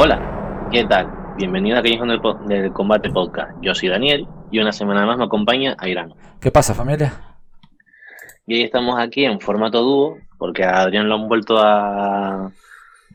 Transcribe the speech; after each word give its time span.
Hola, 0.00 0.68
¿qué 0.70 0.84
tal? 0.84 1.08
Bienvenido 1.36 1.76
a 1.76 1.82
Callejón 1.82 2.08
del, 2.08 2.20
del 2.46 2.72
Combate 2.72 3.10
Podcast. 3.10 3.50
Yo 3.60 3.74
soy 3.74 3.88
Daniel 3.88 4.28
y 4.52 4.60
una 4.60 4.70
semana 4.70 5.04
más 5.04 5.18
me 5.18 5.24
acompaña 5.24 5.74
Airán. 5.78 6.14
¿Qué 6.40 6.52
pasa, 6.52 6.72
familia? 6.72 7.12
Y 8.46 8.54
hoy 8.54 8.62
estamos 8.62 8.96
aquí 9.00 9.24
en 9.24 9.40
formato 9.40 9.82
dúo 9.82 10.18
porque 10.38 10.62
a 10.64 10.82
Adrián 10.82 11.08
lo 11.08 11.16
han 11.16 11.26
vuelto 11.26 11.58
a, 11.58 12.52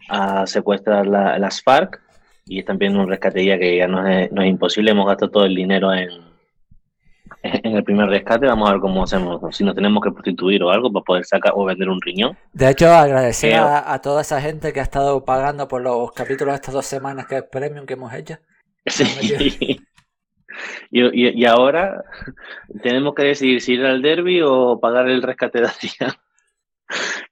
a 0.10 0.46
secuestrar 0.46 1.08
la- 1.08 1.40
las 1.40 1.62
FARC 1.62 2.02
y 2.46 2.60
están 2.60 2.78
pidiendo 2.78 3.00
un 3.00 3.08
rescate 3.08 3.46
ya 3.46 3.58
que 3.58 3.78
ya 3.78 3.88
no 3.88 4.06
es, 4.06 4.30
no 4.34 4.42
es 4.42 4.50
imposible. 4.50 4.92
Hemos 4.92 5.08
gastado 5.08 5.32
todo 5.32 5.46
el 5.46 5.56
dinero 5.56 5.94
en, 5.94 6.10
en 7.44 7.76
el 7.76 7.84
primer 7.84 8.10
rescate. 8.10 8.48
Vamos 8.48 8.70
a 8.70 8.74
ver 8.74 8.82
cómo 8.82 9.04
hacemos, 9.04 9.42
si 9.56 9.64
nos 9.64 9.76
tenemos 9.76 10.04
que 10.04 10.12
prostituir 10.12 10.64
o 10.64 10.70
algo 10.72 10.92
para 10.92 11.04
poder 11.04 11.26
sacar 11.26 11.54
o 11.56 11.66
vender 11.66 11.90
un 11.90 12.02
riñón. 12.02 12.38
De 12.54 12.70
hecho, 12.70 12.90
agradecer 12.92 13.56
a, 13.56 13.94
a 13.94 14.02
toda 14.02 14.22
esa 14.22 14.42
gente 14.42 14.74
que 14.74 14.80
ha 14.80 14.84
estado 14.84 15.24
pagando 15.26 15.68
por 15.68 15.82
los 15.82 16.12
capítulos 16.12 16.54
de 16.54 16.56
estas 16.56 16.74
dos 16.74 16.86
semanas 16.86 17.26
que 17.28 17.38
es 17.38 17.44
premium 17.44 17.86
que 17.86 17.94
hemos 17.94 18.14
hecho. 18.14 18.36
Sí. 18.86 19.80
Y, 20.92 21.02
y- 21.02 21.42
y 21.42 21.46
ahora 21.46 22.04
tenemos 22.84 23.16
que 23.16 23.24
decidir 23.24 23.60
si 23.60 23.74
ir 23.74 23.84
al 23.86 24.04
derby 24.04 24.42
o 24.44 24.80
pagar 24.80 25.10
el 25.10 25.24
rescate 25.24 25.60
de 25.62 25.66
Adrián. 25.68 26.16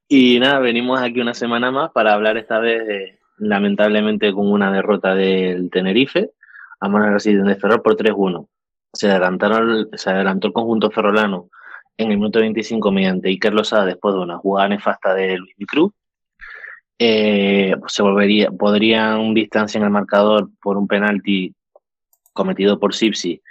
Y 0.07 0.39
nada, 0.39 0.57
venimos 0.57 0.99
aquí 0.99 1.21
una 1.21 1.35
semana 1.35 1.69
más 1.69 1.91
para 1.91 2.13
hablar 2.13 2.37
esta 2.37 2.57
vez, 2.57 2.85
de, 2.87 3.19
lamentablemente, 3.37 4.33
con 4.33 4.51
una 4.51 4.71
derrota 4.71 5.13
del 5.13 5.69
Tenerife 5.69 6.31
a 6.79 6.89
manos 6.89 7.23
de 7.23 7.55
Ferrol 7.57 7.83
por 7.83 7.95
3-1. 7.95 8.47
Se, 8.93 9.09
adelantaron, 9.09 9.89
se 9.93 10.09
adelantó 10.09 10.47
el 10.47 10.53
conjunto 10.53 10.91
ferrolano 10.91 11.49
en 11.97 12.11
el 12.11 12.17
minuto 12.17 12.39
25 12.39 12.91
mediante 12.91 13.29
Iker 13.29 13.53
Losada 13.53 13.85
después 13.85 14.15
de 14.15 14.21
una 14.21 14.37
jugada 14.37 14.69
nefasta 14.69 15.13
de 15.13 15.37
Luis 15.37 15.67
Cruz. 15.67 15.93
Eh, 16.99 17.75
se 17.87 18.03
volvería, 18.03 18.51
podrían 18.51 19.33
distancia 19.33 19.79
en 19.79 19.85
el 19.85 19.89
marcador 19.89 20.49
por 20.61 20.77
un 20.77 20.87
penalti 20.87 21.55
cometido 22.33 22.79
por 22.79 22.93
Sipsi, 22.93 23.41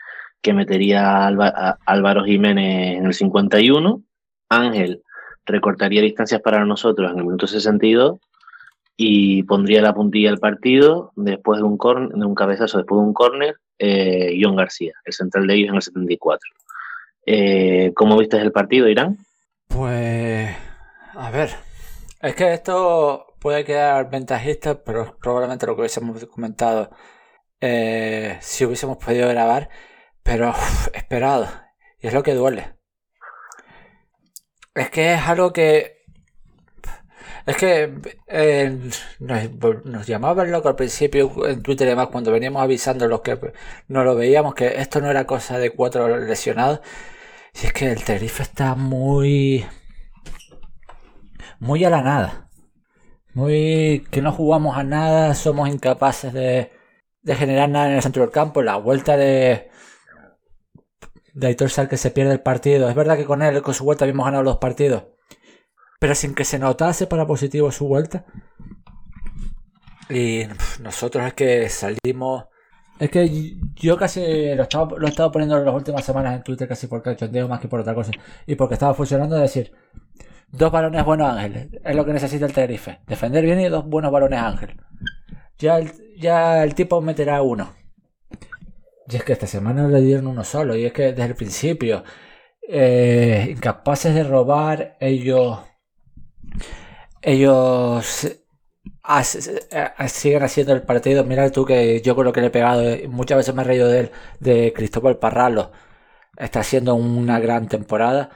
que 0.41 0.53
metería 0.53 1.27
a 1.27 1.79
Álvaro 1.85 2.25
Jiménez 2.25 2.99
en 2.99 3.07
el 3.07 3.15
51. 3.15 4.03
Ángel 4.49 5.03
recortaría 5.45 6.03
distancias 6.03 6.41
para 6.41 6.65
nosotros 6.65 7.11
en 7.11 7.19
el 7.19 7.25
minuto 7.25 7.47
62 7.47 8.19
y 9.03 9.43
pondría 9.45 9.81
la 9.81 9.95
puntilla 9.95 10.29
al 10.29 10.37
partido 10.39 11.11
después 11.17 11.59
de 11.59 11.65
un, 11.65 11.79
corn- 11.79 12.11
de 12.13 12.27
un 12.27 12.35
cabezazo, 12.35 12.77
después 12.77 13.01
de 13.01 13.07
un 13.07 13.15
córner, 13.15 13.57
eh, 13.79 14.39
John 14.39 14.57
García, 14.57 14.93
el 15.07 15.13
central 15.15 15.47
de 15.47 15.55
ellos 15.55 15.71
en 15.71 15.77
el 15.77 15.83
74. 15.83 16.51
Eh, 17.25 17.93
¿Cómo 17.95 18.19
viste 18.19 18.37
el 18.37 18.53
partido, 18.53 18.89
Irán? 18.89 19.17
Pues, 19.69 20.55
a 21.15 21.31
ver, 21.31 21.49
es 22.21 22.35
que 22.35 22.53
esto 22.53 23.25
puede 23.41 23.65
quedar 23.65 24.11
ventajista, 24.11 24.85
pero 24.85 25.17
probablemente 25.19 25.67
lo 25.67 25.75
que 25.77 25.81
hubiésemos 25.81 26.23
comentado 26.27 26.91
eh, 27.63 28.37
si 28.43 28.67
hubiésemos 28.67 28.99
podido 28.99 29.31
grabar, 29.31 29.71
pero 30.23 30.53
esperado. 30.93 31.49
Y 32.03 32.09
es 32.09 32.13
lo 32.13 32.23
que 32.23 32.35
duele. 32.35 32.75
Es 34.75 34.91
que 34.91 35.15
es 35.15 35.23
algo 35.23 35.55
que... 35.55 36.00
Es 37.47 37.57
que 37.57 37.93
eh, 38.27 38.79
nos, 39.19 39.85
nos 39.85 40.07
llamaban 40.07 40.51
loco 40.51 40.69
al 40.69 40.77
principio 40.77 41.47
en 41.47 41.63
Twitter 41.63 41.87
y 41.87 41.91
demás 41.91 42.09
cuando 42.09 42.33
veníamos 42.33 42.63
avisando 42.63 43.09
los 43.09 43.23
que 43.23 43.39
no 43.89 44.05
lo 44.05 44.15
veíamos 44.15 44.55
que 44.55 44.81
esto 44.81 45.01
no 45.01 45.11
era 45.11 45.27
cosa 45.27 45.59
de 45.59 45.71
cuatro 45.71 46.19
lesionados. 46.19 46.81
Si 47.53 47.67
es 47.67 47.73
que 47.73 47.91
el 47.91 48.05
Tenerife 48.05 48.43
está 48.43 48.75
muy. 48.75 49.67
Muy 51.59 51.85
a 51.85 51.91
la 51.91 52.03
nada. 52.03 52.49
Muy. 53.35 54.07
que 54.11 54.23
no 54.23 54.33
jugamos 54.33 54.77
a 54.77 54.83
nada, 54.85 55.35
somos 55.35 55.69
incapaces 55.69 56.33
de, 56.33 56.73
de 57.23 57.35
generar 57.37 57.69
nada 57.69 57.89
en 57.89 57.97
el 57.97 58.03
centro 58.03 58.23
del 58.23 58.31
campo. 58.31 58.63
La 58.63 58.77
vuelta 58.77 59.17
de. 59.17 59.71
de 61.35 61.47
Aitor 61.47 61.71
Sal 61.71 61.89
que 61.89 61.97
se 61.97 62.11
pierde 62.11 62.33
el 62.33 62.41
partido. 62.41 62.89
Es 62.89 62.95
verdad 62.95 63.17
que 63.17 63.25
con 63.25 63.43
él, 63.43 63.63
con 63.63 63.75
su 63.75 63.85
vuelta, 63.85 64.05
habíamos 64.05 64.27
ganado 64.27 64.43
los 64.45 64.59
partidos. 64.59 65.05
Pero 66.01 66.15
sin 66.17 66.35
que 66.35 66.45
se 66.45 66.59
notase 66.59 67.07
para 67.07 67.27
positivo 67.27 67.71
su 67.71 67.87
vuelta. 67.87 68.25
Y 70.09 70.43
nosotros 70.83 71.25
es 71.27 71.35
que 71.35 71.69
salimos. 71.69 72.47
Es 72.99 73.11
que 73.11 73.57
yo 73.77 73.97
casi 73.97 74.55
lo 74.55 74.65
estaba, 74.65 74.99
lo 74.99 75.07
he 75.07 75.11
estado 75.11 75.31
poniendo 75.31 75.57
en 75.57 75.65
las 75.65 75.75
últimas 75.75 76.05
semanas 76.05 76.35
en 76.35 76.43
Twitter 76.43 76.67
casi 76.67 76.87
por 76.87 77.03
cachondeo 77.03 77.49
más 77.49 77.61
que 77.61 77.69
por 77.69 77.81
otra 77.81 77.95
cosa. 77.95 78.13
Y 78.47 78.57
porque 78.57 78.75
estaba 78.75 78.95
funcionando 78.95 79.37
de 79.37 79.43
decir, 79.43 79.73
dos 80.51 80.73
balones 80.73 81.05
buenos 81.05 81.31
ángeles. 81.31 81.69
Es 81.85 81.95
lo 81.95 82.05
que 82.05 82.13
necesita 82.13 82.47
el 82.47 82.53
Tenerife. 82.53 83.01
Defender 83.07 83.45
bien 83.45 83.61
y 83.61 83.69
dos 83.69 83.87
buenos 83.87 84.11
balones 84.11 84.41
ángel. 84.41 84.77
Ya 85.59 85.79
el, 85.79 85.93
ya 86.19 86.65
el 86.65 86.75
tipo 86.75 87.01
meterá 87.01 87.43
uno. 87.43 87.73
Y 89.07 89.17
es 89.17 89.25
que 89.25 89.33
esta 89.33 89.47
semana 89.47 89.87
le 89.87 90.01
dieron 90.01 90.27
uno 90.27 90.45
solo. 90.45 90.77
Y 90.77 90.87
es 90.87 90.93
que 90.93 91.13
desde 91.13 91.25
el 91.25 91.35
principio, 91.35 92.05
eh, 92.69 93.49
incapaces 93.51 94.15
de 94.15 94.25
robar, 94.25 94.97
ellos... 95.01 95.59
Ellos 97.23 98.27
eh, 98.27 100.09
siguen 100.09 100.43
haciendo 100.43 100.73
el 100.73 100.83
partido. 100.83 101.25
Mira 101.25 101.51
tú 101.51 101.65
que 101.65 102.01
yo 102.03 102.15
lo 102.23 102.33
que 102.33 102.41
le 102.41 102.49
he 102.49 102.51
pegado, 102.51 102.83
eh, 102.83 103.09
muchas 103.09 103.39
veces 103.39 103.55
me 103.55 103.63
he 103.63 103.65
reído 103.65 103.89
de 103.89 104.01
él, 104.01 104.11
de 104.41 104.73
Cristóbal 104.75 105.19
Parralo. 105.19 105.73
Está 106.37 106.61
haciendo 106.61 106.95
una 106.95 107.39
gran 107.41 107.69
temporada. 107.69 108.31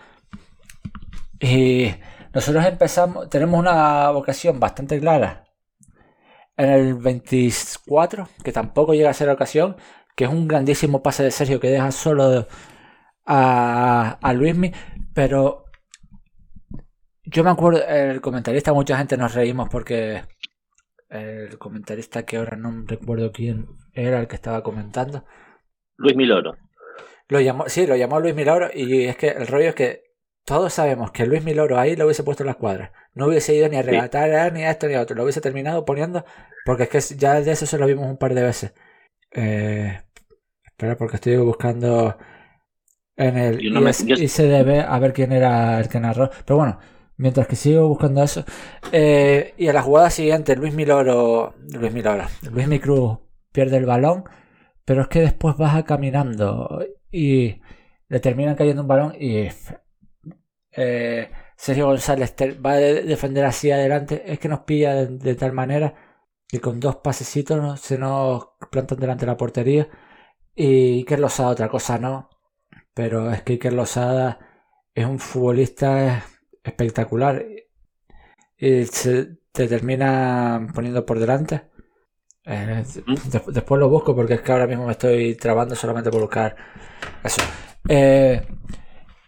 Y 1.40 1.94
nosotros 2.32 2.64
empezamos, 2.66 3.28
tenemos 3.30 3.58
una 3.60 4.10
vocación 4.10 4.60
bastante 4.60 5.00
clara. 5.00 5.44
En 6.56 6.70
el 6.70 6.94
24, 6.94 8.28
que 8.44 8.52
tampoco 8.52 8.94
llega 8.94 9.10
a 9.10 9.14
ser 9.14 9.28
ocasión, 9.28 9.76
que 10.16 10.24
es 10.24 10.30
un 10.30 10.46
grandísimo 10.48 11.02
pase 11.02 11.24
de 11.24 11.30
Sergio 11.30 11.60
que 11.60 11.70
deja 11.70 11.90
solo 11.90 12.46
a, 13.26 14.18
a 14.22 14.32
Luismi, 14.32 14.72
pero 15.14 15.63
yo 17.34 17.42
me 17.42 17.50
acuerdo, 17.50 17.84
el 17.84 18.20
comentarista, 18.20 18.72
mucha 18.72 18.96
gente 18.96 19.16
nos 19.16 19.34
reímos 19.34 19.68
porque 19.68 20.22
el 21.08 21.58
comentarista 21.58 22.24
que 22.24 22.36
ahora 22.36 22.56
no 22.56 22.84
recuerdo 22.86 23.32
quién 23.32 23.66
era 23.92 24.20
el 24.20 24.28
que 24.28 24.36
estaba 24.36 24.62
comentando. 24.62 25.24
Luis 25.96 26.16
Miloro. 26.16 26.56
Lo 27.28 27.40
llamó, 27.40 27.68
sí, 27.68 27.88
lo 27.88 27.96
llamó 27.96 28.20
Luis 28.20 28.36
Miloro 28.36 28.70
y 28.72 29.06
es 29.06 29.16
que 29.16 29.28
el 29.30 29.48
rollo 29.48 29.70
es 29.70 29.74
que 29.74 30.04
todos 30.44 30.72
sabemos 30.72 31.10
que 31.10 31.26
Luis 31.26 31.42
Miloro 31.42 31.76
ahí 31.76 31.96
lo 31.96 32.04
hubiese 32.04 32.22
puesto 32.22 32.44
en 32.44 32.48
las 32.48 32.56
cuadras. 32.56 32.92
No 33.14 33.26
hubiese 33.26 33.52
ido 33.52 33.68
ni 33.68 33.78
a 33.78 33.82
regatar 33.82 34.52
ni 34.52 34.62
a 34.62 34.70
esto 34.70 34.86
ni 34.86 34.94
a 34.94 35.00
otro. 35.00 35.16
Lo 35.16 35.24
hubiese 35.24 35.40
terminado 35.40 35.84
poniendo 35.84 36.24
porque 36.64 36.84
es 36.84 36.88
que 36.88 37.16
ya 37.16 37.40
de 37.40 37.50
eso 37.50 37.66
se 37.66 37.78
lo 37.78 37.86
vimos 37.86 38.06
un 38.06 38.16
par 38.16 38.32
de 38.34 38.42
veces. 38.44 38.74
Eh, 39.32 40.02
espera, 40.64 40.96
porque 40.96 41.16
estoy 41.16 41.36
buscando 41.38 42.16
en 43.16 43.38
el 43.38 43.60
ICDB 43.60 44.84
a 44.86 44.98
ver 45.00 45.12
quién 45.12 45.32
era 45.32 45.80
el 45.80 45.88
que 45.88 45.98
narró. 45.98 46.30
Pero 46.44 46.58
bueno, 46.58 46.78
mientras 47.16 47.46
que 47.46 47.56
sigo 47.56 47.88
buscando 47.88 48.22
eso. 48.22 48.44
Eh, 48.92 49.54
y 49.56 49.68
a 49.68 49.72
la 49.72 49.82
jugada 49.82 50.10
siguiente, 50.10 50.56
Luis 50.56 50.74
Miloro. 50.74 51.54
Luis 51.72 51.92
Miloro. 51.92 52.24
Luis 52.50 52.68
Micruz 52.68 53.18
pierde 53.52 53.76
el 53.76 53.86
balón. 53.86 54.24
Pero 54.84 55.02
es 55.02 55.08
que 55.08 55.20
después 55.20 55.56
baja 55.56 55.84
caminando. 55.84 56.84
Y 57.10 57.60
le 58.08 58.20
terminan 58.20 58.56
cayendo 58.56 58.82
un 58.82 58.88
balón. 58.88 59.14
Y. 59.18 59.48
Eh, 60.76 61.30
Sergio 61.56 61.86
González 61.86 62.34
va 62.64 62.72
a 62.72 62.76
defender 62.76 63.44
así 63.44 63.70
adelante. 63.70 64.24
Es 64.26 64.38
que 64.38 64.48
nos 64.48 64.60
pilla 64.60 65.06
de, 65.06 65.34
tal 65.36 65.52
manera 65.52 65.94
que 66.48 66.60
con 66.60 66.80
dos 66.80 66.96
pasecitos 66.96 67.80
se 67.80 67.98
nos 67.98 68.48
plantan 68.70 68.98
delante 68.98 69.26
de 69.26 69.32
la 69.32 69.36
portería. 69.36 69.88
Y 70.54 70.98
Iker 70.98 71.20
Losada 71.20 71.50
otra 71.50 71.68
cosa 71.68 71.98
no. 71.98 72.28
Pero 72.94 73.32
es 73.32 73.42
que 73.42 73.54
Iker 73.54 73.72
Losada 73.72 74.38
es 74.94 75.06
un 75.06 75.18
futbolista 75.18 76.24
espectacular. 76.64 77.44
Y 78.56 78.84
se 78.86 79.36
te 79.52 79.68
termina 79.68 80.66
poniendo 80.74 81.06
por 81.06 81.18
delante. 81.18 81.62
Eh, 82.46 82.84
después 83.48 83.78
lo 83.78 83.88
busco 83.88 84.14
porque 84.14 84.34
es 84.34 84.40
que 84.42 84.52
ahora 84.52 84.66
mismo 84.66 84.86
me 84.86 84.92
estoy 84.92 85.34
trabando 85.36 85.74
solamente 85.74 86.10
por 86.10 86.20
buscar 86.20 86.56
eso. 87.22 87.42
Eh, 87.88 88.42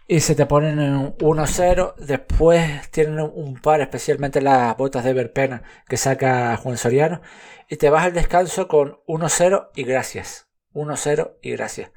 y 0.07 0.21
se 0.21 0.35
te 0.35 0.45
ponen 0.45 0.79
en 0.79 1.17
1-0. 1.17 1.95
Después 1.97 2.89
tienen 2.91 3.19
un 3.19 3.55
par, 3.61 3.81
especialmente 3.81 4.41
las 4.41 4.75
botas 4.77 5.03
de 5.03 5.13
Verpena 5.13 5.63
que 5.87 5.97
saca 5.97 6.55
Juan 6.57 6.77
Soriano. 6.77 7.21
Y 7.69 7.75
te 7.77 7.89
vas 7.89 8.05
al 8.05 8.13
descanso 8.13 8.67
con 8.67 8.99
1-0 9.07 9.69
y 9.75 9.83
gracias. 9.83 10.49
1-0 10.73 11.37
y 11.41 11.51
gracias. 11.51 11.91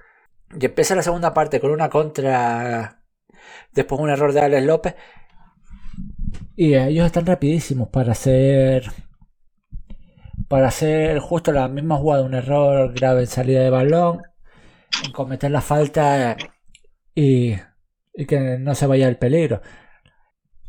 Y 0.59 0.67
empieza 0.67 0.97
la 0.97 1.03
segunda 1.03 1.33
parte 1.35 1.61
con 1.61 1.71
una 1.71 1.89
contra. 1.89 3.05
Después 3.73 4.01
un 4.01 4.11
error 4.11 4.33
de 4.33 4.41
Alex 4.41 4.65
López. 4.65 4.95
Y 6.61 6.75
ellos 6.75 7.07
están 7.07 7.27
rapidísimos 7.27 7.89
para 7.89 8.13
hacer. 8.13 8.93
Para 10.49 10.69
hacer 10.69 11.19
justo 11.19 11.53
la 11.53 11.69
misma 11.69 11.97
jugada, 11.97 12.23
un 12.23 12.35
error 12.35 12.93
grave 12.95 13.23
en 13.23 13.27
salida 13.27 13.63
de 13.63 13.71
balón. 13.71 14.23
En 15.05 15.13
cometer 15.13 15.51
la 15.51 15.63
falta 15.63 16.37
y 17.15 17.55
y 18.15 18.27
que 18.27 18.59
no 18.59 18.75
se 18.75 18.87
vaya 18.87 19.09
el 19.09 19.17
peligro. 19.17 19.63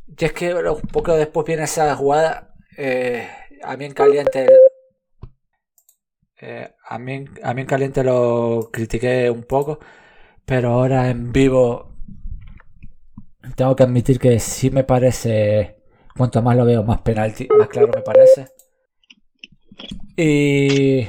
Y 0.07 0.25
es 0.25 0.33
que 0.33 0.53
un 0.53 0.81
poco 0.81 1.15
después 1.15 1.45
viene 1.45 1.63
esa 1.63 1.95
jugada, 1.95 2.53
eh, 2.77 3.27
a 3.63 3.75
mí 3.77 3.85
en 3.85 3.93
caliente, 3.93 4.47
eh, 6.41 6.73
a, 6.87 6.99
mí, 6.99 7.25
a 7.43 7.53
mí 7.53 7.61
en 7.61 7.67
caliente 7.67 8.03
lo 8.03 8.69
critiqué 8.71 9.29
un 9.29 9.43
poco, 9.43 9.79
pero 10.45 10.71
ahora 10.71 11.09
en 11.09 11.31
vivo 11.31 11.91
tengo 13.55 13.75
que 13.75 13.83
admitir 13.83 14.19
que 14.19 14.39
sí 14.39 14.69
me 14.71 14.83
parece, 14.83 15.80
cuanto 16.17 16.41
más 16.41 16.55
lo 16.55 16.65
veo, 16.65 16.83
más 16.83 17.01
penalti, 17.01 17.47
más 17.57 17.67
claro 17.67 17.89
me 17.93 18.01
parece. 18.01 18.47
Y 20.15 21.07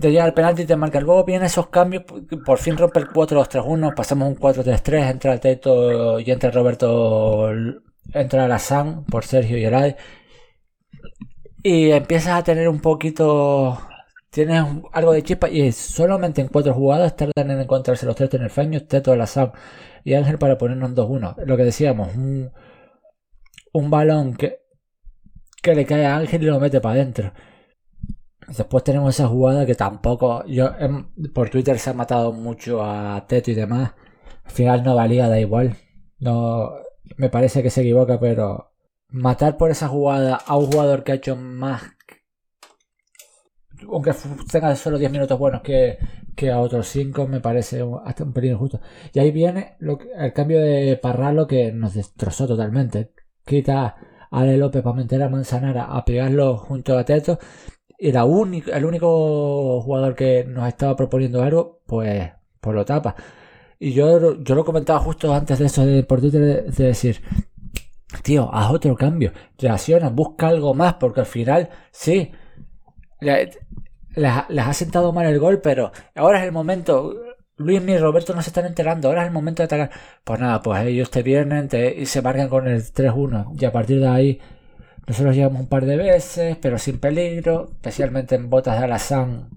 te 0.00 0.10
llega 0.10 0.24
el 0.24 0.34
penalti 0.34 0.62
y 0.62 0.66
te 0.66 0.76
marca. 0.76 1.00
Luego 1.00 1.24
vienen 1.24 1.46
esos 1.46 1.68
cambios, 1.68 2.04
por 2.44 2.58
fin 2.58 2.76
rompe 2.76 3.00
el 3.00 3.08
4-2-3-1, 3.08 3.94
pasamos 3.94 4.28
un 4.28 4.36
4-3-3, 4.36 5.10
entra 5.10 5.38
Teto 5.38 6.18
y 6.20 6.30
entra 6.30 6.50
Roberto, 6.50 7.50
entra 8.12 8.48
la 8.48 8.58
San 8.58 9.04
por 9.04 9.24
Sergio 9.24 9.58
y 9.58 9.64
Elay. 9.64 9.96
Y 11.62 11.90
empiezas 11.90 12.38
a 12.38 12.44
tener 12.44 12.68
un 12.68 12.80
poquito, 12.80 13.78
tienes 14.30 14.64
algo 14.92 15.12
de 15.12 15.22
chispa 15.22 15.48
y 15.48 15.72
solamente 15.72 16.40
en 16.40 16.48
cuatro 16.48 16.74
jugadas 16.74 17.16
tardan 17.16 17.50
en 17.50 17.60
encontrarse 17.60 18.06
los 18.06 18.16
tres 18.16 18.30
tenerfeños, 18.30 18.86
Teto, 18.86 19.16
la 19.16 19.26
San 19.26 19.52
y 20.04 20.14
Ángel 20.14 20.38
para 20.38 20.58
ponernos 20.58 20.94
2-1. 20.94 21.44
Lo 21.44 21.56
que 21.56 21.64
decíamos, 21.64 22.14
un, 22.14 23.90
balón 23.90 24.34
que, 24.34 24.60
que 25.62 25.74
le 25.74 25.86
cae 25.86 26.06
a 26.06 26.16
Ángel 26.16 26.42
y 26.42 26.46
lo 26.46 26.60
mete 26.60 26.80
para 26.80 26.94
adentro. 26.94 27.32
Después 28.48 28.82
tenemos 28.82 29.14
esa 29.14 29.28
jugada 29.28 29.66
que 29.66 29.74
tampoco. 29.74 30.44
Yo 30.46 30.70
por 31.34 31.50
Twitter 31.50 31.78
se 31.78 31.90
ha 31.90 31.94
matado 31.94 32.32
mucho 32.32 32.82
a 32.82 33.26
Teto 33.26 33.50
y 33.50 33.54
demás. 33.54 33.92
Al 34.44 34.50
final 34.50 34.82
no 34.82 34.94
valía, 34.94 35.28
da 35.28 35.38
igual. 35.38 35.76
No. 36.18 36.70
Me 37.16 37.28
parece 37.30 37.62
que 37.62 37.70
se 37.70 37.82
equivoca, 37.82 38.18
pero. 38.18 38.72
Matar 39.10 39.56
por 39.56 39.70
esa 39.70 39.88
jugada 39.88 40.36
a 40.36 40.56
un 40.56 40.66
jugador 40.66 41.04
que 41.04 41.12
ha 41.12 41.16
hecho 41.16 41.36
más. 41.36 41.82
Aunque 43.86 44.12
tenga 44.50 44.74
solo 44.76 44.98
10 44.98 45.10
minutos 45.10 45.38
buenos 45.38 45.62
que, 45.62 45.98
que 46.34 46.50
a 46.50 46.60
otros 46.60 46.88
5, 46.88 47.26
me 47.26 47.40
parece 47.40 47.84
hasta 48.04 48.24
un 48.24 48.32
pelín 48.32 48.52
injusto. 48.52 48.80
Y 49.12 49.18
ahí 49.18 49.30
viene 49.30 49.76
el 50.18 50.32
cambio 50.32 50.60
de 50.60 50.98
Parralo 51.00 51.46
que 51.46 51.72
nos 51.72 51.94
destrozó 51.94 52.46
totalmente. 52.46 53.12
Quita 53.44 53.96
a 54.30 54.40
Ale 54.40 54.56
López 54.56 54.82
para 54.82 54.96
meter 54.96 55.22
a 55.22 55.28
Manzanara 55.28 55.84
a 55.84 56.04
pegarlo 56.04 56.56
junto 56.58 56.98
a 56.98 57.04
Teto 57.04 57.38
único, 58.24 58.70
el 58.70 58.84
único 58.84 59.80
jugador 59.82 60.14
que 60.14 60.44
nos 60.44 60.68
estaba 60.68 60.96
proponiendo 60.96 61.42
algo, 61.42 61.80
pues, 61.86 62.30
pues 62.60 62.74
lo 62.76 62.84
tapa. 62.84 63.14
Y 63.78 63.92
yo, 63.92 64.40
yo 64.42 64.54
lo 64.54 64.64
comentaba 64.64 64.98
justo 65.00 65.32
antes 65.32 65.58
de 65.58 65.66
eso 65.66 65.84
de, 65.86 66.02
por 66.02 66.20
Twitter 66.20 66.64
de, 66.64 66.84
decir, 66.84 67.20
tío, 68.22 68.52
haz 68.52 68.70
otro 68.72 68.96
cambio, 68.96 69.32
reacciona, 69.58 70.08
busca 70.10 70.48
algo 70.48 70.74
más, 70.74 70.94
porque 70.94 71.20
al 71.20 71.26
final, 71.26 71.68
sí, 71.90 72.32
les, 74.14 74.32
ha 74.32 74.72
sentado 74.72 75.12
mal 75.12 75.26
el 75.26 75.38
gol, 75.38 75.60
pero 75.60 75.92
ahora 76.14 76.40
es 76.40 76.44
el 76.44 76.52
momento. 76.52 77.14
Luis 77.56 77.82
y 77.86 77.98
Roberto 77.98 78.34
no 78.34 78.42
se 78.42 78.50
están 78.50 78.66
enterando, 78.66 79.08
ahora 79.08 79.22
es 79.22 79.28
el 79.28 79.34
momento 79.34 79.62
de 79.62 79.64
atacar. 79.64 79.90
Pues 80.24 80.40
nada, 80.40 80.62
pues 80.62 80.84
ellos 80.86 81.10
te 81.10 81.22
vienen 81.22 81.68
y 81.96 82.06
se 82.06 82.22
marcan 82.22 82.48
con 82.48 82.68
el 82.68 82.82
3-1. 82.82 83.60
Y 83.60 83.64
a 83.64 83.72
partir 83.72 84.00
de 84.00 84.08
ahí 84.08 84.40
nosotros 85.08 85.34
llegamos 85.34 85.60
un 85.62 85.68
par 85.68 85.86
de 85.86 85.96
veces, 85.96 86.58
pero 86.60 86.78
sin 86.78 87.00
peligro, 87.00 87.70
especialmente 87.72 88.34
en 88.34 88.50
botas 88.50 88.78
de 88.78 88.84
Alazán 88.84 89.48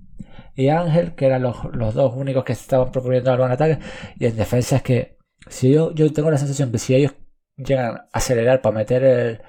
y 0.56 0.70
Ángel, 0.70 1.14
que 1.14 1.26
eran 1.26 1.42
los, 1.44 1.58
dos 1.94 2.16
únicos 2.16 2.46
que 2.46 2.54
estaban 2.54 2.92
proponiendo 2.92 3.32
algo 3.32 3.46
en 3.46 3.52
ataque. 3.52 3.80
Y 4.18 4.28
en 4.28 4.38
defensa 4.38 4.78
es 4.78 4.82
que 4.82 5.18
si 5.50 5.72
yo, 5.72 5.94
yo 5.94 6.12
tengo 6.14 6.32
la 6.32 6.38
sensación 6.38 6.72
que 6.72 6.78
si 6.78 6.96
ellos 6.96 7.16
llegan 7.58 7.96
a 7.96 8.10
acelerar 8.14 8.62
para 8.62 8.76
meter 8.78 9.44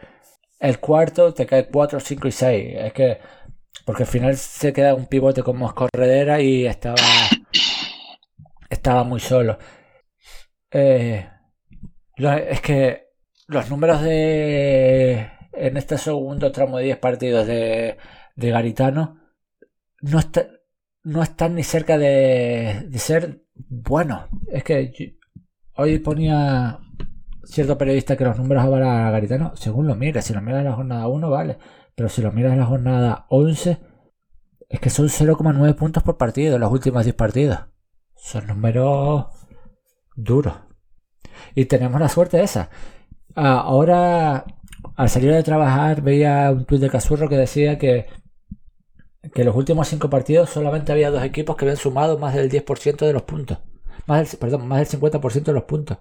el, 0.59 0.80
cuarto, 0.80 1.32
te 1.35 1.47
cae 1.47 1.68
4, 1.68 2.00
5 2.00 2.28
y 2.28 2.32
6. 2.32 2.75
Es 2.78 2.92
que, 2.92 3.18
porque 3.84 4.04
al 4.04 4.08
final 4.08 4.36
se 4.36 4.72
queda 4.72 4.94
un 4.94 5.06
pivote 5.06 5.42
como 5.42 5.66
escorredera 5.66 6.40
y 6.40 6.66
estaba, 6.66 6.96
estaba 8.70 9.04
muy 9.04 9.20
solo. 9.20 9.58
Eh, 10.70 11.28
es 12.16 12.60
que 12.60 13.08
los 13.46 13.68
números 13.70 14.02
de 14.02 15.30
en 15.52 15.76
este 15.76 15.98
segundo 15.98 16.50
tramo 16.52 16.78
de 16.78 16.84
10 16.84 16.98
partidos 16.98 17.46
de, 17.46 17.98
de 18.36 18.50
Garitano 18.50 19.18
no, 20.00 20.18
está, 20.18 20.46
no 21.02 21.22
están 21.22 21.54
ni 21.54 21.62
cerca 21.62 21.98
de, 21.98 22.86
de 22.88 22.98
ser 22.98 23.42
buenos. 23.54 24.28
Es 24.50 24.64
que 24.64 25.18
hoy 25.76 25.98
ponía 25.98 26.80
cierto 27.44 27.76
periodista 27.76 28.16
que 28.16 28.24
los 28.24 28.38
números 28.38 28.66
para 28.68 29.10
Garitano, 29.10 29.54
según 29.56 29.86
lo 29.86 29.94
mires, 29.94 30.24
si 30.24 30.32
lo 30.32 30.40
miras 30.40 30.60
en 30.60 30.66
la 30.66 30.74
jornada 30.74 31.08
1, 31.08 31.30
vale, 31.30 31.58
pero 31.94 32.08
si 32.08 32.22
lo 32.22 32.32
miras 32.32 32.52
en 32.52 32.61
la 32.61 32.66
jornada 32.66 33.26
11, 33.28 33.78
es 34.68 34.80
que 34.80 34.90
son 34.90 35.08
0,9 35.08 35.75
puntos 35.75 36.02
por 36.02 36.16
partido 36.16 36.54
en 36.54 36.61
los 36.61 36.72
últimos 36.72 37.04
10 37.04 37.14
partidos. 37.14 37.58
Son 38.16 38.46
números 38.46 39.26
duros. 40.16 40.54
Y 41.54 41.66
tenemos 41.66 42.00
la 42.00 42.08
suerte 42.08 42.42
esa. 42.42 42.70
Ah, 43.34 43.61
ahora 43.61 44.44
al 44.96 45.08
salir 45.08 45.32
de 45.32 45.42
trabajar 45.42 46.02
veía 46.02 46.50
un 46.50 46.64
tuit 46.64 46.80
de 46.80 46.90
Casurro 46.90 47.28
que 47.28 47.37
decía 47.37 47.78
que, 47.78 48.06
que 49.34 49.44
los 49.44 49.56
últimos 49.56 49.88
cinco 49.88 50.11
partidos 50.11 50.50
solamente 50.50 50.92
había 50.92 51.11
dos 51.11 51.22
equipos 51.22 51.56
que 51.56 51.64
habían 51.64 51.76
sumado 51.76 52.18
más 52.18 52.34
del 52.34 52.50
10% 52.50 53.06
de 53.06 53.12
los 53.12 53.22
puntos. 53.22 53.58
Más 54.06 54.37
perdón, 54.37 54.66
más 54.66 54.78
del 54.90 55.00
50% 55.00 55.44
de 55.44 55.52
los 55.52 55.64
puntos. 55.64 55.99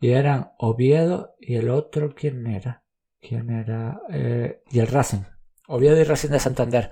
Y 0.00 0.10
eran 0.10 0.52
Oviedo 0.58 1.34
y 1.38 1.56
el 1.56 1.70
otro, 1.70 2.14
¿quién 2.14 2.46
era? 2.46 2.81
¿Quién 3.22 3.50
era? 3.50 4.02
Eh, 4.10 4.62
y 4.70 4.80
el 4.80 4.88
Racing. 4.88 5.22
Oviedo 5.68 5.98
y 5.98 6.04
Racing 6.04 6.30
de 6.30 6.40
Santander. 6.40 6.90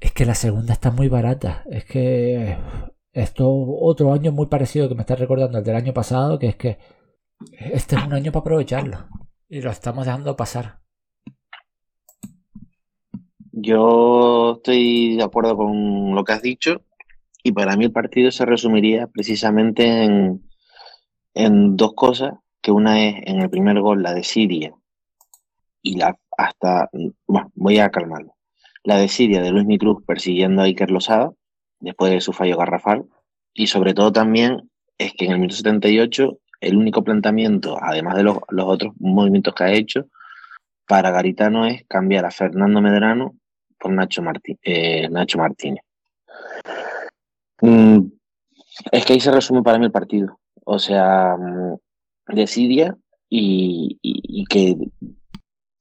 Es 0.00 0.12
que 0.12 0.24
la 0.24 0.34
segunda 0.34 0.72
está 0.72 0.90
muy 0.90 1.08
barata. 1.08 1.62
Es 1.70 1.84
que 1.84 2.56
esto 3.12 3.48
otro 3.48 4.12
año 4.14 4.32
muy 4.32 4.46
parecido 4.46 4.88
que 4.88 4.94
me 4.94 5.02
está 5.02 5.14
recordando 5.14 5.58
el 5.58 5.64
del 5.64 5.76
año 5.76 5.92
pasado, 5.92 6.38
que 6.38 6.48
es 6.48 6.56
que 6.56 6.78
Este 7.60 7.96
es 7.96 8.04
un 8.04 8.14
año 8.14 8.32
para 8.32 8.40
aprovecharlo. 8.40 8.98
Y 9.48 9.60
lo 9.60 9.70
estamos 9.70 10.06
dejando 10.06 10.36
pasar. 10.36 10.80
Yo 13.52 14.54
estoy 14.56 15.16
de 15.16 15.22
acuerdo 15.22 15.56
con 15.56 16.14
lo 16.14 16.24
que 16.24 16.32
has 16.32 16.42
dicho 16.42 16.82
y 17.42 17.52
para 17.52 17.76
mí 17.76 17.84
el 17.84 17.92
partido 17.92 18.30
se 18.30 18.46
resumiría 18.46 19.06
precisamente 19.06 20.04
en, 20.04 20.42
en 21.34 21.76
dos 21.76 21.92
cosas, 21.94 22.34
que 22.62 22.72
una 22.72 23.04
es 23.06 23.16
en 23.26 23.42
el 23.42 23.50
primer 23.50 23.80
gol, 23.80 24.02
la 24.02 24.14
de 24.14 24.24
Siria, 24.24 24.74
y 25.84 25.96
la 25.96 26.18
hasta, 26.36 26.90
bueno, 27.28 27.52
voy 27.54 27.78
a 27.78 27.90
calmarlo. 27.90 28.34
La 28.82 28.96
de 28.96 29.06
Siria 29.06 29.40
de 29.40 29.52
Luis 29.52 29.66
Micruz 29.66 30.02
persiguiendo 30.04 30.62
a 30.62 30.64
Iker 30.64 30.90
Losada, 30.90 31.30
después 31.78 32.10
de 32.10 32.20
su 32.20 32.32
fallo 32.32 32.56
garrafal, 32.56 33.04
y 33.52 33.68
sobre 33.68 33.94
todo 33.94 34.10
también 34.10 34.68
es 34.98 35.12
que 35.12 35.26
en 35.26 35.32
el 35.32 35.38
minuto 35.38 35.54
78 35.56 36.38
el 36.60 36.76
único 36.76 37.04
planteamiento, 37.04 37.76
además 37.80 38.16
de 38.16 38.22
los, 38.22 38.38
los 38.48 38.66
otros 38.66 38.94
movimientos 38.98 39.54
que 39.54 39.64
ha 39.64 39.72
hecho, 39.72 40.06
para 40.88 41.10
Garitano 41.10 41.66
es 41.66 41.84
cambiar 41.86 42.24
a 42.24 42.30
Fernando 42.30 42.80
Medrano 42.80 43.34
por 43.78 43.92
Nacho, 43.92 44.22
eh, 44.62 45.08
Nacho 45.10 45.38
Martínez. 45.38 45.82
Mm, 47.60 48.00
es 48.90 49.04
que 49.04 49.12
ahí 49.12 49.20
se 49.20 49.30
resume 49.30 49.62
para 49.62 49.78
mí 49.78 49.84
el 49.84 49.92
partido. 49.92 50.38
O 50.64 50.78
sea, 50.78 51.36
mm, 51.36 51.76
decidia 52.34 52.96
y, 53.28 53.98
y, 54.02 54.44
que 54.44 54.76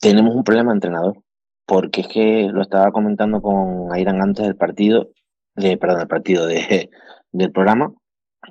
tenemos 0.03 0.36
un 0.36 0.43
problema 0.43 0.72
de 0.72 0.77
entrenador. 0.77 1.24
Porque 1.65 2.01
es 2.01 2.07
que 2.10 2.50
lo 2.51 2.62
estaba 2.62 2.91
comentando 2.91 3.41
con 3.41 3.93
Airan 3.93 4.22
antes 4.22 4.45
del 4.45 4.57
partido, 4.57 5.12
de, 5.55 5.77
perdón, 5.77 6.00
del 6.00 6.07
partido 6.10 6.45
de, 6.45 6.89
del 7.31 7.51
programa. 7.51 7.93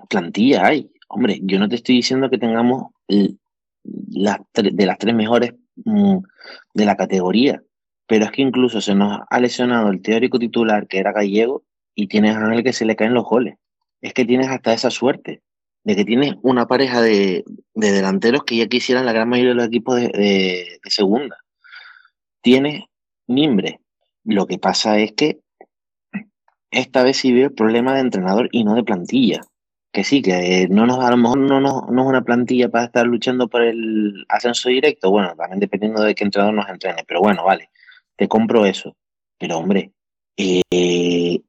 Plantilla 0.09 0.67
hay. 0.67 0.91
Hombre, 1.09 1.41
yo 1.43 1.59
no 1.59 1.69
te 1.69 1.77
estoy 1.77 1.97
diciendo 1.97 2.31
que 2.31 2.39
tengamos 2.39 2.85
las 3.05 4.39
de 4.55 4.87
las 4.87 4.97
tres 4.97 5.15
mejores 5.15 5.53
mm, 5.85 6.19
de 6.73 6.85
la 6.87 6.97
categoría, 6.97 7.63
pero 8.07 8.25
es 8.25 8.31
que 8.31 8.41
incluso 8.41 8.81
se 8.81 8.95
nos 8.95 9.21
ha 9.29 9.41
lesionado 9.41 9.91
el 9.91 10.01
teórico 10.01 10.39
titular 10.39 10.87
que 10.87 10.99
era 10.99 11.13
gallego 11.13 11.65
y 11.95 12.09
tienes 12.09 12.35
a 12.35 12.47
Ángel 12.47 12.65
que 12.65 12.73
se 12.73 12.87
le 12.87 12.97
caen 12.97 13.13
los 13.13 13.25
goles. 13.25 13.57
Es 14.01 14.15
que 14.15 14.25
tienes 14.25 14.49
hasta 14.49 14.73
esa 14.73 14.91
suerte 14.91 15.43
de 15.85 15.97
que 15.97 16.05
tienes 16.05 16.35
una 16.43 16.67
pareja 16.67 17.01
de, 17.01 17.45
delanteros 17.75 18.45
que 18.45 18.57
ya 18.57 18.67
quisieran 18.67 19.07
la 19.07 19.13
gran 19.13 19.29
mayoría 19.29 19.51
de 19.51 19.57
los 19.57 19.67
equipos 19.67 19.97
de, 19.97 20.81
segunda. 20.89 21.37
Tienes 22.43 22.85
Mimbre. 23.27 23.81
Lo 24.25 24.47
que 24.47 24.59
pasa 24.59 24.99
es 24.99 25.13
que 25.13 25.41
esta 26.71 27.03
vez 27.03 27.17
sí 27.19 27.33
veo 27.33 27.47
el 27.47 27.55
problema 27.55 27.95
de 27.95 28.01
entrenador 28.01 28.49
y 28.53 28.65
no 28.65 28.75
de 28.75 28.85
plantilla. 28.85 29.41
Que 29.93 30.05
sí, 30.05 30.23
que 30.23 30.69
no 30.71 30.87
nos, 30.87 30.99
a 31.01 31.11
lo 31.11 31.17
mejor 31.19 31.39
no, 31.39 31.61
no, 31.61 31.87
no 31.91 32.03
es 32.03 32.09
una 32.09 32.23
plantilla 32.23 32.69
para 32.71 32.87
estar 32.87 33.07
luchando 33.07 33.49
por 33.49 33.63
el 33.63 34.25
ascenso 34.29 34.69
directo. 34.69 35.11
Bueno, 35.11 35.35
también 35.37 35.61
dependiendo 35.61 36.03
de 36.03 36.15
qué 36.15 36.25
entrenador 36.25 36.55
nos 36.55 36.69
entrene. 36.69 37.05
Pero 37.07 37.21
bueno, 37.21 37.45
vale 37.45 37.69
te 38.17 38.29
compro 38.29 38.67
eso. 38.67 38.97
Pero 39.39 39.59
hombre, 39.59 39.93
eh, 40.37 41.41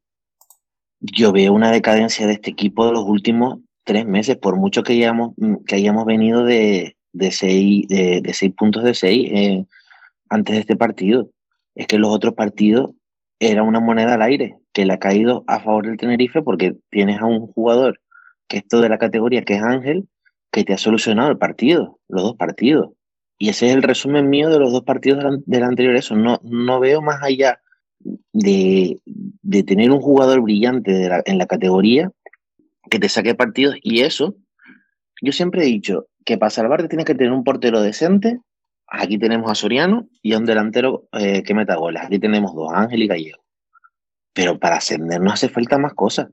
yo 0.99 1.31
veo 1.31 1.53
una 1.53 1.71
decadencia 1.71 2.25
de 2.27 2.33
este 2.33 2.51
equipo 2.51 2.85
de 2.85 2.93
los 2.93 3.03
últimos 3.03 3.59
tres 3.83 4.05
meses, 4.05 4.37
por 4.37 4.55
mucho 4.55 4.83
que 4.83 4.93
hayamos, 4.93 5.33
que 5.67 5.75
hayamos 5.75 6.05
venido 6.05 6.43
de, 6.43 6.97
de, 7.11 7.31
seis, 7.31 7.87
de, 7.87 8.33
seis 8.33 8.53
puntos 8.57 8.83
de 8.83 8.93
seis 8.93 9.29
eh, 9.31 9.65
antes 10.33 10.55
de 10.55 10.61
este 10.61 10.75
partido. 10.75 11.29
Es 11.75 11.87
que 11.87 11.97
los 11.97 12.11
otros 12.11 12.33
partidos 12.33 12.91
era 13.39 13.63
una 13.63 13.79
moneda 13.79 14.15
al 14.15 14.21
aire, 14.21 14.57
que 14.73 14.85
le 14.85 14.93
ha 14.93 14.99
caído 14.99 15.43
a 15.47 15.59
favor 15.59 15.85
del 15.85 15.97
Tenerife 15.97 16.41
porque 16.41 16.75
tienes 16.89 17.21
a 17.21 17.25
un 17.25 17.47
jugador 17.47 17.99
que 18.47 18.57
es 18.57 18.67
todo 18.67 18.81
de 18.81 18.89
la 18.89 18.97
categoría, 18.97 19.43
que 19.43 19.55
es 19.55 19.63
Ángel, 19.63 20.07
que 20.51 20.63
te 20.63 20.73
ha 20.73 20.77
solucionado 20.77 21.29
el 21.29 21.37
partido, 21.37 21.99
los 22.07 22.23
dos 22.23 22.35
partidos. 22.35 22.91
Y 23.37 23.49
ese 23.49 23.67
es 23.67 23.75
el 23.75 23.83
resumen 23.83 24.29
mío 24.29 24.49
de 24.49 24.59
los 24.59 24.71
dos 24.71 24.83
partidos 24.83 25.41
del 25.45 25.63
anterior. 25.63 25.95
Eso, 25.95 26.15
no, 26.15 26.39
no 26.43 26.79
veo 26.79 27.01
más 27.01 27.21
allá 27.23 27.59
de, 28.31 28.99
de 29.05 29.63
tener 29.63 29.91
un 29.91 29.99
jugador 29.99 30.41
brillante 30.41 31.09
en 31.25 31.37
la 31.37 31.45
categoría 31.47 32.11
que 32.89 32.99
te 32.99 33.09
saque 33.09 33.35
partidos. 33.35 33.75
Y 33.81 34.01
eso, 34.01 34.35
yo 35.21 35.31
siempre 35.31 35.63
he 35.63 35.65
dicho 35.65 36.07
que 36.25 36.37
para 36.37 36.51
salvarte 36.51 36.87
tienes 36.87 37.05
que 37.05 37.15
tener 37.15 37.33
un 37.33 37.43
portero 37.43 37.81
decente. 37.81 38.39
Aquí 38.95 39.17
tenemos 39.17 39.49
a 39.49 39.55
Soriano 39.55 40.07
y 40.21 40.33
a 40.33 40.37
un 40.37 40.45
delantero 40.45 41.07
eh, 41.13 41.41
que 41.41 41.55
meta 41.55 41.75
goles. 41.77 42.03
Aquí 42.03 42.19
tenemos 42.19 42.53
dos, 42.53 42.71
Ángel 42.71 43.01
y 43.01 43.07
Gallego. 43.07 43.43
Pero 44.33 44.59
para 44.59 44.75
ascender 44.75 45.19
no 45.19 45.31
hace 45.31 45.49
falta 45.49 45.79
más 45.79 45.95
cosas. 45.95 46.27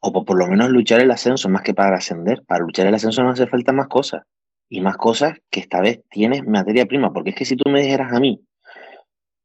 O 0.00 0.12
por, 0.14 0.24
por 0.24 0.38
lo 0.38 0.46
menos 0.46 0.70
luchar 0.70 1.00
el 1.00 1.10
ascenso, 1.10 1.50
más 1.50 1.60
que 1.60 1.74
para 1.74 1.98
ascender. 1.98 2.42
Para 2.46 2.64
luchar 2.64 2.86
el 2.86 2.94
ascenso 2.94 3.22
no 3.22 3.30
hace 3.30 3.46
falta 3.46 3.74
más 3.74 3.88
cosas 3.88 4.22
y 4.70 4.80
más 4.80 4.96
cosas 4.96 5.34
que 5.50 5.60
esta 5.60 5.82
vez 5.82 6.00
tienes 6.08 6.42
materia 6.46 6.86
prima. 6.86 7.12
Porque 7.12 7.30
es 7.30 7.36
que 7.36 7.44
si 7.44 7.54
tú 7.54 7.70
me 7.70 7.82
dijeras 7.82 8.10
a 8.14 8.18
mí 8.18 8.40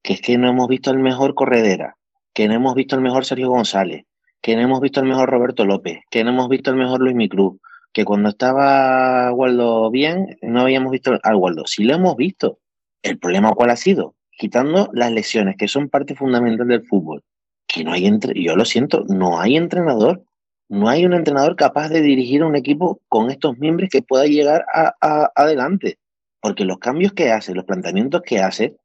que 0.02 0.14
es 0.14 0.22
que 0.22 0.38
no 0.38 0.48
hemos 0.48 0.70
visto 0.70 0.92
el 0.92 1.00
mejor 1.00 1.36
Corredera, 1.36 1.98
que 2.34 2.48
no 2.48 2.54
hemos 2.54 2.74
visto 2.74 2.96
el 2.96 3.02
mejor 3.02 3.26
Sergio 3.26 3.50
González, 3.50 4.06
que 4.42 4.56
no 4.56 4.62
hemos 4.62 4.80
visto 4.80 5.02
el 5.02 5.08
mejor 5.08 5.30
Roberto 5.30 5.66
López, 5.66 6.00
que 6.10 6.24
no 6.24 6.30
hemos 6.30 6.48
visto 6.48 6.72
el 6.72 6.78
mejor 6.78 7.02
Luis 7.02 7.16
Micruz, 7.16 7.60
que 7.94 8.06
cuando 8.06 8.30
estaba 8.30 9.32
Waldo 9.34 9.92
bien, 9.92 10.38
no 10.42 10.62
habíamos 10.62 10.92
visto 10.92 11.18
al 11.22 11.36
Waldo. 11.36 11.64
Sí 11.66 11.84
lo 11.84 11.96
hemos 11.96 12.16
visto. 12.16 12.60
El 13.02 13.18
problema 13.18 13.54
cuál 13.54 13.72
ha 13.72 13.76
sido? 13.76 14.16
Quitando 14.38 14.90
las 14.94 15.12
lesiones, 15.12 15.56
que 15.58 15.68
son 15.68 15.90
parte 15.90 16.16
fundamental 16.16 16.68
del 16.68 16.86
fútbol. 16.86 17.24
Que 17.68 17.84
no 17.84 17.92
hay 17.92 18.06
entre... 18.08 18.42
Yo 18.42 18.56
lo 18.56 18.66
siento, 18.66 19.04
no 19.08 19.40
hay 19.40 19.58
entrenador 19.58 20.24
no 20.72 20.88
hay 20.88 21.06
un 21.06 21.14
entrenador 21.14 21.58
capaz 21.58 21.90
de 21.90 22.02
dirigir 22.02 22.46
un 22.46 22.56
equipo 22.56 23.02
con 23.10 23.30
estos 23.30 23.58
miembros 23.60 23.90
que 23.92 24.02
pueda 24.02 24.26
llegar 24.26 24.66
a, 24.74 25.30
adelante. 25.36 26.00
Porque 26.40 26.64
los 26.64 26.80
cambios 26.80 27.12
que 27.12 27.30
hace, 27.30 27.54
los 27.54 27.66
planteamientos 27.66 28.22
que 28.22 28.40
hace, 28.40 28.78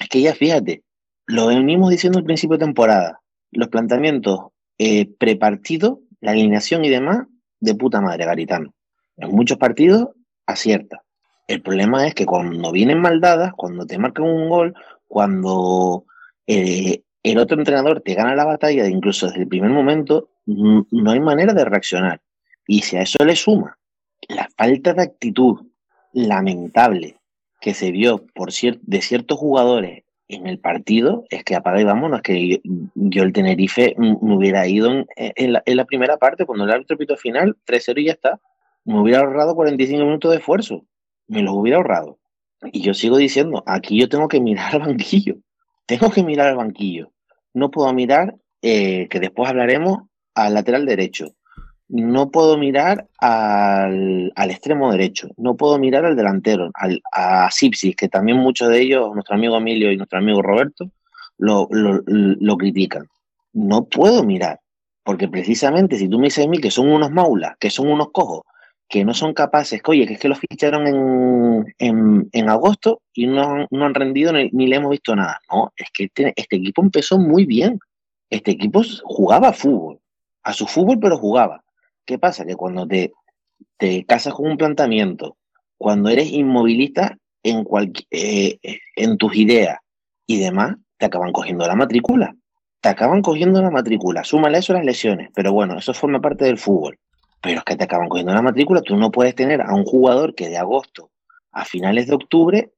es 0.00 0.08
que 0.08 0.20
ya 0.20 0.36
fíjate, 0.36 0.84
lo 1.26 1.48
venimos 1.48 1.90
diciendo 1.90 2.20
al 2.20 2.24
principio 2.24 2.56
de 2.58 2.64
temporada, 2.64 3.22
los 3.50 3.66
planteamientos 3.68 4.38
eh, 4.78 5.08
prepartidos, 5.18 5.98
la 6.20 6.30
alineación 6.30 6.84
y 6.84 6.90
demás, 6.90 7.26
de 7.66 7.74
puta 7.74 8.00
madre, 8.00 8.24
Garitano. 8.24 8.72
En 9.16 9.30
muchos 9.30 9.58
partidos 9.58 10.08
acierta. 10.46 11.02
El 11.46 11.62
problema 11.62 12.06
es 12.06 12.14
que 12.14 12.26
cuando 12.26 12.72
vienen 12.72 13.00
mal 13.00 13.20
dadas, 13.20 13.52
cuando 13.56 13.86
te 13.86 13.98
marcan 13.98 14.24
un 14.24 14.48
gol, 14.48 14.74
cuando 15.06 16.04
eh, 16.46 17.02
el 17.22 17.38
otro 17.38 17.58
entrenador 17.58 18.00
te 18.00 18.14
gana 18.14 18.34
la 18.34 18.44
batalla, 18.44 18.86
incluso 18.88 19.26
desde 19.26 19.42
el 19.42 19.48
primer 19.48 19.70
momento, 19.70 20.30
no 20.46 21.10
hay 21.10 21.20
manera 21.20 21.52
de 21.52 21.64
reaccionar. 21.64 22.20
Y 22.66 22.82
si 22.82 22.96
a 22.96 23.02
eso 23.02 23.18
le 23.24 23.36
suma 23.36 23.78
la 24.28 24.48
falta 24.56 24.92
de 24.94 25.02
actitud 25.02 25.66
lamentable 26.12 27.18
que 27.60 27.74
se 27.74 27.90
vio 27.90 28.26
por 28.34 28.50
de 28.52 29.02
ciertos 29.02 29.38
jugadores 29.38 30.04
en 30.28 30.46
el 30.46 30.58
partido, 30.58 31.24
es 31.30 31.44
que 31.44 31.54
apaga 31.54 31.80
y 31.80 31.84
vámonos, 31.84 32.20
que 32.22 32.60
yo, 32.94 33.22
el 33.22 33.32
Tenerife 33.32 33.94
me 33.98 34.34
hubiera 34.34 34.66
ido 34.66 35.04
en, 35.16 35.52
la, 35.52 35.84
primera 35.84 36.16
parte, 36.16 36.44
cuando 36.44 36.64
el 36.64 36.70
árbitro 36.70 36.96
pito 36.96 37.16
final, 37.16 37.56
3-0 37.66 38.00
y 38.00 38.04
ya 38.06 38.12
está. 38.12 38.40
Me 38.84 39.00
hubiera 39.00 39.20
ahorrado 39.20 39.54
45 39.54 40.04
minutos 40.04 40.30
de 40.30 40.38
esfuerzo. 40.38 40.84
Me 41.28 41.42
los 41.42 41.54
hubiera 41.54 41.78
ahorrado. 41.78 42.18
Y 42.72 42.80
yo 42.80 42.94
sigo 42.94 43.18
diciendo, 43.18 43.62
aquí 43.66 43.98
yo 43.98 44.08
tengo 44.08 44.28
que 44.28 44.40
mirar 44.40 44.74
al 44.74 44.80
banquillo. 44.80 45.36
Tengo 45.86 46.10
que 46.10 46.22
mirar 46.22 46.48
al 46.48 46.56
banquillo. 46.56 47.12
No 47.54 47.70
puedo 47.70 47.92
mirar, 47.92 48.34
eh, 48.62 49.08
que 49.08 49.20
después 49.20 49.48
hablaremos, 49.48 50.08
al 50.34 50.54
lateral 50.54 50.86
derecho. 50.86 51.34
No 51.88 52.30
puedo 52.30 52.58
mirar 52.58 53.06
al, 53.18 54.32
extremo 54.36 54.90
derecho. 54.90 55.28
No 55.36 55.56
puedo 55.56 55.78
mirar 55.78 56.04
al 56.04 56.16
delantero, 56.16 56.70
al, 56.74 57.00
a 57.12 57.50
Sipsis, 57.50 57.94
que 57.94 58.08
también 58.08 58.38
muchos 58.38 58.68
de 58.68 58.80
ellos, 58.80 59.14
nuestro 59.14 59.36
amigo 59.36 59.56
Emilio 59.56 59.92
y 59.92 59.96
nuestro 59.96 60.18
amigo 60.18 60.42
Roberto, 60.42 60.90
lo, 61.38 61.68
lo, 61.70 62.56
critican. 62.56 63.06
No 63.52 63.84
puedo 63.84 64.24
mirar, 64.24 64.60
porque 65.04 65.28
precisamente 65.28 65.96
si 65.96 66.08
tú 66.08 66.18
me 66.18 66.26
dices 66.26 66.44
a 66.44 66.48
mí 66.48 66.58
que 66.58 66.70
son 66.70 66.90
unos 66.90 67.10
maulas, 67.10 67.56
que 67.58 67.70
son 67.70 67.88
unos 67.88 68.10
cojos, 68.10 68.42
que 68.88 69.04
no 69.04 69.14
son 69.14 69.34
capaces, 69.34 69.82
que 69.82 69.90
oye, 69.90 70.06
que 70.06 70.14
es 70.14 70.20
que 70.20 70.28
los 70.28 70.38
ficharon 70.38 70.86
en, 70.86 72.28
en, 72.32 72.48
agosto 72.48 73.02
y 73.12 73.26
no, 73.26 73.66
no 73.70 73.84
han 73.84 73.94
rendido 73.94 74.32
ni, 74.32 74.48
ni, 74.52 74.66
le 74.66 74.76
hemos 74.76 74.90
visto 74.90 75.14
nada. 75.16 75.40
No, 75.50 75.72
es 75.76 75.88
que 75.92 76.04
este, 76.04 76.32
este, 76.36 76.56
equipo 76.56 76.82
empezó 76.82 77.18
muy 77.18 77.46
bien. 77.46 77.78
Este 78.30 78.52
equipo 78.52 78.82
jugaba 79.04 79.52
fútbol 79.52 80.00
a 80.42 80.52
su 80.52 80.66
fútbol, 80.66 80.98
pero 81.00 81.18
jugaba. 81.18 81.62
¿Qué 82.06 82.18
pasa? 82.18 82.46
Que 82.46 82.54
cuando 82.54 82.86
te, 82.86 83.12
te 83.76 84.04
casas 84.06 84.34
con 84.34 84.50
un 84.50 84.56
planteamiento, 84.56 85.36
cuando 85.76 86.08
eres 86.08 86.30
inmovilista 86.32 87.18
en, 87.42 87.66
eh, 88.10 88.58
en 88.96 89.18
tus 89.18 89.36
ideas 89.36 89.78
y 90.26 90.38
demás, 90.38 90.76
te 90.98 91.06
acaban 91.06 91.32
cogiendo 91.32 91.66
la 91.66 91.74
matrícula. 91.74 92.34
Te 92.80 92.88
acaban 92.88 93.22
cogiendo 93.22 93.60
la 93.60 93.70
matrícula. 93.70 94.24
Súmale 94.24 94.58
eso 94.58 94.72
a 94.72 94.76
las 94.76 94.86
lesiones. 94.86 95.30
Pero 95.34 95.52
bueno, 95.52 95.78
eso 95.78 95.92
forma 95.92 96.20
parte 96.20 96.44
del 96.44 96.58
fútbol. 96.58 96.98
Pero 97.42 97.58
es 97.58 97.64
que 97.64 97.76
te 97.76 97.84
acaban 97.84 98.08
cogiendo 98.08 98.32
la 98.32 98.42
matrícula. 98.42 98.80
Tú 98.82 98.96
no 98.96 99.10
puedes 99.10 99.34
tener 99.34 99.60
a 99.60 99.74
un 99.74 99.84
jugador 99.84 100.34
que 100.34 100.48
de 100.48 100.56
agosto 100.56 101.10
a 101.52 101.64
finales 101.64 102.06
de 102.06 102.14
octubre 102.14 102.72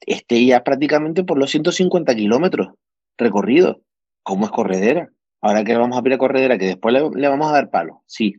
esté 0.00 0.44
ya 0.44 0.62
prácticamente 0.62 1.24
por 1.24 1.38
los 1.38 1.50
150 1.50 2.14
kilómetros 2.14 2.74
recorridos. 3.18 3.78
¿Cómo 4.22 4.46
es 4.46 4.52
corredera? 4.52 5.10
Ahora 5.42 5.64
que 5.64 5.76
vamos 5.76 5.98
a 5.98 6.02
pedir 6.02 6.14
a 6.14 6.18
corredera, 6.18 6.56
que 6.56 6.66
después 6.66 6.94
le, 6.94 7.28
vamos 7.28 7.50
a 7.50 7.52
dar 7.52 7.68
palo. 7.70 8.02
Sí, 8.06 8.36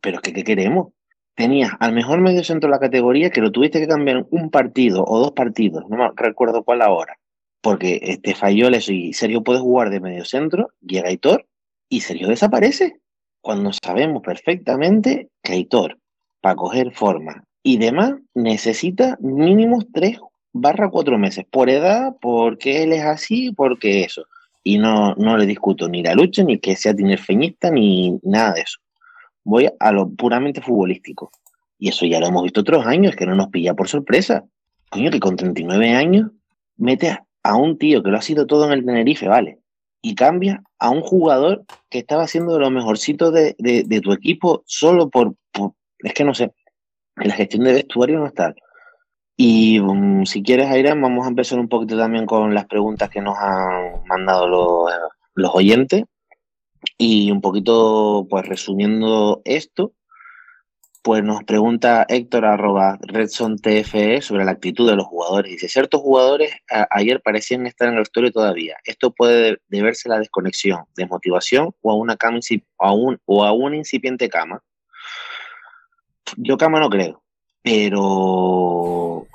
pero 0.00 0.16
es 0.16 0.22
que 0.22 0.32
¿qué 0.32 0.44
queremos? 0.44 0.92
tenías 1.34 1.72
al 1.80 1.92
mejor 1.92 2.20
medio 2.20 2.44
centro 2.44 2.68
de 2.68 2.72
la 2.72 2.80
categoría 2.80 3.30
que 3.30 3.40
lo 3.40 3.50
tuviste 3.50 3.80
que 3.80 3.88
cambiar 3.88 4.26
un 4.30 4.50
partido 4.50 5.04
o 5.06 5.18
dos 5.18 5.32
partidos, 5.32 5.84
no 5.88 5.96
me 5.96 6.10
recuerdo 6.14 6.62
cuál 6.62 6.82
ahora, 6.82 7.18
porque 7.60 7.98
te 8.00 8.10
este, 8.12 8.34
falló 8.34 8.68
eso 8.68 8.92
y 8.92 9.12
Sergio 9.12 9.42
puede 9.42 9.60
jugar 9.60 9.90
de 9.90 10.00
medio 10.00 10.24
centro, 10.24 10.70
llega 10.80 11.08
Aitor 11.08 11.46
y 11.88 12.00
Sergio 12.00 12.28
desaparece. 12.28 12.98
Cuando 13.40 13.72
sabemos 13.72 14.22
perfectamente 14.22 15.30
que 15.42 15.54
Aitor, 15.54 15.98
para 16.40 16.54
coger 16.54 16.92
forma 16.92 17.44
y 17.62 17.78
demás, 17.78 18.14
necesita 18.34 19.16
mínimo 19.20 19.78
tres 19.92 20.18
barra 20.52 20.90
cuatro 20.90 21.18
meses, 21.18 21.44
por 21.50 21.70
edad, 21.70 22.14
porque 22.20 22.82
él 22.82 22.92
es 22.92 23.02
así, 23.02 23.52
porque 23.52 24.04
eso. 24.04 24.26
Y 24.64 24.78
no, 24.78 25.14
no 25.16 25.36
le 25.36 25.46
discuto 25.46 25.88
ni 25.88 26.02
la 26.02 26.14
lucha, 26.14 26.44
ni 26.44 26.58
que 26.58 26.76
sea 26.76 26.94
tinerfeñista, 26.94 27.70
ni 27.70 28.18
nada 28.22 28.54
de 28.54 28.60
eso. 28.60 28.78
Voy 29.44 29.68
a 29.78 29.92
lo 29.92 30.08
puramente 30.08 30.60
futbolístico. 30.60 31.30
Y 31.78 31.88
eso 31.88 32.06
ya 32.06 32.20
lo 32.20 32.28
hemos 32.28 32.44
visto 32.44 32.60
otros 32.60 32.86
años, 32.86 33.16
que 33.16 33.26
no 33.26 33.34
nos 33.34 33.48
pilla 33.48 33.74
por 33.74 33.88
sorpresa. 33.88 34.44
Coño, 34.90 35.10
que 35.10 35.18
con 35.18 35.36
39 35.36 35.90
años 35.94 36.30
mete 36.76 37.18
a 37.42 37.56
un 37.56 37.78
tío 37.78 38.02
que 38.02 38.10
lo 38.10 38.18
ha 38.18 38.22
sido 38.22 38.46
todo 38.46 38.66
en 38.66 38.72
el 38.72 38.84
Tenerife, 38.84 39.26
vale, 39.26 39.58
y 40.02 40.14
cambia 40.14 40.62
a 40.78 40.90
un 40.90 41.00
jugador 41.00 41.64
que 41.88 41.98
estaba 41.98 42.24
haciendo 42.24 42.54
de 42.54 42.60
lo 42.60 42.70
mejorcito 42.70 43.30
de, 43.30 43.54
de, 43.58 44.00
tu 44.00 44.12
equipo 44.12 44.62
solo 44.66 45.08
por, 45.08 45.34
Es 46.00 46.12
que 46.12 46.24
no 46.24 46.34
sé, 46.34 46.52
la 47.16 47.34
gestión 47.34 47.64
de 47.64 47.72
vestuario 47.72 48.18
no 48.18 48.26
está. 48.26 48.54
Y 49.36 49.80
um, 49.80 50.24
si 50.26 50.42
quieres, 50.42 50.70
Airan, 50.70 51.00
vamos 51.00 51.24
a 51.24 51.28
empezar 51.30 51.58
un 51.58 51.68
poquito 51.68 51.96
también 51.96 52.26
con 52.26 52.54
las 52.54 52.66
preguntas 52.66 53.08
que 53.10 53.20
nos 53.20 53.36
han 53.38 54.04
mandado 54.06 54.46
los, 55.34 55.54
oyentes. 55.54 56.04
Y 56.98 57.30
un 57.30 57.40
poquito, 57.40 58.26
pues 58.28 58.46
resumiendo 58.46 59.40
esto, 59.44 59.92
pues 61.02 61.22
nos 61.24 61.44
pregunta 61.44 62.04
Héctor 62.08 62.44
arroba 62.44 62.98
Redson 63.02 63.56
TFE 63.56 64.20
sobre 64.20 64.44
la 64.44 64.52
actitud 64.52 64.88
de 64.88 64.96
los 64.96 65.06
jugadores. 65.06 65.52
Dice, 65.52 65.68
ciertos 65.68 66.00
jugadores 66.00 66.52
ayer 66.90 67.20
parecían 67.22 67.66
estar 67.66 67.88
en 67.88 67.96
la 67.96 68.02
historia 68.02 68.30
todavía. 68.30 68.76
Esto 68.84 69.12
puede 69.12 69.58
deberse 69.68 70.08
a 70.08 70.14
la 70.14 70.18
desconexión, 70.18 70.84
desmotivación 70.96 71.74
o 71.80 71.90
a 71.90 71.96
una 71.96 72.16
cama 72.16 72.38
o 72.78 73.44
a 73.44 73.52
una 73.52 73.76
incipiente 73.76 74.28
cama. 74.28 74.62
Yo 76.36 76.56
cama 76.56 76.80
no 76.80 76.88
creo, 76.88 77.21
pero 77.62 79.26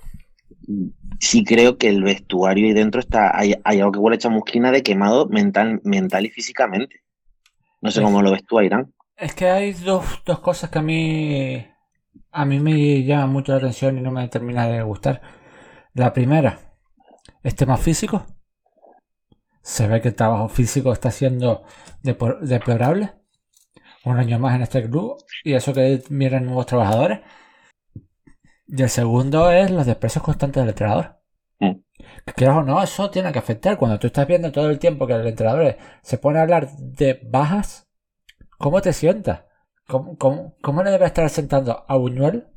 sí 1.19 1.43
creo 1.43 1.77
que 1.77 1.89
el 1.89 2.03
vestuario 2.03 2.67
ahí 2.67 2.73
dentro 2.73 2.99
está, 2.99 3.37
hay, 3.37 3.55
algo 3.63 3.91
que 3.91 3.99
huele 3.99 4.15
a 4.15 4.19
chamusquina 4.19 4.71
de 4.71 4.83
quemado 4.83 5.27
mental, 5.27 5.81
mental 5.83 6.25
y 6.25 6.29
físicamente. 6.29 7.01
No 7.81 7.91
sé 7.91 8.01
cómo 8.01 8.21
lo 8.21 8.31
ves 8.31 8.45
tú, 8.45 8.59
Irán. 8.61 8.93
Es 9.15 9.33
que 9.33 9.47
hay 9.47 9.73
dos, 9.73 10.21
dos 10.25 10.39
cosas 10.39 10.69
que 10.69 10.79
a 10.79 10.81
mí 10.81 11.65
a 12.31 12.45
mí 12.45 12.59
me 12.59 13.03
llaman 13.03 13.31
mucho 13.31 13.51
la 13.51 13.57
atención 13.57 13.97
y 13.97 14.01
no 14.01 14.11
me 14.11 14.27
termina 14.27 14.67
de 14.67 14.81
gustar. 14.83 15.21
La 15.93 16.13
primera, 16.13 16.59
es 17.43 17.55
tema 17.55 17.77
físico. 17.77 18.25
Se 19.61 19.87
ve 19.87 20.01
que 20.01 20.09
el 20.09 20.15
trabajo 20.15 20.47
físico 20.47 20.93
está 20.93 21.11
siendo 21.11 21.63
deplorable. 22.03 23.13
Un 24.05 24.17
año 24.17 24.39
más 24.39 24.55
en 24.55 24.61
este 24.61 24.87
club 24.87 25.17
y 25.43 25.53
eso 25.53 25.73
que 25.73 26.03
miran 26.09 26.45
nuevos 26.45 26.65
trabajadores. 26.67 27.21
Y 28.67 28.81
el 28.81 28.89
segundo 28.89 29.49
es 29.49 29.71
los 29.71 29.85
desprecios 29.85 30.23
constantes 30.23 30.61
del 30.61 30.69
entrenador. 30.69 31.17
Mm. 31.59 31.75
Que 32.35 32.47
o 32.47 32.63
no, 32.63 32.83
eso 32.83 33.09
tiene 33.09 33.31
que 33.31 33.39
afectar. 33.39 33.77
Cuando 33.77 33.97
tú 33.97 34.07
estás 34.07 34.27
viendo 34.27 34.51
todo 34.51 34.69
el 34.69 34.79
tiempo 34.79 35.07
que 35.07 35.13
el 35.13 35.25
entrenador 35.25 35.77
se 36.01 36.17
pone 36.17 36.39
a 36.39 36.41
hablar 36.41 36.69
de 36.77 37.19
bajas, 37.23 37.89
¿cómo 38.57 38.81
te 38.81 38.93
sientas? 38.93 39.43
¿Cómo, 39.87 40.17
cómo, 40.61 40.83
le 40.83 40.91
debe 40.91 41.05
estar 41.05 41.29
sentando 41.29 41.85
a 41.87 41.95
Buñuel 41.95 42.47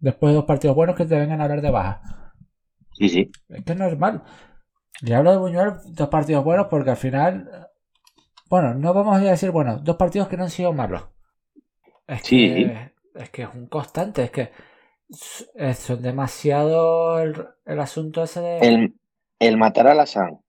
después 0.00 0.32
de 0.32 0.36
dos 0.36 0.44
partidos 0.46 0.74
buenos 0.74 0.96
que 0.96 1.04
te 1.04 1.16
vengan 1.16 1.40
a 1.40 1.44
hablar 1.44 1.62
de 1.62 1.70
bajas? 1.70 2.00
Sí, 2.94 3.08
sí. 3.08 3.30
Es 3.48 3.64
que 3.64 3.72
es 3.72 3.78
normal. 3.78 4.24
Le 5.00 5.14
hablo 5.14 5.30
de 5.30 5.38
Buñuel 5.38 5.74
dos 5.86 6.08
partidos 6.08 6.44
buenos 6.44 6.66
porque 6.68 6.90
al 6.90 6.96
final. 6.96 7.68
Bueno, 8.50 8.74
no 8.74 8.92
vamos 8.92 9.16
a 9.16 9.20
decir, 9.20 9.50
bueno, 9.50 9.78
dos 9.78 9.96
partidos 9.96 10.28
que 10.28 10.36
no 10.36 10.42
han 10.42 10.50
sido 10.50 10.72
malos. 10.72 11.08
Es 12.06 12.22
que, 12.22 12.92
es 13.14 13.30
que 13.30 13.42
es 13.44 13.48
un 13.54 13.66
constante, 13.68 14.24
es 14.24 14.30
que 14.30 14.50
es 15.54 16.02
demasiado 16.02 17.20
el, 17.20 17.80
asunto 17.80 18.22
ese 18.22 18.40
de... 18.40 18.92
El, 19.38 19.56
matar 19.56 19.88
a 19.88 19.94
la 19.94 20.06
San, 20.06 20.40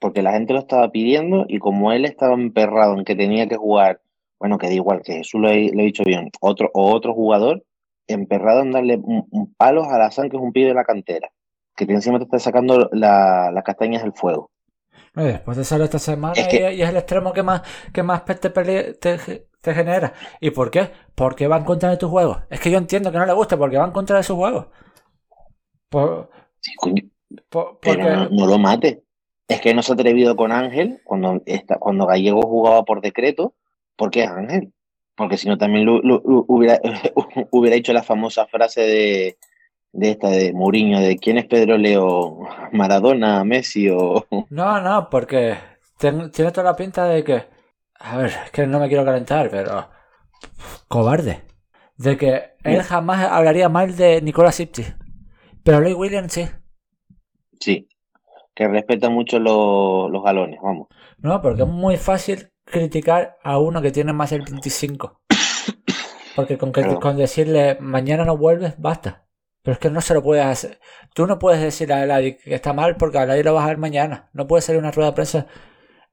porque 0.00 0.22
la 0.22 0.32
gente 0.32 0.52
lo 0.52 0.58
estaba 0.58 0.90
pidiendo 0.90 1.44
y 1.48 1.58
como 1.58 1.92
él 1.92 2.04
estaba 2.04 2.34
emperrado 2.34 2.94
en 2.98 3.04
que 3.04 3.14
tenía 3.14 3.46
que 3.48 3.56
jugar, 3.56 4.00
bueno, 4.38 4.58
que 4.58 4.66
da 4.66 4.74
igual, 4.74 5.02
que 5.02 5.14
Jesús 5.14 5.40
lo, 5.40 5.48
he, 5.48 5.70
dicho 5.70 6.02
bien, 6.04 6.30
otro, 6.40 6.70
o 6.74 6.92
otro 6.92 7.14
jugador, 7.14 7.64
emperrado 8.08 8.62
en 8.62 8.72
darle 8.72 9.00
un, 9.02 9.54
palos 9.56 9.86
a 9.88 9.98
la 9.98 10.10
San, 10.10 10.28
que 10.28 10.36
es 10.36 10.42
un 10.42 10.52
pibe 10.52 10.68
de 10.68 10.74
la 10.74 10.84
cantera, 10.84 11.30
que 11.76 11.84
encima 11.84 12.18
te 12.18 12.24
está 12.24 12.38
sacando 12.38 12.88
las 12.92 13.62
castañas 13.64 14.02
del 14.02 14.12
fuego. 14.12 14.50
Después 15.14 15.56
de 15.56 15.64
salir 15.64 15.84
esta 15.84 15.98
semana 15.98 16.34
y, 16.36 16.80
es 16.82 16.88
el 16.88 16.96
extremo 16.96 17.32
que 17.32 17.42
más, 17.42 17.62
que 17.92 18.02
más 18.02 18.24
te, 18.24 18.34
te, 18.34 18.94
te 19.62 19.74
genera. 19.74 20.12
¿Y 20.40 20.50
por 20.50 20.70
qué? 20.70 20.90
Porque 21.14 21.46
va 21.46 21.58
en 21.58 21.64
contra 21.64 21.90
de 21.90 21.96
tu 21.96 22.08
juego. 22.08 22.42
Es 22.50 22.60
que 22.60 22.70
yo 22.70 22.78
entiendo 22.78 23.12
que 23.12 23.18
no 23.18 23.26
le 23.26 23.32
guste 23.32 23.56
porque 23.56 23.78
va 23.78 23.84
en 23.84 23.92
contra 23.92 24.16
de 24.16 24.22
su 24.22 24.36
juego. 24.36 24.70
Pero 25.90 26.28
no, 28.30 28.46
lo 28.46 28.58
mate. 28.58 29.04
Es 29.48 29.60
que 29.60 29.74
no 29.74 29.82
se 29.82 29.92
ha 29.92 29.94
atrevido 29.94 30.36
con 30.36 30.50
Ángel 30.50 31.00
cuando, 31.04 31.42
está, 31.46 31.78
cuando 31.78 32.06
Gallego 32.06 32.42
jugaba 32.42 32.84
por 32.84 33.00
decreto. 33.00 33.54
¿Por 33.96 34.10
qué 34.10 34.24
Ángel? 34.24 34.72
Porque 35.14 35.36
si 35.36 35.48
no 35.48 35.58
también 35.58 35.86
hubiera, 35.88 36.80
hubiera 37.50 37.76
hecho 37.76 37.92
la 37.92 38.02
famosa 38.02 38.46
frase 38.46 38.80
de, 38.80 39.36
de 39.92 40.10
esta 40.10 40.28
de 40.28 40.52
Mourinho, 40.52 41.00
de 41.00 41.16
quién 41.16 41.38
es 41.38 41.46
Pedro 41.46 41.76
Leo, 41.76 42.40
Maradona, 42.72 43.44
Messi 43.44 43.88
o... 43.90 44.26
No, 44.50 44.80
no, 44.80 45.08
porque 45.10 45.56
tiene 45.98 46.28
toda 46.30 46.64
la 46.64 46.76
pinta 46.76 47.06
de 47.06 47.22
que 47.22 47.52
a 48.04 48.16
ver, 48.16 48.32
es 48.44 48.50
que 48.50 48.66
no 48.66 48.80
me 48.80 48.88
quiero 48.88 49.04
calentar, 49.04 49.48
pero. 49.48 49.88
Cobarde. 50.88 51.42
De 51.96 52.16
que 52.16 52.56
él 52.64 52.82
jamás 52.82 53.24
hablaría 53.30 53.68
mal 53.68 53.96
de 53.96 54.20
Nicolas 54.20 54.58
Ipsi. 54.58 54.84
Pero 55.62 55.80
Lee 55.80 55.94
Williams 55.94 56.32
sí. 56.32 56.48
Sí. 57.60 57.88
Que 58.54 58.66
respeta 58.66 59.08
mucho 59.08 59.38
los 59.38 60.24
galones, 60.24 60.58
vamos. 60.60 60.88
No, 61.18 61.40
porque 61.40 61.62
es 61.62 61.68
muy 61.68 61.96
fácil 61.96 62.50
criticar 62.64 63.36
a 63.44 63.58
uno 63.58 63.80
que 63.80 63.92
tiene 63.92 64.12
más 64.12 64.30
del 64.30 64.42
25. 64.42 65.20
Porque 66.34 66.58
con, 66.58 66.72
que, 66.72 66.82
con 66.96 67.16
decirle 67.16 67.78
mañana 67.80 68.24
no 68.24 68.36
vuelves, 68.36 68.74
basta. 68.78 69.26
Pero 69.62 69.74
es 69.74 69.78
que 69.78 69.90
no 69.90 70.00
se 70.00 70.14
lo 70.14 70.22
puedes 70.22 70.44
hacer. 70.44 70.80
Tú 71.14 71.26
no 71.26 71.38
puedes 71.38 71.60
decir 71.60 71.92
a 71.92 72.04
nadie 72.06 72.36
que 72.36 72.54
está 72.54 72.72
mal 72.72 72.96
porque 72.96 73.18
a 73.18 73.26
lo 73.26 73.54
vas 73.54 73.64
a 73.64 73.68
ver 73.68 73.78
mañana. 73.78 74.28
No 74.32 74.46
puede 74.46 74.62
salir 74.62 74.80
una 74.80 74.90
rueda 74.90 75.10
de 75.10 75.14
prensa 75.14 75.46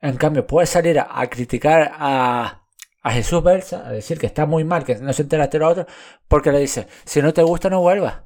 en 0.02 0.16
cambio, 0.16 0.48
puede 0.48 0.66
salir 0.66 1.00
a, 1.00 1.28
criticar 1.28 1.92
a, 1.94 2.64
Jesús 3.06 3.44
Belsa, 3.44 3.88
a 3.88 3.92
decir 3.92 4.18
que 4.20 4.28
está 4.28 4.46
muy 4.46 4.64
mal, 4.64 4.84
que 4.84 4.96
no 4.96 5.12
se 5.14 5.24
entera 5.24 5.46
este 5.46 5.60
lo 5.60 5.68
otro, 5.68 5.86
porque 6.28 6.52
le 6.52 6.60
dice, 6.60 6.88
si 7.06 7.22
no 7.22 7.34
te 7.34 7.42
gusta, 7.42 7.70
no 7.70 7.82
vuelvas. 7.82 8.22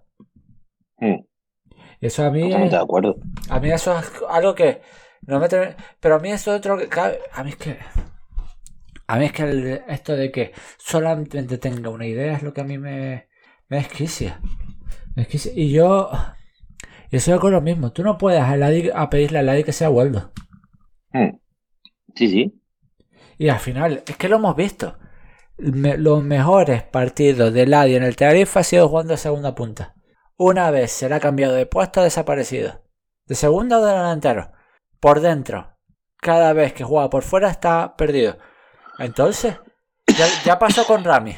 Hmm. 0.97 1.25
Eso 1.99 2.25
a 2.25 2.29
mí. 2.31 2.49
de 2.49 2.75
acuerdo. 2.75 3.15
A 3.49 3.59
mí 3.59 3.71
eso 3.71 3.97
es 3.97 4.11
algo 4.29 4.53
que. 4.53 4.81
No 5.21 5.39
me 5.39 5.47
Pero 5.47 6.15
a 6.15 6.19
mí 6.19 6.31
eso 6.31 6.51
es 6.51 6.59
otro 6.59 6.77
que. 6.77 6.89
A 7.31 7.43
mí 7.43 7.51
es 7.51 7.55
que. 7.55 7.79
A 9.07 9.17
mí 9.17 9.25
es 9.25 9.31
que 9.31 9.83
esto 9.87 10.15
de 10.15 10.31
que 10.31 10.51
solamente 10.77 11.57
tenga 11.57 11.89
una 11.89 12.05
idea 12.05 12.33
es 12.33 12.43
lo 12.43 12.53
que 12.53 12.61
a 12.61 12.65
mí 12.65 12.77
me, 12.77 13.29
me 13.69 13.77
desquicia. 13.77 14.41
Y 15.15 15.71
yo. 15.71 16.09
Yo 17.11 17.19
soy 17.19 17.37
con 17.39 17.51
lo 17.51 17.61
mismo. 17.61 17.91
Tú 17.91 18.03
no 18.03 18.17
puedes 18.17 18.41
a, 18.41 19.09
pedirle 19.09 19.39
a 19.39 19.43
nadie 19.43 19.63
que 19.63 19.71
sea 19.71 19.89
vuelto. 19.89 20.31
Hmm. 21.11 21.37
Sí, 22.15 22.27
sí. 22.27 22.61
Y 23.37 23.49
al 23.49 23.59
final, 23.59 24.03
es 24.07 24.17
que 24.17 24.29
lo 24.29 24.37
hemos 24.37 24.55
visto. 24.55 24.97
los 25.57 26.23
mejores 26.23 26.83
partidos 26.83 27.53
de 27.53 27.67
Ladi 27.67 27.95
en 27.95 28.03
el 28.03 28.15
Tenerife 28.15 28.59
ha 28.59 28.63
sido 28.63 28.89
jugando 28.89 29.13
a 29.13 29.17
segunda 29.17 29.53
punta. 29.53 29.95
Una 30.37 30.71
vez 30.71 30.91
se 30.91 31.07
le 31.07 31.15
ha 31.15 31.19
cambiado 31.19 31.53
de 31.53 31.67
puesto, 31.67 32.01
ha 32.01 32.03
desaparecido. 32.03 32.83
De 33.27 33.35
segunda 33.35 33.79
o 33.79 33.85
de 33.85 33.91
delantero. 33.91 34.51
Por 34.99 35.21
dentro. 35.21 35.77
Cada 36.17 36.53
vez 36.53 36.73
que 36.73 36.83
juega 36.83 37.09
por 37.09 37.23
fuera 37.23 37.49
está 37.49 37.95
perdido. 37.95 38.37
Entonces, 38.97 39.55
ya, 40.45 40.59
pasó 40.59 40.85
con 40.85 41.03
Rami. 41.03 41.35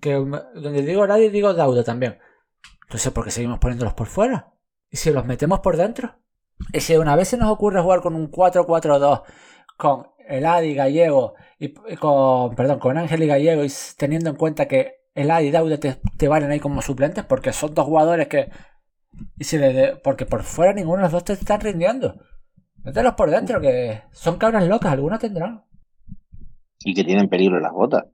Que, 0.00 0.14
donde 0.14 0.82
digo 0.82 1.06
Ladi 1.06 1.28
digo 1.28 1.54
Dauda 1.54 1.84
también. 1.84 2.18
Entonces, 2.82 3.12
¿por 3.12 3.24
qué 3.24 3.30
seguimos 3.30 3.58
poniéndolos 3.58 3.94
por 3.94 4.06
fuera? 4.06 4.54
¿Y 4.90 4.96
si 4.96 5.10
los 5.10 5.26
metemos 5.26 5.60
por 5.60 5.76
dentro? 5.76 6.18
Y 6.72 6.80
si 6.80 6.96
una 6.96 7.14
vez 7.16 7.28
se 7.28 7.36
nos 7.36 7.50
ocurre 7.50 7.82
jugar 7.82 8.00
con 8.00 8.14
un 8.14 8.30
4-4-2 8.30 9.22
con 9.76 10.08
el 10.26 10.44
Adi 10.44 10.74
Gallego 10.74 11.34
y, 11.58 11.72
con, 11.96 12.54
perdón, 12.54 12.78
con 12.78 12.98
Ángel 12.98 13.22
y 13.22 13.26
Gallego 13.26 13.64
y 13.64 13.72
teniendo 13.96 14.30
en 14.30 14.36
cuenta 14.36 14.66
que 14.66 15.04
el 15.14 15.30
Adi 15.30 15.48
y 15.48 15.50
Daude 15.50 15.78
te, 15.78 16.28
valen 16.28 16.50
ahí 16.50 16.60
como 16.60 16.82
suplentes 16.82 17.24
porque 17.24 17.52
son 17.52 17.74
dos 17.74 17.86
jugadores 17.86 18.28
que 18.28 18.50
y 19.36 19.44
si 19.44 19.58
le 19.58 19.96
porque 19.96 20.26
por 20.26 20.42
fuera 20.42 20.72
ninguno 20.72 20.98
de 20.98 21.02
los 21.04 21.12
dos 21.12 21.24
te 21.24 21.32
están 21.32 21.60
rindiendo. 21.60 22.14
Mételos 22.84 23.14
por 23.14 23.30
dentro 23.30 23.60
que 23.60 24.02
son 24.12 24.38
cabras 24.38 24.66
locas, 24.66 24.92
algunas 24.92 25.20
tendrán. 25.20 25.64
Y 26.80 26.94
que 26.94 27.04
tienen 27.04 27.28
peligro 27.28 27.56
en 27.56 27.62
las 27.62 27.72
botas. 27.72 28.04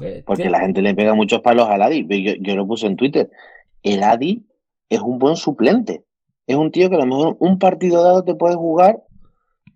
Eh, 0.00 0.22
Porque 0.26 0.50
la 0.50 0.60
gente 0.60 0.82
le 0.82 0.94
pega 0.94 1.14
muchos 1.14 1.40
palos 1.40 1.68
al 1.68 1.82
Adi. 1.82 2.06
Yo, 2.22 2.32
yo 2.40 2.56
lo 2.56 2.66
puse 2.66 2.86
en 2.86 2.96
Twitter. 2.96 3.30
El 3.82 4.02
Adi 4.02 4.46
es 4.88 5.00
un 5.00 5.18
buen 5.18 5.36
suplente. 5.36 6.04
Es 6.46 6.56
un 6.56 6.70
tío 6.70 6.90
que 6.90 6.96
a 6.96 6.98
lo 7.00 7.06
mejor 7.06 7.36
un 7.40 7.58
partido 7.58 8.02
dado 8.02 8.24
te 8.24 8.34
puede 8.34 8.54
jugar 8.56 9.02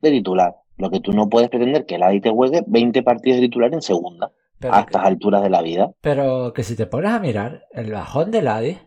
de 0.03 0.11
titular. 0.11 0.57
Lo 0.77 0.91
que 0.91 1.01
tú 1.01 1.13
no 1.13 1.29
puedes 1.29 1.49
pretender 1.49 1.87
que 1.87 1.97
el 1.97 2.03
Adi 2.03 2.21
te 2.21 2.31
juegue 2.31 2.63
20 2.67 3.03
partidos 3.03 3.41
de 3.41 3.47
titular 3.47 3.73
en 3.75 3.83
segunda, 3.83 4.31
pero, 4.59 4.75
a 4.75 4.79
que, 4.85 4.91
estas 4.93 5.05
alturas 5.07 5.43
de 5.43 5.51
la 5.51 5.63
vida. 5.63 5.93
pero 6.01 6.53
que 6.53 6.63
si 6.63 6.77
te 6.77 6.87
pones 6.87 7.11
a 7.11 7.19
mirar, 7.21 7.65
el 7.73 7.91
bajón 7.93 8.31
del 8.31 8.49
Adi 8.49 8.79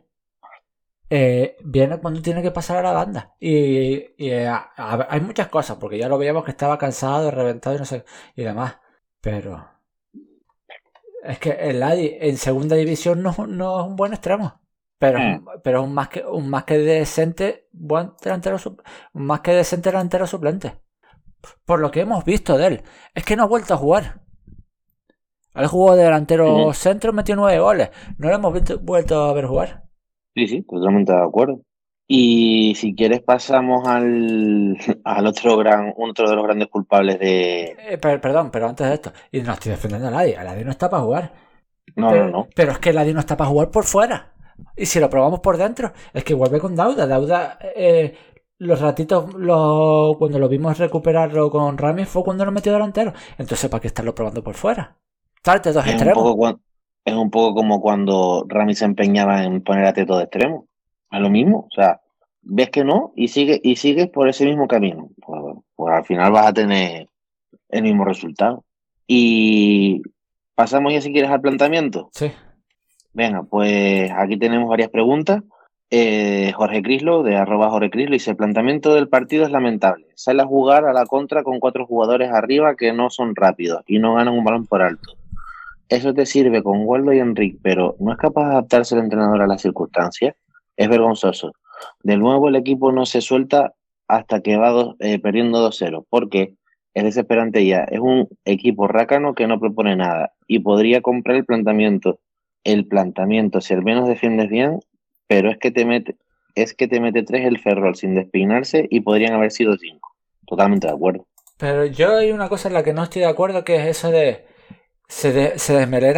eh, 1.10 1.58
viene 1.66 1.98
cuando 2.00 2.22
tiene 2.22 2.42
que 2.42 2.52
pasar 2.52 2.78
a 2.78 2.82
la 2.84 2.92
banda. 2.94 3.34
Y, 3.40 3.96
y, 4.18 4.30
eh, 4.30 4.48
a- 4.48 4.72
a- 4.78 5.08
hay 5.10 5.20
muchas 5.22 5.48
cosas, 5.50 5.78
porque 5.78 5.98
ya 5.98 6.08
lo 6.08 6.18
veíamos 6.18 6.46
que 6.46 6.52
estaba 6.52 6.78
cansado, 6.78 7.32
reventado 7.32 7.76
y 7.76 7.80
no 7.80 7.86
sé, 7.86 8.06
y 8.36 8.44
demás. 8.44 8.78
Pero 9.20 9.68
es 11.24 11.40
que 11.40 11.52
el 11.52 11.82
Adi 11.84 12.18
en 12.20 12.38
segunda 12.38 12.76
división 12.76 13.22
no, 13.22 13.34
no 13.48 13.80
es 13.82 13.88
un 13.88 13.96
buen 13.96 14.14
extremo. 14.14 14.60
Pero, 15.00 15.18
es 15.18 15.40
un- 15.40 15.46
pero 15.64 15.80
es 15.82 15.88
un 15.88 15.94
más 15.94 16.10
que 16.10 16.24
un 16.26 16.50
más 16.50 16.64
que 16.66 16.78
decente 16.78 17.68
buen 17.72 18.12
delantero 18.24 18.58
un 19.14 19.26
más 19.26 19.42
que 19.42 19.52
decente 19.52 19.90
delantero 19.90 20.28
suplente. 20.28 20.74
Por 21.66 21.80
lo 21.80 21.90
que 21.90 22.02
hemos 22.02 22.24
visto 22.24 22.58
de 22.58 22.68
él, 22.68 22.84
es 23.16 23.24
que 23.26 23.36
no 23.36 23.44
ha 23.44 23.48
vuelto 23.48 23.74
a 23.74 23.78
jugar. 23.78 24.22
Él 25.56 25.68
jugó 25.68 25.96
de 25.96 26.04
delantero 26.04 26.56
Ujú. 26.66 26.74
centro, 26.74 27.14
metió 27.14 27.36
nueve 27.36 27.60
goles. 27.60 27.90
No 28.18 28.30
lo 28.30 28.36
hemos 28.36 28.54
visto- 28.54 28.80
vuelto 28.80 29.24
a 29.24 29.34
ver 29.34 29.46
jugar. 29.48 29.84
Sí, 30.36 30.48
sí, 30.48 30.62
totalmente 30.64 31.12
de 31.12 31.22
acuerdo. 31.24 31.62
Y 32.08 32.76
si 32.76 32.94
quieres 32.94 33.22
pasamos 33.22 33.88
al, 33.88 34.78
al 35.04 35.28
otro 35.28 35.58
gran, 35.58 35.94
otro 35.98 36.30
de 36.30 36.36
los 36.36 36.44
grandes 36.44 36.68
culpables 36.68 37.20
de... 37.20 37.78
Eh, 37.78 37.98
per- 37.98 38.20
perdón, 38.20 38.52
pero 38.52 38.68
antes 38.68 38.88
de 38.88 38.94
esto, 38.96 39.14
y 39.32 39.42
no 39.42 39.54
estoy 39.54 39.72
defendiendo 39.72 40.08
a 40.10 40.12
nadie, 40.12 40.38
a 40.38 40.44
nadie 40.44 40.66
no 40.66 40.72
está 40.72 40.90
para 40.90 41.04
jugar. 41.04 41.34
No, 41.96 42.10
pero, 42.10 42.26
no, 42.26 42.32
no. 42.32 42.48
pero 42.56 42.72
es 42.74 42.80
que 42.80 42.94
nadie 42.94 43.14
no 43.14 43.20
está 43.22 43.38
para 43.38 43.50
jugar 43.50 43.72
por 43.72 43.86
fuera. 43.86 44.34
Y 44.76 44.86
si 44.86 45.00
lo 45.00 45.10
probamos 45.10 45.40
por 45.40 45.58
dentro, 45.58 45.92
es 46.14 46.24
que 46.24 46.34
vuelve 46.34 46.60
con 46.60 46.76
Dauda. 46.76 47.08
Dauda, 47.08 47.58
eh, 47.76 48.16
los 48.60 48.80
ratitos, 48.82 49.34
lo- 49.36 50.16
cuando 50.20 50.38
lo 50.40 50.50
vimos 50.50 50.78
recuperarlo 50.78 51.50
con 51.50 51.78
Rami 51.78 52.06
fue 52.06 52.24
cuando 52.24 52.46
lo 52.46 52.52
metió 52.52 52.74
delantero. 52.74 53.14
Entonces, 53.38 53.70
¿para 53.70 53.82
qué 53.82 53.88
estarlo 53.88 54.14
probando 54.14 54.44
por 54.44 54.56
fuera? 54.56 54.98
Tarte 55.42 55.72
dos 55.72 55.86
Es 55.86 55.96
un, 55.96 55.96
extremos. 55.96 56.24
poco, 56.24 56.36
cuan- 56.38 56.62
es 57.06 57.16
un 57.16 57.32
poco 57.32 57.56
como 57.56 57.82
cuando 57.82 58.46
Rami 58.48 58.76
se 58.76 58.86
empeñaba 58.86 59.44
en 59.44 59.64
poner 59.64 59.86
a 59.86 59.94
Teto 59.94 60.18
de 60.18 60.24
extremo. 60.26 60.68
Es 61.12 61.20
lo 61.20 61.30
mismo. 61.30 61.68
O 61.70 61.74
sea, 61.74 62.02
ves 62.42 62.70
que 62.70 62.84
no 62.84 63.14
y 63.16 63.28
sigues 63.28 63.60
y 63.64 63.76
sigues 63.76 64.10
por 64.10 64.30
ese 64.30 64.46
mismo 64.46 64.68
camino. 64.68 65.10
Pues, 65.26 65.58
pues 65.76 65.94
al 65.94 66.06
final 66.06 66.32
vas 66.32 66.48
a 66.48 66.54
tener 66.54 67.08
el 67.70 67.84
mismo 67.84 68.06
resultado. 68.06 68.64
Y 69.08 70.02
pasamos 70.56 70.94
ya 70.94 71.02
si 71.02 71.12
quieres 71.12 71.32
al 71.32 71.42
planteamiento. 71.42 72.10
Sí. 72.14 72.32
Venga, 73.14 73.44
pues 73.44 74.10
aquí 74.12 74.38
tenemos 74.38 74.70
varias 74.70 74.90
preguntas. 74.90 75.44
Eh, 75.94 76.54
Jorge 76.56 76.82
Crislo, 76.82 77.22
de 77.22 77.36
arroba 77.36 77.70
Jorge 77.70 77.90
Crislo, 77.90 78.14
dice, 78.14 78.32
el 78.32 78.38
planteamiento 78.38 78.94
del 78.94 79.10
partido 79.10 79.44
es 79.44 79.52
lamentable. 79.52 80.08
Sale 80.16 80.42
a 80.42 80.46
jugar 80.46 80.86
a 80.86 80.94
la 80.94 81.06
contra 81.06 81.44
con 81.44 81.60
cuatro 81.60 81.86
jugadores 81.86 82.32
arriba 82.32 82.76
que 82.76 82.94
no 82.94 83.10
son 83.10 83.36
rápidos 83.36 83.84
y 83.88 84.00
no 84.00 84.16
ganan 84.16 84.34
un 84.34 84.46
balón 84.46 84.66
por 84.66 84.82
alto. 84.82 85.18
Eso 85.90 86.14
te 86.14 86.26
sirve 86.26 86.64
con 86.64 86.86
Waldo 86.86 87.12
y 87.12 87.20
Enrique, 87.20 87.58
pero 87.62 87.98
¿no 88.00 88.14
es 88.14 88.18
capaz 88.18 88.46
de 88.46 88.52
adaptarse 88.52 88.96
el 88.96 89.02
entrenador 89.02 89.42
a 89.42 89.48
las 89.48 89.62
circunstancias? 89.62 90.36
Es 90.82 90.90
vergonzoso. 90.90 91.54
De 92.04 92.18
nuevo 92.18 92.50
el 92.50 92.56
equipo 92.56 92.92
no 92.92 93.06
se 93.06 93.22
suelta 93.22 93.74
hasta 94.08 94.42
que 94.42 94.58
va 94.58 94.70
dos- 94.70 94.96
eh, 95.00 95.20
perdiendo 95.20 95.60
2-0, 95.60 96.06
porque 96.10 96.56
es 96.94 97.04
desesperante 97.04 97.66
ya. 97.66 97.84
Es 97.84 98.00
un 98.00 98.28
equipo 98.46 98.88
rácano 98.88 99.34
que 99.34 99.48
no 99.48 99.60
propone 99.60 99.96
nada 99.96 100.34
y 100.48 100.60
podría 100.60 101.02
comprar 101.02 101.38
el 101.38 101.46
planteamiento 101.46 102.20
el 102.64 102.86
planteamiento, 102.88 103.60
si 103.60 103.74
al 103.74 103.82
menos 103.84 104.08
defiendes 104.08 104.48
bien, 104.50 104.80
pero 105.28 105.50
es 105.50 105.58
que 105.58 105.72
te 105.72 105.84
mete, 105.84 106.16
es 106.54 106.76
que 106.76 106.88
te 106.88 107.00
mete 107.00 107.24
tres 107.24 107.48
el 107.48 107.58
Ferrol 107.58 107.96
sin 107.96 108.14
despeinarse 108.14 108.86
y 108.92 109.00
podrían 109.00 109.34
haber 109.34 109.50
sido 109.52 109.76
cinco. 109.78 110.14
Totalmente 110.46 110.86
de 110.86 110.94
acuerdo. 110.94 111.26
Pero 111.58 111.86
yo 111.88 112.18
hay 112.18 112.32
una 112.32 112.50
cosa 112.50 112.68
en 112.68 112.76
la 112.76 112.84
que 112.84 112.94
no 112.94 113.02
estoy 113.04 113.22
de 113.24 113.30
acuerdo, 113.30 113.64
que 113.64 113.78
es 113.78 113.86
eso 113.98 114.12
de... 114.12 114.46
Se, 115.08 115.32
de- 115.34 115.58
se 115.58 115.74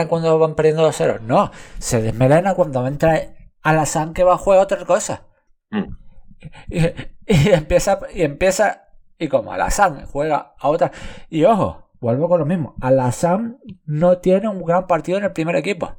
cuando 0.09 0.37
van 0.37 0.55
perdiendo 0.55 0.83
2-0. 0.85 1.21
No, 1.21 1.49
se 1.79 2.01
desmelena 2.01 2.53
cuando 2.55 2.85
entra 2.87 3.21
Alazán 3.63 4.13
que 4.13 4.23
va 4.23 4.33
a 4.33 4.37
jugar 4.37 4.59
otra 4.59 4.85
cosa. 4.85 5.25
Mm. 5.71 5.95
Y, 6.69 6.77
y 7.25 7.49
empieza, 7.51 7.99
y 8.13 8.21
empieza, 8.23 8.89
y 9.17 9.27
como 9.29 9.51
Alazán 9.53 10.05
juega 10.05 10.53
a 10.59 10.67
otra. 10.69 10.91
Y 11.29 11.45
ojo, 11.45 11.89
vuelvo 12.01 12.27
con 12.29 12.39
lo 12.39 12.45
mismo. 12.45 12.75
Alazán 12.81 13.59
no 13.85 14.17
tiene 14.19 14.49
un 14.49 14.63
gran 14.63 14.85
partido 14.87 15.17
en 15.17 15.23
el 15.23 15.31
primer 15.33 15.55
equipo. 15.55 15.95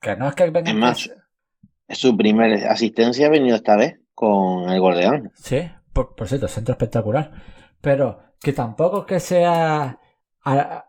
Que 0.00 0.16
no 0.16 0.28
es 0.28 0.34
que 0.34 0.48
venga. 0.50 0.70
Es 0.70 0.76
más, 0.76 1.10
Su 1.88 2.16
primera 2.16 2.70
asistencia 2.70 3.26
ha 3.26 3.30
venido 3.30 3.56
esta 3.56 3.76
vez 3.76 4.00
con 4.14 4.68
el 4.70 4.80
gol 4.80 4.94
de 4.96 5.06
Ángel. 5.06 5.32
Sí, 5.34 5.70
por, 5.92 6.14
por 6.14 6.28
cierto, 6.28 6.46
centro 6.48 6.72
espectacular. 6.72 7.32
Pero 7.80 8.20
que 8.40 8.52
tampoco 8.52 9.00
es 9.00 9.06
que 9.06 9.20
sea. 9.20 9.98
a- 10.44 10.84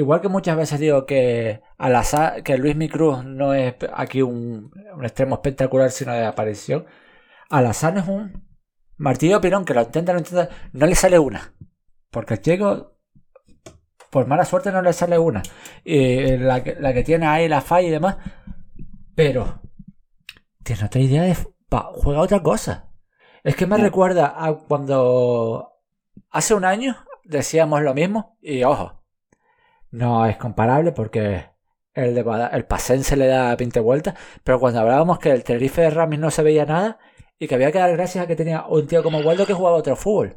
igual 0.00 0.20
que 0.20 0.28
muchas 0.28 0.56
veces 0.56 0.80
digo 0.80 1.06
que 1.06 1.60
Alazán, 1.78 2.42
que 2.42 2.58
Luis 2.58 2.76
Micruz 2.76 3.24
no 3.24 3.54
es 3.54 3.74
aquí 3.94 4.22
un, 4.22 4.72
un 4.96 5.04
extremo 5.04 5.36
espectacular, 5.36 5.90
sino 5.90 6.12
de 6.12 6.24
aparición. 6.26 6.86
Alazán 7.48 7.98
es 7.98 8.08
un 8.08 8.44
martillo 8.96 9.40
pirón 9.40 9.64
que 9.64 9.74
lo 9.74 9.82
intenta, 9.82 10.12
lo 10.12 10.18
intenta, 10.18 10.48
no 10.72 10.86
le 10.86 10.94
sale 10.94 11.18
una. 11.18 11.54
Porque 12.10 12.34
el 12.34 12.40
chico, 12.40 12.96
por 14.10 14.26
mala 14.26 14.44
suerte, 14.44 14.72
no 14.72 14.82
le 14.82 14.92
sale 14.92 15.18
una. 15.18 15.42
Y 15.84 16.36
la, 16.36 16.62
que- 16.64 16.76
la 16.80 16.92
que 16.92 17.04
tiene 17.04 17.26
ahí 17.26 17.48
la 17.48 17.60
falla 17.60 17.88
y 17.88 17.90
demás. 17.90 18.16
Pero 19.14 19.60
tiene 20.64 20.84
otra 20.84 21.00
idea 21.00 21.22
de. 21.22 21.36
pa- 21.68 21.90
juega 21.94 22.20
otra 22.20 22.42
cosa. 22.42 22.90
Es 23.44 23.56
que 23.56 23.66
me 23.66 23.76
recuerda 23.78 24.34
a 24.36 24.54
cuando 24.54 25.72
hace 26.30 26.54
un 26.54 26.64
año 26.64 26.96
decíamos 27.24 27.82
lo 27.82 27.94
mismo. 27.94 28.36
Y 28.42 28.64
ojo, 28.64 28.99
no 29.90 30.26
es 30.26 30.36
comparable 30.36 30.92
porque 30.92 31.46
el, 31.94 32.14
de, 32.14 32.22
Bada- 32.22 32.48
el 32.52 32.64
Pasense 32.66 33.16
le 33.16 33.26
da 33.26 33.54
20 33.56 33.80
vueltas. 33.80 34.14
Pero 34.44 34.60
cuando 34.60 34.80
hablábamos 34.80 35.18
que 35.18 35.30
el 35.30 35.44
Tenerife 35.44 35.82
de 35.82 35.90
Ramis 35.90 36.20
no 36.20 36.30
se 36.30 36.42
veía 36.42 36.64
nada 36.66 36.98
y 37.38 37.48
que 37.48 37.54
había 37.54 37.72
que 37.72 37.78
dar 37.78 37.92
gracias 37.92 38.24
a 38.24 38.26
que 38.26 38.36
tenía 38.36 38.66
un 38.66 38.86
tío 38.86 39.02
como 39.02 39.18
Waldo 39.20 39.46
que 39.46 39.54
jugaba 39.54 39.76
otro 39.76 39.96
fútbol. 39.96 40.36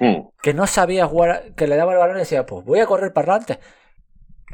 Hmm. 0.00 0.28
Que 0.42 0.52
no 0.54 0.66
sabía 0.66 1.06
jugar, 1.06 1.54
que 1.54 1.66
le 1.66 1.76
daba 1.76 1.92
el 1.92 1.98
balón 1.98 2.16
y 2.16 2.20
decía, 2.20 2.44
pues 2.46 2.64
voy 2.64 2.80
a 2.80 2.86
correr 2.86 3.12
para 3.12 3.34
adelante. 3.36 3.60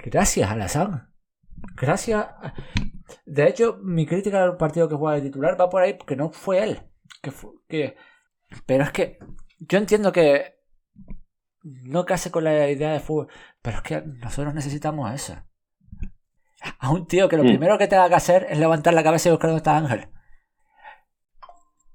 Gracias, 0.04 0.50
Alazán. 0.50 1.10
Gracias. 1.76 2.20
a- 2.26 2.54
De 3.24 3.48
hecho, 3.48 3.78
mi 3.82 4.06
crítica 4.06 4.42
al 4.42 4.56
partido 4.56 4.88
que 4.88 4.94
juega 4.96 5.16
de 5.16 5.22
titular 5.22 5.58
va 5.60 5.70
por 5.70 5.82
ahí 5.82 5.94
porque 5.94 6.16
no 6.16 6.30
fue 6.30 6.62
él. 6.62 6.82
Que 7.22 7.30
fu- 7.30 7.62
que... 7.68 7.96
Pero 8.66 8.84
es 8.84 8.92
que 8.92 9.18
yo 9.58 9.78
entiendo 9.78 10.12
que 10.12 10.57
no 11.62 12.04
case 12.04 12.30
con 12.30 12.44
la 12.44 12.68
idea 12.70 12.92
de 12.92 13.00
fútbol, 13.00 13.28
pero 13.62 13.78
es 13.78 13.82
que 13.82 14.02
nosotros 14.02 14.54
necesitamos 14.54 15.12
eso. 15.12 15.36
A 16.78 16.90
un 16.90 17.06
tío 17.06 17.28
que 17.28 17.36
lo 17.36 17.44
Mm. 17.44 17.48
primero 17.48 17.78
que 17.78 17.86
tenga 17.88 18.08
que 18.08 18.14
hacer 18.16 18.46
es 18.50 18.58
levantar 18.58 18.94
la 18.94 19.02
cabeza 19.02 19.28
y 19.28 19.32
buscar 19.32 19.50
dónde 19.50 19.58
está 19.58 19.76
Ángel. 19.76 20.08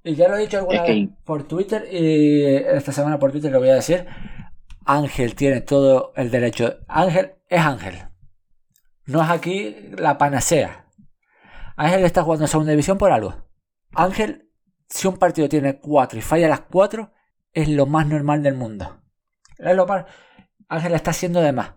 Y 0.03 0.15
ya 0.15 0.27
lo 0.27 0.35
he 0.35 0.41
dicho 0.41 0.57
alguna 0.57 0.77
Es 0.79 0.83
que- 0.83 0.93
vez 0.93 1.09
por 1.23 1.43
Twitter 1.47 1.87
y 1.91 2.43
esta 2.45 2.91
semana 2.91 3.19
por 3.19 3.31
Twitter 3.31 3.51
lo 3.51 3.59
voy 3.59 3.69
a 3.69 3.75
decir. 3.75 4.05
Ángel 4.85 5.35
tiene 5.35 5.61
todo 5.61 6.11
el 6.15 6.29
derecho. 6.29 6.77
Ángel 6.87 7.35
es 7.47 7.61
Ángel. 7.61 7.99
No 9.05 9.21
es 9.23 9.29
aquí 9.29 9.75
la 9.97 10.17
panacea. 10.17 10.87
Ángel 11.77 12.03
está 12.03 12.23
jugando 12.23 12.45
en 12.45 12.49
segunda 12.49 12.71
división 12.71 12.97
por 12.97 13.11
algo. 13.11 13.47
Ángel, 13.93 14.49
si 14.89 15.07
un 15.07 15.17
partido 15.17 15.47
tiene 15.49 15.79
cuatro 15.79 16.19
y 16.19 16.21
falla 16.21 16.47
las 16.49 16.61
cuatro, 16.61 17.11
es 17.53 17.69
lo 17.69 17.85
más 17.85 18.05
normal 18.07 18.43
del 18.43 18.55
mundo. 18.55 19.01
Es 19.67 19.75
lo 19.75 19.85
más... 19.87 20.05
Ángel 20.69 20.93
está 20.95 21.11
haciendo 21.11 21.41
de 21.41 21.51
más. 21.51 21.73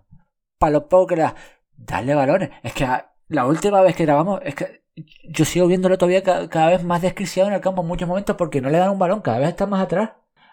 Para 0.58 0.72
lo 0.72 0.88
poco 0.88 1.08
que 1.08 1.16
le 1.16 1.22
da. 1.22 1.34
Darle 1.76 2.14
balones. 2.14 2.50
Es 2.62 2.72
que 2.72 2.84
a- 2.84 3.12
la 3.28 3.46
última 3.46 3.80
vez 3.82 3.96
que 3.96 4.04
grabamos, 4.04 4.40
es 4.44 4.54
que 4.54 4.84
yo 5.28 5.44
sigo 5.44 5.66
viéndolo 5.66 5.98
todavía 5.98 6.22
ca- 6.22 6.48
cada, 6.48 6.68
vez 6.70 6.82
más 6.84 7.02
descriciado 7.02 7.48
en 7.48 7.54
el 7.54 7.60
campo 7.60 7.82
en 7.82 7.88
muchos 7.88 8.08
momentos 8.08 8.36
porque 8.36 8.60
no 8.60 8.70
le 8.70 8.78
dan 8.78 8.90
un 8.90 8.98
balón, 8.98 9.20
cada 9.20 9.38
vez 9.40 9.48
está 9.50 9.66
más 9.66 9.82
atrás. 9.82 10.10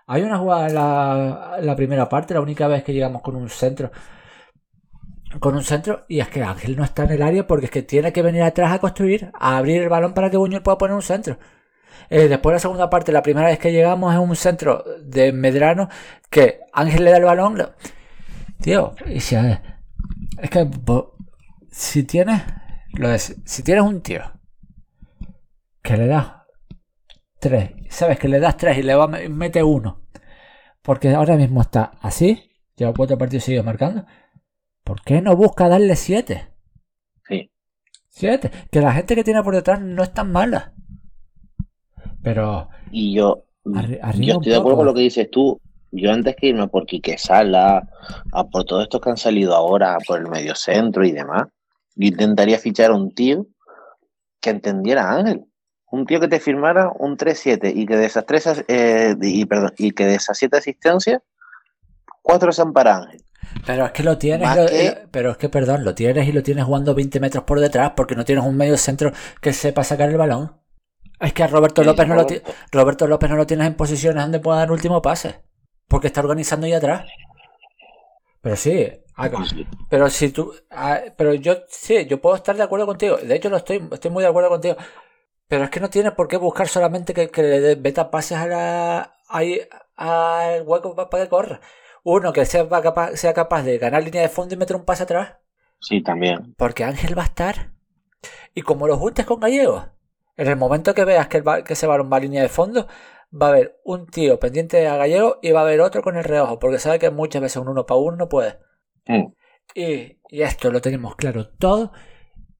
Hay 0.08 0.22
una 0.24 0.38
jugada 0.38 0.68
en 1.60 1.66
la 1.66 1.76
primera 1.78 2.10
parte, 2.10 2.34
la 2.34 2.42
única 2.42 2.68
vez 2.68 2.84
que 2.84 2.94
llegamos 2.94 3.22
con 3.22 3.36
un 3.38 3.50
centro. 3.50 3.92
Con 5.40 5.56
un 5.56 5.64
centro, 5.64 6.06
y 6.08 6.20
es 6.20 6.30
que 6.30 6.44
Ángel 6.44 6.76
no 6.76 6.84
está 6.84 7.04
en 7.06 7.12
el 7.12 7.22
área 7.24 7.48
porque 7.48 7.66
es 7.66 7.72
que 7.72 7.82
tiene 7.82 8.14
que 8.14 8.22
venir 8.22 8.44
atrás 8.44 8.72
a 8.72 8.80
construir, 8.80 9.32
a 9.40 9.58
abrir 9.58 9.82
el 9.82 9.90
balón 9.90 10.14
para 10.14 10.30
que 10.30 10.38
Buñuel 10.38 10.62
pueda 10.62 10.78
poner 10.78 10.96
un 10.96 11.02
centro. 11.02 11.38
Eh, 12.10 12.28
después 12.28 12.54
la 12.54 12.60
segunda 12.60 12.90
parte, 12.90 13.12
la 13.12 13.22
primera 13.24 13.48
vez 13.48 13.60
que 13.60 13.72
llegamos 13.72 14.14
es 14.14 14.20
un 14.20 14.36
centro 14.36 14.84
de 15.04 15.32
Medrano 15.34 15.90
que 16.30 16.60
Ángel 16.74 17.04
le 17.06 17.12
da 17.12 17.18
el 17.18 17.24
balón. 17.24 17.58
lo- 17.58 17.74
Tío, 18.62 18.94
y 19.08 19.20
si, 19.20 19.36
es 19.36 20.50
que 20.50 20.64
bo- 20.64 21.16
si 21.72 22.04
tienes 22.04 22.42
lo 22.94 23.10
de- 23.10 23.20
si 23.20 23.64
tienes 23.64 23.84
un 23.84 24.02
tío 24.02 24.22
que 25.82 25.98
le 25.98 26.08
das 26.08 26.28
tres, 27.40 27.72
sabes 27.90 28.20
que 28.20 28.28
le 28.30 28.40
das 28.40 28.56
tres 28.58 28.78
y 28.78 28.84
le 28.84 28.96
va, 28.96 29.08
mete 29.08 29.64
uno, 29.64 30.08
porque 30.82 31.10
ahora 31.14 31.36
mismo 31.36 31.62
está 31.62 31.92
así, 32.02 32.52
lleva 32.76 32.94
cuatro 32.94 33.18
partidos 33.18 33.44
seguidos 33.44 33.66
marcando, 33.66 34.06
¿por 34.84 35.02
qué 35.02 35.22
no 35.22 35.36
busca 35.36 35.68
darle 35.68 35.96
7? 35.96 36.48
Sí. 37.28 37.52
7. 38.10 38.52
Que 38.72 38.80
la 38.82 38.94
gente 38.94 39.16
que 39.16 39.24
tiene 39.24 39.44
por 39.44 39.56
detrás 39.56 39.82
no 39.82 40.04
es 40.04 40.14
tan 40.14 40.32
mala. 40.32 40.74
Pero 42.24 42.70
Y 42.92 43.14
yo, 43.14 43.44
arriba 43.76 44.12
yo 44.14 44.34
estoy 44.36 44.52
de 44.52 44.58
acuerdo 44.58 44.78
con 44.78 44.86
lo 44.88 44.94
que 44.94 45.02
dices 45.02 45.30
tú. 45.32 45.60
Yo 45.92 46.12
antes 46.12 46.36
que 46.36 46.48
irme 46.48 46.68
por 46.68 46.86
Quique 46.88 47.18
Sala, 47.20 47.88
a 48.32 48.44
por 48.46 48.64
todos 48.64 48.84
estos 48.84 49.00
que 49.00 49.10
han 49.12 49.18
salido 49.18 49.54
ahora, 49.56 49.98
por 50.08 50.20
el 50.20 50.28
mediocentro 50.28 51.06
y 51.06 51.12
demás, 51.12 51.44
yo 51.96 52.08
intentaría 52.08 52.58
fichar 52.58 52.90
a 52.92 52.96
un 52.96 53.14
tío 53.14 53.46
que 54.42 54.50
entendiera 54.50 55.04
a 55.10 55.18
Ángel. 55.18 55.46
Un 55.92 56.08
tío 56.08 56.20
que 56.20 56.28
te 56.28 56.40
firmara 56.40 56.92
un 56.98 57.16
3-7 57.18 57.72
y 57.76 57.86
que 57.86 57.96
de 57.96 58.06
esas 58.08 58.26
tres 58.26 58.64
eh, 58.68 59.16
y, 59.22 59.46
perdón, 59.46 59.74
y 59.78 59.92
que 59.92 60.08
de 60.08 60.16
esas 60.16 60.36
siete 60.40 60.58
asistencias, 60.58 61.22
cuatro 62.24 62.52
sean 62.52 62.74
para 62.74 62.98
Ángel. 62.98 63.22
Pero 63.68 63.86
es 63.86 63.92
que 63.92 64.02
lo 64.04 64.18
tienes, 64.18 64.48
Más 64.48 64.58
lo- 64.58 64.66
que- 64.68 64.86
lo- 65.04 65.10
pero 65.12 65.32
es 65.32 65.38
que 65.38 65.50
perdón, 65.50 65.84
lo 65.84 65.94
tienes 65.94 66.28
y 66.28 66.32
lo 66.32 66.42
tienes 66.42 66.64
jugando 66.66 66.96
20 66.96 67.20
metros 67.20 67.44
por 67.44 67.60
detrás 67.60 67.92
porque 67.96 68.16
no 68.16 68.26
tienes 68.26 68.44
un 68.44 68.58
medio 68.58 68.78
centro 68.78 69.12
que 69.42 69.54
sepa 69.54 69.84
sacar 69.84 70.10
el 70.10 70.18
balón. 70.18 70.54
Es 71.24 71.34
que 71.34 71.44
a 71.44 71.48
Roberto 71.48 71.82
Sí, 71.82 71.88
López 71.88 72.08
no 72.08 72.16
lo 72.16 72.22
Roberto. 72.24 73.08
López 73.08 73.30
no 73.32 73.36
lo 73.38 73.48
tienes 73.48 73.68
en 73.68 73.76
posiciones 73.76 74.22
donde 74.24 74.40
pueda 74.40 74.60
dar 74.60 74.72
último 74.72 75.02
pase. 75.02 75.42
Porque 75.88 76.08
está 76.08 76.22
organizando 76.22 76.66
ahí 76.68 76.74
atrás. 76.74 77.06
Pero 78.42 78.56
sí, 78.56 78.92
pero 79.90 80.10
si 80.10 80.32
tú 80.32 80.54
pero 81.18 81.34
yo 81.34 81.56
sí, 81.70 82.06
yo 82.08 82.20
puedo 82.20 82.36
estar 82.36 82.56
de 82.56 82.64
acuerdo 82.64 82.86
contigo. 82.86 83.18
De 83.18 83.36
hecho 83.36 83.50
lo 83.50 83.58
estoy, 83.58 83.88
estoy 83.92 84.12
muy 84.12 84.24
de 84.24 84.30
acuerdo 84.30 84.50
contigo. 84.50 84.76
Pero 85.48 85.66
es 85.66 85.70
que 85.70 85.80
no 85.80 85.90
tienes 85.90 86.14
por 86.14 86.28
qué 86.28 86.38
buscar 86.38 86.68
solamente 86.68 87.14
que, 87.14 87.30
que 87.30 87.44
le 87.44 87.76
beta 87.76 88.12
pases 88.12 88.38
a 88.40 88.48
la 88.48 89.14
ahí 89.30 89.62
al 89.98 90.64
hueco 90.64 90.96
pa- 90.96 91.10
para 91.10 91.24
que 91.26 91.30
corra. 91.30 91.62
Uno 92.04 92.34
que 92.34 92.46
sea 92.46 92.68
capaz, 92.70 93.16
sea 93.18 93.34
capaz 93.34 93.64
de 93.64 93.78
ganar 93.78 94.04
línea 94.04 94.22
de 94.24 94.30
fondo 94.30 94.56
y 94.56 94.58
meter 94.58 94.76
un 94.76 94.86
pase 94.86 95.04
atrás. 95.04 95.36
Sí, 95.80 96.02
también. 96.02 96.56
Porque 96.58 96.84
Ángel 96.84 97.18
va 97.18 97.24
a 97.24 97.26
estar. 97.26 97.72
Y 98.56 98.62
como 98.64 98.88
lo 98.88 98.98
juntes 98.98 99.26
con 99.26 99.40
Gallego, 99.40 99.86
en 100.38 100.48
el 100.48 100.56
momento 100.58 100.94
que 100.94 101.06
veas 101.06 101.28
que, 101.28 101.38
el 101.38 101.64
que 101.64 101.74
ese 101.74 101.88
balón 101.88 102.10
va 102.12 102.18
a 102.18 102.22
línea 102.22 102.42
de 102.42 102.50
fondo, 102.50 102.88
va 103.32 103.48
a 103.48 103.50
haber 103.50 103.80
un 103.84 104.08
tío 104.08 104.40
pendiente 104.40 104.88
a 104.88 104.98
Gallego 104.98 105.40
y 105.42 105.52
va 105.52 105.62
a 105.62 105.64
haber 105.64 105.82
otro 105.82 106.02
con 106.02 106.18
el 106.18 106.24
reojo, 106.24 106.60
porque 106.60 106.80
sabe 106.80 107.00
que 107.00 107.10
muchas 107.10 107.42
veces 107.42 107.58
un 107.58 107.70
uno 107.70 107.86
para 107.86 108.00
uno 108.00 108.18
no 108.18 108.30
puede. 108.30 108.60
Mm. 109.08 109.34
Y, 109.76 110.20
y 110.30 110.42
esto 110.42 110.72
lo 110.72 110.82
tenemos 110.82 111.16
claro 111.16 111.50
todo. 111.50 111.92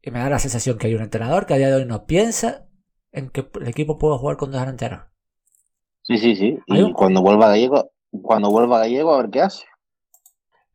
Y 0.02 0.12
me 0.12 0.20
da 0.20 0.30
la 0.30 0.40
sensación 0.40 0.78
que 0.78 0.88
hay 0.88 0.96
un 0.96 1.02
entrenador 1.04 1.46
que 1.46 1.54
a 1.54 1.58
día 1.58 1.68
de 1.70 1.76
hoy 1.76 1.86
no 1.86 2.06
piensa 2.06 2.68
en 3.12 3.30
que 3.30 3.48
el 3.62 3.68
equipo 3.68 3.98
pueda 3.98 4.18
jugar 4.18 4.38
con 4.38 4.52
dos 4.52 4.60
delanteros. 4.60 5.02
Sí, 6.02 6.18
sí, 6.18 6.36
sí. 6.36 6.60
Y 6.68 6.82
un- 6.82 6.94
cuando 6.94 7.22
vuelva 7.22 7.48
Gallego, 7.48 7.92
cuando 8.22 8.50
vuelva 8.52 8.80
Gallego, 8.80 9.14
a 9.14 9.22
ver 9.22 9.30
qué 9.30 9.42
hace. 9.42 9.66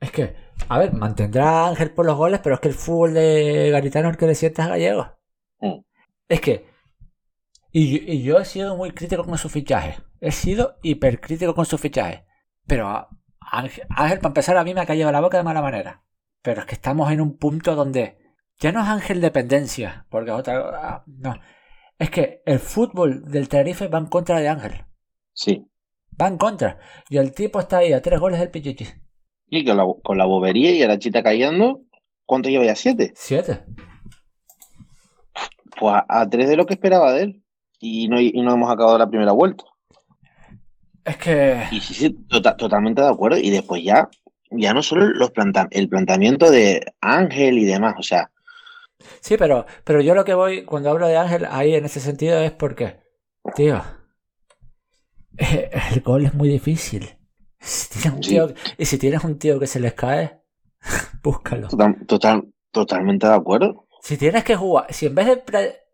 Es 0.00 0.10
que, 0.12 0.34
a 0.68 0.78
ver, 0.78 0.92
mantendrá 0.92 1.64
a 1.64 1.68
Ángel 1.68 1.90
por 1.92 2.06
los 2.06 2.16
goles, 2.16 2.40
pero 2.42 2.54
es 2.54 2.60
que 2.60 2.68
el 2.68 2.74
fútbol 2.74 3.14
de 3.14 3.70
Garitano 3.70 4.08
es 4.08 4.14
el 4.14 4.18
que 4.18 4.26
le 4.28 4.34
sientas 4.34 4.66
a 4.66 4.70
Gallego. 4.70 5.06
Mm. 5.60 5.80
Es 6.28 6.40
que. 6.40 6.67
Y, 7.70 7.90
yo- 7.98 8.12
y 8.12 8.22
yo 8.22 8.38
he 8.38 8.44
sido 8.44 8.76
muy 8.76 8.92
crítico 8.92 9.24
con 9.24 9.38
su 9.38 9.48
fichaje. 9.48 9.96
He 10.20 10.32
sido 10.32 10.76
hipercrítico 10.82 11.54
con 11.54 11.66
su 11.66 11.78
fichaje. 11.78 12.24
Pero 12.66 12.88
a- 12.88 13.08
Ángel, 13.40 13.84
Ángel, 13.90 14.18
para 14.18 14.28
empezar, 14.30 14.56
a 14.56 14.64
mí 14.64 14.74
me 14.74 14.80
ha 14.80 14.86
caído 14.86 15.10
la 15.12 15.20
boca 15.20 15.36
de 15.38 15.42
mala 15.44 15.62
manera. 15.62 16.02
Pero 16.42 16.60
es 16.60 16.66
que 16.66 16.74
estamos 16.74 17.10
en 17.10 17.20
un 17.20 17.36
punto 17.38 17.74
donde 17.74 18.18
ya 18.58 18.72
no 18.72 18.80
es 18.82 18.88
Ángel 18.88 19.20
dependencia, 19.20 20.06
porque 20.10 20.30
es 20.30 20.36
otra. 20.36 20.58
ah, 20.74 21.04
No. 21.06 21.34
Es 21.98 22.10
que 22.10 22.42
el 22.46 22.58
fútbol 22.60 23.24
del 23.30 23.48
Tenerife 23.48 23.88
va 23.88 23.98
en 23.98 24.06
contra 24.06 24.38
de 24.38 24.48
Ángel. 24.48 24.84
Sí. 25.32 25.66
Va 26.20 26.28
en 26.28 26.36
contra. 26.38 26.78
Y 27.08 27.16
el 27.18 27.32
tipo 27.32 27.58
está 27.60 27.78
ahí 27.78 27.92
a 27.92 28.02
tres 28.02 28.20
goles 28.20 28.38
del 28.38 28.50
Pichichi. 28.50 28.86
Y 29.46 29.64
con 29.64 29.76
la, 29.76 29.84
con 30.02 30.18
la 30.18 30.26
bobería 30.26 30.70
y 30.72 30.82
a 30.82 30.88
la 30.88 30.98
chita 30.98 31.22
cayendo, 31.22 31.80
¿cuánto 32.24 32.50
lleva 32.50 32.64
ya? 32.66 32.74
¿Siete? 32.76 33.12
Siete. 33.16 33.64
Pues 35.78 35.94
a, 35.94 36.04
a 36.20 36.28
tres 36.28 36.48
de 36.48 36.56
lo 36.56 36.66
que 36.66 36.74
esperaba 36.74 37.12
de 37.12 37.22
él. 37.22 37.44
Y 37.80 38.08
no, 38.08 38.20
y 38.20 38.32
no 38.32 38.54
hemos 38.54 38.70
acabado 38.70 38.98
la 38.98 39.08
primera 39.08 39.32
vuelta. 39.32 39.64
Es 41.04 41.16
que. 41.16 41.62
Y 41.70 41.80
sí, 41.80 41.94
sí, 41.94 42.10
tota- 42.28 42.56
totalmente 42.56 43.00
de 43.02 43.08
acuerdo. 43.08 43.38
Y 43.38 43.50
después 43.50 43.82
ya, 43.82 44.08
ya 44.50 44.74
no 44.74 44.82
solo 44.82 45.06
los 45.06 45.30
planta 45.30 45.68
el 45.70 45.88
planteamiento 45.88 46.50
de 46.50 46.84
Ángel 47.00 47.58
y 47.58 47.64
demás, 47.64 47.94
o 47.98 48.02
sea, 48.02 48.30
Sí, 49.20 49.36
pero, 49.36 49.64
pero 49.84 50.00
yo 50.00 50.12
lo 50.16 50.24
que 50.24 50.34
voy, 50.34 50.64
cuando 50.64 50.90
hablo 50.90 51.06
de 51.06 51.16
Ángel, 51.16 51.46
ahí 51.50 51.72
en 51.74 51.84
ese 51.84 52.00
sentido 52.00 52.40
es 52.40 52.50
porque, 52.50 52.96
tío, 53.54 53.80
eh, 55.36 55.70
el 55.92 56.00
gol 56.00 56.26
es 56.26 56.34
muy 56.34 56.48
difícil. 56.48 57.16
Si 57.60 57.88
tienes 57.90 58.12
un 58.16 58.22
Sí. 58.24 58.30
tío, 58.30 58.48
y 58.76 58.84
si 58.84 58.98
tienes 58.98 59.22
un 59.24 59.38
tío 59.38 59.58
que 59.60 59.66
se 59.66 59.80
les 59.80 59.94
cae, 59.94 60.40
búscalo. 61.22 61.68
total, 61.68 61.96
total- 62.06 62.52
totalmente 62.72 63.26
de 63.26 63.34
acuerdo. 63.34 63.86
Si 64.02 64.16
tienes 64.16 64.44
que 64.44 64.56
jugar, 64.56 64.92
si 64.92 65.06
en 65.06 65.14
vez 65.14 65.26
de 65.26 65.36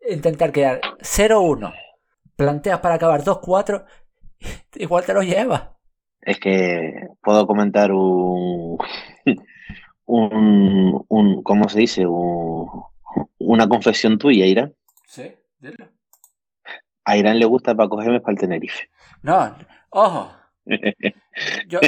intentar 0.09 0.53
quedar 0.53 0.81
0-1, 1.01 1.75
planteas 2.37 2.81
para 2.81 2.97
acabar 2.97 3.23
2-4, 3.25 3.85
igual 4.75 5.05
te 5.05 5.15
lo 5.15 5.23
llevas. 5.23 5.63
Es 6.21 6.39
que 6.41 7.09
puedo 7.23 7.47
comentar 7.47 7.93
un, 7.93 8.79
un, 10.07 11.05
un 11.09 11.43
¿cómo 11.43 11.69
se 11.69 11.81
dice? 11.81 12.07
Un- 12.07 12.85
una 13.39 13.69
confesión 13.69 14.19
tuya, 14.19 14.47
Irán. 14.47 14.75
Sí, 15.07 15.35
dilo. 15.59 15.87
A 17.05 17.17
Irán 17.17 17.39
le 17.39 17.45
gusta 17.47 17.75
Paco 17.75 17.99
Gémez 18.01 18.23
para 18.23 18.33
el 18.33 18.39
Tenerife. 18.39 18.89
No, 19.23 19.55
ojo. 19.91 20.31
Yo, 21.69 21.81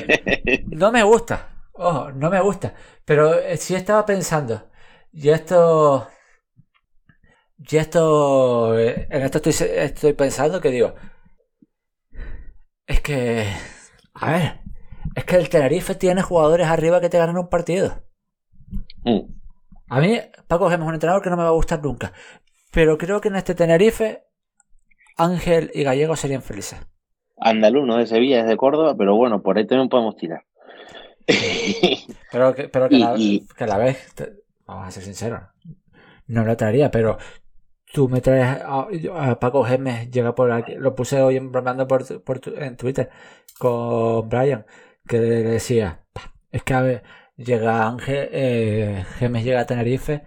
No 0.71 0.93
me 0.93 1.03
gusta. 1.03 1.49
Ojo, 1.73 2.13
no 2.13 2.31
me 2.31 2.41
gusta. 2.41 2.75
Pero 3.05 3.35
eh, 3.35 3.57
sí 3.57 3.75
estaba 3.75 4.05
pensando. 4.05 4.69
Y 5.13 5.29
esto. 5.31 6.09
Y 7.59 7.77
esto. 7.77 8.79
eh, 8.79 9.07
En 9.11 9.23
esto 9.23 9.39
estoy, 9.39 9.69
estoy 9.77 10.13
pensando 10.13 10.61
que 10.61 10.71
digo. 10.71 10.95
Es 12.87 13.01
que. 13.01 13.47
A 14.15 14.33
ver. 14.33 14.61
Es 15.15 15.25
que 15.25 15.37
el 15.37 15.49
Tenerife 15.49 15.95
tiene 15.95 16.23
jugadores 16.23 16.67
arriba 16.67 17.01
que 17.01 17.09
te 17.09 17.19
ganan 17.19 17.39
un 17.39 17.49
partido. 17.49 18.03
Mm, 19.05 19.21
A 19.89 20.01
mí, 20.01 20.21
Paco 20.49 20.71
es 20.71 20.79
un 20.79 20.93
entrenador 20.95 21.23
que 21.23 21.31
no 21.31 21.37
me 21.37 21.43
va 21.45 21.49
a 21.51 21.53
gustar 21.53 21.83
nunca. 21.83 22.13
Pero 22.73 22.99
creo 22.99 23.21
que 23.21 23.29
en 23.29 23.37
este 23.37 23.55
Tenerife. 23.55 24.23
Ángel 25.19 25.71
y 25.73 25.83
Gallego 25.83 26.15
serían 26.15 26.43
felices. 26.43 26.79
Andaluz, 27.39 27.87
no 27.87 27.97
de 27.97 28.07
Sevilla, 28.07 28.41
es 28.41 28.47
de 28.47 28.57
Córdoba, 28.59 28.95
pero 28.99 29.17
bueno, 29.17 29.43
por 29.43 29.57
ahí 29.57 29.67
también 29.67 29.89
podemos 29.89 30.17
tirar. 30.17 30.45
Pero 32.31 32.55
que, 32.55 32.69
pero 32.69 32.89
que, 32.89 32.97
Y- 32.97 33.01
la, 33.01 33.15
y- 33.17 33.47
que 33.57 33.67
la 33.67 33.79
vez, 33.79 34.13
te- 34.15 34.33
vamos 34.67 34.89
a 34.89 34.91
ser 34.91 35.03
sinceros, 35.05 35.41
no 36.27 36.45
lo 36.45 36.57
traería, 36.57 36.91
pero 36.91 37.17
tú 37.97 38.09
me 38.11 38.21
traes 38.21 38.61
a, 38.63 39.39
Paco 39.41 39.65
Gemes, 39.65 40.11
llega 40.11 40.35
por 40.35 40.53
aquí, 40.53 40.75
lo 40.75 40.95
puse 40.95 41.23
hoy 41.23 41.39
bromeando 41.39 41.87
por, 41.89 42.23
por 42.23 42.41
en 42.63 42.77
Twitter 42.77 43.09
con 43.59 44.29
Brian, 44.29 44.67
que 45.09 45.19
decía, 45.19 46.05
"Pa, 46.13 46.35
es 46.53 46.63
que 46.63 46.75
a 46.75 46.83
ver, 46.83 47.03
llega 47.37 47.87
Ángel, 47.89 48.29
eh, 48.33 49.05
Gemes 49.19 49.45
llega 49.45 49.61
a 49.63 49.67
Tenerife 49.67 50.25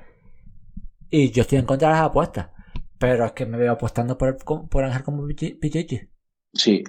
y 1.12 1.32
yo 1.32 1.42
estoy 1.42 1.60
en 1.60 1.66
contra 1.66 1.90
de 1.90 1.94
las 1.96 2.04
apuestas, 2.04 2.50
pero 2.98 3.26
es 3.26 3.32
que 3.34 3.46
me 3.46 3.58
veo 3.58 3.74
apostando 3.74 4.18
por, 4.18 4.38
por 4.70 4.84
Ángel 4.84 5.04
como 5.04 5.24
Pichi- 5.28 5.60
Pichichi. 5.60 6.02
Sí, 6.54 6.84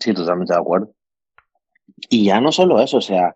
sí, 0.00 0.14
totalmente 0.14 0.54
de 0.54 0.60
acuerdo. 0.60 0.94
Y 2.10 2.24
ya 2.26 2.40
no 2.40 2.52
solo 2.52 2.80
eso, 2.80 2.98
o 2.98 3.00
sea, 3.00 3.34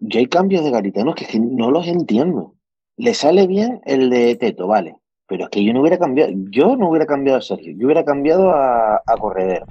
yo 0.00 0.18
hay 0.20 0.26
cambios 0.26 0.64
de 0.64 0.70
garitanos 0.70 1.14
que, 1.14 1.24
es 1.24 1.30
que 1.30 1.40
no 1.40 1.70
los 1.70 1.86
entiendo. 1.86 2.54
Le 2.96 3.14
sale 3.14 3.46
bien 3.46 3.80
el 3.84 4.10
de 4.10 4.36
Teto, 4.36 4.66
vale, 4.68 4.96
pero 5.34 5.46
es 5.46 5.50
que 5.50 5.64
yo 5.64 5.72
no 5.72 5.80
hubiera 5.80 5.98
cambiado, 5.98 6.32
yo 6.48 6.76
no 6.76 6.90
hubiera 6.90 7.06
cambiado 7.06 7.40
a 7.40 7.42
Sergio, 7.42 7.74
yo 7.76 7.86
hubiera 7.86 8.04
cambiado 8.04 8.52
a, 8.52 9.02
a 9.04 9.16
Corredero. 9.18 9.66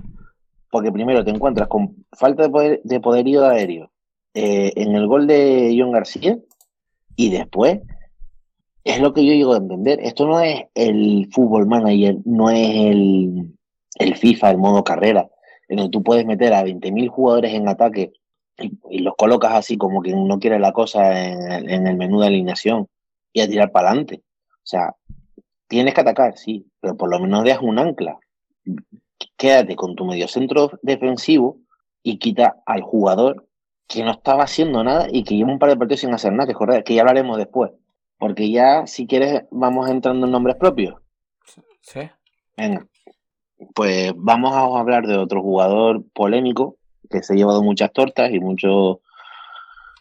Porque 0.69 0.91
primero 0.91 1.23
te 1.23 1.32
encuentras 1.32 1.69
con 1.69 2.06
falta 2.12 2.43
de, 2.43 2.49
poder, 2.49 2.82
de 2.84 2.99
poderío 2.99 3.45
aéreo 3.45 3.89
eh, 4.34 4.73
en 4.76 4.93
el 4.93 5.08
gol 5.08 5.26
de 5.26 5.73
John 5.80 5.93
García 5.93 6.38
y 7.15 7.30
después 7.30 7.80
es 8.84 8.99
lo 8.99 9.13
que 9.13 9.26
yo 9.26 9.32
llego 9.32 9.54
a 9.54 9.60
entender. 9.60 10.02
Esto 10.02 10.28
no 10.28 10.41
es 10.41 10.65
el 10.76 11.30
fútbol 11.32 11.65
manager, 11.65 12.17
no 12.26 12.49
es 12.49 12.69
el, 12.69 13.56
el 13.99 14.15
FIFA, 14.17 14.52
el 14.52 14.58
modo 14.58 14.84
carrera, 14.84 15.30
en 15.69 15.80
el 15.80 15.86
que 15.86 15.91
tú 15.91 16.04
puedes 16.04 16.26
meter 16.26 16.54
a 16.54 16.65
20.000 16.65 17.08
jugadores 17.08 17.54
en 17.54 17.69
ataque 17.69 18.12
y, 18.89 18.99
los 18.99 19.15
colocas 19.15 19.54
así 19.54 19.78
como 19.78 20.02
quien 20.02 20.28
no 20.28 20.39
quiere 20.39 20.60
la 20.60 20.73
cosa 20.73 21.32
en 21.32 21.88
el 21.88 21.95
menú 21.95 22.19
de 22.19 22.28
alineación 22.28 22.89
y 23.32 23.39
a 23.39 23.47
tirar 23.47 23.71
para 23.71 23.91
adelante. 23.91 24.23
O 24.63 24.65
sea, 24.65 24.95
tienes 25.73 25.93
que 25.95 26.01
atacar, 26.01 26.38
sí, 26.38 26.67
pero 26.79 26.95
por 26.95 27.09
lo 27.09 27.19
menos 27.19 27.43
dejas 27.43 27.63
un 27.63 27.79
ancla. 27.79 28.19
Quédate 29.38 29.75
con 29.75 29.95
tu 29.95 30.05
mediocentro 30.05 30.71
defensivo 30.83 31.57
y 32.03 32.19
quita 32.19 32.57
al 32.65 32.81
jugador 32.81 33.47
que 33.88 34.03
no 34.03 34.12
estaba 34.12 34.43
haciendo 34.43 34.83
nada 34.83 35.07
y 35.12 35.23
que 35.23 35.36
lleva 35.36 35.51
un 35.51 35.59
par 35.59 35.69
de 35.69 35.77
partidos 35.77 36.01
sin 36.01 36.13
hacer 36.13 36.31
nada, 36.31 36.47
que, 36.47 36.53
joder, 36.53 36.83
que 36.83 36.93
ya 36.93 37.01
hablaremos 37.01 37.38
después. 37.38 37.71
Porque 38.19 38.51
ya, 38.51 38.86
si 38.86 39.07
quieres, 39.07 39.45
vamos 39.49 39.89
entrando 39.89 40.27
en 40.27 40.31
nombres 40.31 40.57
propios. 40.57 40.95
¿Sí? 41.81 42.01
Venga, 42.55 42.88
pues 43.73 44.13
vamos 44.15 44.53
a 44.53 44.79
hablar 44.79 45.07
de 45.07 45.17
otro 45.17 45.41
jugador 45.41 46.03
polémico 46.13 46.77
que 47.09 47.23
se 47.23 47.33
ha 47.33 47.36
llevado 47.36 47.63
muchas 47.63 47.91
tortas 47.91 48.31
y 48.31 48.39
mucho 48.39 49.01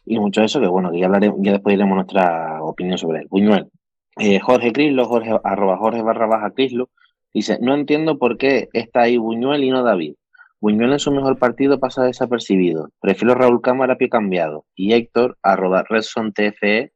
y 0.05 0.19
mucho 0.19 0.41
de 0.41 0.47
eso, 0.47 0.61
que 0.61 0.67
bueno, 0.67 0.91
que 0.91 1.01
ya, 1.01 1.07
hablaré, 1.07 1.33
ya 1.39 1.53
después 1.53 1.73
diremos 1.73 1.95
nuestra 1.95 2.63
opinión 2.63 2.99
sobre 2.99 3.21
él. 3.21 3.29
Buñuel. 3.31 3.71
Eh, 4.19 4.41
Jorge 4.41 4.73
Crislo, 4.73 5.07
Jorge, 5.07 5.39
arroba 5.43 5.79
Jorge 5.79 6.03
barra 6.03 6.27
baja 6.27 6.51
Crislo, 6.51 6.91
dice, 7.33 7.59
no 7.61 7.75
entiendo 7.75 8.19
por 8.19 8.37
qué 8.37 8.69
está 8.73 9.03
ahí 9.03 9.17
Buñuel 9.17 9.65
y 9.65 9.71
no 9.71 9.83
David. 9.83 10.15
Buñuel 10.61 10.93
en 10.93 10.99
su 10.99 11.11
mejor 11.11 11.39
partido 11.39 11.81
pasa 11.81 12.05
desapercibido. 12.05 12.91
Prefiero 13.01 13.35
Raúl 13.35 13.61
Cámara 13.63 13.97
pie 13.97 14.09
cambiado. 14.09 14.65
Y 14.77 14.93
Héctor, 14.93 15.37
arroba 15.43 15.83
Redson 15.89 16.33
TFE. 16.33 16.93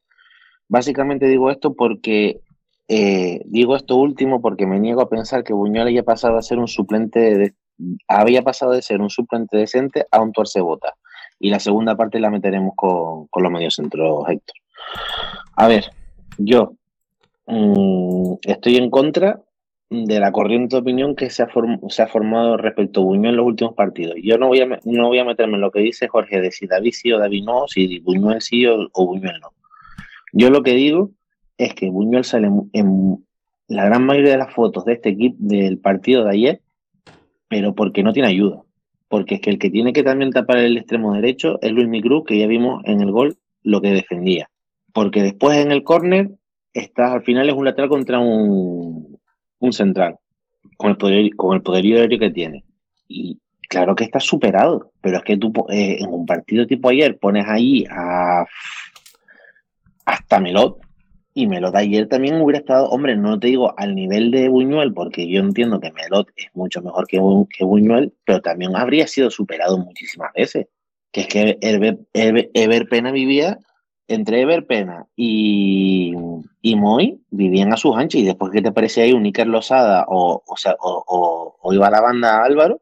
Básicamente 0.69 1.27
digo 1.27 1.51
esto 1.51 1.75
porque 1.75 2.41
eh, 2.87 3.41
digo 3.47 3.75
esto 3.75 3.97
último 3.97 4.41
porque 4.41 4.67
me 4.67 4.79
niego 4.79 5.01
a 5.01 5.09
pensar 5.09 5.43
que 5.43 5.53
Buñuel 5.53 5.89
haya 5.89 6.05
pasado 6.05 6.39
a 6.39 6.43
ser 6.43 6.59
un 6.59 6.69
suplente 6.69 7.19
de, 7.19 7.55
había 8.07 8.43
pasado 8.43 8.71
de 8.73 8.83
ser 8.83 9.01
un 9.01 9.11
suplente 9.11 9.57
decente 9.57 10.07
a 10.13 10.21
un 10.21 10.33
torcebota. 10.33 10.95
Y 11.41 11.51
la 11.51 11.59
segunda 11.59 11.97
parte 11.97 12.21
la 12.21 12.31
meteremos 12.31 12.75
con, 12.77 13.27
con 13.27 13.43
los 13.43 13.51
mediocentros, 13.51 14.29
Héctor. 14.29 14.57
A 15.57 15.67
ver, 15.67 15.91
yo 16.39 16.75
mmm, 17.47 18.35
estoy 18.43 18.77
en 18.77 18.91
contra 18.91 19.43
de 19.89 20.19
la 20.19 20.33
corriente 20.33 20.77
de 20.77 20.81
opinión 20.81 21.15
que 21.15 21.31
se 21.31 21.43
ha, 21.43 21.49
formado 21.49 22.57
respecto 22.57 23.01
a 23.01 23.05
Buñuel 23.05 23.31
en 23.31 23.37
los 23.37 23.47
últimos 23.47 23.75
partidos. 23.75 24.17
Yo 24.23 24.37
no 24.37 24.49
voy, 24.49 24.61
a, 24.61 25.25
meterme 25.25 25.55
en 25.55 25.61
lo 25.61 25.71
que 25.71 25.81
dice 25.81 26.09
Jorge 26.09 26.41
de 26.41 26.51
si 26.51 26.67
David 26.67 26.93
sí 26.93 27.13
o 27.13 27.19
David 27.19 27.45
no, 27.45 27.69
si 27.69 28.01
Buñuel 28.01 28.41
sí 28.43 28.67
o, 28.67 28.89
o 28.93 29.07
Buñuel 29.07 29.39
no. 29.41 29.53
Yo 30.33 30.51
lo 30.51 30.63
que 30.63 30.75
digo 30.75 31.11
es 31.57 31.75
que 31.75 31.89
Buñuel 31.89 32.25
sale 32.25 32.51
en 32.73 33.25
la 33.69 33.85
gran 33.85 34.05
mayoría 34.05 34.33
de 34.33 34.39
las 34.39 34.53
fotos 34.53 34.85
de 34.85 34.95
este 34.95 35.11
equipo 35.11 35.37
del 35.39 35.79
partido 35.79 36.25
de 36.25 36.31
ayer, 36.31 36.61
pero 37.49 37.75
porque 37.75 38.03
no 38.03 38.13
tiene 38.13 38.29
ayuda. 38.29 38.63
Porque 39.09 39.37
es 39.37 39.41
que 39.41 39.51
el 39.51 39.59
que 39.59 39.71
tiene 39.71 39.93
que 39.93 40.03
también 40.03 40.33
tapar 40.33 40.59
el 40.59 40.77
extremo 40.77 41.15
derecho 41.15 41.59
es 41.63 41.71
Luis 41.71 41.89
Micruz, 41.89 42.25
que 42.27 42.39
ya 42.39 42.47
vimos 42.47 42.83
en 42.87 43.01
el 43.01 43.13
gol 43.13 43.37
lo 43.63 43.81
que 43.81 43.91
defendía. 43.91 44.51
Porque 44.93 45.23
después 45.23 45.59
en 45.59 45.71
el 45.71 45.85
córner 45.85 46.31
está, 46.81 47.13
al 47.13 47.23
final 47.23 47.49
es 47.49 47.55
un 47.55 47.65
lateral 47.65 47.89
contra 47.89 48.19
un, 48.19 49.19
un 49.59 49.73
central, 49.73 50.17
con 50.77 50.91
el, 50.91 50.97
poder, 50.97 51.35
con 51.37 51.55
el 51.55 51.63
poderío 51.63 51.99
aéreo 51.99 52.19
que 52.19 52.31
tiene. 52.31 52.65
Y 53.09 53.39
claro 53.69 53.95
que 53.95 54.05
está 54.05 54.21
superado, 54.21 54.93
pero 55.01 55.19
es 55.19 55.25
que 55.25 55.37
tú 55.37 55.53
eh, 55.71 55.99
en 56.01 56.13
un 56.13 56.27
partido 56.27 56.67
tipo 56.67 56.89
ayer 56.89 57.19
pones 57.19 57.47
ahí 57.47 57.85
a 57.91 58.45
hasta 60.05 60.39
Melot, 60.39 60.79
y 61.35 61.47
Melot 61.47 61.77
ayer 61.77 62.09
también 62.09 62.41
hubiera 62.41 62.61
estado, 62.61 62.89
hombre, 62.89 63.15
no 63.15 63.39
te 63.39 63.49
digo 63.49 63.79
al 63.79 63.95
nivel 63.95 64.31
de 64.31 64.49
Buñuel, 64.49 64.95
porque 64.95 65.29
yo 65.29 65.41
entiendo 65.41 65.81
que 65.81 65.93
Melot 65.93 66.31
es 66.35 66.47
mucho 66.55 66.81
mejor 66.81 67.07
que, 67.07 67.21
que 67.51 67.63
Buñuel, 67.63 68.15
pero 68.25 68.41
también 68.41 68.75
habría 68.75 69.07
sido 69.07 69.31
superado 69.31 69.77
muchísimas 69.77 70.33
veces. 70.33 70.69
Que 71.13 71.21
es 71.21 71.27
que 71.27 71.59
Ever, 71.61 71.99
Ever, 72.15 72.51
Ever 72.55 72.89
Pena 72.89 73.13
vivía 73.13 73.59
entre 74.09 74.41
Ever 74.41 74.67
Pena 74.67 75.07
y, 75.17 76.15
y 76.63 76.77
Moy 76.77 77.21
vivían 77.31 77.73
a 77.73 77.77
sus 77.77 77.97
anchas 77.97 78.21
y 78.21 78.25
después 78.25 78.53
que 78.53 78.63
te 78.63 78.73
parece 78.73 79.03
ahí 79.03 79.13
un 79.13 79.25
Iker 79.25 79.47
Losada 79.47 80.05
o, 80.09 80.43
o, 80.47 80.57
sea, 80.57 80.77
o, 80.81 81.05
o, 81.07 81.57
o, 81.61 81.73
iba 81.73 81.91
la 81.91 82.01
banda 82.01 82.45
Álvaro 82.45 82.81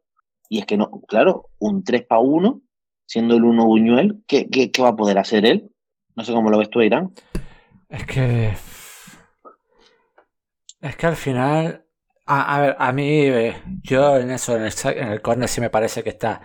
y 0.49 0.59
es 0.59 0.67
que 0.67 0.77
no, 0.77 0.91
claro, 1.09 1.51
un 1.59 1.83
3 1.83 2.05
para 2.07 2.21
1 2.21 2.61
siendo 3.07 3.37
el 3.37 3.45
1 3.45 3.67
Buñuel, 3.67 4.23
¿qué, 4.27 4.49
¿qué, 4.49 4.71
qué, 4.71 4.83
va 4.83 4.91
a 4.91 4.97
poder 4.97 5.19
hacer 5.19 5.47
él? 5.47 5.71
No 6.17 6.25
sé 6.25 6.33
cómo 6.33 6.51
lo 6.51 6.59
ves 6.59 6.71
tú, 6.71 6.81
Irán. 6.81 7.13
Es 7.89 8.07
que... 8.07 8.55
Es 10.81 10.97
que 10.97 11.07
al 11.07 11.17
final... 11.17 11.85
A, 12.27 12.57
a 12.57 12.61
ver, 12.61 12.77
a 12.79 12.93
mí, 12.93 13.27
eh, 13.27 13.55
yo 13.83 14.17
en 14.17 14.31
eso, 14.31 14.57
en 14.57 14.63
el, 14.63 14.73
en 14.97 15.09
el 15.09 15.21
corner 15.21 15.49
sí 15.49 15.61
me 15.61 15.69
parece 15.69 16.03
que 16.03 16.09
está 16.09 16.41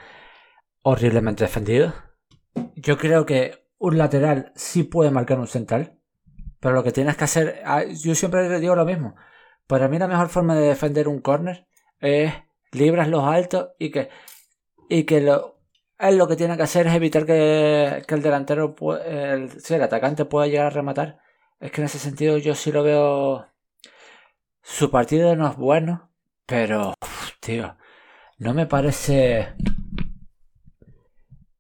horriblemente 0.82 1.46
defendido. 1.46 1.94
Yo 2.76 2.98
creo 2.98 3.26
que 3.26 3.68
un 3.80 3.98
lateral 3.98 4.52
sí 4.56 4.84
puede 4.84 5.10
marcar 5.10 5.39
un 5.39 5.48
central, 5.48 5.98
pero 6.60 6.76
lo 6.76 6.84
que 6.84 6.92
tienes 6.92 7.18
que 7.18 7.24
hacer, 7.24 7.63
yo 7.96 8.13
siempre 8.13 8.60
digo 8.60 8.76
lo 8.76 8.86
mismo, 8.86 9.15
para 9.68 9.88
mí 9.88 9.98
la 9.98 10.08
mejor 10.08 10.30
forma 10.30 10.56
de 10.56 10.68
defender 10.68 11.08
un 11.08 11.22
corner 11.22 11.68
es 12.00 12.34
libras 12.72 13.08
los 13.08 13.24
altos 13.24 13.70
y 13.80 13.92
que, 13.92 14.10
y 14.89 15.04
que 15.04 15.22
lo, 15.22 15.60
él 15.98 16.18
lo 16.18 16.28
que 16.28 16.36
tiene 16.36 16.58
que 16.58 16.63
hacer 16.63 16.88
es 16.88 16.94
evitar 16.94 17.26
que, 17.26 18.04
que 18.08 18.15
el 18.15 18.22
delantero, 18.22 18.76
el, 19.06 19.52
sí, 19.62 19.74
el 19.74 19.84
atacante 19.84 20.26
pueda 20.26 20.48
llegar 20.48 20.68
a 20.68 20.72
rematar. 20.72 21.20
Es 21.60 21.72
que 21.72 21.82
en 21.82 21.86
ese 21.86 22.00
sentido 22.00 22.38
yo 22.38 22.56
sí 22.56 22.72
lo 22.72 22.84
veo, 22.84 23.48
su 24.62 24.92
partido 24.92 25.36
no 25.36 25.50
es 25.50 25.58
bueno, 25.58 26.10
pero, 26.46 26.94
tío, 27.42 27.76
no 28.38 28.54
me 28.54 28.65
parece 28.65 29.54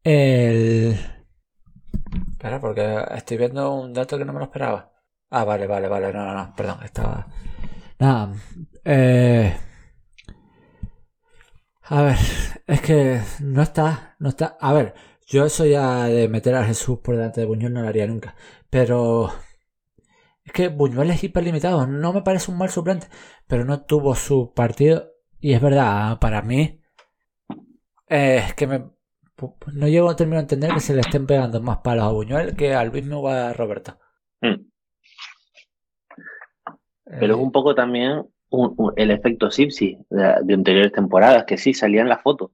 el 0.03 1.18
Espera, 2.39 2.61
porque 2.61 3.05
estoy 3.17 3.35
viendo 3.35 3.73
un 3.73 3.93
dato 3.93 4.17
que 4.17 4.23
no 4.23 4.31
me 4.31 4.39
lo 4.39 4.45
esperaba. 4.45 4.93
Ah, 5.29 5.43
vale, 5.43 5.67
vale, 5.67 5.89
vale. 5.89 6.13
No, 6.13 6.23
no, 6.25 6.33
no. 6.33 6.53
Perdón, 6.55 6.79
estaba. 6.85 7.27
Nada. 7.99 8.33
Eh... 8.85 9.57
A 11.83 12.01
ver, 12.01 12.15
es 12.65 12.81
que 12.81 13.19
no 13.41 13.61
está, 13.61 14.15
no 14.19 14.29
está. 14.29 14.57
A 14.61 14.71
ver, 14.71 14.93
yo 15.27 15.45
eso 15.45 15.65
ya 15.65 16.05
de 16.05 16.29
meter 16.29 16.55
a 16.55 16.63
Jesús 16.63 16.99
por 16.99 17.17
delante 17.17 17.41
de 17.41 17.45
Buñuel 17.47 17.73
no 17.73 17.81
lo 17.81 17.89
haría 17.89 18.07
nunca. 18.07 18.35
Pero 18.69 19.33
es 20.45 20.53
que 20.53 20.69
Buñuel 20.69 21.09
es 21.11 21.21
hiperlimitado. 21.21 21.87
No 21.87 22.13
me 22.13 22.21
parece 22.21 22.51
un 22.51 22.57
mal 22.57 22.69
suplente, 22.69 23.07
pero 23.47 23.65
no 23.65 23.81
tuvo 23.83 24.15
su 24.15 24.53
partido. 24.53 25.11
Y 25.41 25.51
es 25.51 25.61
verdad, 25.61 26.19
para 26.19 26.41
mí 26.41 26.81
eh, 28.07 28.43
es 28.47 28.53
que 28.53 28.65
me 28.65 28.98
no 29.73 29.87
llego 29.87 30.09
a 30.09 30.15
terminar 30.15 30.39
de 30.39 30.55
entender 30.55 30.73
que 30.73 30.79
se 30.79 30.93
le 30.93 31.01
estén 31.01 31.25
pegando 31.25 31.61
más 31.61 31.77
palos 31.79 32.05
a 32.05 32.11
Buñuel 32.11 32.55
que 32.55 32.73
al 32.73 32.91
mismo 32.91 33.27
a 33.27 33.53
Roberto. 33.53 33.97
Mm. 34.41 34.69
Pero 37.19 37.35
es 37.35 37.41
un 37.41 37.51
poco 37.51 37.73
también 37.73 38.23
un, 38.49 38.73
un, 38.77 38.93
el 38.95 39.11
efecto 39.11 39.49
Sipsi 39.49 39.97
de, 40.09 40.35
de, 40.43 40.53
anteriores 40.53 40.91
temporadas, 40.91 41.45
que 41.45 41.57
sí 41.57 41.73
salía 41.73 42.01
en 42.01 42.09
la 42.09 42.19
foto, 42.19 42.51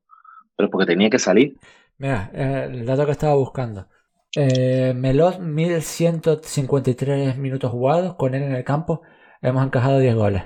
pero 0.56 0.70
porque 0.70 0.86
tenía 0.86 1.10
que 1.10 1.20
salir. 1.20 1.58
Mira, 1.98 2.32
eh, 2.34 2.70
el 2.72 2.86
dato 2.86 3.06
que 3.06 3.12
estaba 3.12 3.36
buscando. 3.36 3.88
Eh, 4.36 4.94
Melot, 4.96 5.40
1153 5.40 7.38
minutos 7.38 7.72
jugados, 7.72 8.16
con 8.16 8.36
él 8.36 8.44
en 8.44 8.56
el 8.56 8.64
campo 8.64 9.02
hemos 9.42 9.66
encajado 9.66 10.00
10 10.00 10.16
goles. 10.16 10.44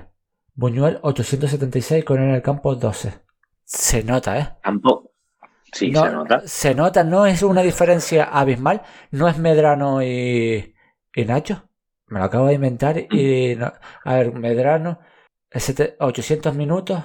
Buñuel, 0.54 0.98
876, 1.02 2.04
con 2.04 2.18
él 2.20 2.28
en 2.28 2.34
el 2.36 2.42
campo 2.42 2.74
12. 2.74 3.12
Se 3.64 4.04
nota, 4.04 4.38
¿eh? 4.38 4.48
Tampoco, 4.62 5.09
Sí, 5.72 5.90
no, 5.90 6.00
se 6.00 6.10
nota. 6.10 6.42
Se 6.44 6.74
nota, 6.74 7.04
no 7.04 7.26
es 7.26 7.42
una 7.42 7.62
diferencia 7.62 8.24
abismal. 8.24 8.82
No 9.10 9.28
es 9.28 9.38
Medrano 9.38 10.02
y, 10.02 10.74
y 11.14 11.24
Nacho. 11.24 11.68
Me 12.06 12.18
lo 12.18 12.24
acabo 12.26 12.46
de 12.48 12.54
inventar. 12.54 12.98
Y 13.10 13.54
no, 13.56 13.72
a 14.04 14.14
ver, 14.14 14.32
Medrano, 14.34 15.00
800 15.98 16.54
minutos, 16.54 17.04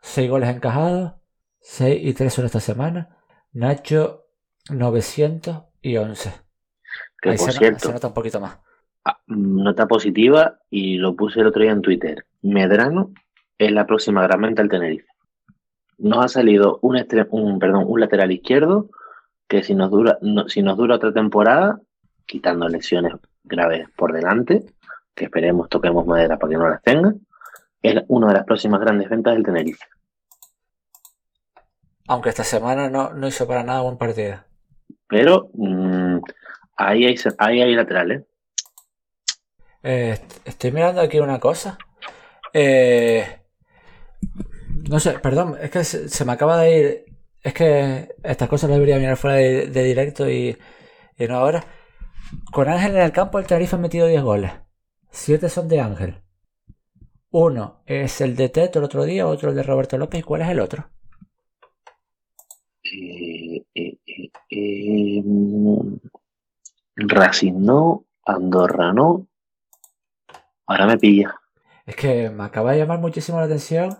6 0.00 0.30
goles 0.30 0.48
encajados, 0.50 1.14
6 1.60 2.00
y 2.04 2.14
3 2.14 2.32
son 2.32 2.46
esta 2.46 2.60
semana. 2.60 3.18
Nacho, 3.52 4.26
900 4.70 5.64
y 5.82 5.96
11. 5.96 6.32
Que 7.20 7.30
Ahí 7.30 7.36
por 7.36 7.52
se, 7.52 7.52
cierto, 7.52 7.88
se 7.88 7.92
nota 7.92 8.08
un 8.08 8.14
poquito 8.14 8.40
más. 8.40 8.58
ah, 9.04 9.20
nota 9.26 9.86
positiva 9.86 10.60
y 10.70 10.96
lo 10.98 11.14
puse 11.16 11.40
el 11.40 11.46
otro 11.46 11.62
día 11.62 11.72
en 11.72 11.82
Twitter. 11.82 12.26
Medrano 12.42 13.12
es 13.58 13.72
la 13.72 13.86
próxima 13.86 14.22
gran 14.22 14.40
mente 14.40 14.62
al 14.62 14.68
Tenerife 14.68 15.06
nos 16.02 16.24
ha 16.24 16.28
salido 16.28 16.78
un, 16.82 17.58
perdón, 17.58 17.84
un 17.86 18.00
lateral 18.00 18.32
izquierdo 18.32 18.90
que 19.48 19.62
si 19.62 19.74
nos 19.74 19.90
dura, 19.90 20.18
no, 20.20 20.48
si 20.48 20.62
nos 20.62 20.76
dura 20.76 20.96
otra 20.96 21.12
temporada, 21.12 21.80
quitando 22.26 22.68
lesiones 22.68 23.14
graves 23.44 23.88
por 23.96 24.12
delante, 24.12 24.64
que 25.14 25.26
esperemos 25.26 25.68
toquemos 25.68 26.06
madera 26.06 26.38
para 26.38 26.50
que 26.50 26.56
no 26.56 26.68
las 26.68 26.82
tenga, 26.82 27.14
es 27.82 28.02
una 28.08 28.28
de 28.28 28.34
las 28.34 28.44
próximas 28.44 28.80
grandes 28.80 29.08
ventas 29.08 29.34
del 29.34 29.44
Tenerife. 29.44 29.84
Aunque 32.08 32.30
esta 32.30 32.44
semana 32.44 32.90
no, 32.90 33.12
no 33.12 33.28
hizo 33.28 33.46
para 33.46 33.62
nada 33.62 33.82
buen 33.82 33.96
partido. 33.96 34.38
Pero 35.06 35.50
mmm, 35.54 36.18
ahí, 36.76 37.06
hay, 37.06 37.16
ahí 37.38 37.62
hay 37.62 37.74
laterales. 37.74 38.24
Eh, 39.84 40.18
estoy 40.44 40.72
mirando 40.72 41.00
aquí 41.00 41.20
una 41.20 41.38
cosa. 41.38 41.78
Eh, 42.52 43.40
no 44.88 45.00
sé, 45.00 45.18
perdón, 45.18 45.56
es 45.60 45.70
que 45.70 45.84
se, 45.84 46.08
se, 46.08 46.24
me 46.24 46.32
acaba 46.32 46.58
de 46.58 46.78
ir. 46.78 47.04
Es 47.42 47.54
que 47.54 48.14
estas 48.22 48.48
cosas 48.48 48.70
las 48.70 48.76
debería 48.78 48.98
mirar 48.98 49.16
fuera 49.16 49.36
de, 49.36 49.66
de 49.66 49.84
directo 49.84 50.28
y, 50.30 50.56
y, 51.18 51.26
no 51.26 51.36
ahora. 51.36 51.64
Con 52.52 52.68
Ángel 52.68 52.96
en 52.96 53.02
el 53.02 53.12
campo, 53.12 53.38
el 53.38 53.46
Tenerife 53.46 53.76
ha 53.76 53.78
metido 53.78 54.06
10 54.06 54.22
goles. 54.22 54.52
7 55.10 55.48
son 55.48 55.68
de 55.68 55.80
Ángel. 55.80 56.22
Uno 57.30 57.82
es 57.86 58.20
el 58.20 58.36
de 58.36 58.48
Teto 58.48 58.78
el 58.78 58.84
otro 58.84 59.04
día, 59.04 59.26
otro 59.26 59.50
el 59.50 59.56
de 59.56 59.62
Roberto 59.62 59.98
López. 59.98 60.20
¿Y 60.20 60.22
cuál 60.22 60.42
es 60.42 60.48
el 60.48 60.60
otro? 60.60 60.88
Eh, 62.84 63.64
eh, 63.74 63.98
eh, 64.50 65.22
Racing 66.96 67.54
no, 67.60 68.04
Andorra 68.24 68.92
no. 68.92 69.26
Ahora 70.66 70.86
me 70.86 70.98
pilla. 70.98 71.34
Es 71.86 71.96
que 71.96 72.30
me 72.30 72.44
acaba 72.44 72.72
de 72.72 72.78
llamar 72.78 73.00
muchísimo 73.00 73.38
la 73.38 73.44
atención 73.44 73.96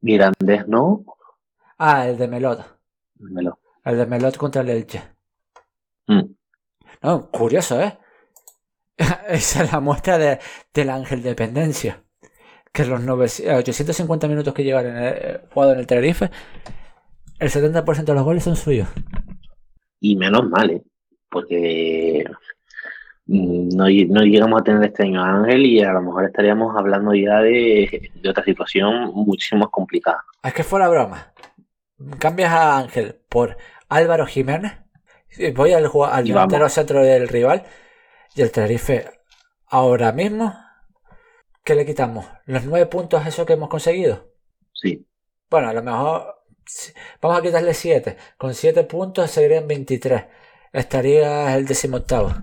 Mirandés 0.00 0.66
no. 0.66 1.04
Ah, 1.78 2.08
el 2.08 2.18
de 2.18 2.28
Melot. 2.28 2.78
Melot. 3.18 3.58
El 3.84 3.96
de 3.96 4.06
Melot 4.06 4.36
contra 4.36 4.62
el 4.62 4.70
Elche. 4.70 5.02
Mm. 6.06 6.34
No, 7.02 7.30
curioso, 7.30 7.80
¿eh? 7.80 7.98
Esa 9.28 9.64
es 9.64 9.72
la 9.72 9.80
muestra 9.80 10.18
de, 10.18 10.38
del 10.74 10.90
ángel 10.90 11.22
dependencia. 11.22 12.04
Que 12.72 12.84
los 12.84 13.00
900 13.02 13.58
850 13.58 14.28
minutos 14.28 14.54
que 14.54 14.62
llevan 14.62 14.86
en 14.86 14.96
el, 14.96 15.40
jugado 15.52 15.72
en 15.72 15.80
el 15.80 15.86
Tenerife, 15.86 16.30
el 17.38 17.50
70% 17.50 18.04
de 18.04 18.14
los 18.14 18.24
goles 18.24 18.44
son 18.44 18.56
suyos. 18.56 18.88
Y 19.98 20.16
menos 20.16 20.48
mal, 20.48 20.70
¿eh? 20.70 20.82
Porque 21.28 22.24
no, 23.30 23.84
no, 23.84 24.22
llegamos 24.22 24.60
a 24.60 24.64
tener 24.64 24.82
este 24.84 25.04
año 25.04 25.22
a 25.22 25.36
Ángel 25.36 25.64
y 25.64 25.80
a 25.80 25.92
lo 25.92 26.02
mejor 26.02 26.24
estaríamos 26.24 26.74
hablando 26.76 27.14
ya 27.14 27.40
de, 27.40 28.10
de 28.12 28.28
otra 28.28 28.42
situación 28.44 29.12
muchísimo 29.14 29.60
más 29.60 29.70
complicada. 29.70 30.24
Es 30.42 30.52
que 30.52 30.64
fuera 30.64 30.88
broma. 30.88 31.32
Cambias 32.18 32.50
a 32.50 32.78
Ángel 32.78 33.20
por 33.28 33.56
Álvaro 33.88 34.26
Jiménez. 34.26 34.72
Voy 35.54 35.72
al, 35.72 35.88
al 36.10 36.24
delantero 36.24 36.68
centro 36.68 37.02
del 37.02 37.28
rival. 37.28 37.62
Y 38.34 38.42
el 38.42 38.50
Tenerife 38.50 39.08
ahora 39.66 40.10
mismo. 40.10 40.52
¿Qué 41.62 41.76
le 41.76 41.86
quitamos? 41.86 42.26
¿Los 42.46 42.64
nueve 42.64 42.86
puntos 42.86 43.24
eso 43.26 43.46
que 43.46 43.52
hemos 43.52 43.68
conseguido? 43.68 44.32
Sí. 44.72 45.06
Bueno, 45.48 45.68
a 45.68 45.72
lo 45.72 45.82
mejor. 45.84 46.34
Vamos 47.22 47.38
a 47.38 47.42
quitarle 47.42 47.74
siete. 47.74 48.16
Con 48.36 48.54
siete 48.54 48.82
puntos 48.84 49.30
serían 49.30 49.68
23. 49.68 50.24
Estaría 50.72 51.54
el 51.54 51.64
decimoctavo. 51.64 52.34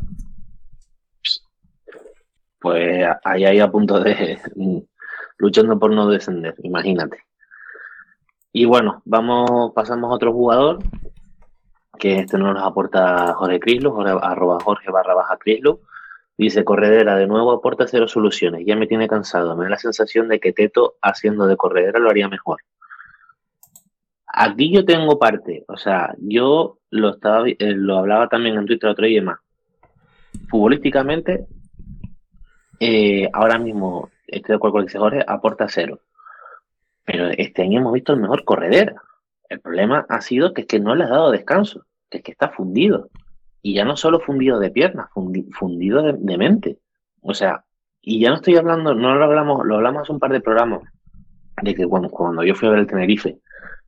Pues 2.67 3.07
ahí 3.23 3.45
hay 3.45 3.59
a 3.61 3.71
punto 3.71 3.99
de. 4.01 4.39
luchando 5.37 5.79
por 5.79 5.91
no 5.93 6.09
descender, 6.09 6.55
imagínate. 6.63 7.19
Y 8.51 8.65
bueno, 8.65 9.01
vamos, 9.05 9.71
pasamos 9.73 10.11
a 10.11 10.15
otro 10.15 10.33
jugador, 10.33 10.79
que 11.97 12.19
este 12.19 12.37
no 12.37 12.53
nos 12.53 12.63
aporta 12.63 13.33
Jorge 13.35 13.59
Crislo, 13.61 13.93
Jorge, 13.93 14.17
arroba 14.21 14.59
Jorge 14.59 14.91
barra 14.91 15.13
baja 15.13 15.37
Crislo. 15.37 15.79
Dice, 16.37 16.65
Corredera, 16.65 17.15
de 17.15 17.25
nuevo 17.25 17.51
aporta 17.51 17.87
cero 17.87 18.07
soluciones, 18.09 18.65
ya 18.65 18.75
me 18.75 18.85
tiene 18.85 19.07
cansado, 19.07 19.55
me 19.55 19.63
da 19.63 19.71
la 19.71 19.77
sensación 19.77 20.27
de 20.27 20.41
que 20.41 20.51
Teto 20.51 20.95
haciendo 21.01 21.47
de 21.47 21.55
Corredera 21.55 21.99
lo 21.99 22.09
haría 22.09 22.27
mejor. 22.27 22.59
Aquí 24.27 24.73
yo 24.73 24.83
tengo 24.83 25.17
parte, 25.17 25.63
o 25.69 25.77
sea, 25.77 26.13
yo 26.19 26.79
lo 26.89 27.11
estaba, 27.11 27.47
eh, 27.47 27.55
lo 27.59 27.97
hablaba 27.97 28.27
también 28.27 28.57
en 28.57 28.65
Twitter 28.65 28.89
otro 28.89 29.05
día 29.05 29.23
más. 29.23 29.39
Futbolísticamente, 30.49 31.47
eh, 32.79 33.29
ahora 33.33 33.57
mismo, 33.57 34.09
estoy 34.27 34.53
de 34.53 34.55
acuerdo 34.55 34.73
con 34.73 34.81
lo 34.81 34.85
que 34.85 34.89
dice 34.89 34.99
Jorge, 34.99 35.23
aporta 35.27 35.67
cero. 35.67 35.99
Pero 37.05 37.29
este 37.29 37.63
año 37.63 37.79
hemos 37.79 37.93
visto 37.93 38.13
el 38.13 38.19
mejor 38.19 38.43
corredera. 38.43 39.01
El 39.49 39.61
problema 39.61 40.05
ha 40.09 40.21
sido 40.21 40.53
que 40.53 40.61
es 40.61 40.67
que 40.67 40.79
no 40.79 40.95
le 40.95 41.05
ha 41.05 41.09
dado 41.09 41.31
descanso, 41.31 41.85
que 42.09 42.17
es 42.19 42.23
que 42.23 42.31
está 42.31 42.49
fundido. 42.49 43.09
Y 43.61 43.73
ya 43.75 43.85
no 43.85 43.95
solo 43.95 44.19
fundido 44.19 44.59
de 44.59 44.71
piernas, 44.71 45.09
fundido 45.13 46.01
de, 46.03 46.37
mente. 46.37 46.79
O 47.21 47.33
sea, 47.33 47.63
y 48.01 48.19
ya 48.19 48.29
no 48.29 48.35
estoy 48.35 48.57
hablando, 48.57 48.93
no 48.93 49.15
lo 49.15 49.23
hablamos, 49.23 49.65
lo 49.65 49.75
hablamos 49.75 50.03
hace 50.03 50.11
un 50.11 50.19
par 50.19 50.31
de 50.31 50.41
programas, 50.41 50.81
de 51.61 51.75
que 51.75 51.85
cuando, 51.87 52.09
cuando 52.09 52.43
yo 52.43 52.55
fui 52.55 52.67
a 52.67 52.71
ver 52.71 52.81
el 52.81 52.87
Tenerife, 52.87 53.39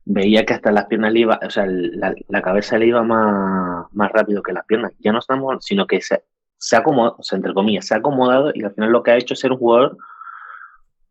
veía 0.04 0.44
que 0.44 0.54
hasta 0.54 0.72
las 0.72 0.86
piernas 0.86 1.12
le 1.12 1.20
iba, 1.20 1.38
o 1.46 1.50
sea, 1.50 1.66
la, 1.66 2.42
cabeza 2.42 2.78
le 2.78 2.86
iba 2.86 3.02
más, 3.02 3.86
más 3.92 4.10
rápido 4.12 4.42
que 4.42 4.52
las 4.52 4.66
piernas. 4.66 4.92
Ya 4.98 5.12
no 5.12 5.18
estamos, 5.20 5.64
sino 5.64 5.86
que 5.86 6.00
se, 6.00 6.24
se 6.60 6.76
ha 6.76 6.80
acomodado, 6.80 7.16
entre 7.32 7.54
comillas, 7.54 7.86
se 7.86 7.94
ha 7.94 7.98
acomodado 7.98 8.52
y 8.54 8.62
al 8.62 8.74
final 8.74 8.92
lo 8.92 9.02
que 9.02 9.10
ha 9.10 9.16
hecho 9.16 9.32
es 9.32 9.40
ser 9.40 9.52
un 9.52 9.58
jugador, 9.58 9.96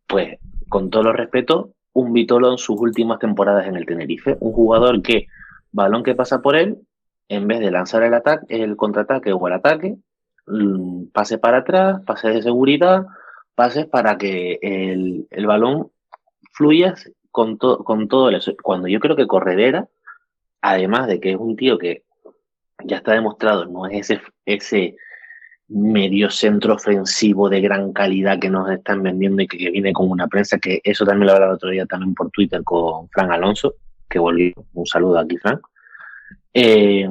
pues, 0.06 0.38
con 0.68 0.90
todo 0.90 1.02
los 1.02 1.16
respeto, 1.16 1.72
un 1.92 2.12
Vitolo 2.12 2.52
en 2.52 2.58
sus 2.58 2.80
últimas 2.80 3.18
temporadas 3.18 3.66
en 3.66 3.76
el 3.76 3.84
Tenerife. 3.84 4.36
Un 4.38 4.52
jugador 4.52 5.02
que, 5.02 5.26
balón 5.72 6.04
que 6.04 6.14
pasa 6.14 6.40
por 6.40 6.54
él, 6.54 6.78
en 7.28 7.48
vez 7.48 7.58
de 7.58 7.72
lanzar 7.72 8.04
el 8.04 8.14
ataque, 8.14 8.46
el 8.48 8.76
contraataque 8.76 9.32
o 9.32 9.48
el 9.48 9.54
ataque, 9.54 9.96
mm, 10.46 11.06
pase 11.12 11.38
para 11.38 11.58
atrás, 11.58 12.00
pase 12.06 12.28
de 12.28 12.42
seguridad, 12.42 13.06
pases 13.56 13.86
para 13.86 14.18
que 14.18 14.60
el, 14.62 15.26
el 15.30 15.46
balón 15.46 15.90
fluya 16.52 16.94
con, 17.32 17.56
con 17.56 18.06
todo 18.06 18.30
eso. 18.30 18.52
Cuando 18.62 18.86
yo 18.86 19.00
creo 19.00 19.16
que 19.16 19.26
Corredera, 19.26 19.88
además 20.62 21.08
de 21.08 21.18
que 21.18 21.32
es 21.32 21.36
un 21.36 21.56
tío 21.56 21.76
que 21.76 22.04
ya 22.84 22.98
está 22.98 23.12
demostrado, 23.12 23.66
no 23.66 23.86
es 23.86 24.10
ese, 24.10 24.22
ese 24.46 24.96
medio 25.70 26.30
centro 26.30 26.74
ofensivo 26.74 27.48
de 27.48 27.60
gran 27.60 27.92
calidad 27.92 28.38
que 28.38 28.50
nos 28.50 28.68
están 28.70 29.02
vendiendo 29.02 29.42
y 29.42 29.46
que, 29.46 29.70
viene 29.70 29.92
con 29.92 30.10
una 30.10 30.26
prensa, 30.26 30.58
que 30.58 30.80
eso 30.84 31.04
también 31.04 31.26
lo 31.26 31.32
hablaba 31.32 31.52
el 31.52 31.56
otro 31.56 31.70
día 31.70 31.86
también 31.86 32.14
por 32.14 32.30
Twitter 32.30 32.62
con 32.64 33.08
Fran 33.10 33.30
Alonso, 33.30 33.74
que 34.08 34.18
volvió, 34.18 34.52
un 34.74 34.86
saludo 34.86 35.18
aquí, 35.18 35.36
Fran. 35.38 35.60
Eh, 36.52 37.08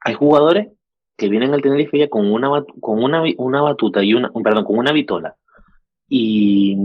hay 0.00 0.14
jugadores 0.14 0.68
que 1.16 1.28
vienen 1.28 1.54
al 1.54 1.62
Tenerife 1.62 1.98
ya 1.98 2.08
con 2.08 2.30
una, 2.32 2.64
con 2.80 3.02
una, 3.02 3.22
una 3.36 3.62
batuta 3.62 4.02
y 4.02 4.14
una, 4.14 4.30
perdón, 4.42 4.64
con 4.64 4.78
una 4.78 4.92
vitola 4.92 5.36
y 6.08 6.76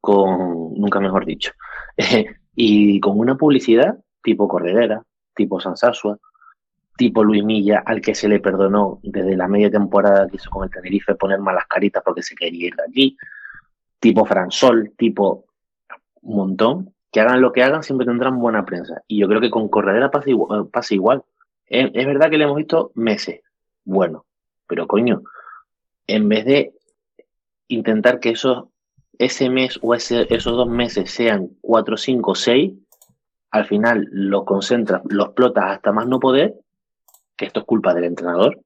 con, 0.00 0.74
nunca 0.74 1.00
mejor 1.00 1.24
dicho, 1.24 1.52
y 2.54 3.00
con 3.00 3.18
una 3.18 3.36
publicidad 3.36 3.98
tipo 4.22 4.48
Corredera, 4.48 5.02
tipo 5.34 5.60
Sansasua, 5.60 6.18
tipo 6.96 7.24
Luis 7.24 7.44
Milla, 7.44 7.82
al 7.84 8.00
que 8.00 8.14
se 8.14 8.28
le 8.28 8.40
perdonó 8.40 9.00
desde 9.02 9.36
la 9.36 9.48
media 9.48 9.70
temporada 9.70 10.28
que 10.28 10.36
hizo 10.36 10.50
con 10.50 10.64
el 10.64 10.70
Tenerife 10.70 11.14
poner 11.14 11.38
malas 11.38 11.66
caritas 11.66 12.02
porque 12.04 12.22
se 12.22 12.34
quería 12.34 12.68
ir 12.68 12.76
de 12.76 12.82
allí, 12.82 13.16
tipo 13.98 14.24
Fransol, 14.24 14.92
tipo 14.96 15.46
un 16.22 16.36
montón, 16.36 16.94
que 17.10 17.20
hagan 17.20 17.40
lo 17.40 17.52
que 17.52 17.62
hagan 17.62 17.82
siempre 17.82 18.06
tendrán 18.06 18.38
buena 18.38 18.64
prensa. 18.64 19.02
Y 19.06 19.18
yo 19.18 19.28
creo 19.28 19.40
que 19.40 19.50
con 19.50 19.68
Corredera 19.68 20.10
pasa 20.10 20.30
igual. 20.30 20.68
Pasa 20.68 20.94
igual. 20.94 21.24
Es, 21.66 21.92
verdad 21.92 22.30
que 22.30 22.38
le 22.38 22.44
hemos 22.44 22.56
visto 22.56 22.92
meses, 22.94 23.40
bueno, 23.84 24.26
pero 24.66 24.86
coño, 24.86 25.22
en 26.06 26.28
vez 26.28 26.44
de 26.44 26.74
intentar 27.68 28.20
que 28.20 28.30
esos, 28.30 28.66
ese 29.18 29.48
mes 29.48 29.78
o 29.80 29.94
ese, 29.94 30.26
esos 30.28 30.54
dos 30.54 30.68
meses 30.68 31.10
sean 31.10 31.48
cuatro, 31.62 31.96
cinco, 31.96 32.34
seis, 32.34 32.74
al 33.50 33.64
final 33.64 34.06
lo 34.10 34.44
concentras, 34.44 35.00
lo 35.08 35.24
explotas 35.24 35.64
hasta 35.64 35.92
más 35.92 36.06
no 36.06 36.20
poder 36.20 36.56
que 37.42 37.48
esto 37.48 37.60
es 37.60 37.66
culpa 37.66 37.92
del 37.92 38.04
entrenador, 38.04 38.60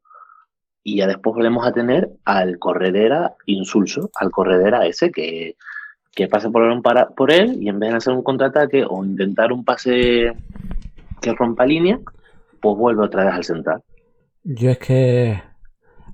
y 0.83 0.99
ya 0.99 1.07
después 1.07 1.35
volvemos 1.35 1.67
a 1.67 1.73
tener 1.73 2.11
al 2.27 2.59
corredera 2.59 3.35
insulso, 3.47 4.11
al 4.15 4.31
corredera 4.31 4.87
ese 4.87 5.11
que, 5.11 5.57
que 6.15 6.29
pase 6.29 6.51
por, 6.51 6.83
para, 6.83 7.09
por 7.09 7.33
él 7.33 7.57
y 7.61 7.71
en 7.71 7.81
vez 7.81 7.91
de 7.91 7.97
hacer 7.97 8.13
un 8.13 8.23
contraataque 8.23 8.85
o 8.89 9.03
intentar 9.03 9.53
un 9.53 9.65
pase 9.65 10.33
que 11.23 11.33
rompa 11.33 11.65
línea, 11.65 11.99
pues 12.61 12.77
vuelve 12.77 13.05
otra 13.05 13.25
vez 13.25 13.35
al 13.35 13.45
central. 13.45 13.83
Yo 14.45 14.71
es 14.71 14.79
que 14.79 15.43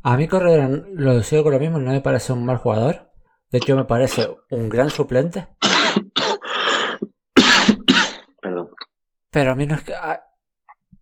a 0.04 0.16
mí 0.16 0.28
Corredera 0.28 0.68
lo 0.94 1.16
decido 1.16 1.42
con 1.42 1.52
lo 1.52 1.58
mismo, 1.58 1.78
no 1.78 1.90
me 1.90 2.00
parece 2.00 2.32
un 2.32 2.46
mal 2.46 2.58
jugador. 2.58 3.10
De 3.50 3.58
hecho, 3.58 3.76
me 3.76 3.84
parece 3.84 4.28
un 4.50 4.68
gran 4.68 4.88
suplente. 4.88 5.48
Perdón. 8.40 8.70
Pero 9.30 9.52
a 9.52 9.54
mí 9.54 9.66
no 9.66 9.74
es 9.74 9.82
que. 9.82 9.92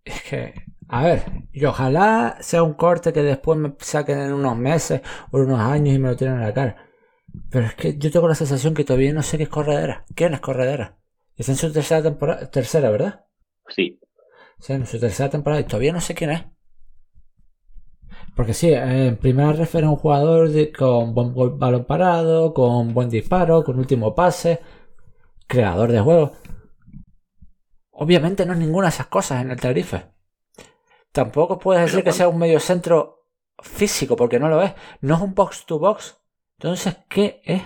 Es 0.03 0.21
que 0.23 0.70
a 0.93 1.03
ver, 1.03 1.23
y 1.53 1.63
ojalá 1.63 2.35
sea 2.41 2.63
un 2.63 2.73
corte 2.73 3.13
que 3.13 3.23
después 3.23 3.57
me 3.57 3.73
saquen 3.79 4.19
en 4.19 4.33
unos 4.33 4.57
meses 4.57 5.01
o 5.31 5.37
en 5.37 5.45
unos 5.45 5.61
años 5.61 5.95
y 5.95 5.99
me 5.99 6.09
lo 6.09 6.17
tiren 6.17 6.33
a 6.33 6.47
la 6.47 6.53
cara. 6.53 6.85
Pero 7.49 7.67
es 7.67 7.75
que 7.75 7.97
yo 7.97 8.11
tengo 8.11 8.27
la 8.27 8.35
sensación 8.35 8.73
que 8.73 8.83
todavía 8.83 9.13
no 9.13 9.23
sé 9.23 9.37
qué 9.37 9.43
es 9.43 9.49
corredera. 9.49 10.03
¿Quién 10.15 10.33
es 10.33 10.41
corredera? 10.41 10.97
Está 11.37 11.53
en 11.53 11.57
su 11.57 11.71
tercera 11.71 12.03
temporada, 12.03 12.51
tercera, 12.51 12.89
¿verdad? 12.89 13.25
Sí. 13.69 14.01
Sí, 14.59 14.73
en 14.73 14.85
su 14.85 14.99
tercera 14.99 15.29
temporada 15.29 15.61
y 15.61 15.63
todavía 15.63 15.93
no 15.93 16.01
sé 16.01 16.13
quién 16.13 16.31
es. 16.31 16.43
Porque 18.35 18.53
sí, 18.53 18.73
en 18.73 19.15
primera 19.15 19.53
refiere 19.53 19.87
a 19.87 19.91
un 19.91 19.95
jugador 19.95 20.49
con 20.77 21.13
buen 21.13 21.57
balón 21.57 21.85
parado, 21.85 22.53
con 22.53 22.93
buen 22.93 23.09
disparo, 23.09 23.63
con 23.63 23.79
último 23.79 24.13
pase, 24.13 24.59
creador 25.47 25.93
de 25.93 26.01
juego. 26.01 26.33
Obviamente 27.91 28.45
no 28.45 28.51
es 28.51 28.59
ninguna 28.59 28.87
de 28.87 28.95
esas 28.95 29.07
cosas 29.07 29.41
en 29.41 29.51
el 29.51 29.59
Tenerife. 29.61 30.11
Tampoco 31.11 31.59
puedes 31.59 31.85
decir 31.85 32.03
que 32.03 32.13
sea 32.13 32.29
un 32.29 32.39
medio 32.39 32.59
centro 32.59 33.27
físico, 33.59 34.15
porque 34.15 34.39
no 34.39 34.47
lo 34.47 34.61
es. 34.61 34.73
No 35.01 35.15
es 35.15 35.21
un 35.21 35.33
box 35.33 35.65
to 35.65 35.79
box. 35.79 36.17
Entonces, 36.57 36.97
¿qué 37.09 37.41
es? 37.43 37.61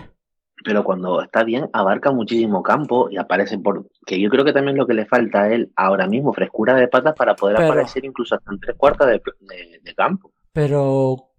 Pero 0.63 0.83
cuando 0.83 1.21
está 1.21 1.43
bien, 1.43 1.69
abarca 1.73 2.11
muchísimo 2.11 2.63
campo 2.63 3.07
y 3.11 3.17
aparece 3.17 3.59
por. 3.59 3.87
Que 4.05 4.19
yo 4.19 4.29
creo 4.29 4.43
que 4.43 4.53
también 4.53 4.77
lo 4.77 4.87
que 4.87 4.95
le 4.95 5.05
falta 5.05 5.43
a 5.43 5.53
él 5.53 5.71
ahora 5.75 6.07
mismo, 6.07 6.33
frescura 6.33 6.73
de 6.73 6.87
patas 6.87 7.13
para 7.15 7.35
poder 7.35 7.61
aparecer 7.61 8.03
incluso 8.03 8.35
hasta 8.35 8.51
en 8.51 8.59
tres 8.59 8.75
cuartas 8.77 9.07
de, 9.07 9.93
campo. 9.95 10.31
Pero. 10.51 11.31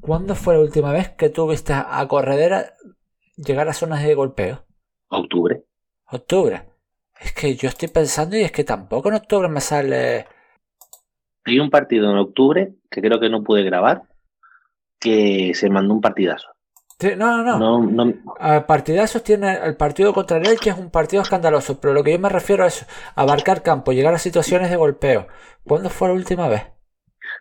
¿Cuándo 0.00 0.34
fue 0.34 0.54
la 0.54 0.60
última 0.60 0.92
vez 0.92 1.10
que 1.10 1.28
tuviste 1.28 1.72
a 1.72 2.06
corredera 2.08 2.74
llegar 3.36 3.68
a 3.68 3.72
zonas 3.72 4.02
de 4.02 4.14
golpeo? 4.14 4.64
Octubre. 5.08 5.64
Octubre. 6.10 6.68
Es 7.18 7.32
que 7.32 7.54
yo 7.54 7.68
estoy 7.68 7.88
pensando 7.88 8.36
y 8.36 8.42
es 8.42 8.52
que 8.52 8.64
tampoco 8.64 9.08
en 9.08 9.14
octubre 9.14 9.48
me 9.48 9.60
sale 9.60 10.26
hay 11.46 11.60
un 11.60 11.70
partido 11.70 12.10
en 12.10 12.18
octubre 12.18 12.74
que 12.90 13.00
creo 13.00 13.20
que 13.20 13.30
no 13.30 13.42
pude 13.42 13.62
grabar, 13.62 14.02
que 15.00 15.52
se 15.54 15.70
mandó 15.70 15.94
un 15.94 16.00
partidazo. 16.00 16.48
no, 17.16 17.42
no, 17.42 17.80
no. 17.80 18.66
partidazos 18.66 19.22
tiene 19.22 19.58
el 19.64 19.76
partido 19.76 20.12
contra 20.12 20.38
el 20.38 20.58
que 20.58 20.70
es 20.70 20.78
un 20.78 20.90
partido 20.90 21.22
escandaloso, 21.22 21.80
pero 21.80 21.94
lo 21.94 22.02
que 22.02 22.12
yo 22.12 22.18
me 22.18 22.28
refiero 22.28 22.66
es 22.66 22.86
abarcar 23.14 23.62
campo, 23.62 23.92
llegar 23.92 24.14
a 24.14 24.18
situaciones 24.18 24.70
de 24.70 24.76
golpeo. 24.76 25.28
¿Cuándo 25.64 25.88
fue 25.88 26.08
la 26.08 26.14
última 26.14 26.48
vez? 26.48 26.62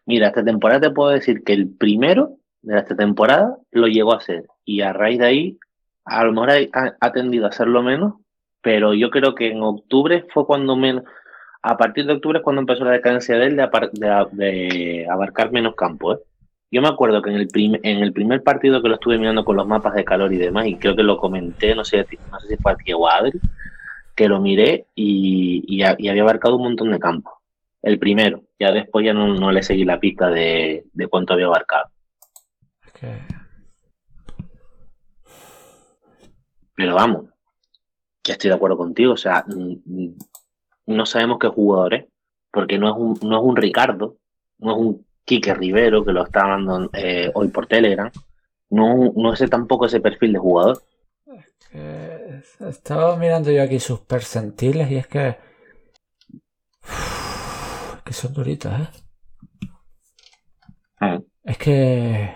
Mira, 0.06 0.28
esta 0.28 0.44
temporada 0.44 0.82
te 0.82 0.92
puedo 0.92 1.10
decir 1.10 1.44
que 1.44 1.54
el 1.54 1.76
primero 1.76 2.38
de 2.62 2.78
esta 2.78 2.96
temporada 2.96 3.58
lo 3.72 3.88
llegó 3.88 4.14
a 4.14 4.18
hacer. 4.18 4.46
Y 4.64 4.82
a 4.82 4.94
raíz 4.94 5.20
de 5.20 5.26
ahí, 5.26 5.60
a 6.06 6.24
lo 6.24 6.32
mejor 6.32 6.52
ha, 6.52 6.96
ha 7.00 7.12
tendido 7.12 7.46
a 7.46 7.50
hacerlo 7.50 7.82
menos, 7.82 8.16
pero 8.62 8.94
yo 8.94 9.10
creo 9.10 9.34
que 9.34 9.52
en 9.52 9.64
octubre 9.64 10.26
fue 10.32 10.46
cuando 10.46 10.76
menos. 10.76 11.06
A 11.68 11.78
partir 11.78 12.06
de 12.06 12.14
octubre 12.14 12.38
es 12.38 12.44
cuando 12.44 12.60
empezó 12.62 12.84
la 12.86 12.92
decadencia 12.92 13.38
de 13.38 13.48
él 13.48 13.56
de, 13.56 13.64
apar- 13.64 13.90
de- 13.92 14.28
de 14.34 15.08
abarcar 15.10 15.52
menos 15.52 15.74
campo. 15.76 16.14
¿eh? 16.14 16.20
Yo 16.72 16.82
me 16.82 16.88
acuerdo 16.88 17.22
que 17.24 17.32
en 17.32 17.38
el, 17.38 17.48
prim- 17.48 17.80
en 17.82 18.00
el 18.04 18.14
primer 18.14 18.44
partido 18.44 18.82
que 18.84 18.88
lo 18.90 18.96
estuve 18.96 19.18
mirando 19.18 19.44
con 19.44 19.56
los 19.56 19.66
mapas 19.66 19.96
de 19.96 20.04
calor 20.06 20.32
y 20.32 20.38
demás, 20.38 20.68
y 20.68 20.76
creo 20.78 20.96
que 20.96 21.02
lo 21.02 21.18
comenté, 21.18 21.74
no 21.74 21.84
sé, 21.84 22.06
no 22.32 22.40
sé 22.40 22.48
si 22.50 22.58
fue 22.58 22.72
a 22.74 22.76
ti 22.76 22.94
o 22.94 23.08
a 23.08 23.16
Adri, 23.18 23.40
que 24.16 24.28
lo 24.28 24.40
miré 24.42 24.86
y, 24.94 25.64
y 25.68 25.82
ha- 25.82 25.96
y 25.98 26.08
había 26.08 26.22
abarcado 26.22 26.56
un 26.58 26.64
montón 26.64 26.92
de 26.92 27.00
campo. 27.00 27.42
El 27.82 27.98
primero, 27.98 28.44
ya 28.60 28.72
después 28.72 29.04
ya 29.04 29.14
no, 29.14 29.34
no 29.34 29.52
le 29.52 29.64
seguí 29.64 29.86
la 29.86 30.00
pista 30.00 30.30
de, 30.30 30.86
de 30.94 31.08
cuánto 31.08 31.34
había 31.34 31.48
abarcado. 31.48 31.90
Pero 36.76 36.94
vamos, 36.94 37.26
que 38.22 38.34
estoy 38.34 38.50
de 38.50 38.56
acuerdo 38.56 38.78
contigo, 38.78 39.14
o 39.14 39.18
sea, 39.18 39.44
mm, 39.48 39.76
mm, 39.86 40.16
no 40.86 41.06
sabemos 41.06 41.40
qué 41.40 41.48
jugador 41.48 41.94
es, 41.94 42.06
porque 42.52 42.78
no 42.78 42.90
es 42.90 42.96
un, 42.96 43.30
no 43.30 43.38
es 43.38 43.44
un 43.44 43.56
Ricardo, 43.56 44.18
no 44.60 44.72
es 44.72 44.78
un 44.78 45.06
Quique 45.26 45.54
Rivero 45.54 46.06
que 46.06 46.14
lo 46.14 46.24
está 46.24 46.42
hablando 46.42 46.90
eh, 46.94 47.32
hoy 47.34 47.48
por 47.50 47.68
Telegram, 47.68 48.12
no, 48.70 49.12
no 49.16 49.34
es 49.34 49.50
tampoco 49.50 49.86
ese 49.86 50.00
perfil 50.00 50.34
de 50.34 50.40
jugador. 50.40 50.84
que 51.72 52.42
Estaba 52.60 53.16
mirando 53.18 53.52
yo 53.52 53.64
aquí 53.64 53.80
sus 53.80 54.02
percentiles 54.02 54.90
y 54.92 54.98
es 54.98 55.08
que... 55.08 55.38
que 58.04 58.14
son 58.14 58.34
duritos, 58.34 58.72
¿eh? 58.72 58.88
Mm. 61.00 61.24
Es 61.44 61.58
que... 61.58 62.34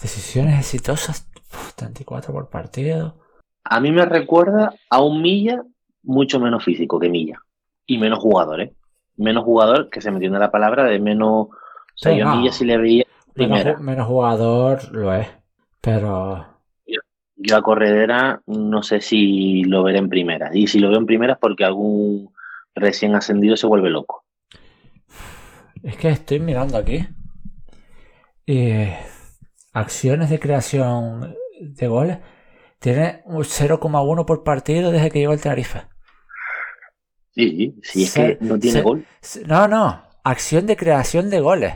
Decisiones 0.00 0.58
exitosas, 0.58 1.28
uf, 1.52 1.74
34 1.74 2.32
por 2.32 2.48
partido. 2.48 3.18
A 3.64 3.80
mí 3.80 3.92
me 3.92 4.06
recuerda 4.06 4.74
a 4.90 5.02
un 5.02 5.20
Milla 5.20 5.62
mucho 6.06 6.40
menos 6.40 6.64
físico 6.64 6.98
que 6.98 7.10
Milla 7.10 7.42
y 7.84 7.98
menos 7.98 8.18
jugador, 8.18 8.62
¿eh? 8.62 8.72
Menos 9.16 9.44
jugador, 9.44 9.90
que 9.90 10.00
se 10.00 10.10
me 10.10 10.16
entiende 10.16 10.38
la 10.38 10.50
palabra, 10.50 10.84
de 10.84 10.98
menos... 10.98 11.48
O 11.48 11.50
sea, 11.94 12.12
yo 12.12 12.26
a. 12.28 12.36
Milla 12.36 12.52
sí 12.52 12.64
le 12.64 12.78
veía 12.78 13.04
Menos, 13.34 13.80
menos 13.80 14.06
jugador 14.06 14.92
lo 14.92 15.12
es. 15.14 15.28
Pero... 15.80 16.46
Yo 17.36 17.56
a 17.56 17.62
Corredera 17.62 18.40
no 18.46 18.82
sé 18.82 19.02
si 19.02 19.62
lo 19.64 19.82
veré 19.82 19.98
en 19.98 20.08
primera. 20.08 20.50
Y 20.54 20.68
si 20.68 20.78
lo 20.78 20.88
veo 20.88 20.98
en 20.98 21.06
primera 21.06 21.34
es 21.34 21.38
porque 21.38 21.64
algún 21.64 22.32
recién 22.74 23.14
ascendido 23.14 23.56
se 23.58 23.66
vuelve 23.66 23.90
loco. 23.90 24.24
Es 25.82 25.98
que 25.98 26.08
estoy 26.08 26.40
mirando 26.40 26.78
aquí. 26.78 27.06
Acciones 29.74 30.30
de 30.30 30.40
creación 30.40 31.34
de 31.60 31.88
goles. 31.88 32.18
Tiene 32.78 33.20
un 33.26 33.42
0,1 33.42 34.24
por 34.24 34.42
partido 34.42 34.90
desde 34.90 35.10
que 35.10 35.18
llegó 35.18 35.34
el 35.34 35.40
Tenerife. 35.40 35.82
Sí, 37.36 37.78
sí, 37.82 38.02
es 38.04 38.10
Se- 38.10 38.38
que 38.38 38.44
no 38.44 38.58
tiene 38.58 38.78
se- 38.78 38.82
gol. 38.82 39.06
No, 39.46 39.68
no. 39.68 40.02
Acción 40.24 40.66
de 40.66 40.76
creación 40.76 41.30
de 41.30 41.40
goles. 41.40 41.74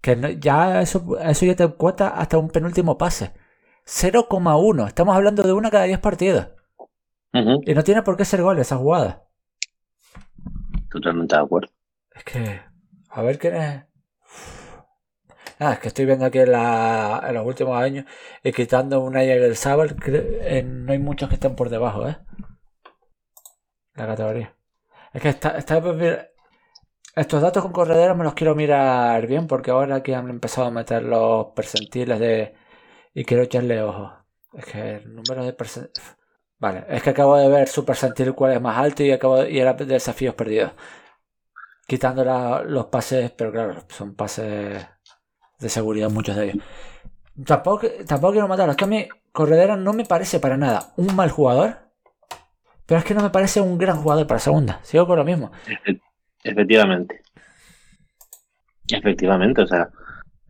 Que 0.00 0.16
no- 0.16 0.30
ya 0.30 0.80
eso, 0.80 1.18
eso 1.20 1.44
ya 1.44 1.56
te 1.56 1.68
cuenta 1.68 2.08
hasta 2.08 2.38
un 2.38 2.48
penúltimo 2.48 2.96
pase. 2.96 3.32
0,1. 3.84 4.86
Estamos 4.86 5.14
hablando 5.16 5.42
de 5.42 5.52
una 5.52 5.70
cada 5.70 5.84
10 5.84 5.98
partidos. 5.98 6.48
Y 7.66 7.74
no 7.74 7.82
tiene 7.82 8.02
por 8.02 8.16
qué 8.16 8.24
ser 8.24 8.42
gol 8.42 8.58
esa 8.58 8.76
jugada. 8.76 9.24
Totalmente 10.90 11.34
de 11.36 11.42
acuerdo. 11.42 11.68
Es 12.14 12.24
que. 12.24 12.60
A 13.10 13.22
ver 13.22 13.38
quién 13.38 13.56
es. 13.56 13.84
Ah, 15.58 15.72
es 15.74 15.78
que 15.80 15.88
estoy 15.88 16.06
viendo 16.06 16.24
aquí 16.24 16.38
en, 16.38 16.52
la- 16.52 17.22
en 17.26 17.34
los 17.34 17.46
últimos 17.46 17.76
años 17.80 18.04
y 18.42 18.52
quitando 18.52 19.00
una 19.00 19.20
del 19.20 19.54
Sabal, 19.56 19.96
no 20.64 20.92
hay 20.92 20.98
muchos 20.98 21.28
que 21.28 21.34
estén 21.36 21.54
por 21.54 21.68
debajo, 21.70 22.08
¿eh? 22.08 22.16
La 23.94 24.06
categoría. 24.06 24.56
Es 25.14 25.22
que 25.22 25.28
está, 25.30 25.56
está- 25.58 25.80
estos 27.16 27.42
datos 27.42 27.62
con 27.62 27.72
correderas 27.72 28.16
me 28.16 28.24
los 28.24 28.34
quiero 28.34 28.54
mirar 28.54 29.26
bien 29.26 29.46
porque 29.46 29.70
ahora 29.70 30.02
que 30.02 30.14
han 30.14 30.28
empezado 30.30 30.68
a 30.68 30.70
meter 30.70 31.02
los 31.02 31.46
percentiles 31.54 32.18
de. 32.20 32.54
Y 33.14 33.24
quiero 33.24 33.42
echarle 33.44 33.82
ojo. 33.82 34.12
Es 34.54 34.66
que 34.66 34.96
el 34.96 35.14
número 35.14 35.44
de 35.44 35.52
percentiles. 35.54 36.16
Vale, 36.58 36.86
es 36.88 37.02
que 37.02 37.10
acabo 37.10 37.36
de 37.36 37.48
ver 37.48 37.68
su 37.68 37.84
percentil 37.84 38.34
cuál 38.34 38.52
es 38.54 38.60
más 38.62 38.78
alto 38.78 39.02
y 39.02 39.12
acabo 39.12 39.44
y 39.46 39.58
era 39.60 39.74
de 39.74 39.86
desafíos 39.86 40.34
perdidos 40.34 40.72
quitando 41.86 42.24
la- 42.24 42.62
los 42.62 42.86
pases, 42.86 43.30
pero 43.32 43.52
claro, 43.52 43.84
son 43.88 44.14
pases 44.14 44.86
de 45.60 45.68
seguridad 45.68 46.10
muchos 46.10 46.36
de 46.36 46.44
ellos. 46.50 46.64
Tampoco, 47.46 47.88
tampoco 48.06 48.32
quiero 48.34 48.48
matarlo. 48.48 48.72
Es 48.72 48.76
que 48.78 48.84
a 48.84 48.88
mí 48.88 49.08
Corredera 49.32 49.76
no 49.76 49.92
me 49.94 50.06
parece 50.06 50.40
para 50.40 50.56
nada 50.58 50.92
un 50.98 51.14
mal 51.16 51.30
jugador, 51.30 51.91
pero 52.92 52.98
es 52.98 53.04
que 53.06 53.14
no 53.14 53.22
me 53.22 53.30
parece 53.30 53.58
un 53.62 53.78
gran 53.78 53.96
jugador 54.02 54.26
para 54.26 54.38
segunda. 54.38 54.80
Sigo 54.82 55.06
con 55.06 55.16
lo 55.16 55.24
mismo. 55.24 55.50
Efe- 55.64 55.98
Efectivamente. 56.44 57.22
Efectivamente, 58.90 59.62
o 59.62 59.66
sea, 59.66 59.88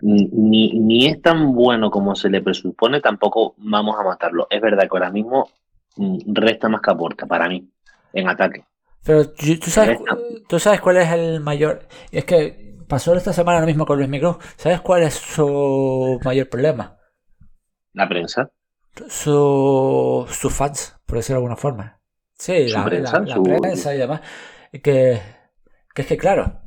ni, 0.00 0.72
ni 0.72 1.06
es 1.06 1.22
tan 1.22 1.52
bueno 1.54 1.88
como 1.88 2.16
se 2.16 2.28
le 2.28 2.42
presupone, 2.42 3.00
tampoco 3.00 3.54
vamos 3.58 3.94
a 3.96 4.02
matarlo. 4.02 4.48
Es 4.50 4.60
verdad 4.60 4.82
que 4.82 4.88
ahora 4.90 5.12
mismo 5.12 5.50
mm, 5.96 6.34
resta 6.34 6.68
más 6.68 6.80
que 6.80 6.90
aporta 6.90 7.26
para 7.26 7.48
mí 7.48 7.70
en 8.12 8.28
ataque. 8.28 8.64
Pero 9.04 9.30
tú 9.30 9.70
sabes, 9.70 10.00
tú 10.48 10.58
sabes 10.58 10.80
cuál 10.80 10.96
es 10.96 11.12
el 11.12 11.38
mayor. 11.40 11.86
Es 12.10 12.24
que 12.24 12.74
pasó 12.88 13.14
esta 13.14 13.32
semana 13.32 13.60
lo 13.60 13.66
mismo 13.66 13.86
con 13.86 13.98
Luis 13.98 14.08
Miguel. 14.10 14.34
¿Sabes 14.56 14.80
cuál 14.80 15.04
es 15.04 15.14
su 15.14 16.18
mayor 16.24 16.48
problema? 16.48 16.96
La 17.94 18.08
prensa. 18.08 18.50
su, 19.08 20.26
sus 20.28 20.52
fans, 20.52 20.96
por 21.06 21.18
decirlo 21.18 21.36
de 21.40 21.44
alguna 21.44 21.56
forma. 21.56 22.01
Sí, 22.44 22.68
Su 22.68 22.76
la, 22.78 22.84
prensa, 22.84 23.20
la- 23.20 23.26
la 23.26 23.34
su- 23.36 23.42
prensa 23.44 23.94
y 23.94 23.98
demás. 23.98 24.20
Que, 24.72 25.20
que 25.94 26.02
es 26.02 26.08
que, 26.08 26.16
claro, 26.16 26.60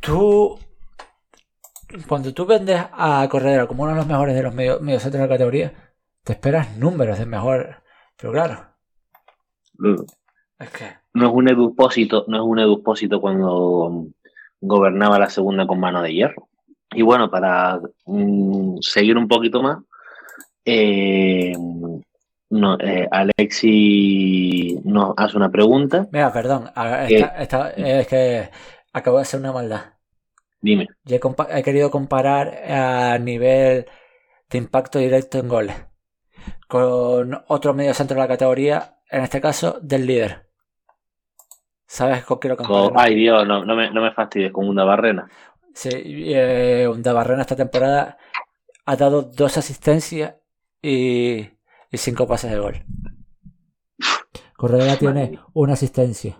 tú, 0.00 0.58
cuando 2.08 2.32
tú 2.32 2.46
vendes 2.46 2.80
a 2.92 3.26
Corredera 3.30 3.66
como 3.66 3.82
uno 3.82 3.92
de 3.92 3.98
los 3.98 4.06
mejores 4.06 4.34
de 4.34 4.42
los 4.42 4.54
medio- 4.54 4.80
mediocentros 4.80 5.20
de 5.20 5.26
la 5.28 5.34
categoría, 5.34 5.72
te 6.22 6.32
esperas 6.32 6.76
números 6.78 7.18
de 7.18 7.26
mejor. 7.26 7.82
Pero 8.16 8.32
claro, 8.32 8.66
Mm, 9.76 10.04
es 10.60 10.70
que, 10.70 10.84
No 11.14 11.26
es 11.28 11.32
un 11.34 11.48
edupósito, 11.50 12.24
no 12.28 12.36
es 12.38 12.42
un 12.44 12.60
edupósito 12.60 13.20
cuando 13.20 13.90
mm, 13.90 14.06
gobernaba 14.62 15.18
la 15.18 15.28
segunda 15.28 15.66
con 15.66 15.80
mano 15.80 16.00
de 16.00 16.14
hierro. 16.14 16.48
Y 16.92 17.02
bueno, 17.02 17.28
para 17.30 17.78
mm, 18.06 18.76
seguir 18.80 19.18
un 19.18 19.26
poquito 19.28 19.60
más, 19.62 19.78
eh, 20.64 21.52
no, 22.54 22.78
eh, 22.78 23.08
Alexi 23.10 24.80
nos 24.84 25.14
hace 25.16 25.36
una 25.36 25.50
pregunta. 25.50 26.06
mira, 26.10 26.32
perdón, 26.32 26.70
es 27.76 28.06
que 28.08 28.50
acabo 28.92 29.16
de 29.18 29.22
hacer 29.22 29.40
una 29.40 29.52
maldad. 29.52 29.82
Dime, 30.60 30.86
Yo 31.04 31.16
he, 31.16 31.20
compa- 31.20 31.48
he 31.50 31.62
querido 31.62 31.90
comparar 31.90 32.48
a 32.70 33.18
nivel 33.18 33.86
de 34.50 34.58
impacto 34.58 34.98
directo 34.98 35.38
en 35.38 35.48
goles 35.48 35.76
con 36.68 37.42
otro 37.48 37.74
medio 37.74 37.94
centro 37.94 38.14
de 38.16 38.22
la 38.22 38.28
categoría, 38.28 38.98
en 39.10 39.22
este 39.22 39.40
caso 39.40 39.78
del 39.82 40.06
líder. 40.06 40.48
¿Sabes 41.86 42.24
con 42.24 42.40
qué 42.40 42.48
lo 42.48 42.56
con- 42.56 42.66
comparo? 42.66 42.94
ay 42.98 43.14
Dios, 43.14 43.46
no, 43.46 43.64
no 43.64 43.76
me, 43.76 43.90
no 43.90 44.00
me 44.02 44.12
fastidies 44.12 44.52
con 44.52 44.68
una 44.68 44.84
barrena. 44.84 45.28
Sí, 45.74 45.90
eh, 45.92 46.88
Barrena 47.02 47.42
esta 47.42 47.56
temporada 47.56 48.16
ha 48.86 48.96
dado 48.96 49.22
dos 49.22 49.56
asistencias 49.58 50.36
y, 50.80 51.48
y 51.94 51.98
cinco 51.98 52.26
pases 52.26 52.50
de 52.50 52.58
gol. 52.58 52.74
Corredera 54.56 54.96
tiene 54.96 55.38
una 55.52 55.74
asistencia. 55.74 56.36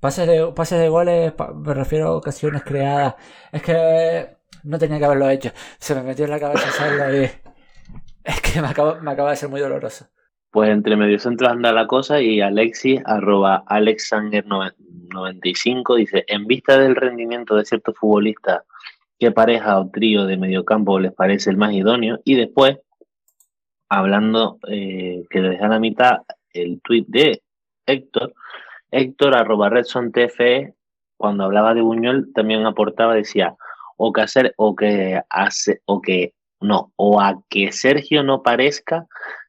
Pases 0.00 0.26
de, 0.26 0.52
pases 0.54 0.80
de 0.80 0.88
goles, 0.88 1.32
pa- 1.32 1.52
me 1.52 1.74
refiero 1.74 2.08
a 2.08 2.16
ocasiones 2.16 2.62
creadas. 2.64 3.14
Es 3.52 3.62
que 3.62 4.36
no 4.64 4.78
tenía 4.78 4.98
que 4.98 5.04
haberlo 5.04 5.28
hecho. 5.28 5.50
Se 5.78 5.94
me 5.94 6.02
metió 6.02 6.24
en 6.24 6.30
la 6.30 6.40
cabeza 6.40 6.68
hacerlo 6.68 7.22
y 7.22 7.24
es 8.24 8.40
que 8.40 8.60
me 8.60 8.68
acaba, 8.68 9.00
me 9.00 9.10
acaba 9.10 9.30
de 9.30 9.36
ser 9.36 9.48
muy 9.48 9.60
doloroso. 9.60 10.06
Pues 10.50 10.70
entre 10.70 10.96
mediocentros 10.96 11.50
anda 11.50 11.72
la 11.72 11.86
cosa 11.86 12.20
y 12.20 12.40
Alexis, 12.40 13.00
arroba 13.04 13.64
alexanger95, 13.66 15.96
dice, 15.96 16.24
en 16.28 16.46
vista 16.46 16.78
del 16.78 16.96
rendimiento 16.96 17.56
de 17.56 17.64
ciertos 17.64 17.96
futbolistas, 17.98 18.62
¿qué 19.18 19.30
pareja 19.32 19.78
o 19.78 19.90
trío 19.90 20.24
de 20.24 20.36
mediocampo 20.38 20.98
les 20.98 21.12
parece 21.12 21.50
el 21.50 21.58
más 21.58 21.72
idóneo? 21.74 22.20
Y 22.24 22.36
después, 22.36 22.78
hablando, 23.88 24.58
eh, 24.68 25.24
que 25.30 25.40
le 25.40 25.50
deja 25.50 25.66
a 25.66 25.70
la 25.70 25.78
mitad 25.80 26.18
el 26.52 26.80
tuit 26.82 27.06
de 27.08 27.42
Héctor, 27.86 28.34
Héctor, 28.90 29.34
arroba 29.36 29.68
Redson 29.68 30.12
TFE, 30.12 30.74
cuando 31.16 31.44
hablaba 31.44 31.74
de 31.74 31.82
Buñuel, 31.82 32.32
también 32.34 32.64
aportaba, 32.66 33.14
decía, 33.14 33.56
o 33.96 34.12
que 34.12 34.20
hacer, 34.22 34.54
o 34.56 34.74
que 34.74 35.20
hace, 35.30 35.80
o 35.86 36.00
que, 36.00 36.34
no, 36.60 36.92
o 36.96 37.20
a 37.20 37.40
que 37.48 37.72
Sergio 37.72 38.22
no 38.22 38.42
parezca 38.42 39.06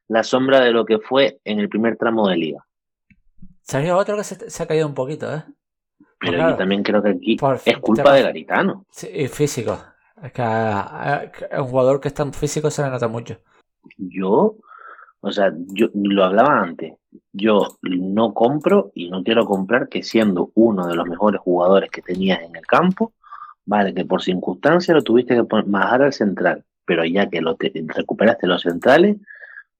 la 0.08 0.22
sombra 0.22 0.60
de 0.60 0.70
lo 0.72 0.84
que 0.84 0.98
fue 0.98 1.38
en 1.44 1.58
el 1.60 1.68
primer 1.68 1.96
tramo 1.96 2.28
de 2.28 2.36
liga. 2.36 2.64
Sergio 3.62 3.96
otro 3.98 4.16
que 4.16 4.24
se, 4.24 4.50
se 4.50 4.62
ha 4.62 4.66
caído 4.66 4.86
un 4.86 4.94
poquito, 4.94 5.32
¿eh? 5.34 5.44
Pero 6.20 6.32
claro, 6.32 6.50
yo 6.52 6.56
también 6.56 6.82
creo 6.82 7.02
que 7.02 7.10
aquí 7.10 7.36
por 7.36 7.60
es 7.64 7.78
culpa 7.78 8.14
de 8.14 8.22
Garitano. 8.22 8.86
Sí, 8.90 9.08
y 9.12 9.28
físico. 9.28 9.78
Es 10.22 10.32
que 10.32 10.42
a, 10.42 10.80
a- 10.80 11.32
a 11.52 11.62
un 11.62 11.68
jugador 11.68 12.00
que 12.00 12.08
es 12.08 12.14
tan 12.14 12.32
físico 12.32 12.70
se 12.70 12.82
le 12.82 12.90
nota 12.90 13.06
mucho. 13.08 13.40
Yo, 13.96 14.56
o 15.20 15.32
sea, 15.32 15.52
yo 15.68 15.88
lo 15.94 16.24
hablaba 16.24 16.60
antes. 16.60 16.94
Yo 17.32 17.78
no 17.82 18.34
compro 18.34 18.90
y 18.94 19.08
no 19.10 19.22
quiero 19.22 19.44
comprar 19.46 19.88
que 19.88 20.02
siendo 20.02 20.50
uno 20.54 20.86
de 20.86 20.94
los 20.94 21.06
mejores 21.06 21.40
jugadores 21.40 21.90
que 21.90 22.02
tenías 22.02 22.40
en 22.42 22.54
el 22.56 22.66
campo, 22.66 23.12
vale, 23.64 23.94
que 23.94 24.04
por 24.04 24.22
circunstancias 24.22 24.94
lo 24.94 25.02
tuviste 25.02 25.34
que 25.34 25.44
bajar 25.66 26.02
al 26.02 26.12
central, 26.12 26.64
pero 26.84 27.04
ya 27.04 27.28
que 27.28 27.40
lo 27.40 27.54
te- 27.56 27.72
recuperaste 27.86 28.46
los 28.46 28.62
centrales, 28.62 29.16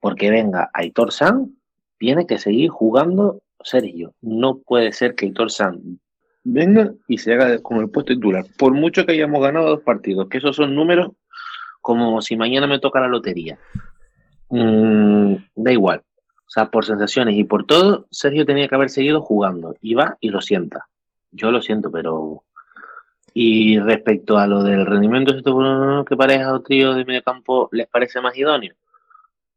porque 0.00 0.30
venga 0.30 0.70
Aitor 0.72 1.12
San, 1.12 1.54
tiene 1.98 2.26
que 2.26 2.38
seguir 2.38 2.70
jugando 2.70 3.42
Sergio. 3.62 4.14
No 4.20 4.58
puede 4.58 4.92
ser 4.92 5.14
que 5.14 5.26
Aitor 5.26 5.50
San 5.50 6.00
venga 6.44 6.92
y 7.08 7.18
se 7.18 7.34
haga 7.34 7.58
con 7.60 7.78
el 7.78 7.90
puesto 7.90 8.14
titular. 8.14 8.44
Por 8.56 8.72
mucho 8.72 9.04
que 9.04 9.12
hayamos 9.12 9.42
ganado 9.42 9.68
dos 9.68 9.82
partidos, 9.82 10.28
que 10.28 10.38
esos 10.38 10.56
son 10.56 10.74
números 10.74 11.10
como 11.80 12.22
si 12.22 12.36
mañana 12.36 12.66
me 12.66 12.78
toca 12.78 13.00
la 13.00 13.08
lotería. 13.08 13.58
Mm, 14.50 15.34
da 15.54 15.72
igual. 15.72 16.02
O 16.46 16.50
sea, 16.50 16.70
por 16.70 16.84
sensaciones 16.84 17.36
y 17.36 17.44
por 17.44 17.66
todo, 17.66 18.06
Sergio 18.10 18.46
tenía 18.46 18.68
que 18.68 18.74
haber 18.74 18.90
seguido 18.90 19.20
jugando. 19.20 19.74
Y 19.80 19.94
va 19.94 20.16
y 20.20 20.30
lo 20.30 20.40
sienta. 20.40 20.88
Yo 21.30 21.50
lo 21.50 21.60
siento, 21.60 21.90
pero. 21.90 22.44
Y 23.34 23.78
respecto 23.78 24.38
a 24.38 24.46
lo 24.46 24.62
del 24.62 24.86
rendimiento, 24.86 25.34
que 26.04 26.16
pareja 26.16 26.54
o 26.54 26.62
trío 26.62 26.94
de 26.94 27.04
medio 27.04 27.22
campo 27.22 27.68
les 27.72 27.86
parece 27.86 28.20
más 28.20 28.36
idóneo. 28.36 28.74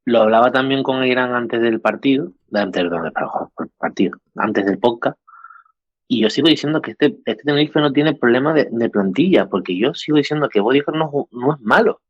Lo 0.05 0.21
hablaba 0.21 0.51
también 0.51 0.83
con 0.83 1.03
Irán 1.05 1.33
antes 1.33 1.61
del 1.61 1.79
partido, 1.79 2.31
antes 2.53 2.83
partido, 3.77 4.17
antes 4.35 4.65
del 4.65 4.79
podcast. 4.79 5.17
Y 6.07 6.21
yo 6.21 6.29
sigo 6.29 6.49
diciendo 6.49 6.81
que 6.81 6.91
este, 6.91 7.17
este 7.25 7.43
Tenerife 7.43 7.79
no 7.79 7.93
tiene 7.93 8.13
problema 8.13 8.53
de, 8.53 8.89
plantilla, 8.89 9.47
porque 9.47 9.77
yo 9.77 9.93
sigo 9.93 10.17
diciendo 10.17 10.49
que 10.49 10.59
Bodiger 10.59 10.93
no, 10.93 11.29
no 11.31 11.53
es 11.53 11.61
malo. 11.61 12.01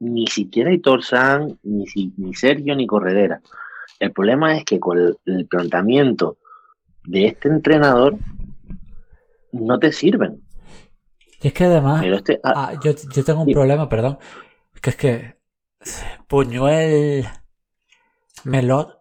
Ni 0.00 0.26
siquiera 0.26 0.72
Hitor 0.72 1.02
San, 1.02 1.58
ni, 1.62 1.84
ni 2.16 2.34
Sergio, 2.34 2.74
ni 2.74 2.86
Corredera. 2.86 3.40
El 3.98 4.12
problema 4.12 4.56
es 4.56 4.64
que 4.64 4.78
con 4.80 4.98
el, 4.98 5.16
el 5.24 5.46
planteamiento 5.46 6.36
de 7.04 7.26
este 7.26 7.48
entrenador 7.48 8.16
no 9.52 9.78
te 9.78 9.92
sirven. 9.92 10.42
Y 11.40 11.48
es 11.48 11.52
que 11.54 11.64
además, 11.64 12.02
Pero 12.02 12.16
este, 12.16 12.40
ah, 12.42 12.52
ah, 12.72 12.80
yo, 12.82 12.92
yo 12.92 13.24
tengo 13.24 13.42
un 13.42 13.46
Sí. 13.46 13.54
problema, 13.54 13.88
perdón. 13.88 14.18
Que 14.80 14.90
es 14.90 14.96
que 14.96 15.36
Puñuel, 16.28 17.26
Melot, 18.44 18.98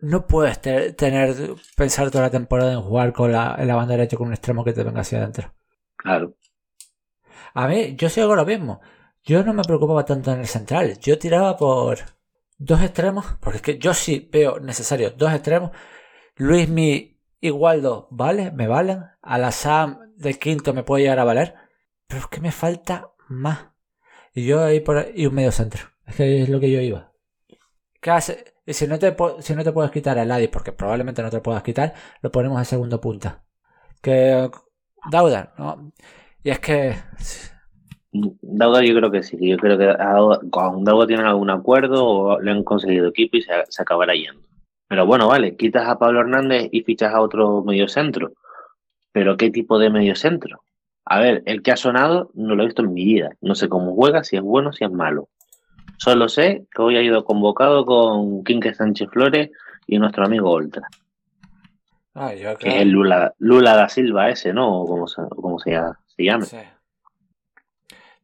no 0.00 0.26
puedes 0.26 0.60
te- 0.60 0.92
tener, 0.92 1.34
pensar 1.76 2.10
toda 2.10 2.24
la 2.24 2.30
temporada 2.30 2.72
en 2.72 2.80
jugar 2.80 3.12
con 3.12 3.32
la, 3.32 3.56
en 3.58 3.68
la 3.68 3.74
banda 3.76 3.94
derecha 3.96 4.16
con 4.16 4.28
un 4.28 4.34
extremo 4.34 4.64
que 4.64 4.72
te 4.72 4.82
venga 4.84 5.00
hacia 5.00 5.18
adentro. 5.18 5.52
claro, 5.96 6.34
A 7.54 7.66
mí, 7.68 7.96
yo 7.96 8.08
sigo 8.08 8.34
lo 8.36 8.46
mismo. 8.46 8.80
Yo 9.24 9.42
no 9.44 9.52
me 9.52 9.62
preocupaba 9.62 10.04
tanto 10.04 10.32
en 10.32 10.40
el 10.40 10.46
central. 10.46 10.98
Yo 11.00 11.18
tiraba 11.18 11.56
por 11.56 11.98
dos 12.58 12.82
extremos, 12.82 13.26
porque 13.40 13.56
es 13.56 13.62
que 13.62 13.78
yo 13.78 13.94
sí 13.94 14.28
veo 14.32 14.60
necesario 14.60 15.10
dos 15.10 15.32
extremos. 15.32 15.70
Luis 16.36 16.68
Mi 16.68 17.20
Igualdo, 17.40 18.08
¿vale? 18.10 18.50
Me 18.50 18.66
valen. 18.66 19.04
A 19.22 19.38
la 19.38 19.52
Sam 19.52 19.98
de 20.16 20.38
quinto 20.38 20.72
me 20.74 20.82
puede 20.82 21.02
llegar 21.04 21.18
a 21.18 21.24
valer. 21.24 21.54
Pero 22.06 22.22
es 22.22 22.26
que 22.28 22.40
me 22.40 22.52
falta 22.52 23.12
más. 23.28 23.68
Y 24.34 24.44
yo 24.46 24.62
ahí 24.62 24.80
por 24.80 24.96
ahí- 24.98 25.12
y 25.14 25.26
un 25.26 25.34
medio 25.34 25.52
centro. 25.52 25.82
Es 26.06 26.16
que 26.16 26.42
es 26.42 26.48
lo 26.48 26.60
que 26.60 26.70
yo 26.70 26.80
iba. 26.80 27.12
¿Qué 28.00 28.10
hace? 28.10 28.54
Y 28.66 28.72
si 28.74 28.86
no 28.86 28.98
te, 28.98 29.14
si 29.40 29.54
no 29.54 29.64
te 29.64 29.72
puedes 29.72 29.90
quitar 29.90 30.18
a 30.18 30.24
Ladis, 30.24 30.48
porque 30.48 30.72
probablemente 30.72 31.22
no 31.22 31.30
te 31.30 31.36
lo 31.36 31.42
puedas 31.42 31.62
quitar, 31.62 31.94
lo 32.22 32.30
ponemos 32.30 32.60
a 32.60 32.64
segundo 32.64 33.00
punta. 33.00 33.44
Que 34.02 34.50
Dauda, 35.10 35.54
¿no? 35.58 35.92
Y 36.42 36.50
es 36.50 36.58
que 36.60 36.94
Dauda 38.12 38.82
yo 38.84 38.94
creo 38.94 39.10
que 39.10 39.22
sí, 39.22 39.36
yo 39.40 39.56
creo 39.56 39.78
que 39.78 39.86
Dauda- 39.86 40.40
con 40.50 40.84
Dauda 40.84 41.06
tienen 41.06 41.26
algún 41.26 41.50
acuerdo 41.50 42.04
o 42.06 42.40
le 42.40 42.50
han 42.50 42.64
conseguido 42.64 43.08
equipo 43.08 43.36
y 43.36 43.42
se, 43.42 43.52
se 43.68 43.82
acabará 43.82 44.14
yendo. 44.14 44.40
Pero 44.88 45.06
bueno, 45.06 45.28
vale, 45.28 45.56
quitas 45.56 45.88
a 45.88 45.98
Pablo 45.98 46.20
Hernández 46.20 46.68
y 46.72 46.82
fichas 46.82 47.14
a 47.14 47.20
otro 47.20 47.62
mediocentro. 47.62 48.32
Pero 49.12 49.36
¿qué 49.36 49.50
tipo 49.50 49.78
de 49.78 49.90
mediocentro? 49.90 50.62
A 51.04 51.20
ver, 51.20 51.42
el 51.46 51.62
que 51.62 51.70
ha 51.72 51.76
sonado 51.76 52.30
no 52.34 52.54
lo 52.56 52.62
he 52.62 52.66
visto 52.66 52.82
en 52.82 52.92
mi 52.94 53.04
vida. 53.04 53.30
No 53.40 53.54
sé 53.54 53.68
cómo 53.68 53.94
juega, 53.94 54.24
si 54.24 54.36
es 54.36 54.42
bueno, 54.42 54.72
si 54.72 54.84
es 54.84 54.90
malo. 54.90 55.28
Solo 55.98 56.28
sé 56.28 56.66
que 56.74 56.82
hoy 56.82 56.96
ha 56.96 57.02
ido 57.02 57.24
convocado 57.24 57.84
con 57.86 58.42
Quique 58.42 58.74
Sánchez 58.74 59.08
Flores 59.10 59.50
y 59.86 59.98
nuestro 59.98 60.24
amigo 60.24 60.50
Oltra, 60.50 60.88
Ah, 62.14 62.34
yo 62.34 62.56
que 62.58 62.68
es 62.68 62.74
el 62.82 62.90
Lula, 62.90 63.34
Lula 63.38 63.76
da 63.76 63.88
Silva 63.88 64.28
ese, 64.30 64.52
¿no? 64.52 64.82
O 64.82 64.86
como 64.86 65.06
se, 65.06 65.22
como 65.28 65.58
se, 65.60 65.78
se 66.08 66.24
llame. 66.24 66.44
Sí. 66.46 66.56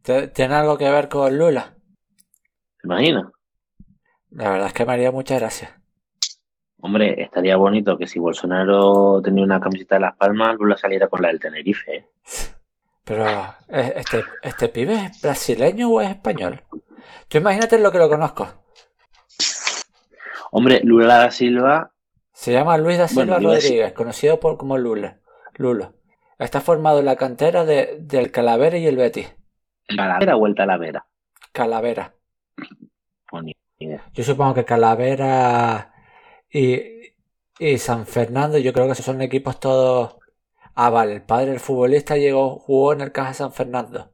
¿Te- 0.06 0.28
¿Tiene 0.28 0.54
algo 0.54 0.78
que 0.78 0.88
ver 0.88 1.08
con 1.08 1.36
Lula? 1.36 1.74
¿Te 2.80 2.86
imaginas? 2.86 3.24
La 4.30 4.50
verdad 4.50 4.68
es 4.68 4.72
que 4.72 4.86
me 4.86 4.92
haría 4.92 5.10
muchas 5.10 5.40
gracias. 5.40 5.72
Hombre, 6.80 7.20
estaría 7.20 7.56
bonito 7.56 7.98
que 7.98 8.06
si 8.06 8.20
Bolsonaro 8.20 9.20
tenía 9.20 9.42
una 9.42 9.58
camiseta 9.60 9.96
de 9.96 10.02
Las 10.02 10.16
Palmas, 10.16 10.54
Lula 10.56 10.76
saliera 10.76 11.08
con 11.08 11.22
la 11.22 11.28
del 11.28 11.40
Tenerife. 11.40 11.96
¿eh? 11.96 12.06
Pero, 13.02 13.26
¿eh, 13.68 13.94
¿este, 13.96 14.22
¿este 14.42 14.68
pibe 14.68 14.94
es 15.06 15.20
brasileño 15.20 15.90
o 15.90 16.00
es 16.00 16.10
español? 16.10 16.62
Tú 17.28 17.38
imagínate 17.38 17.78
lo 17.80 17.90
que 17.90 17.98
lo 17.98 18.08
conozco. 18.08 18.46
Hombre, 20.52 20.80
Lula 20.84 21.18
da 21.18 21.30
Silva, 21.30 21.92
Se 22.32 22.52
llama 22.52 22.78
Luis 22.78 22.98
da 22.98 23.08
Silva 23.08 23.38
Bueno, 23.38 23.48
Rodríguez, 23.54 23.92
conocido 23.92 24.38
por 24.38 24.56
como 24.56 24.78
Lula. 24.78 25.18
Lulo. 25.54 25.94
Está 26.38 26.60
formado 26.60 27.00
en 27.00 27.06
la 27.06 27.16
cantera 27.16 27.64
de, 27.64 27.96
del 28.00 28.30
Calavera 28.30 28.76
y 28.76 28.86
el 28.86 28.96
Betis. 28.96 29.34
Calavera, 29.86 30.34
vuelta 30.34 30.62
a 30.64 30.66
la 30.66 30.76
vera. 30.78 31.06
Calavera. 31.52 32.12
Yo 34.14 34.24
supongo 34.24 34.54
que 34.54 34.64
Calavera 34.64 35.92
y, 36.50 36.80
y 37.58 37.78
San 37.78 38.06
Fernando, 38.06 38.58
yo 38.58 38.72
creo 38.72 38.86
que 38.86 38.92
esos 38.92 39.04
son 39.04 39.20
equipos 39.20 39.60
todos. 39.60 40.16
Ah, 40.74 40.90
vale, 40.90 41.14
el 41.14 41.22
padre 41.22 41.50
del 41.50 41.60
futbolista 41.60 42.16
llegó, 42.16 42.58
jugó 42.58 42.92
en 42.92 43.00
el 43.02 43.12
Caja 43.12 43.34
San 43.34 43.52
Fernando. 43.52 44.12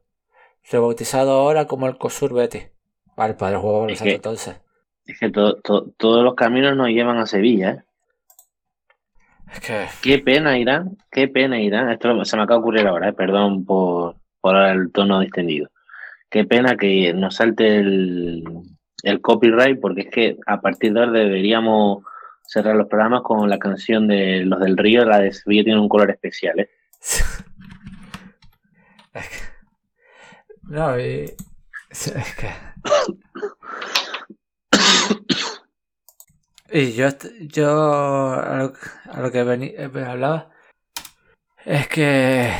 Rebautizado 0.69 1.31
ahora 1.31 1.67
como 1.67 1.87
el 1.87 1.97
COSUR 1.97 2.33
Betis. 2.33 2.69
Vale, 3.15 3.31
el 3.31 3.37
padre 3.37 3.57
jugaba 3.57 3.87
que- 3.87 4.15
entonces. 4.15 4.59
Es 5.05 5.19
que 5.19 5.29
to- 5.29 5.59
to- 5.61 5.91
todos 5.97 6.23
los 6.23 6.35
caminos 6.35 6.75
nos 6.77 6.87
llevan 6.87 7.17
a 7.17 7.25
Sevilla. 7.25 7.71
¿eh? 7.71 7.83
Es 9.51 9.59
que. 9.59 9.85
Qué 10.01 10.19
pena, 10.19 10.57
Irán. 10.57 10.97
Qué 11.11 11.27
pena, 11.27 11.59
Irán. 11.59 11.89
Esto 11.91 12.23
se 12.25 12.37
me 12.37 12.43
acaba 12.43 12.57
de 12.59 12.61
ocurrir 12.61 12.87
ahora, 12.87 13.09
¿eh? 13.09 13.13
perdón 13.13 13.65
por, 13.65 14.15
por 14.43 14.57
el 14.57 14.91
tono 14.91 15.21
distendido. 15.21 15.69
Qué 16.29 16.43
pena 16.43 16.75
que 16.75 17.13
nos 17.13 17.35
salte 17.35 17.77
el, 17.77 18.43
el 19.03 19.21
copyright, 19.21 19.79
porque 19.79 20.01
es 20.01 20.09
que 20.09 20.37
a 20.45 20.59
partir 20.59 20.91
de 20.91 20.99
ahora 20.99 21.13
deberíamos 21.13 22.03
cerrar 22.45 22.75
los 22.75 22.89
programas 22.89 23.21
con 23.21 23.49
la 23.49 23.57
canción 23.57 24.09
de 24.09 24.43
Los 24.43 24.59
del 24.59 24.77
Río. 24.77 25.05
La 25.05 25.19
de 25.19 25.31
Sevilla 25.31 25.63
tiene 25.63 25.79
un 25.79 25.87
color 25.87 26.11
especial. 26.11 26.59
¿eh? 26.59 26.69
Es 29.13 29.29
que. 29.29 29.37
No, 30.63 30.99
y. 30.99 31.31
Es 31.89 32.35
que. 32.35 32.49
Y 36.71 36.93
yo, 36.93 37.07
yo 37.41 38.33
a 38.33 38.57
lo, 38.57 38.73
a 39.11 39.21
lo 39.21 39.31
que 39.31 39.43
vení, 39.43 39.67
eh, 39.67 39.89
hablaba 40.05 40.49
es 41.65 41.87
que, 41.87 42.51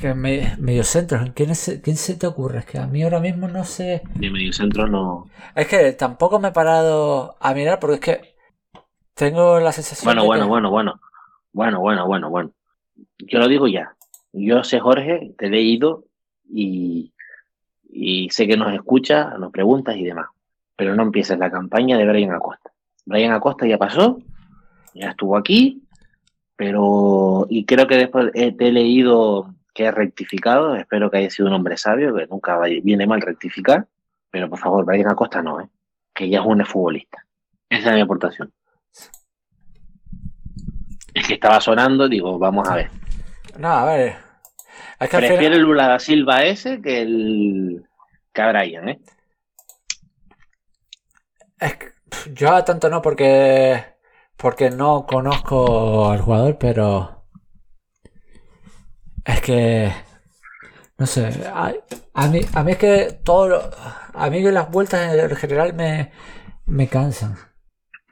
que 0.00 0.14
me, 0.14 0.56
mediocentros, 0.58 1.30
¿quién, 1.34 1.50
es, 1.50 1.80
¿quién 1.82 1.96
se 1.96 2.16
te 2.16 2.26
ocurre? 2.26 2.60
Es 2.60 2.66
que 2.66 2.78
a 2.78 2.86
mí 2.86 3.02
ahora 3.02 3.20
mismo 3.20 3.48
no 3.48 3.64
sé. 3.64 4.02
De 4.14 4.30
medio 4.30 4.52
centro 4.52 4.86
no. 4.86 5.26
Es 5.54 5.66
que 5.68 5.92
tampoco 5.92 6.38
me 6.38 6.48
he 6.48 6.52
parado 6.52 7.36
a 7.40 7.52
mirar 7.54 7.78
porque 7.80 7.94
es 7.94 8.00
que 8.00 8.34
tengo 9.14 9.58
la 9.60 9.72
sensación 9.72 10.06
Bueno, 10.06 10.22
de 10.22 10.26
bueno, 10.28 10.44
que- 10.44 10.48
bueno, 10.48 10.70
bueno. 10.70 11.00
Bueno, 11.52 11.80
bueno, 11.80 12.06
bueno, 12.06 12.30
bueno. 12.30 12.50
Yo 13.18 13.38
lo 13.38 13.48
digo 13.48 13.66
ya. 13.68 13.94
Yo 14.32 14.62
sé, 14.64 14.78
Jorge, 14.80 15.34
te 15.36 15.46
he 15.46 15.50
leído 15.50 16.04
y, 16.48 17.12
y 17.90 18.28
sé 18.30 18.46
que 18.46 18.56
nos 18.56 18.72
escuchas, 18.72 19.38
nos 19.38 19.50
preguntas 19.50 19.96
y 19.96 20.04
demás. 20.04 20.26
Pero 20.76 20.94
no 20.94 21.02
empieces 21.02 21.38
la 21.38 21.50
campaña 21.50 21.96
de 21.98 22.06
Brian 22.06 22.32
Acosta. 22.32 22.70
Brian 23.06 23.32
Acosta 23.32 23.66
ya 23.66 23.78
pasó, 23.78 24.18
ya 24.94 25.10
estuvo 25.10 25.36
aquí, 25.36 25.82
pero. 26.56 27.46
Y 27.48 27.64
creo 27.64 27.86
que 27.88 27.96
después 27.96 28.30
eh, 28.34 28.52
te 28.52 28.68
he 28.68 28.72
leído 28.72 29.54
que 29.78 29.84
he 29.84 29.90
rectificado. 29.92 30.74
Espero 30.74 31.08
que 31.08 31.18
haya 31.18 31.30
sido 31.30 31.46
un 31.46 31.54
hombre 31.54 31.76
sabio, 31.76 32.12
que 32.12 32.26
nunca 32.26 32.58
viene 32.82 33.06
mal 33.06 33.20
rectificar. 33.20 33.86
Pero 34.28 34.50
por 34.50 34.58
favor, 34.58 34.84
Brian 34.84 35.08
Acosta 35.08 35.40
no, 35.40 35.60
¿eh? 35.60 35.68
Que 36.12 36.28
ya 36.28 36.40
es 36.40 36.44
un 36.46 36.66
futbolista. 36.66 37.24
Esa 37.70 37.90
es 37.90 37.94
mi 37.94 38.00
aportación. 38.00 38.52
Es 41.14 41.28
que 41.28 41.34
estaba 41.34 41.60
sonando, 41.60 42.08
digo, 42.08 42.40
vamos 42.40 42.68
a 42.68 42.74
ver. 42.74 42.90
No, 43.56 43.68
a 43.68 43.84
ver. 43.84 44.16
Es 44.98 45.08
que 45.10 45.16
Prefiero 45.18 45.36
final- 45.44 45.52
el 45.52 45.62
Lula 45.62 45.86
da 45.86 45.98
Silva 46.00 46.42
ese 46.42 46.82
que 46.82 47.00
el 47.02 47.86
que 48.32 48.42
a 48.42 48.48
Brian, 48.48 48.88
¿eh? 48.88 48.98
Es 51.60 51.76
que, 51.76 51.86
yo 52.32 52.64
tanto 52.64 52.90
no 52.90 53.00
porque 53.00 53.84
porque 54.36 54.70
no 54.70 55.06
conozco 55.06 56.10
al 56.10 56.20
jugador, 56.20 56.58
pero 56.58 57.17
Es 59.24 59.40
que. 59.40 59.90
No 60.98 61.06
sé. 61.06 61.28
A, 61.52 61.72
a 62.14 62.28
mí, 62.28 62.40
a 62.54 62.64
mí 62.64 62.72
es 62.72 62.78
que 62.78 63.18
todo. 63.24 63.48
lo- 63.48 63.70
a 64.14 64.30
mí 64.30 64.42
las 64.42 64.70
vueltas 64.70 65.14
en 65.14 65.36
general 65.36 65.74
me, 65.74 66.10
me 66.66 66.88
cansan. 66.88 67.36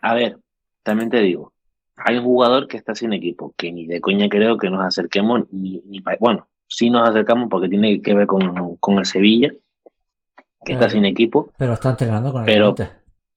A 0.02 0.14
ver, 0.14 0.38
también 0.84 1.10
te 1.10 1.20
digo, 1.20 1.52
hay 1.96 2.18
un 2.18 2.24
jugador 2.24 2.68
que 2.68 2.76
está 2.76 2.94
sin 2.94 3.12
equipo, 3.12 3.52
que 3.56 3.72
ni 3.72 3.86
de 3.86 4.00
coña 4.00 4.28
creo 4.28 4.56
que 4.56 4.70
nos 4.70 4.84
acerquemos, 4.84 5.42
ni, 5.50 5.82
bueno, 6.20 6.46
sí 6.68 6.90
nos 6.90 7.08
acercamos 7.08 7.48
porque 7.50 7.68
tiene 7.68 8.00
que 8.00 8.14
ver 8.14 8.28
con, 8.28 8.76
con 8.76 8.98
el 8.98 9.04
Sevilla, 9.06 9.50
que 10.64 10.72
está 10.74 10.86
Claro. 10.86 10.92
sin 10.92 11.04
equipo. 11.06 11.50
Pero 11.58 11.72
está 11.72 11.90
entrenando 11.90 12.30
con 12.32 12.42
el 12.42 12.46
Pero-. 12.46 12.74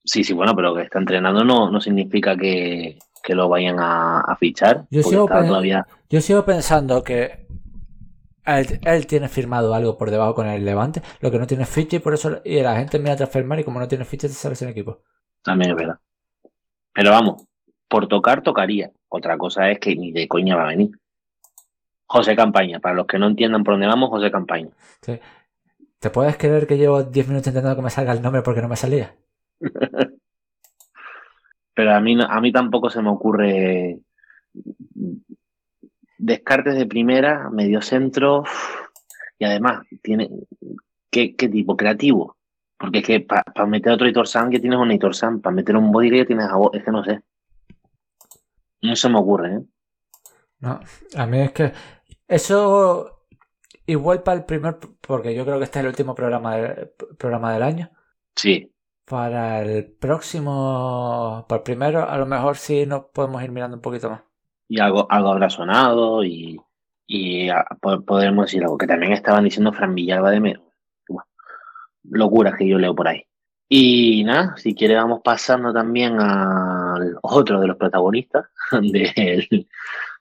Sí, 0.04 0.24
sí, 0.24 0.34
bueno, 0.34 0.56
pero 0.56 0.76
que 0.76 0.84
está 0.84 1.00
entrenando 1.00 1.44
no, 1.44 1.70
no 1.72 1.82
significa 1.82 2.36
que, 2.38 3.00
que 3.24 3.36
lo 3.36 3.50
vayan 3.50 3.80
a, 3.80 4.22
a 4.22 4.36
fichar. 4.38 4.86
Yo 4.92 5.02
porque 5.02 5.10
sigo 5.10 5.24
está 5.26 5.40
pen- 5.40 5.48
todavía. 5.48 5.88
Yo 6.10 6.22
sigo 6.22 6.46
pensando 6.46 7.04
que 7.04 7.48
él, 8.58 8.80
él 8.84 9.06
tiene 9.06 9.28
firmado 9.28 9.74
algo 9.74 9.98
por 9.98 10.10
debajo 10.10 10.34
con 10.34 10.48
el 10.48 10.66
Levante, 10.66 11.02
lo 11.20 11.30
que 11.30 11.38
no 11.38 11.46
tiene 11.46 11.66
ficha 11.66 11.98
y 11.98 12.00
por 12.00 12.14
eso 12.14 12.42
y 12.44 12.62
la 12.62 12.78
gente 12.78 12.98
mira 13.00 13.16
transfermar 13.16 13.60
y 13.60 13.64
como 13.64 13.80
no 13.80 13.88
tiene 13.88 14.06
ficha 14.06 14.28
te 14.28 14.34
sale 14.34 14.56
sin 14.56 14.70
equipo. 14.70 15.04
También 15.44 15.72
es 15.72 15.78
verdad. 15.78 16.00
Pero 16.94 17.12
vamos, 17.12 17.46
por 17.88 18.08
tocar, 18.08 18.42
tocaría. 18.42 18.92
Otra 19.10 19.38
cosa 19.38 19.70
es 19.70 19.80
que 19.80 19.96
ni 19.96 20.12
de 20.12 20.28
coña 20.28 20.56
va 20.56 20.64
a 20.64 20.70
venir. 20.70 20.92
José 22.06 22.36
Campaña, 22.36 22.80
para 22.80 22.96
los 22.96 23.06
que 23.06 23.20
no 23.20 23.28
entiendan 23.28 23.64
por 23.64 23.76
dónde 23.76 23.88
vamos, 23.88 24.10
José 24.10 24.32
Campaña. 24.32 24.70
¿Te 26.00 26.10
puedes 26.10 26.38
creer 26.38 26.66
que 26.66 26.78
llevo 26.78 27.04
10 27.04 27.28
minutos 27.28 27.48
intentando 27.48 27.76
que 27.76 27.84
me 27.84 27.90
salga 27.90 28.14
el 28.14 28.22
nombre 28.22 28.42
porque 28.42 28.62
no 28.62 28.68
me 28.68 28.76
salía? 28.76 29.16
Pero 31.76 31.94
a 31.94 32.00
mí, 32.00 32.18
a 32.20 32.42
mí 32.42 32.52
tampoco 32.52 32.90
se 32.90 33.02
me 33.02 33.10
ocurre 33.10 34.00
descartes 36.20 36.76
de 36.76 36.88
primera, 36.88 37.50
medio 37.52 37.82
centro, 37.82 38.44
y 39.40 39.46
además, 39.46 39.86
tiene 40.04 40.30
¿qué, 41.12 41.36
qué 41.36 41.50
tipo? 41.50 41.78
Creativo. 41.78 42.38
Porque 42.80 43.00
es 43.00 43.06
que 43.06 43.20
para 43.22 43.66
meter 43.68 43.94
otro 43.94 44.08
Hitor 44.08 44.28
San 44.28 44.52
ya 44.52 44.60
tienes 44.62 44.80
un 44.80 44.92
Hitor 44.92 45.16
San, 45.16 45.42
para 45.42 45.56
meter 45.56 45.76
un 45.78 45.92
body 45.92 46.18
ya 46.18 46.26
tienes 46.26 46.48
a 46.48 46.58
Bo- 46.58 46.74
es 46.74 46.84
que 46.84 46.92
no 46.92 47.04
sé. 47.04 47.22
No 48.82 48.96
se 48.98 49.08
me 49.08 49.20
ocurre, 49.20 49.54
¿eh? 49.56 49.62
No, 50.60 50.80
a 51.16 51.26
mí 51.26 51.40
es 51.42 51.52
que 51.52 51.74
eso 52.28 53.26
igual 53.86 54.24
para 54.24 54.40
el 54.40 54.46
primer, 54.46 54.80
porque 55.02 55.36
yo 55.36 55.46
creo 55.46 55.60
que 55.60 55.66
este 55.66 55.80
es 55.80 55.84
el 55.86 55.90
último 55.92 56.16
programa, 56.16 56.58
del- 56.58 56.92
programa 57.20 57.54
del 57.54 57.64
año. 57.64 57.92
Sí, 58.36 58.72
Para 59.06 59.62
el 59.62 59.92
próximo, 59.92 61.46
para 61.50 61.58
el 61.60 61.64
primero, 61.64 62.08
a 62.10 62.18
lo 62.18 62.26
mejor 62.26 62.56
sí 62.58 62.86
nos 62.86 63.06
podemos 63.14 63.44
ir 63.44 63.52
mirando 63.52 63.76
un 63.78 63.82
poquito 63.82 64.10
más. 64.10 64.22
Y 64.70 64.80
algo, 64.80 65.06
algo 65.10 65.30
habrá 65.32 65.50
y, 66.24 66.58
y 67.08 67.50
a- 67.50 67.66
po- 67.82 68.02
podremos 68.02 68.46
decir 68.46 68.64
algo 68.64 68.78
que 68.78 68.88
también 68.88 69.12
estaban 69.12 69.44
diciendo 69.44 69.74
Fran 69.74 69.96
Villalba 69.96 70.32
de 70.32 70.40
Mero. 70.40 70.62
Locuras 72.04 72.56
que 72.58 72.68
yo 72.68 72.78
leo 72.78 72.96
por 72.96 73.08
ahí. 73.08 73.24
Y 73.68 74.24
nada, 74.24 74.56
si 74.58 74.74
quiere 74.74 74.96
vamos 74.96 75.22
pasando 75.24 75.72
también 75.74 76.20
al 76.20 77.18
otro 77.22 77.60
de 77.60 77.68
los 77.68 77.78
protagonistas 77.78 78.46
del, 78.82 79.68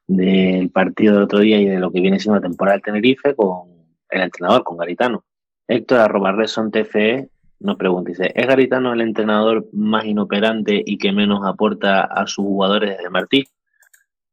del 0.07 0.71
partido 0.71 1.15
del 1.15 1.23
otro 1.23 1.39
día 1.39 1.59
y 1.61 1.67
de 1.67 1.79
lo 1.79 1.91
que 1.91 2.01
viene 2.01 2.19
siendo 2.19 2.37
la 2.41 2.47
temporada 2.47 2.75
del 2.77 2.83
Tenerife 2.83 3.35
con 3.35 3.69
el 4.11 4.21
entrenador, 4.23 4.65
con 4.65 4.77
Garitano. 4.77 5.25
Héctor 5.67 6.01
arroba 6.01 6.33
Reson 6.33 6.71
TFE 6.71 7.29
nos 7.61 7.77
pregunta, 7.77 8.11
dice, 8.11 8.33
¿es 8.35 8.47
Garitano 8.47 8.93
el 8.93 9.01
entrenador 9.01 9.67
más 9.73 10.05
inoperante 10.05 10.83
y 10.85 10.99
que 10.99 11.13
menos 11.13 11.41
aporta 11.47 12.03
a 12.03 12.27
sus 12.27 12.45
jugadores 12.45 12.97
desde 12.97 13.11
Martí? 13.11 13.47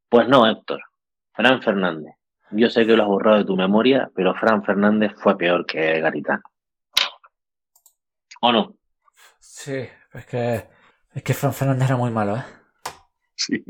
Pues 0.10 0.28
no, 0.28 0.48
Héctor. 0.48 0.82
Fran 1.34 1.62
Fernández. 1.62 2.16
Yo 2.52 2.70
sé 2.70 2.86
que 2.86 2.96
lo 2.96 3.04
has 3.04 3.10
borrado 3.10 3.38
de 3.38 3.46
tu 3.46 3.56
memoria, 3.56 4.10
pero 4.16 4.34
Fran 4.36 4.64
Fernández 4.64 5.14
fue 5.18 5.38
peor 5.38 5.66
que 5.66 6.00
Garitano. 6.00 6.44
¿O 8.42 8.52
no? 8.52 8.76
Sí, 9.40 9.88
es 10.14 10.26
que 10.26 10.68
es 11.14 11.24
que 11.24 11.34
Fran 11.34 11.54
Fernández 11.54 11.88
era 11.88 11.98
muy 11.98 12.12
malo, 12.12 12.38
¿eh? 12.38 12.44
Sí. 13.36 13.64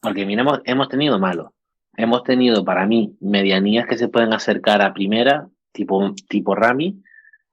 Porque 0.00 0.24
mira, 0.24 0.42
hemos, 0.42 0.60
hemos 0.64 0.88
tenido 0.88 1.18
malos. 1.18 1.50
Hemos 1.96 2.22
tenido, 2.22 2.64
para 2.64 2.86
mí, 2.86 3.16
medianías 3.20 3.86
que 3.86 3.96
se 3.96 4.08
pueden 4.08 4.34
acercar 4.34 4.82
a 4.82 4.92
primera, 4.92 5.48
tipo, 5.72 6.14
tipo 6.28 6.54
Rami. 6.54 7.02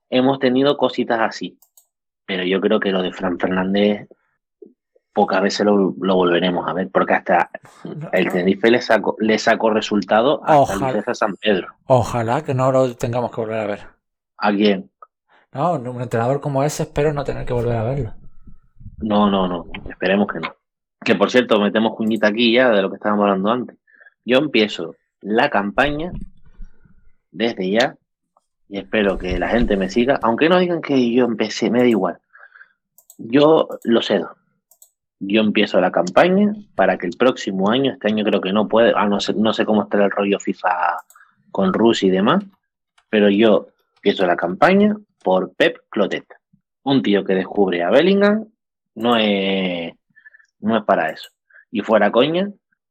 Hemos 0.10 0.40
tenido 0.40 0.78
cositas 0.78 1.20
así. 1.22 1.58
Pero 2.26 2.44
yo 2.44 2.62
creo 2.62 2.80
que 2.80 2.92
lo 2.92 3.02
de 3.02 3.14
Fran 3.14 3.40
Fernández 3.40 4.08
pocas 5.14 5.42
veces 5.42 5.66
lo, 5.66 5.94
lo 6.00 6.16
volveremos 6.16 6.68
a 6.68 6.74
ver, 6.74 6.90
porque 6.90 7.14
hasta 7.14 7.50
el 8.12 8.30
Tenerife 8.30 8.72
le 8.72 8.82
sacó, 8.82 9.16
le 9.20 9.38
sacó 9.38 9.70
resultado 9.70 10.42
hasta 10.44 10.58
Ojalá. 10.76 11.04
el 11.08 11.16
San 11.16 11.36
Pedro. 11.36 11.68
Ojalá 11.86 12.44
que 12.44 12.54
no 12.54 12.72
lo 12.72 12.96
tengamos 12.96 13.32
que 13.32 13.42
volver 13.42 13.60
a 13.60 13.68
ver. 13.68 13.88
¿A 14.38 14.52
quién? 14.52 14.90
No, 15.52 15.74
un 15.74 16.02
entrenador 16.02 16.42
como 16.42 16.64
ese 16.64 16.84
espero 16.84 17.14
no 17.14 17.24
tener 17.24 17.46
que 17.46 17.54
volver 17.54 17.76
a 17.76 17.84
verlo. 17.84 18.14
No, 18.98 19.30
no, 19.30 19.48
no, 19.48 19.68
esperemos 19.88 20.28
que 20.28 20.40
no. 20.40 20.56
Que 21.04 21.16
por 21.16 21.30
cierto, 21.30 21.60
metemos 21.60 21.96
cuñita 21.96 22.28
aquí 22.28 22.54
ya 22.54 22.70
de 22.70 22.82
lo 22.82 22.90
que 22.90 22.96
estábamos 22.96 23.24
hablando 23.24 23.52
antes. 23.52 23.78
Yo 24.26 24.40
empiezo 24.40 24.96
la 25.22 25.50
campaña 25.50 26.12
desde 27.32 27.70
ya 27.70 27.96
y 28.70 28.80
espero 28.80 29.18
que 29.18 29.38
la 29.38 29.50
gente 29.50 29.78
me 29.78 29.90
siga, 29.90 30.20
aunque 30.24 30.50
no 30.50 30.58
digan 30.58 30.82
que 30.82 31.12
yo 31.12 31.26
empecé, 31.26 31.70
me 31.70 31.80
da 31.80 31.86
igual. 31.86 32.18
Yo 33.18 33.68
lo 33.84 34.02
cedo. 34.02 34.36
Yo 35.26 35.42
empiezo 35.42 35.80
la 35.80 35.92
campaña 35.92 36.54
para 36.76 36.98
que 36.98 37.08
el 37.08 37.18
próximo 37.18 37.70
año, 37.70 37.94
este 37.94 38.10
año 38.10 38.24
creo 38.24 38.42
que 38.42 38.52
no 38.52 38.68
puede, 38.68 38.94
ah, 38.96 39.08
no 39.08 39.20
sé, 39.20 39.34
no 39.34 39.54
sé 39.54 39.66
cómo 39.66 39.84
estará 39.84 40.06
el 40.06 40.12
rollo 40.12 40.40
FIFA 40.40 40.70
con 41.52 41.74
Rusia 41.74 42.08
y 42.08 42.12
demás, 42.12 42.44
pero 43.10 43.30
yo 43.30 43.68
empiezo 43.98 44.26
la 44.26 44.36
campaña 44.36 44.96
por 45.24 45.54
Pep 45.56 45.78
Clotet. 45.90 46.26
Un 46.84 47.02
tío 47.02 47.24
que 47.24 47.36
descubre 47.36 47.84
a 47.84 47.90
Bellingham 47.90 48.48
no 48.96 49.16
es, 49.18 49.94
no 50.60 50.78
es 50.78 50.84
para 50.84 51.10
eso. 51.10 51.30
Y 51.72 51.82
fuera 51.82 52.12
coña, 52.12 52.50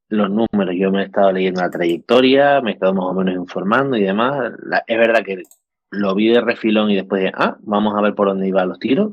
los 0.08 0.28
números, 0.30 0.74
yo 0.76 0.90
me 0.90 1.02
he 1.02 1.04
estado 1.06 1.32
leyendo 1.32 1.60
la 1.60 1.70
trayectoria, 1.70 2.60
me 2.60 2.70
he 2.70 2.74
estado 2.74 2.94
más 2.94 3.04
o 3.06 3.14
menos 3.14 3.34
informando 3.34 3.96
y 3.96 4.02
demás. 4.02 4.52
Es 4.86 4.98
verdad 4.98 5.22
que 5.24 5.42
lo 5.90 6.14
vi 6.14 6.28
de 6.28 6.40
refilón 6.40 6.90
y 6.90 6.96
después 6.96 7.22
de, 7.22 7.32
ah, 7.34 7.56
vamos 7.60 7.94
a 7.96 8.00
ver 8.00 8.14
por 8.14 8.28
dónde 8.28 8.48
iban 8.48 8.68
los 8.68 8.78
tiros. 8.78 9.12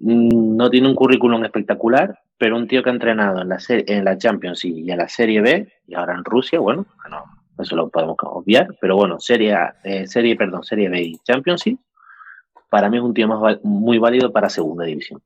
Mm, 0.00 0.56
No 0.56 0.70
tiene 0.70 0.88
un 0.88 0.94
currículum 0.94 1.44
espectacular, 1.44 2.18
pero 2.38 2.56
un 2.56 2.66
tío 2.66 2.82
que 2.82 2.90
ha 2.90 2.92
entrenado 2.92 3.42
en 3.42 3.48
la, 3.50 3.58
en 3.68 4.04
la 4.04 4.16
Champions 4.18 4.64
y 4.64 4.90
en 4.90 4.98
la 4.98 5.08
Serie 5.08 5.40
B, 5.40 5.68
y 5.86 5.94
ahora 5.94 6.14
en 6.14 6.24
Rusia, 6.24 6.58
bueno, 6.58 6.86
no, 7.10 7.24
eso 7.62 7.76
lo 7.76 7.88
podemos 7.90 8.16
obviar, 8.22 8.68
pero 8.80 8.96
bueno, 8.96 9.18
Serie, 9.20 9.54
A, 9.54 9.76
eh, 9.84 10.06
serie 10.06 10.36
perdón, 10.36 10.64
Serie 10.64 10.88
B 10.88 11.00
y 11.02 11.18
Championship, 11.18 11.78
para 12.70 12.88
mí 12.88 12.96
es 12.96 13.02
un 13.02 13.12
tío 13.14 13.28
más 13.28 13.58
muy 13.62 13.98
válido 13.98 14.32
para 14.32 14.48
segunda 14.48 14.84
división. 14.84 15.20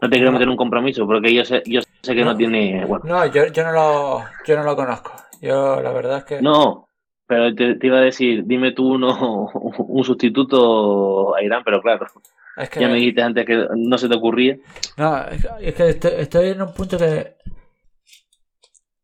No 0.00 0.10
te 0.10 0.16
quiero 0.16 0.32
meter 0.32 0.48
un 0.48 0.56
compromiso, 0.56 1.06
porque 1.06 1.32
yo 1.32 1.44
sé, 1.44 1.62
yo 1.66 1.80
sé 2.02 2.14
que 2.14 2.24
no, 2.24 2.32
No. 2.32 2.36
tiene, 2.36 2.84
bueno, 2.84 3.04
No, 3.06 3.24
yo, 3.26 3.46
yo 3.46 3.64
no 3.64 3.72
lo 3.72 4.24
yo 4.46 4.56
no 4.56 4.64
lo 4.64 4.76
conozco. 4.76 5.12
Yo 5.40 5.80
la 5.80 5.92
verdad 5.92 6.18
es 6.18 6.24
que 6.24 6.42
no, 6.42 6.88
pero 7.26 7.54
te, 7.54 7.76
te 7.76 7.86
iba 7.86 7.98
a 7.98 8.02
decir, 8.02 8.44
dime 8.44 8.72
tú 8.72 8.94
uno, 8.94 9.46
un 9.54 10.04
sustituto 10.04 11.34
a 11.36 11.42
Irán, 11.42 11.62
pero 11.64 11.80
claro, 11.80 12.06
es 12.56 12.70
que 12.70 12.80
ya 12.80 12.88
me 12.88 12.94
dijiste 12.94 13.22
antes 13.22 13.44
que 13.46 13.66
no 13.76 13.98
se 13.98 14.08
te 14.08 14.16
ocurría. 14.16 14.56
no, 14.96 15.24
es 15.28 15.42
que- 15.42 15.68
es 15.68 15.80
estoy, 15.94 16.12
estoy 16.18 16.48
en 16.50 16.62
un 16.62 16.72
punto 16.74 16.96
que 16.98 17.36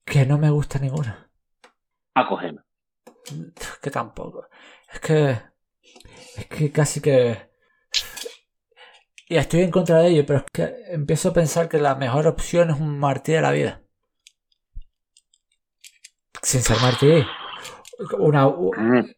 que 0.05 0.27
no 0.27 0.39
me 0.39 0.51
gusta 0.51 0.79
ninguno. 0.79 1.15
Acogeme. 2.15 2.61
Que 3.81 3.91
tampoco. 3.91 4.49
Es 4.93 5.01
que 5.01 5.31
es 6.37 6.47
que 6.47 6.73
casi 6.73 7.01
que 7.01 7.49
y 9.29 9.37
estoy 9.37 9.61
en 9.63 9.71
contra 9.71 9.99
de 9.99 10.09
ello, 10.09 10.27
pero 10.27 10.41
es 10.41 10.45
que 10.53 10.75
empiezo 10.89 11.29
a 11.29 11.33
pensar 11.33 11.69
que 11.69 11.79
la 11.79 11.95
mejor 11.95 12.27
opción 12.27 12.71
es 12.71 12.81
un 12.81 12.99
Martí 12.99 13.33
de 13.33 13.41
la 13.41 13.53
vida. 13.53 13.83
Sin 16.43 16.63
ser 16.63 16.79
Martí. 16.81 17.23
Una, 18.19 18.49
Mm, 18.49 19.11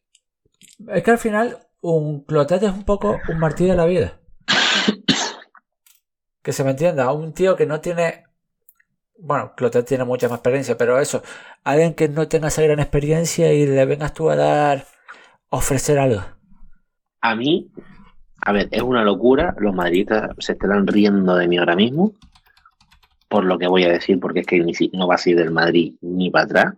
Es 0.89 1.03
que 1.05 1.11
al 1.13 1.19
final 1.19 1.59
un 1.81 2.25
clotet 2.25 2.63
es 2.65 2.73
un 2.73 2.85
poco 2.85 3.19
un 3.29 3.39
Martí 3.39 3.65
de 3.67 3.77
la 3.77 3.87
vida. 3.87 4.21
Que 6.43 6.53
se 6.53 6.65
me 6.65 6.71
entienda, 6.71 7.13
un 7.13 7.33
tío 7.33 7.57
que 7.57 7.67
no 7.67 7.81
tiene... 7.81 8.25
Bueno, 9.19 9.53
Clotet 9.57 9.87
tiene 9.87 10.05
mucha 10.05 10.29
más 10.29 10.39
experiencia, 10.39 10.77
pero 10.77 10.99
eso, 10.99 11.23
alguien 11.63 11.95
que 11.95 12.09
no 12.09 12.27
tenga 12.27 12.49
esa 12.49 12.63
gran 12.63 12.81
experiencia 12.81 13.53
y 13.53 13.67
le 13.67 13.85
vengas 13.87 14.13
tú 14.15 14.31
a 14.31 14.37
dar, 14.37 14.87
ofrecer 15.49 15.99
algo. 15.99 16.23
A 17.21 17.37
mí, 17.37 17.71
a 18.41 18.53
ver, 18.53 18.69
es 18.73 18.83
una 18.83 19.05
locura. 19.05 19.55
Los 19.59 19.75
madridistas 19.75 20.31
se 20.39 20.53
estarán 20.53 20.89
riendo 20.89 21.37
de 21.37 21.47
mí 21.47 21.59
ahora 21.59 21.77
mismo 21.77 22.15
por 23.33 23.47
lo 23.47 23.59
que 23.59 23.67
voy 23.67 23.83
a 23.85 23.91
decir, 23.91 24.21
porque 24.21 24.41
es 24.41 24.47
que 24.47 24.91
no 24.93 25.09
va 25.09 25.15
a 25.15 25.19
ser 25.19 25.37
del 25.37 25.51
Madrid 25.51 25.95
ni 26.03 26.31
para 26.31 26.45
atrás. 26.45 26.75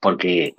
Porque, 0.00 0.56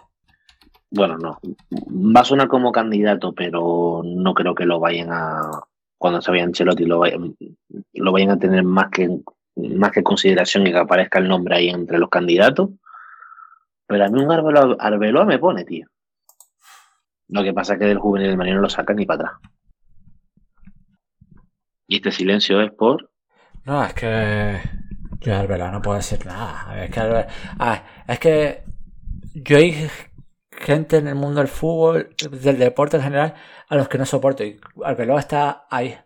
bueno, 0.90 1.18
no. 1.18 1.40
Va 1.86 2.22
a 2.22 2.24
sonar 2.24 2.48
como 2.48 2.72
candidato, 2.72 3.34
pero 3.34 4.02
no 4.06 4.34
creo 4.34 4.56
que 4.56 4.66
lo 4.66 4.80
vayan 4.80 5.10
a. 5.12 5.64
Cuando 6.02 6.20
se 6.20 6.32
vaya 6.32 6.46
Ancelotti, 6.46 6.86
lo 6.86 6.98
vayan, 6.98 7.36
lo 7.94 8.12
vayan 8.12 8.32
a 8.32 8.40
tener 8.40 8.64
más 8.64 8.90
que 8.90 9.08
más 9.56 9.92
que 9.92 10.02
consideración 10.02 10.66
y 10.66 10.72
que 10.72 10.80
aparezca 10.80 11.20
el 11.20 11.28
nombre 11.28 11.56
ahí 11.56 11.70
entre 11.70 12.00
los 12.00 12.10
candidatos. 12.10 12.72
Pero 13.86 14.06
a 14.06 14.10
mí 14.10 14.20
un 14.20 14.32
Arbeloa, 14.32 14.78
Arbeloa 14.80 15.26
me 15.26 15.38
pone, 15.38 15.64
tío. 15.64 15.86
Lo 17.28 17.44
que 17.44 17.54
pasa 17.54 17.74
es 17.74 17.80
que 17.80 17.86
del 17.86 18.00
juvenil 18.00 18.30
del 18.30 18.38
Marino 18.38 18.56
no 18.56 18.64
lo 18.64 18.70
sacan 18.70 18.96
ni 18.96 19.06
para 19.06 19.30
atrás. 19.30 19.52
Y 21.86 21.98
este 21.98 22.12
silencio 22.12 22.62
es 22.62 22.72
por. 22.72 23.12
No, 23.66 23.86
es 23.86 23.94
que. 23.94 24.60
Yo 25.20 25.36
Arbeloa 25.36 25.70
no 25.70 25.84
puedo 25.84 25.98
decir 25.98 26.26
nada. 26.26 26.84
Es 26.84 26.90
que, 26.90 27.28
es 28.08 28.20
que 28.20 28.64
yo 29.36 29.58
hay 29.58 29.88
gente 30.52 30.98
en 30.98 31.08
el 31.08 31.16
mundo 31.16 31.42
del 31.42 31.48
fútbol, 31.48 32.10
del 32.32 32.58
deporte 32.58 32.98
en 32.98 33.04
general, 33.04 33.36
a 33.72 33.78
los 33.78 33.88
que 33.88 33.98
no 33.98 34.06
soporto. 34.06 34.44
Y 34.44 34.60
Arbeloa 34.84 35.22
está 35.22 35.66
ahí. 35.70 35.98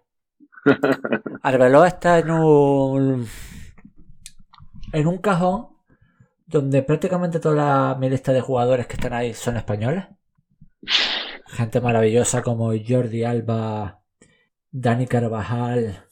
Arbeloa 1.41 1.87
está 1.87 2.19
en 2.19 2.29
un. 2.29 3.27
En 4.93 5.07
un 5.07 5.17
cajón 5.17 5.69
donde 6.45 6.83
prácticamente 6.83 7.39
toda 7.39 7.55
la, 7.55 7.95
mi 7.99 8.07
lista 8.07 8.31
de 8.31 8.39
jugadores 8.39 8.85
que 8.85 8.93
están 8.93 9.13
ahí 9.13 9.33
son 9.33 9.57
españoles. 9.57 10.05
Gente 11.47 11.81
maravillosa 11.81 12.43
como 12.43 12.71
Jordi 12.87 13.23
Alba, 13.23 13.99
Dani 14.69 15.07
Carvajal. 15.07 16.05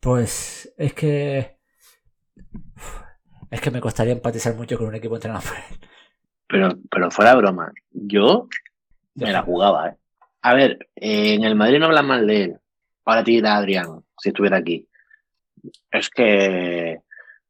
Pues 0.00 0.72
es 0.78 0.94
que. 0.94 1.58
Es 3.50 3.60
que 3.60 3.70
me 3.70 3.82
costaría 3.82 4.14
empatizar 4.14 4.54
mucho 4.54 4.78
con 4.78 4.86
un 4.86 4.94
equipo 4.94 5.16
entrenado 5.16 5.42
por 5.42 5.56
él. 5.58 5.88
Pero, 6.48 6.68
pero 6.90 7.10
fuera 7.10 7.34
broma. 7.34 7.72
Yo 7.90 8.48
me 9.16 9.30
la 9.30 9.42
jugaba, 9.42 9.90
¿eh? 9.90 9.96
A 10.44 10.52
ver, 10.52 10.90
eh, 10.94 11.34
en 11.34 11.44
el 11.44 11.54
Madrid 11.54 11.78
no 11.78 11.86
hablan 11.86 12.06
mal 12.06 12.26
de 12.26 12.42
él. 12.42 12.58
Ahora 13.06 13.24
te 13.24 13.30
dirá 13.30 13.56
Adrián, 13.56 14.04
si 14.18 14.28
estuviera 14.28 14.58
aquí. 14.58 14.86
Es 15.90 16.10
que 16.10 17.00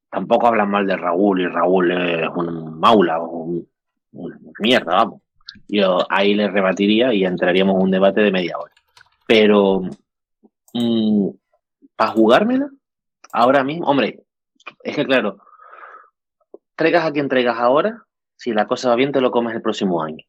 tampoco 0.08 0.46
hablan 0.46 0.70
mal 0.70 0.86
de 0.86 0.96
Raúl 0.96 1.40
y 1.40 1.48
Raúl 1.48 1.90
es 1.90 2.28
un 2.36 2.78
maula 2.78 3.20
o 3.20 3.46
un, 3.46 3.68
mierda, 4.60 4.94
vamos. 4.94 5.22
Yo 5.66 6.06
ahí 6.08 6.34
le 6.34 6.46
rebatiría 6.48 7.12
y 7.12 7.24
entraríamos 7.24 7.74
en 7.74 7.82
un 7.82 7.90
debate 7.90 8.20
de 8.20 8.30
media 8.30 8.58
hora. 8.58 8.72
Pero 9.26 9.82
para 11.96 12.12
jugármela, 12.12 12.70
ahora 13.32 13.64
mismo, 13.64 13.88
hombre, 13.88 14.22
es 14.84 14.94
que 14.94 15.04
claro, 15.04 15.38
traigas 16.76 17.04
a 17.04 17.12
quien 17.12 17.28
traigas 17.28 17.58
ahora, 17.58 18.04
si 18.36 18.52
la 18.52 18.68
cosa 18.68 18.90
va 18.90 18.94
bien 18.94 19.10
te 19.10 19.20
lo 19.20 19.32
comes 19.32 19.52
el 19.52 19.62
próximo 19.62 20.00
año. 20.00 20.24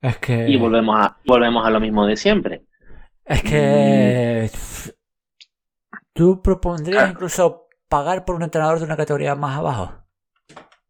Es 0.00 0.18
que. 0.18 0.48
Y 0.48 0.56
volvemos 0.56 0.96
a, 0.98 1.18
volvemos 1.26 1.66
a 1.66 1.70
lo 1.70 1.80
mismo 1.80 2.06
de 2.06 2.16
siempre. 2.16 2.64
Es 3.24 3.42
que. 3.42 4.50
¿Tú 6.12 6.42
propondrías 6.42 7.04
Ah. 7.04 7.08
incluso 7.10 7.66
pagar 7.88 8.24
por 8.24 8.34
un 8.36 8.42
entrenador 8.42 8.78
de 8.78 8.84
una 8.84 8.96
categoría 8.96 9.34
más 9.34 9.56
abajo? 9.58 10.04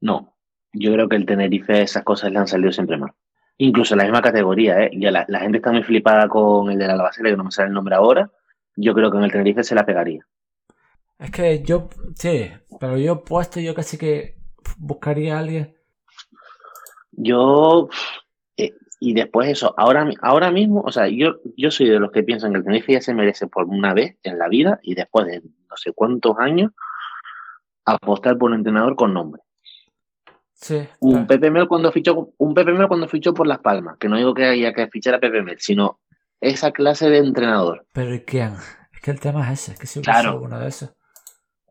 No, 0.01 0.37
yo 0.73 0.93
creo 0.93 1.09
que 1.09 1.17
el 1.17 1.27
Tenerife 1.27 1.83
esas 1.83 2.03
cosas 2.05 2.33
le 2.33 2.39
han 2.39 2.47
salido 2.47 2.73
siempre 2.73 2.97
mal. 2.97 3.13
Incluso 3.59 3.95
en 3.95 3.99
la 3.99 4.05
misma 4.05 4.23
categoría, 4.23 4.85
¿eh? 4.85 4.91
Ya 4.95 5.11
la, 5.11 5.25
la 5.29 5.41
gente 5.41 5.59
está 5.59 5.73
muy 5.73 5.83
flipada 5.83 6.29
con 6.29 6.71
el 6.71 6.79
de 6.79 6.87
la 6.87 6.93
Albacete, 6.95 7.31
que 7.31 7.37
no 7.37 7.45
me 7.45 7.51
sale 7.51 7.69
el 7.69 7.75
nombre 7.75 7.97
ahora. 7.97 8.31
Yo 8.77 8.95
creo 8.95 9.11
que 9.11 9.19
en 9.19 9.25
el 9.25 9.33
Tenerife 9.33 9.65
se 9.65 9.75
la 9.75 9.85
pegaría. 9.85 10.25
Es 11.19 11.31
que 11.33 11.63
yo. 11.63 11.89
Sí, 12.15 12.51
pero 12.79 12.97
yo 12.97 13.25
puesto, 13.25 13.59
yo 13.59 13.75
casi 13.75 13.99
que 13.99 14.37
buscaría 14.79 15.37
a 15.37 15.41
alguien. 15.41 15.75
Yo, 17.11 17.89
y 19.01 19.15
después 19.15 19.49
eso, 19.49 19.75
ahora, 19.79 20.09
ahora 20.23 20.51
mismo, 20.51 20.81
o 20.85 20.91
sea, 20.93 21.07
yo, 21.09 21.37
yo 21.57 21.71
soy 21.71 21.89
de 21.89 22.01
los 22.01 22.11
que 22.11 22.23
piensan 22.23 22.53
que 22.53 22.59
el 22.59 22.65
Tenerife 22.65 22.93
ya 22.95 23.01
se 23.01 23.15
merece 23.15 23.47
por 23.47 23.65
una 23.67 23.95
vez 23.95 24.17
en 24.23 24.39
la 24.39 24.49
vida 24.49 24.81
y 24.83 24.95
después 24.95 25.27
de 25.27 25.41
no 25.41 25.77
sé 25.77 25.93
cuántos 25.93 26.37
años 26.39 26.73
apostar 27.85 28.37
por 28.39 28.51
un 28.51 28.57
entrenador 28.57 28.97
con 28.97 29.15
nombre. 29.15 29.43
Sí. 30.55 30.89
Un 31.01 31.13
pero- 31.13 31.27
Pepe 31.29 31.51
Mel 31.51 31.69
cuando 31.69 31.93
fichó, 31.93 32.33
un 32.37 32.55
Pepe 32.55 32.73
Mel 32.73 32.89
cuando 32.89 33.09
fichó 33.09 33.33
por 33.33 33.47
Las 33.47 33.61
Palmas, 33.61 33.97
que 33.99 34.09
no 34.09 34.17
digo 34.17 34.35
que 34.35 34.45
haya 34.45 34.73
que 34.73 34.89
fichar 34.89 35.15
a 35.15 35.21
Pepe 35.21 35.43
Mel, 35.43 35.57
sino 35.61 36.01
esa 36.41 36.73
clase 36.73 37.09
de 37.09 37.19
entrenador. 37.19 37.87
Pero 37.93 38.15
¿y 38.15 38.21
quién? 38.23 38.55
Es 38.93 39.01
que 39.01 39.11
el 39.13 39.21
tema 39.21 39.45
es 39.53 39.61
ese, 39.63 39.73
es 39.73 39.79
que 39.79 39.87
si 39.87 39.99
hubiese 40.01 40.11
Claro. 40.11 40.31
alguno 40.31 40.59
de 40.59 40.69
esos. 40.69 40.93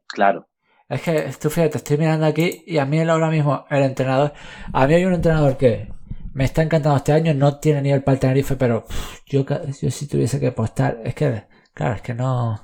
Claro. 0.07 0.47
Es 0.87 1.01
que 1.01 1.29
tú 1.41 1.49
fíjate, 1.49 1.77
estoy 1.77 1.97
mirando 1.97 2.25
aquí 2.25 2.63
y 2.65 2.77
a 2.77 2.85
mí 2.85 2.97
él 2.99 3.09
ahora 3.09 3.29
mismo, 3.29 3.65
el 3.69 3.83
entrenador. 3.83 4.31
A 4.71 4.87
mí 4.87 4.93
hay 4.93 5.03
un 5.03 5.13
entrenador 5.13 5.57
que 5.57 5.91
me 6.37 6.45
está 6.45 6.61
encantando 6.63 6.97
este 6.97 7.13
año, 7.13 7.33
no 7.33 7.59
tiene 7.59 7.81
nivel 7.81 8.03
para 8.03 8.13
el 8.15 8.19
Tenerife, 8.21 8.55
pero 8.55 8.85
pff, 8.85 9.21
yo, 9.27 9.45
yo 9.81 9.91
si 9.91 10.07
tuviese 10.07 10.39
que 10.39 10.47
apostar, 10.47 10.99
es 11.03 11.15
que, 11.15 11.45
claro, 11.73 11.95
es 11.95 12.01
que 12.01 12.13
no. 12.13 12.61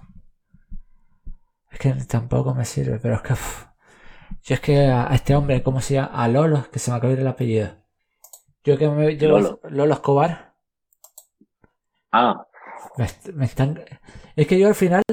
Es 1.72 1.78
que 1.80 1.92
tampoco 2.08 2.54
me 2.56 2.64
sirve, 2.64 3.00
pero 3.00 3.16
es 3.16 3.22
que. 3.22 3.34
pff, 3.34 3.66
yo 4.44 4.56
es 4.56 4.62
que 4.62 4.88
a, 4.88 5.12
a 5.12 5.16
este 5.16 5.36
hombre, 5.36 5.64
¿cómo 5.64 5.82
se 5.82 5.96
llama? 5.96 6.12
A 6.24 6.28
Lolo, 6.30 6.70
que 6.72 6.80
se 6.80 6.92
me 6.92 7.12
ir 7.12 7.20
el 7.20 7.28
apellido. 7.28 7.70
Yo 8.64 8.78
que 8.78 8.90
me 8.90 9.16
llevo 9.18 9.40
Lolo. 9.40 9.60
Lolo 9.70 9.94
Escobar. 9.96 10.56
Ah, 12.12 12.46
Me, 12.98 13.06
est- 13.06 13.30
me 13.34 13.46
están... 13.46 13.80
Es 14.36 14.48
que 14.48 14.60
yo 14.60 14.68
al 14.68 14.76
final, 14.76 15.04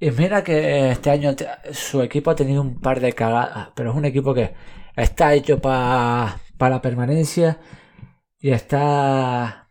y 0.00 0.10
mira 0.10 0.42
que 0.44 0.90
este 0.90 1.10
año 1.10 1.34
su 1.72 2.02
equipo 2.02 2.30
ha 2.30 2.36
tenido 2.36 2.60
un 2.62 2.80
par 2.80 3.00
de 3.00 3.12
cagadas, 3.12 3.70
pero 3.74 3.90
es 3.90 3.96
un 3.96 4.04
equipo 4.04 4.34
que 4.34 4.54
está 4.96 5.34
hecho 5.34 5.60
para 5.60 6.38
la 6.58 6.82
permanencia 6.82 7.58
y 8.46 8.50
está 8.52 9.70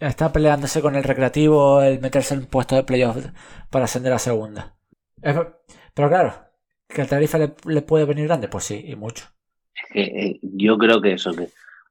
está 0.00 0.32
peleándose 0.32 0.82
con 0.82 0.94
el 0.96 1.04
recreativo, 1.04 1.82
el 1.82 2.00
meterse 2.00 2.34
en 2.34 2.40
un 2.42 2.46
puesto 2.46 2.74
de 2.76 2.84
playoff 2.84 3.18
para 3.70 3.86
ascender 3.86 4.12
a 4.14 4.18
segunda. 4.28 4.62
Es- 5.22 5.36
pero 5.94 6.08
claro, 6.08 6.30
que 6.88 7.02
el 7.02 7.08
Tarifa 7.08 7.38
le, 7.38 7.54
le 7.66 7.82
puede 7.82 8.04
venir 8.06 8.26
grande, 8.28 8.48
pues 8.48 8.64
sí, 8.64 8.84
y 8.86 8.96
mucho. 8.96 9.26
que, 9.92 10.02
eh, 10.02 10.40
yo 10.42 10.78
creo 10.78 11.00
que 11.00 11.12
eso, 11.14 11.32
que 11.32 11.48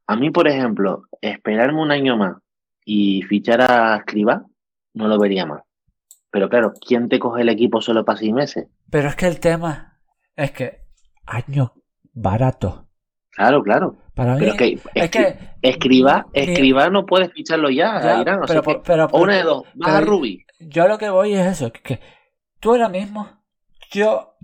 a 0.08 0.16
mí, 0.16 0.30
por 0.32 0.48
ejemplo, 0.48 1.04
esperarme 1.22 1.82
un 1.82 1.92
año 1.92 2.18
más 2.18 2.38
y 2.86 3.22
fichar 3.24 3.62
a 3.62 3.98
Escribá, 3.98 4.46
no 4.94 5.08
lo 5.08 5.20
vería 5.20 5.46
mal. 5.46 5.62
Pero 6.32 6.50
claro, 6.50 6.74
¿quién 6.86 7.10
te 7.10 7.20
coge 7.20 7.42
el 7.44 7.50
equipo 7.50 7.82
solo 7.82 8.06
para 8.06 8.20
seis 8.20 8.34
meses? 8.34 8.68
Pero 8.90 9.10
es 9.10 9.16
que 9.18 9.28
el 9.28 9.40
tema 9.42 10.02
es 10.38 10.52
que 10.52 10.86
año 11.26 11.74
barato. 12.14 12.88
Claro, 13.36 13.64
claro. 13.64 13.96
Para 14.14 14.36
mí 14.36 14.40
Pero 14.42 14.52
es 14.52 14.58
que, 14.58 14.80
es 14.94 15.10
que 15.10 15.38
Escribá, 15.62 16.28
ni- 16.34 16.42
Escribá 16.42 16.90
no 16.90 17.06
puedes 17.06 17.32
ficharlo 17.34 17.70
ya, 17.70 18.00
Ya, 18.02 18.22
Irán. 18.22 18.44
O 18.44 18.46
pero, 18.46 18.62
sea 18.64 18.74
que- 18.74 18.82
pero- 18.86 19.08
una 19.14 19.38
de 19.38 19.44
dos, 19.44 19.64
vas 19.76 19.94
a 19.96 20.02
Ruby. 20.02 20.46
Yo 20.60 20.88
lo 20.88 20.98
que 20.98 21.10
voy 21.10 21.34
es 21.34 21.46
eso, 21.48 21.72
que, 21.72 22.00
tú 22.60 22.72
ahora 22.72 22.90
mismo, 22.90 23.28
yo, 23.92 24.36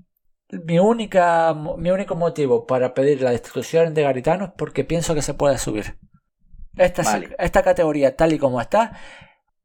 mi 0.65 0.79
única, 0.79 1.53
mi 1.77 1.91
único 1.91 2.15
motivo 2.15 2.65
para 2.65 2.93
pedir 2.93 3.21
la 3.21 3.29
destitución 3.31 3.93
de 3.93 4.01
Garitano 4.03 4.45
es 4.45 4.51
porque 4.57 4.83
pienso 4.83 5.13
que 5.13 5.21
se 5.21 5.33
puede 5.35 5.57
subir. 5.59 5.97
Esta, 6.75 7.03
Vale. 7.03 7.35
esta 7.37 7.61
categoría 7.61 8.15
tal 8.15 8.33
y 8.33 8.39
como 8.39 8.59
está, 8.59 8.97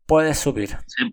puede 0.07 0.35
subir. 0.35 0.71
Se, 0.87 1.05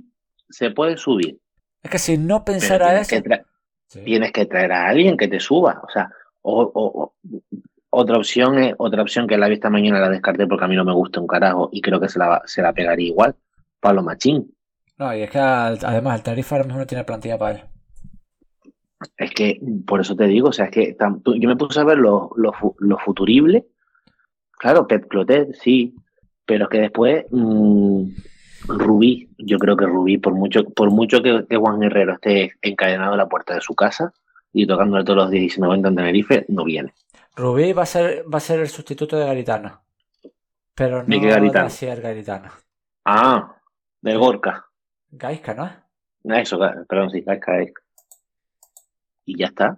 se 0.50 0.72
puede 0.72 0.98
subir. 0.98 1.40
Es 1.84 1.90
que 1.90 1.98
si 2.00 2.18
no 2.18 2.44
pensara 2.44 2.88
tienes 2.90 3.12
eso... 3.12 3.24
que, 3.24 3.30
tra- 3.30 3.46
Sí. 3.88 4.02
tienes 4.06 4.32
que 4.32 4.46
traer 4.46 4.72
a 4.72 4.88
alguien 4.88 5.18
que 5.18 5.28
te 5.28 5.40
suba. 5.40 5.82
O 5.86 5.90
sea, 5.92 6.10
o, 6.42 6.62
o- 6.62 7.04
o- 7.04 7.16
otra 7.92 8.18
opción 8.18 8.58
es, 8.58 8.74
otra 8.78 9.02
opción 9.04 9.28
que 9.28 9.38
la 9.38 9.48
vi 9.48 9.54
esta 9.56 9.70
mañana 9.70 10.00
la 10.00 10.10
descarté 10.10 10.48
porque 10.48 10.66
a 10.66 10.68
mí 10.68 10.76
no 10.76 10.84
me 10.84 10.94
gusta 10.94 11.20
un 11.20 11.28
carajo 11.28 11.70
y 11.72 11.82
creo 11.82 12.00
que 12.00 12.10
se 12.10 12.18
la, 12.20 12.42
se 12.46 12.62
la 12.62 12.74
pegaría 12.74 13.08
igual. 13.08 13.36
Pablo 13.80 14.02
Machín. 14.02 14.54
No, 14.98 15.16
y 15.16 15.22
es 15.22 15.30
que 15.30 15.40
al- 15.40 15.80
además 15.84 16.18
el 16.18 16.24
Tarifa 16.24 16.56
ahora 16.56 16.66
mismo 16.66 16.80
no 16.80 16.88
tiene 16.88 17.04
plantilla 17.04 17.38
para 17.38 17.56
él. 17.60 17.62
Es 19.18 19.32
que, 19.32 19.60
por 19.88 20.00
eso 20.02 20.16
te 20.16 20.26
digo, 20.28 20.50
o 20.50 20.54
sea, 20.54 20.66
es 20.66 20.72
que 20.72 20.98
tam- 20.98 21.22
tú- 21.24 21.36
yo 21.36 21.50
me 21.50 21.56
puse 21.56 21.80
a 21.80 21.84
ver 21.84 21.98
lo, 21.98 22.30
fu- 22.60 22.76
lo 22.80 22.98
futurible. 23.00 23.66
Claro, 24.60 24.88
Pep 24.88 25.08
Clotet, 25.08 25.54
sí, 25.56 25.96
pero 26.46 26.66
es 26.66 26.70
que 26.70 26.80
después 26.82 27.26
mm, 27.32 28.04
Rubí, 28.68 29.30
yo 29.40 29.58
creo 29.58 29.76
que 29.76 29.86
Rubí, 29.88 30.18
por 30.20 30.34
mucho, 30.36 30.64
por 30.66 30.92
mucho 30.92 31.24
que, 31.24 31.46
que 31.50 31.58
Juan 31.58 31.80
Guerrero 31.80 32.14
esté 32.14 32.52
encadenado 32.62 33.14
a 33.14 33.18
la 33.18 33.28
puerta 33.28 33.56
de 33.56 33.62
su 33.62 33.74
casa 33.74 34.14
y 34.54 34.68
tocándole 34.68 35.04
todos 35.04 35.18
los 35.18 35.32
10 35.32 35.58
y 35.58 35.62
90 35.62 35.88
en 35.90 35.96
Tenerife, 35.96 36.46
no 36.50 36.64
viene. 36.64 36.94
Rubí 37.36 37.74
va 37.74 37.84
a 37.84 37.86
ser, 37.86 38.26
va 38.32 38.38
a 38.38 38.42
ser 38.42 38.60
el 38.60 38.70
sustituto 38.70 39.18
de 39.18 39.26
Garitano. 39.26 39.82
Pero 40.76 41.04
no 41.04 41.10
¿De 41.10 41.20
qué 41.20 41.28
Garitano? 41.28 41.66
de 41.66 41.68
Asier 41.68 42.02
Garitano. 42.02 42.52
Ah, 43.06 43.56
del 44.02 44.18
Gorka. 44.18 44.68
Gaisca, 45.12 45.54
¿no? 45.54 45.70
Eso, 46.36 46.60
perdón, 46.88 47.10
sí, 47.12 47.22
Gaisca, 47.22 47.54
Gaisca. 47.54 47.82
Y 49.26 49.38
ya 49.38 49.48
está. 49.48 49.78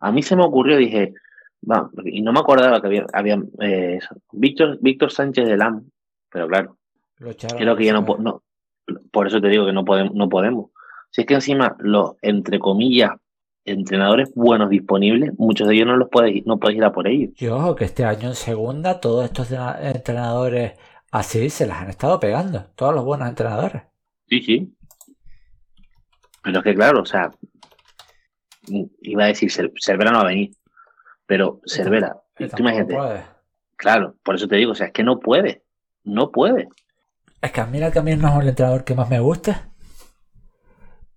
A 0.00 0.12
mí 0.12 0.22
se 0.22 0.36
me 0.36 0.44
ocurrió, 0.44 0.76
dije, 0.76 1.14
va, 1.68 1.90
y 2.04 2.22
no 2.22 2.32
me 2.32 2.40
acordaba 2.40 2.80
que 2.80 2.86
había, 2.86 3.06
había 3.12 3.42
eh. 3.60 3.98
Víctor, 4.32 4.78
Víctor 4.80 5.10
Sánchez 5.10 5.46
de 5.46 5.56
Lam, 5.56 5.90
pero 6.30 6.46
claro, 6.46 6.78
Lo 7.18 7.32
creo 7.34 7.76
que 7.76 7.84
ya 7.84 7.92
no, 7.92 8.00
a 8.00 8.18
no, 8.18 8.42
por 9.10 9.26
eso 9.26 9.40
te 9.40 9.48
digo 9.48 9.66
que 9.66 9.72
no 9.72 9.84
podemos, 9.84 10.14
no 10.14 10.28
podemos. 10.28 10.70
Si 11.10 11.22
es 11.22 11.26
que 11.26 11.34
encima 11.34 11.76
los, 11.80 12.12
entre 12.22 12.58
comillas, 12.58 13.12
entrenadores 13.68 14.32
buenos 14.34 14.70
disponibles, 14.70 15.32
muchos 15.38 15.68
de 15.68 15.74
ellos 15.74 15.86
no 15.86 15.96
los 15.96 16.08
puedes, 16.10 16.44
no 16.46 16.58
puedes 16.58 16.76
ir 16.76 16.84
a 16.84 16.92
por 16.92 17.06
ellos. 17.08 17.30
Y 17.36 17.46
ojo 17.48 17.74
que 17.74 17.84
este 17.84 18.04
año 18.04 18.28
en 18.28 18.34
segunda 18.34 19.00
todos 19.00 19.24
estos 19.24 19.48
entrenadores 19.80 20.72
así 21.10 21.48
se 21.50 21.66
las 21.66 21.82
han 21.82 21.90
estado 21.90 22.18
pegando. 22.20 22.66
Todos 22.74 22.94
los 22.94 23.04
buenos 23.04 23.28
entrenadores. 23.28 23.82
Sí, 24.28 24.40
sí. 24.42 24.74
Pero 26.42 26.58
es 26.58 26.64
que 26.64 26.74
claro, 26.74 27.02
o 27.02 27.06
sea, 27.06 27.30
iba 29.02 29.24
a 29.24 29.28
decir, 29.28 29.50
Cer- 29.50 29.72
Cervera 29.80 30.10
no 30.10 30.18
va 30.18 30.24
a 30.24 30.28
venir, 30.28 30.50
pero 31.26 31.60
Cervera, 31.66 32.16
tú 32.36 32.46
imagínate, 32.58 32.94
puede. 32.94 33.24
claro, 33.76 34.16
por 34.22 34.34
eso 34.36 34.48
te 34.48 34.56
digo, 34.56 34.72
o 34.72 34.74
sea, 34.74 34.86
es 34.88 34.92
que 34.92 35.02
no 35.02 35.18
puede, 35.18 35.64
no 36.04 36.30
puede. 36.30 36.68
Es 37.40 37.52
que 37.52 37.60
a 37.60 37.66
mí 37.66 37.78
que 37.92 37.98
a 37.98 38.02
mí 38.02 38.16
no 38.16 38.28
es 38.28 38.42
el 38.42 38.48
entrenador 38.48 38.84
que 38.84 38.94
más 38.94 39.08
me 39.08 39.20
gusta. 39.20 39.70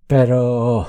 Pero 0.07 0.87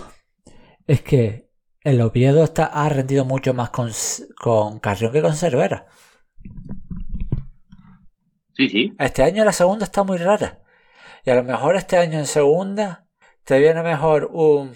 es 0.86 1.00
que 1.02 1.48
el 1.85 2.01
Oviedo 2.01 2.43
está, 2.43 2.64
ha 2.66 2.89
rendido 2.89 3.24
mucho 3.24 3.55
más 3.55 3.70
con, 3.70 3.91
con 4.37 4.80
Carrión 4.80 5.12
que 5.12 5.22
con 5.22 5.37
Cervera. 5.37 5.87
Sí, 8.57 8.68
sí, 8.68 8.99
Este 8.99 9.22
año 9.22 9.45
la 9.45 9.53
segunda 9.53 9.85
está 9.85 10.03
muy 10.03 10.16
rara. 10.16 10.61
Y 11.24 11.30
a 11.30 11.37
lo 11.37 11.45
mejor 11.45 11.76
este 11.76 11.99
año 11.99 12.18
en 12.18 12.26
segunda 12.26 13.07
te 13.45 13.59
viene 13.61 13.83
mejor 13.83 14.30
un... 14.33 14.74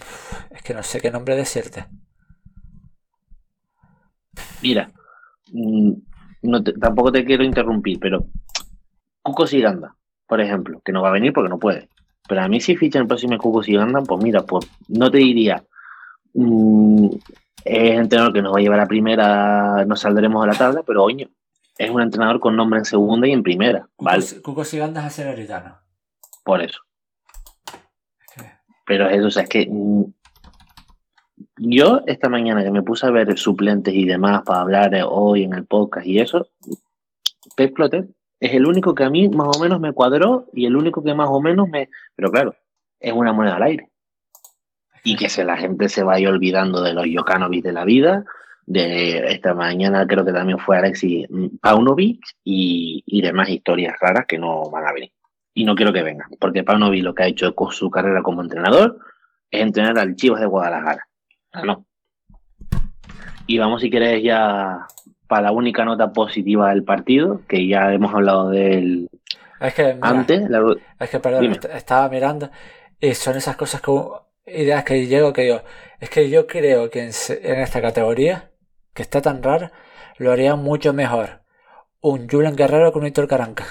Es 0.50 0.62
que 0.62 0.74
no 0.74 0.82
sé 0.84 1.00
qué 1.00 1.10
nombre 1.10 1.36
decirte. 1.36 1.86
mira, 4.60 4.90
mm, 5.52 5.92
no 6.42 6.62
te- 6.62 6.74
tampoco 6.74 7.12
te 7.12 7.24
quiero 7.24 7.44
interrumpir, 7.44 7.98
pero 8.00 8.26
Cuco 9.22 9.46
Siganda, 9.46 9.96
por 10.28 10.40
ejemplo, 10.40 10.80
que 10.84 10.92
no 10.92 11.02
va 11.02 11.08
a 11.10 11.12
venir 11.12 11.32
porque 11.32 11.50
no 11.50 11.58
puede. 11.58 11.88
Pero 12.28 12.42
a 12.42 12.48
mí 12.48 12.60
si 12.60 12.76
fichan 12.76 13.02
el 13.04 13.08
próximo 13.08 13.38
Cuco 13.38 13.62
Siganda, 13.62 14.02
pues 14.02 14.22
mira, 14.22 14.42
pues 14.44 14.66
no 14.88 15.10
te 15.10 15.18
diría, 15.18 15.64
mm, 16.36 17.08
es 17.64 17.90
entrenador 17.98 18.32
que 18.32 18.42
nos 18.42 18.54
va 18.54 18.58
a 18.58 18.62
llevar 18.62 18.80
a 18.80 18.86
primera, 18.86 19.84
nos 19.86 20.00
saldremos 20.00 20.44
a 20.44 20.46
la 20.46 20.54
tabla, 20.54 20.82
pero 20.86 21.02
oño, 21.02 21.28
es 21.78 21.90
un 21.90 22.00
entrenador 22.00 22.38
con 22.40 22.56
nombre 22.56 22.78
en 22.78 22.84
segunda 22.84 23.26
y 23.26 23.32
en 23.32 23.42
primera, 23.42 23.88
¿vale? 23.98 24.24
Cuco, 24.24 24.42
Cuco 24.42 24.64
Siganda 24.64 25.00
es 25.00 25.06
aceleritano. 25.08 25.78
Por 26.44 26.62
eso. 26.62 26.80
Es 28.20 28.34
que- 28.42 28.50
Pero 28.86 29.08
es 29.08 29.16
eso, 29.18 29.26
o 29.26 29.30
sea, 29.30 29.42
es 29.42 29.48
que 29.48 29.66
mm, 29.70 30.04
yo 31.58 32.02
esta 32.06 32.28
mañana 32.28 32.62
que 32.62 32.70
me 32.70 32.82
puse 32.82 33.06
a 33.06 33.10
ver 33.10 33.36
suplentes 33.38 33.92
y 33.94 34.04
demás 34.04 34.42
para 34.44 34.60
hablar 34.60 34.92
hoy 35.08 35.42
en 35.44 35.54
el 35.54 35.66
podcast 35.66 36.06
y 36.06 36.18
eso, 36.20 36.46
Pep 37.56 37.74
Clotet 37.74 38.08
es 38.40 38.52
el 38.52 38.66
único 38.66 38.94
que 38.94 39.04
a 39.04 39.10
mí 39.10 39.28
más 39.28 39.56
o 39.56 39.60
menos 39.60 39.80
me 39.80 39.92
cuadró 39.92 40.46
y 40.52 40.66
el 40.66 40.76
único 40.76 41.02
que 41.02 41.14
más 41.14 41.28
o 41.30 41.40
menos 41.40 41.68
me... 41.68 41.88
Pero 42.14 42.30
claro, 42.30 42.54
es 43.00 43.12
una 43.12 43.32
moneda 43.32 43.56
al 43.56 43.62
aire. 43.62 43.90
Y 45.08 45.16
que 45.16 45.28
se, 45.28 45.44
la 45.44 45.56
gente 45.56 45.88
se 45.88 46.02
vaya 46.02 46.28
olvidando 46.28 46.82
de 46.82 46.92
los 46.94 47.06
Jokanovic 47.12 47.62
de 47.64 47.72
la 47.72 47.84
vida. 47.84 48.24
De 48.66 49.32
esta 49.32 49.54
mañana 49.54 50.06
creo 50.06 50.24
que 50.24 50.32
también 50.32 50.58
fue 50.58 50.76
Alexis 50.76 51.28
Paunovic 51.62 52.20
y, 52.42 53.04
y 53.06 53.22
demás 53.22 53.48
historias 53.48 53.94
raras 54.00 54.26
que 54.26 54.38
no 54.38 54.68
van 54.70 54.86
a 54.86 54.92
venir. 54.92 55.12
Y 55.54 55.64
no 55.64 55.74
quiero 55.76 55.92
que 55.92 56.02
vengan, 56.02 56.28
porque 56.40 56.64
Paunovic 56.64 57.04
lo 57.04 57.14
que 57.14 57.22
ha 57.22 57.26
hecho 57.28 57.54
con 57.54 57.70
su 57.70 57.88
carrera 57.90 58.22
como 58.22 58.42
entrenador 58.42 58.98
es 59.50 59.62
entrenar 59.62 59.96
al 59.98 60.16
Chivas 60.16 60.40
de 60.40 60.46
Guadalajara. 60.46 61.06
Ah, 61.52 61.62
no. 61.64 61.86
Y 63.46 63.58
vamos, 63.58 63.80
si 63.80 63.90
quieres, 63.90 64.22
ya 64.22 64.86
para 65.28 65.42
la 65.42 65.52
única 65.52 65.84
nota 65.84 66.12
positiva 66.12 66.70
del 66.70 66.82
partido, 66.84 67.42
que 67.48 67.66
ya 67.66 67.92
hemos 67.92 68.12
hablado 68.12 68.50
de 68.50 68.74
él 68.78 69.10
Es 69.60 69.74
que, 69.74 69.94
mira, 69.94 70.08
antes. 70.08 70.50
la- 70.50 70.74
es 71.00 71.10
que, 71.10 71.20
perdón, 71.20 71.42
Dime. 71.42 71.58
estaba 71.74 72.08
mirando 72.08 72.50
y 73.00 73.14
son 73.14 73.36
esas 73.36 73.56
cosas 73.56 73.80
que 73.80 73.92
ideas 74.46 74.84
que 74.84 75.06
llego 75.06 75.32
que 75.32 75.48
yo, 75.48 75.62
es 76.00 76.10
que 76.10 76.30
yo 76.30 76.46
creo 76.46 76.90
que 76.90 77.00
en, 77.00 77.10
en 77.42 77.60
esta 77.60 77.80
categoría, 77.82 78.50
que 78.94 79.02
está 79.02 79.20
tan 79.22 79.42
rara, 79.42 79.72
lo 80.18 80.32
haría 80.32 80.56
mucho 80.56 80.92
mejor 80.92 81.42
un 82.00 82.28
Julen 82.28 82.56
Guerrero 82.56 82.92
que 82.92 82.98
un 82.98 83.06
Héctor 83.06 83.28
Caranca. 83.28 83.64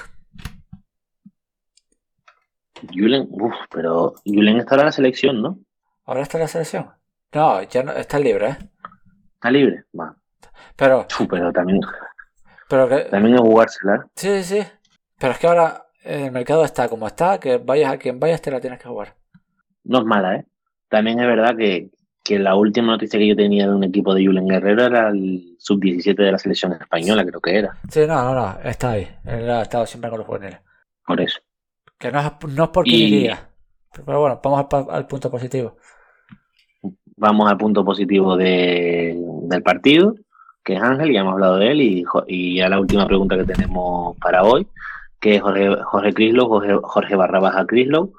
Julen, 2.93 3.28
uf, 3.32 3.53
pero 3.71 4.13
Julen 4.26 4.57
estará 4.59 4.82
en 4.82 4.86
la 4.88 4.91
selección, 4.91 5.41
¿no? 5.41 5.59
Ahora 6.05 6.21
está 6.21 6.38
en 6.38 6.41
la 6.43 6.47
selección. 6.47 6.91
No, 7.34 7.61
ya 7.63 7.84
no, 7.84 7.91
está 7.93 8.19
libre, 8.19 8.47
¿eh? 8.49 8.57
Está 9.36 9.51
libre. 9.51 9.86
Va. 9.97 10.15
Pero, 10.76 11.13
Uf, 11.19 11.28
pero 11.30 11.51
también, 11.53 11.80
pero 12.67 12.88
que, 12.89 13.05
también 13.05 13.36
es 13.36 13.41
jugársela. 13.41 14.07
sí, 14.15 14.43
sí, 14.43 14.61
sí. 14.61 14.67
Pero 15.17 15.34
es 15.34 15.39
que 15.39 15.47
ahora 15.47 15.88
el 16.03 16.32
mercado 16.32 16.65
está 16.65 16.89
como 16.89 17.07
está, 17.07 17.39
que 17.39 17.57
vayas 17.57 17.93
a 17.93 17.97
quien 17.97 18.19
vayas 18.19 18.41
te 18.41 18.51
la 18.51 18.59
tienes 18.61 18.80
que 18.80 18.88
jugar. 18.89 19.15
No 19.86 19.99
es 19.99 20.05
mala, 20.05 20.36
¿eh? 20.36 20.45
También 20.96 21.20
es 21.20 21.28
verdad 21.28 21.58
que, 21.58 21.89
que 22.24 22.39
la 22.39 22.56
última 22.56 22.88
noticia 22.93 23.20
que 23.20 23.28
yo 23.28 23.36
tenía 23.36 23.68
de 23.68 23.76
un 23.76 23.84
equipo 23.84 24.14
de 24.14 24.26
Julen 24.26 24.48
Guerrero 24.48 24.86
era 24.86 25.10
el 25.10 25.56
sub-17 25.60 26.16
de 26.16 26.32
la 26.32 26.38
selección 26.38 26.72
española, 26.72 27.26
creo 27.26 27.41
que 27.41 27.58
era. 27.58 27.78
Sí, 27.89 28.00
no, 28.08 28.24
no, 28.24 28.34
no, 28.34 28.58
está 28.64 28.91
ahí. 28.91 29.06
Él 29.26 29.50
ha 29.50 29.64
estado 29.64 29.86
siempre 29.86 30.10
con 30.10 30.20
los 30.20 30.26
juveniles. 30.28 30.60
Por 31.06 31.20
eso. 31.20 31.39
Que 32.00 32.14
no 32.14 32.20
es, 32.22 32.32
no 32.56 32.64
es 32.64 32.70
porque 32.70 32.91
Y- 32.91 33.04
iría. 33.04 33.50
Pero 34.06 34.22
bueno, 34.22 34.39
vamos 34.41 34.66
al, 34.89 35.06
punto 35.06 35.30
positivo. 35.30 35.76
Vamos 37.18 37.52
al 37.52 37.58
punto 37.58 37.84
positivo 37.84 38.38
de- 38.38 39.18
del 39.50 39.62
partido, 39.62 40.16
que 40.64 40.76
es 40.76 40.82
Ángel, 40.82 41.12
ya 41.12 41.20
hemos 41.20 41.34
hablado 41.34 41.58
de 41.58 41.72
él, 41.72 41.82
y, 41.82 42.06
y 42.28 42.62
a 42.62 42.70
la 42.70 42.80
última 42.80 43.06
pregunta 43.06 43.36
que 43.38 43.43
tenemos 43.43 44.16
para 44.18 44.43
hoy, 44.43 44.66
que 45.20 45.36
es 45.36 45.41
Jorge, 45.41 45.76
Jorge 45.84 46.14
Crislow, 46.14 46.48
Jorge, 46.48 46.74
Jorge 46.82 47.16
barra 47.18 47.39
baja 47.41 47.66
Crislow, 47.66 48.14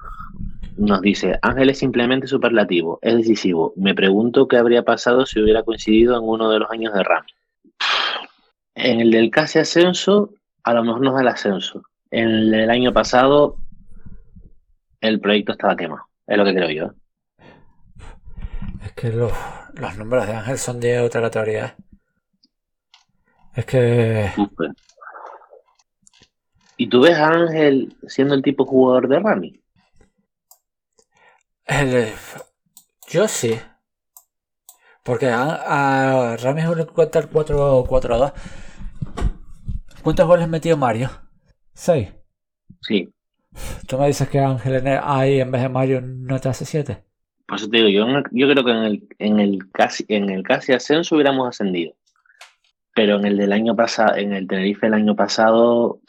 nos 0.77 1.01
dice, 1.01 1.39
Ángel 1.43 1.71
es 1.71 1.79
simplemente 1.79 2.27
superlativo, 2.27 2.99
es 3.03 3.17
decisivo. 3.17 3.73
Me 3.77 3.95
pregunto 3.95 4.47
qué 4.47 4.57
habría 4.57 4.83
pasado 4.83 5.27
si 5.27 5.41
hubiera 5.41 5.63
coincidido 5.63 6.17
en 6.17 6.25
uno 6.25 6.51
de 6.51 6.59
los 6.59 6.71
años 6.71 6.93
de 6.93 7.03
Rami. 7.03 7.33
En 8.75 9.01
el 9.01 9.11
del 9.11 9.31
casi 9.31 9.59
ascenso, 9.59 10.31
a 10.63 10.75
lo 10.75 10.85
mejor 10.85 11.01
nos 11.01 11.15
da 11.15 11.23
el 11.23 11.29
ascenso. 11.29 11.83
En 12.11 12.29
el 12.29 12.51
del 12.51 12.71
año 12.71 12.93
pasado, 12.93 13.57
el 15.01 15.21
proyecto 15.21 15.53
estaba 15.53 15.77
quemado. 15.77 16.03
Es 16.27 16.37
lo 16.37 16.45
que 16.45 16.55
creo 16.55 16.71
yo. 16.71 16.91
Es 18.85 18.93
que 18.93 19.11
los, 19.11 19.33
los 19.75 19.97
números 19.97 20.27
de 20.27 20.35
Ángel 20.35 20.59
son 20.59 20.81
de 20.81 21.01
otra 21.01 21.23
categoría. 21.23 21.75
Es 23.55 23.65
que. 23.65 24.31
¿Y 26.77 26.89
tú 26.89 27.01
ves 27.01 27.17
a 27.17 27.31
Ángel 27.31 27.97
siendo 28.07 28.35
el 28.35 28.43
tipo 28.43 28.67
jugador 28.67 29.09
de 29.09 29.19
Rami? 29.19 29.61
El- 31.67 32.13
yo 33.09 33.29
sí. 33.29 33.59
Porque 35.05 35.29
a, 35.29 36.33
a 36.33 36.37
Rami 36.37 36.63
es 36.63 36.69
el 36.69 36.77
que 36.79 36.87
cuenta 36.87 37.19
el 37.21 37.31
4-4-2. 37.31 38.33
¿Cuántos 40.03 40.27
goles 40.27 40.49
metió 40.49 40.77
Mario? 40.77 41.11
6. 41.75 42.09
Sí. 42.81 43.13
Tú 43.87 43.99
me 43.99 44.07
dices 44.09 44.29
que 44.29 44.39
Ángel 44.41 44.75
en 44.77 44.87
el- 44.89 45.01
ahí 45.03 45.41
en 45.41 45.51
vez 45.51 45.63
de 45.63 45.69
Mario 45.69 46.01
no 46.03 46.39
te 46.41 46.49
hace 46.49 46.65
7. 46.65 47.05
Por 47.47 47.59
eso 47.59 47.69
te 47.69 47.77
digo, 47.79 47.89
yo, 47.89 48.03
en 48.09 48.17
el- 48.17 48.25
yo 48.33 48.49
creo 48.49 48.65
que 48.65 48.71
en 48.73 48.83
el, 48.85 49.09
en 49.19 49.41
el 49.41 49.71
casi 49.73 50.05
en 50.09 50.31
el 50.31 50.43
casi 50.43 50.73
ascenso 50.73 51.15
hubiéramos 51.15 51.49
ascendido. 51.49 51.95
Pero 52.95 53.17
en 53.17 53.27
el 53.27 53.37
del 53.37 53.53
año 53.53 53.77
pasado, 53.77 54.17
en 54.17 54.33
el 54.33 54.47
Tenerife 54.49 54.87
el 54.87 54.95
año 54.95 55.15
pasado, 55.15 56.01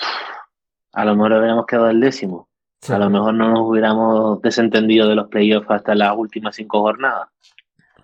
a 0.93 1.05
lo 1.05 1.15
mejor 1.15 1.33
hubiéramos 1.33 1.65
quedado 1.67 1.89
el 1.89 1.99
décimo. 1.99 2.46
A 2.89 2.97
lo 2.97 3.09
mejor 3.09 3.33
no 3.33 3.49
nos 3.49 3.67
hubiéramos 3.67 4.41
desentendido 4.41 5.09
de 5.09 5.15
los 5.15 5.27
playoffs 5.27 5.69
hasta 5.69 5.95
las 5.95 6.15
últimas 6.15 6.55
cinco 6.55 6.81
jornadas. 6.81 7.27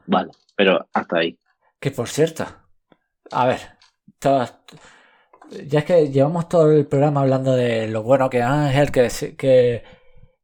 Vale, 0.05 0.32
pero 0.55 0.88
hasta 0.91 1.19
ahí. 1.19 1.39
Que 1.80 1.91
por 1.91 2.09
cierto, 2.09 2.45
a 3.32 3.45
ver, 3.47 3.59
ya 5.67 5.80
es 5.80 5.86
que 5.86 6.09
llevamos 6.09 6.49
todo 6.49 6.71
el 6.71 6.88
programa 6.88 7.21
hablando 7.21 7.53
de 7.55 7.88
lo 7.88 8.03
bueno 8.03 8.30
que 8.30 8.41
Ángel, 8.41 8.91
que, 8.91 9.09
que 9.38 9.84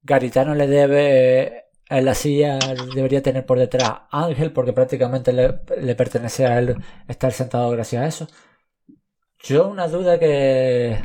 Garitano 0.01 0.55
le 0.55 0.67
debe 0.67 1.65
en 1.89 2.05
la 2.05 2.13
silla, 2.13 2.59
debería 2.93 3.23
tener 3.23 3.45
por 3.45 3.57
detrás 3.57 4.01
Ángel, 4.11 4.53
porque 4.53 4.73
prácticamente 4.73 5.33
le, 5.33 5.61
le 5.81 5.95
pertenece 5.95 6.45
a 6.45 6.59
él 6.59 6.75
estar 7.07 7.31
sentado 7.31 7.69
gracias 7.71 8.03
a 8.03 8.07
eso. 8.07 8.27
Yo 9.39 9.67
una 9.69 9.87
duda 9.87 10.19
que, 10.19 11.01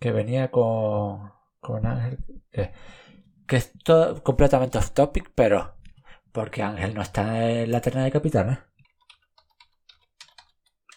que 0.00 0.12
venía 0.12 0.50
con, 0.50 1.32
con 1.60 1.86
Ángel, 1.86 2.18
que, 2.50 2.72
que 3.46 3.56
es 3.56 3.72
todo 3.84 4.22
completamente 4.22 4.78
off 4.78 4.90
topic, 4.92 5.30
pero 5.34 5.74
porque 6.32 6.62
Ángel 6.62 6.94
no 6.94 7.02
está 7.02 7.50
en 7.50 7.70
la 7.70 7.80
terna 7.80 8.04
de 8.04 8.10
capitanes. 8.10 8.58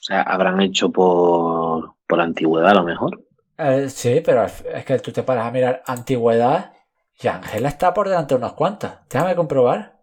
O 0.04 0.06
sea, 0.06 0.22
habrán 0.22 0.60
hecho 0.62 0.92
por, 0.92 1.96
por 2.08 2.20
antigüedad 2.20 2.72
a 2.72 2.76
lo 2.76 2.84
mejor. 2.84 3.24
Eh, 3.58 3.90
sí, 3.90 4.22
pero 4.26 4.44
es 4.46 4.86
que 4.86 5.00
tú 5.00 5.12
te 5.12 5.24
paras 5.24 5.48
a 5.48 5.52
mirar 5.52 5.84
antigüedad 5.88 6.74
y 7.22 7.28
Ángel 7.28 7.66
está 7.66 7.94
por 7.94 8.10
delante 8.10 8.34
de 8.34 8.40
unos 8.40 8.54
cuantos. 8.54 8.92
Déjame 9.10 9.36
comprobar. 9.36 10.02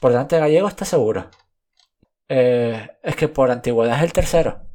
Por 0.00 0.12
delante 0.12 0.36
de 0.36 0.42
Gallego 0.42 0.68
está 0.68 0.84
seguro. 0.84 1.30
Eh, 2.28 2.88
es 3.02 3.16
que 3.16 3.28
por 3.28 3.50
antigüedad 3.50 3.96
es 3.96 4.02
el 4.02 4.12
tercero. 4.12 4.67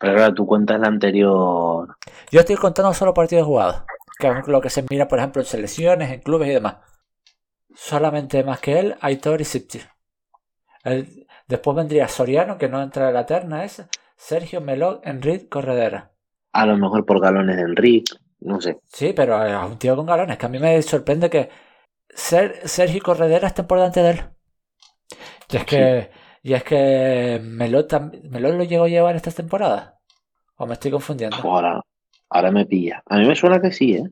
Pero 0.00 0.12
ahora 0.12 0.34
tú 0.34 0.46
cuentas 0.46 0.80
la 0.80 0.88
anterior. 0.88 1.96
Yo 2.32 2.40
estoy 2.40 2.56
contando 2.56 2.92
solo 2.94 3.14
partidos 3.14 3.46
jugados. 3.46 3.82
Que 4.18 4.28
es 4.28 4.48
lo 4.48 4.60
que 4.60 4.70
se 4.70 4.84
mira, 4.90 5.06
por 5.06 5.18
ejemplo, 5.18 5.42
en 5.42 5.46
selecciones, 5.46 6.10
en 6.10 6.20
clubes 6.20 6.48
y 6.48 6.52
demás. 6.54 6.76
Solamente 7.74 8.42
más 8.42 8.60
que 8.60 8.78
él, 8.80 8.96
Aitor 9.00 9.40
y 9.40 9.44
Sipti. 9.44 9.80
El- 10.84 11.26
después 11.46 11.76
vendría 11.76 12.08
Soriano, 12.08 12.58
que 12.58 12.68
no 12.68 12.82
entra 12.82 13.08
en 13.08 13.14
la 13.14 13.26
terna 13.26 13.64
esa. 13.64 13.88
Sergio 14.16 14.60
Meló, 14.60 15.00
Enrique 15.04 15.48
Corredera. 15.48 16.12
A 16.52 16.66
lo 16.66 16.76
mejor 16.76 17.06
por 17.06 17.20
galones 17.20 17.56
de 17.56 17.62
Enrique. 17.62 18.14
No 18.40 18.60
sé. 18.60 18.78
Sí, 18.88 19.12
pero 19.14 19.44
es 19.44 19.54
un 19.70 19.78
tío 19.78 19.94
con 19.96 20.06
galones, 20.06 20.38
que 20.38 20.46
a 20.46 20.48
mí 20.48 20.58
me 20.58 20.80
sorprende 20.82 21.28
que 21.30 21.50
Ser, 22.08 22.66
Sergio 22.68 23.02
Corredera 23.02 23.48
estén 23.48 23.66
por 23.66 23.78
delante 23.78 24.02
de 24.02 24.10
él. 24.10 24.20
Y 25.50 25.56
es 25.58 25.64
que, 25.64 26.10
y 26.42 26.54
es 26.54 26.64
que 26.64 27.40
Melot, 27.42 27.90
tam- 27.90 28.22
Melot 28.30 28.54
lo 28.54 28.64
llegó 28.64 28.84
a 28.84 28.88
llevar 28.88 29.16
esta 29.16 29.30
temporada. 29.30 29.98
¿O 30.56 30.66
me 30.66 30.74
estoy 30.74 30.90
confundiendo? 30.90 31.36
Ahora, 31.36 31.80
ahora 32.28 32.50
me 32.50 32.66
pilla. 32.66 33.02
A 33.06 33.16
mí 33.18 33.26
me 33.26 33.34
suena 33.36 33.60
que 33.60 33.72
sí, 33.72 33.94
¿eh? 33.94 34.10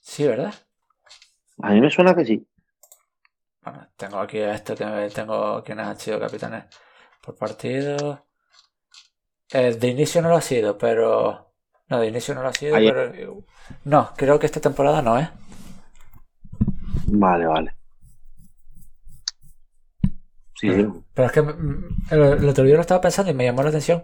Sí, 0.00 0.26
¿verdad? 0.26 0.54
A 1.62 1.70
mí 1.70 1.80
me 1.80 1.90
suena 1.90 2.14
que 2.14 2.24
sí. 2.24 2.46
Bueno, 3.62 3.88
tengo 3.96 4.18
aquí 4.20 4.38
esto 4.38 4.74
que 4.76 4.86
me- 4.86 5.10
tengo 5.10 5.62
quienes 5.64 5.86
han 5.86 5.98
sido 5.98 6.20
capitanes 6.20 6.64
por 7.20 7.36
partido. 7.36 8.26
Eh, 9.52 9.74
de 9.74 9.88
inicio 9.88 10.22
no 10.22 10.28
lo 10.28 10.36
ha 10.36 10.40
sido, 10.40 10.76
pero. 10.78 11.52
No, 11.88 12.00
de 12.00 12.08
inicio 12.08 12.34
no 12.34 12.42
lo 12.42 12.48
ha 12.48 12.52
sido, 12.52 12.76
Ayer- 12.76 12.94
pero. 13.12 13.44
No, 13.84 14.12
creo 14.16 14.38
que 14.38 14.46
esta 14.46 14.60
temporada 14.60 15.02
no, 15.02 15.18
¿eh? 15.18 15.28
Vale, 17.08 17.46
vale. 17.46 17.74
Sí, 20.58 20.70
sí. 20.72 20.86
Pero 21.14 21.26
es 21.26 21.32
que 21.32 21.42
mm, 21.42 21.96
el, 22.10 22.20
el 22.22 22.48
otro 22.48 22.64
día 22.64 22.74
lo 22.74 22.80
estaba 22.80 23.00
pensando 23.00 23.30
y 23.30 23.34
me 23.34 23.44
llamó 23.44 23.62
la 23.62 23.68
atención. 23.68 24.02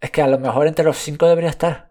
Es 0.00 0.10
que 0.10 0.22
a 0.22 0.26
lo 0.28 0.38
mejor 0.38 0.66
entre 0.66 0.84
los 0.84 0.96
cinco 0.96 1.26
debería 1.26 1.50
estar. 1.50 1.88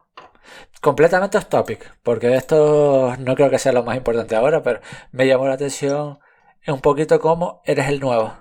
Completamente 0.82 1.38
off 1.38 1.46
topic, 1.48 1.98
porque 2.04 2.36
esto 2.36 3.16
no 3.20 3.36
creo 3.36 3.50
que 3.50 3.60
sea 3.60 3.72
lo 3.72 3.84
más 3.84 3.98
importante 3.98 4.36
ahora, 4.36 4.64
pero 4.64 4.80
me 5.12 5.28
llamó 5.28 5.48
la 5.48 5.54
atención 5.56 6.20
un 6.68 6.82
poquito 6.82 7.20
como 7.20 7.62
eres 7.66 7.88
el 7.90 8.00
nuevo. 8.00 8.34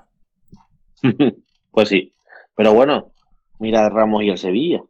Pues 1.70 1.88
sí. 1.90 2.12
Pero 2.56 2.74
bueno, 2.74 3.12
mira 3.60 3.86
a 3.86 3.88
Ramos 3.88 4.22
y 4.24 4.30
el 4.30 4.38
Sevilla. 4.38 4.80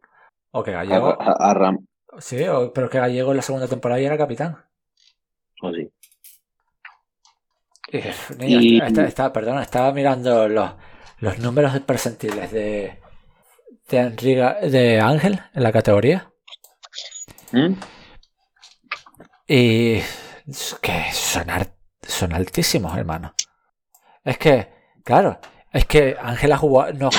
O 0.51 0.63
que 0.63 0.71
A, 0.71 0.83
Gallego. 0.83 1.21
a- 1.21 1.51
a 1.51 1.53
Ram- 1.53 1.85
Sí, 2.17 2.43
o- 2.47 2.73
pero 2.73 2.89
que 2.89 2.97
Gallego 2.99 3.31
en 3.31 3.37
la 3.37 3.43
segunda 3.43 3.67
temporada 3.67 4.01
ya 4.01 4.07
era 4.07 4.17
capitán. 4.17 4.57
pues 5.59 5.75
sí. 5.75 5.89
Y, 7.91 7.97
niño, 8.37 8.59
Y- 8.61 8.81
perdón, 9.33 9.59
estaba 9.61 9.91
mirando 9.91 10.47
los, 10.47 10.71
los 11.19 11.39
números 11.39 11.73
de 11.73 11.81
percentiles 11.81 12.51
de, 12.51 12.99
de, 13.89 14.99
Ángel 15.01 15.39
en 15.53 15.63
la 15.63 15.71
categoría. 15.71 16.31
¿Mm? 17.51 17.73
Y 19.47 19.95
es 20.47 20.77
que 20.81 21.05
son, 21.11 21.47
son 22.01 22.33
altísimos, 22.33 22.95
hermano. 22.97 23.33
Es 24.23 24.37
que, 24.37 24.67
claro, 25.03 25.39
es 25.73 25.85
que 25.85 26.15
Ángel 26.21 26.51
ha 26.51 26.57
jugado, 26.57 26.93
no, 26.93 27.09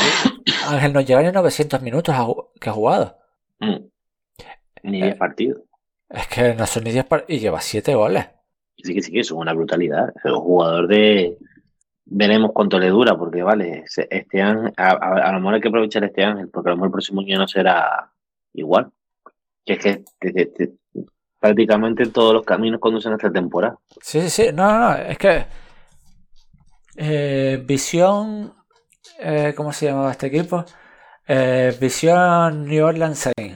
Ángel 0.69 0.93
no 0.93 1.01
llega 1.01 1.23
ni 1.23 1.29
a 1.29 1.33
900 1.33 1.83
minutos 1.83 2.15
a 2.15 2.27
que 2.61 2.71
ha 2.71 2.73
jugado. 2.73 3.19
Mm. 3.59 3.77
Ni 4.85 5.01
Eh. 5.03 5.05
10 5.07 5.17
partidos. 5.17 5.63
Es 6.09 6.27
que 6.29 6.55
no 6.55 6.67
son 6.67 6.85
ni 6.85 6.93
10 6.93 7.05
par- 7.07 7.25
y 7.29 7.39
lleva 7.39 7.61
7 7.61 7.95
goles. 7.95 8.27
Sí 8.83 8.95
que 8.95 9.03
sí 9.03 9.13
que 9.13 9.21
es 9.21 9.31
una 9.31 9.53
brutalidad. 9.53 10.13
Un 10.25 10.35
jugador 10.41 10.89
de. 10.89 11.37
Veremos 12.13 12.51
cuánto 12.53 12.79
le 12.79 12.89
dura, 12.89 13.17
porque 13.17 13.43
vale, 13.43 13.85
este 13.87 14.43
ángel, 14.43 14.73
a, 14.77 15.31
lo 15.33 15.39
mejor 15.39 15.55
hay 15.55 15.61
que 15.61 15.69
aprovechar 15.69 16.03
este 16.03 16.25
ángel, 16.25 16.49
porque 16.49 16.69
a 16.69 16.73
lo 16.73 16.77
mejor 16.77 16.89
el 16.89 16.93
próximo 16.93 17.21
año 17.21 17.39
no 17.39 17.47
será 17.47 18.11
igual. 18.55 18.91
Que 19.65 19.75
es 19.75 19.79
que 19.79 20.05
te- 20.19 20.33
te- 20.33 20.47
te- 20.47 20.73
prácticamente 21.39 22.07
todos 22.07 22.35
los 22.35 22.45
caminos 22.45 22.81
conducen 22.81 23.13
a 23.13 23.17
esta 23.17 23.31
temporada. 23.31 23.79
Sí, 24.01 24.21
sí, 24.23 24.29
sí. 24.29 24.51
No, 24.53 24.71
no, 24.73 24.79
no. 24.91 24.95
Es 24.97 25.19
que. 25.19 25.45
eh, 26.97 27.63
Visión. 27.67 28.53
eh, 29.19 29.55
¿Cómo 29.57 29.73
se 29.73 29.87
llamaba 29.87 30.11
este 30.11 30.27
equipo? 30.27 30.65
Eh, 31.29 31.77
Visión 31.81 32.65
New 32.67 32.85
Orleans 32.85 33.19
Saints. 33.19 33.50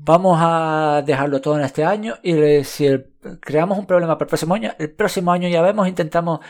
Vamos 0.00 0.38
a 0.40 1.02
dejarlo 1.04 1.40
todo 1.40 1.58
en 1.58 1.64
este 1.64 1.84
año 1.84 2.14
y 2.22 2.62
si 2.64 2.86
el- 2.86 3.12
creamos 3.40 3.78
un 3.78 3.86
problema 3.86 4.16
para 4.16 4.24
el 4.26 4.28
próximo 4.28 4.54
año, 4.54 4.72
el 4.78 4.92
próximo 4.92 5.32
año 5.32 5.48
ya 5.48 5.60
vemos, 5.60 5.88
intentamos 5.88 6.40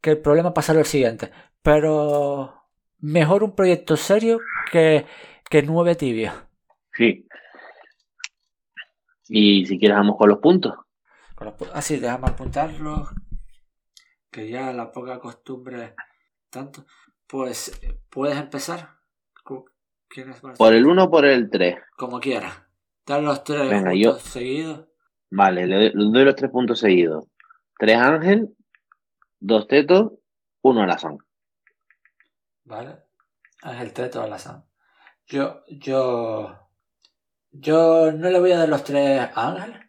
que 0.00 0.10
el 0.10 0.18
problema 0.18 0.54
pasara 0.54 0.78
al 0.78 0.84
siguiente. 0.86 1.30
Pero 1.62 2.54
mejor 3.00 3.42
un 3.42 3.54
proyecto 3.54 3.96
serio 3.96 4.38
que, 4.70 5.06
que 5.50 5.62
nueve 5.62 5.96
tibios. 5.96 6.34
Sí. 6.92 7.26
Y 9.28 9.66
si 9.66 9.78
quieres, 9.78 9.96
vamos 9.96 10.16
con 10.18 10.28
los 10.28 10.38
puntos. 10.38 10.74
Pu- 11.36 11.70
Ah, 11.72 11.82
sí, 11.82 11.98
déjame 11.98 12.28
apuntarlo. 12.28 13.08
Que 14.30 14.48
ya 14.50 14.72
la 14.72 14.92
poca 14.92 15.18
costumbre 15.18 15.94
tanto. 16.50 16.86
Pues 17.26 17.68
eh, 17.82 17.98
puedes 18.10 18.36
empezar. 18.38 18.90
¿Quieres? 20.08 20.40
¿Por 20.58 20.72
el 20.74 20.86
1 20.86 21.04
o 21.04 21.10
por 21.10 21.24
el 21.24 21.50
3? 21.50 21.76
Como 21.96 22.20
quieras. 22.20 22.62
Dar 23.06 23.22
los 23.22 23.44
tres 23.44 23.68
Venga, 23.68 23.94
yo- 23.94 24.18
seguidos. 24.18 24.86
Vale, 25.30 25.66
le 25.66 25.76
doy, 25.76 25.90
le 25.94 26.10
doy 26.12 26.24
los 26.24 26.36
tres 26.36 26.50
puntos 26.50 26.78
seguidos. 26.78 27.26
Tres 27.78 27.96
Ángel, 27.98 28.56
dos 29.40 29.66
Teto, 29.66 30.20
uno 30.62 30.82
Alazán. 30.82 31.18
¿Vale? 32.64 32.98
Ángel 33.62 33.92
Teto 33.92 34.22
a 34.22 34.26
la 34.28 34.38
Sam. 34.38 34.64
Yo, 35.26 35.62
yo. 35.68 36.60
Yo 37.50 38.12
no 38.12 38.30
le 38.30 38.40
voy 38.40 38.52
a 38.52 38.58
dar 38.58 38.68
los 38.68 38.84
tres 38.84 39.20
a 39.34 39.48
Ángel. 39.48 39.80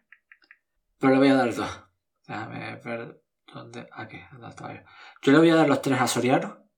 Pero 0.98 1.12
le 1.14 1.18
voy 1.18 1.28
a 1.28 1.34
dar 1.36 1.54
dos. 1.54 1.84
Déjame 2.26 2.76
ver 2.84 3.22
dónde. 3.52 3.86
Aquí, 3.92 4.18
¿dónde 4.32 4.48
estaba 4.48 4.74
yo? 4.74 4.80
Yo 5.22 5.32
le 5.32 5.38
voy 5.38 5.50
a 5.50 5.56
dar 5.56 5.68
los 5.68 5.80
tres 5.82 6.00
a 6.00 6.06
Soriano. 6.06 6.68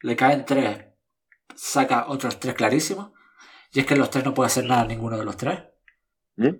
Le 0.00 0.16
caen 0.16 0.44
tres. 0.44 0.86
Saca 1.54 2.06
otros 2.08 2.38
tres 2.40 2.54
clarísimos. 2.54 3.12
Y 3.72 3.80
es 3.80 3.86
que 3.86 3.96
los 3.96 4.10
tres 4.10 4.24
no 4.24 4.34
puede 4.34 4.46
hacer 4.48 4.64
nada 4.64 4.84
ninguno 4.84 5.18
de 5.18 5.24
los 5.24 5.36
tres. 5.36 5.60
¿Mm? 6.36 6.56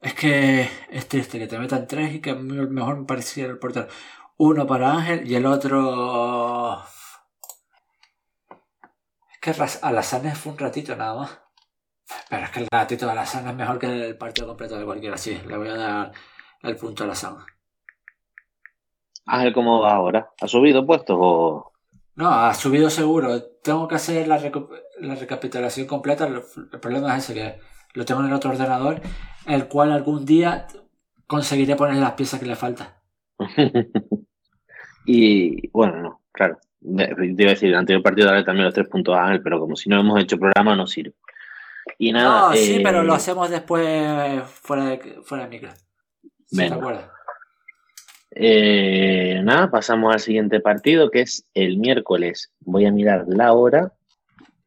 Es 0.00 0.14
que 0.14 0.68
es 0.90 1.08
triste 1.08 1.38
que 1.38 1.46
te 1.46 1.58
metan 1.58 1.86
tres 1.86 2.14
y 2.14 2.20
que 2.20 2.34
mejor 2.34 2.98
me 2.98 3.04
pareciera 3.04 3.50
el 3.50 3.58
portero. 3.58 3.88
Uno 4.38 4.66
para 4.66 4.92
Ángel 4.92 5.30
y 5.30 5.34
el 5.34 5.44
otro. 5.44 6.82
Es 9.32 9.38
que 9.40 9.54
Alassane 9.82 10.34
fue 10.34 10.52
un 10.52 10.58
ratito 10.58 10.96
nada 10.96 11.14
más. 11.14 11.38
Pero 12.28 12.44
es 12.44 12.50
que 12.50 12.60
el 12.60 12.68
ratito 12.72 13.04
de 13.04 13.12
Alassane 13.12 13.50
es 13.50 13.56
mejor 13.56 13.78
que 13.78 13.86
el 13.86 14.16
partido 14.16 14.48
completo 14.48 14.78
de 14.78 14.86
cualquiera. 14.86 15.18
Sí, 15.18 15.38
le 15.46 15.56
voy 15.56 15.68
a 15.68 15.76
dar 15.76 16.12
el 16.62 16.76
punto 16.76 17.02
a 17.02 17.06
Alassane. 17.06 17.44
Ángel, 19.26 19.52
¿cómo 19.52 19.80
va 19.80 19.92
ahora? 19.92 20.30
¿Ha 20.40 20.48
subido 20.48 20.86
puestos 20.86 21.16
o...? 21.20 21.72
No, 22.14 22.30
ha 22.30 22.54
subido 22.54 22.88
seguro. 22.88 23.42
Tengo 23.62 23.86
que 23.86 23.96
hacer 23.96 24.26
la, 24.26 24.38
la 25.00 25.14
recapitulación 25.14 25.86
completa. 25.86 26.26
El, 26.26 26.42
el 26.72 26.80
problema 26.80 27.16
es 27.16 27.24
ese, 27.24 27.34
que 27.34 27.60
lo 27.94 28.04
tengo 28.04 28.20
en 28.20 28.28
el 28.28 28.32
otro 28.32 28.50
ordenador, 28.50 29.00
el 29.46 29.66
cual 29.68 29.92
algún 29.92 30.24
día 30.24 30.66
conseguiré 31.26 31.76
poner 31.76 31.96
las 31.96 32.12
piezas 32.12 32.40
que 32.40 32.46
le 32.46 32.56
faltan. 32.56 32.88
y 35.06 35.68
bueno, 35.68 36.02
no, 36.02 36.20
claro. 36.32 36.58
Te 36.80 37.14
iba 37.20 37.50
a 37.50 37.54
decir, 37.54 37.68
el 37.68 37.76
anterior 37.76 38.02
partido 38.02 38.28
darle 38.28 38.44
también 38.44 38.64
los 38.64 38.74
tres 38.74 38.88
puntos 38.88 39.14
a 39.14 39.24
Ángel, 39.24 39.42
pero 39.42 39.60
como 39.60 39.76
si 39.76 39.90
no 39.90 40.00
hemos 40.00 40.18
hecho 40.20 40.38
programa, 40.38 40.74
no 40.74 40.86
sirve. 40.86 41.14
Y 41.98 42.12
nada. 42.12 42.48
No, 42.48 42.56
sí, 42.56 42.76
eh, 42.76 42.80
pero 42.82 43.02
lo 43.02 43.14
hacemos 43.14 43.50
después 43.50 44.42
fuera 44.44 44.86
de, 44.86 44.98
fuera 45.22 45.44
de 45.44 45.48
micro. 45.48 45.70
Si 46.46 46.56
te 46.56 46.72
acuerdas. 46.72 47.10
eh, 48.30 49.40
nada, 49.44 49.70
pasamos 49.70 50.12
al 50.12 50.20
siguiente 50.20 50.60
partido, 50.60 51.10
que 51.10 51.20
es 51.22 51.46
el 51.54 51.78
miércoles. 51.78 52.52
Voy 52.60 52.86
a 52.86 52.92
mirar 52.92 53.24
la 53.28 53.52
hora. 53.52 53.92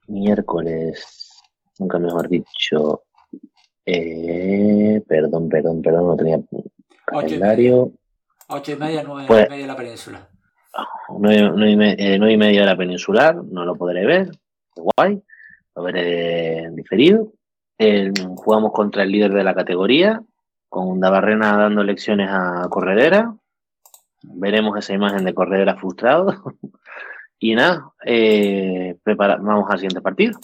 Miércoles, 0.08 1.32
nunca 1.80 1.98
mejor 1.98 2.30
dicho. 2.30 3.04
Eh, 3.86 5.02
perdón, 5.08 5.50
perdón, 5.50 5.82
perdón, 5.82 6.08
no 6.08 6.16
tenía 6.16 6.40
calendario. 7.06 7.92
Ocho 8.48 8.72
y 8.72 8.76
media, 8.76 9.04
nueve 9.06 9.26
Pues- 9.28 9.46
y 9.48 9.50
media 9.50 9.62
en 9.64 9.68
la 9.68 9.78
península. 9.78 10.30
Nueve, 11.20 11.52
nueve 11.56 11.72
y 11.72 11.76
me- 11.76 11.96
eh, 11.98 12.18
nueve 12.18 12.34
y 12.34 12.38
media 12.38 12.62
de 12.62 12.66
la 12.66 12.78
peninsular, 12.78 13.36
no 13.36 13.64
lo 13.66 13.76
podré 13.76 14.06
ver. 14.06 14.32
Guay, 14.76 15.22
lo 15.76 15.84
veré 15.84 16.70
diferido. 16.72 17.32
Eh, 17.78 18.12
jugamos 18.36 18.72
contra 18.72 19.04
el 19.04 19.12
líder 19.12 19.34
de 19.34 19.44
la 19.44 19.54
categoría, 19.54 20.22
con 20.70 21.00
Dabarrena 21.00 21.58
dando 21.58 21.84
lecciones 21.84 22.30
a 22.32 22.68
Corredera. 22.70 23.36
Veremos 24.24 24.78
esa 24.78 24.94
imagen 24.94 25.26
de 25.26 25.34
Corredera 25.34 25.76
frustrado. 25.76 26.28
y 27.40 27.54
nada, 27.56 27.92
eh, 28.06 28.96
prepara- 29.04 29.38
vamos 29.40 29.70
al 29.70 29.78
siguiente 29.78 30.02
partido. 30.02 30.40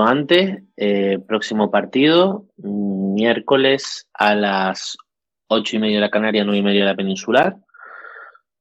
Antes, 0.00 0.62
eh, 0.76 1.18
próximo 1.26 1.70
partido, 1.70 2.46
miércoles 2.56 4.08
a 4.14 4.34
las 4.34 4.96
ocho 5.48 5.76
y 5.76 5.80
media 5.80 5.96
de 5.96 6.00
la 6.02 6.10
Canaria, 6.10 6.44
nueve 6.44 6.60
y 6.60 6.62
media 6.62 6.80
de 6.80 6.86
la 6.86 6.96
Peninsular. 6.96 7.56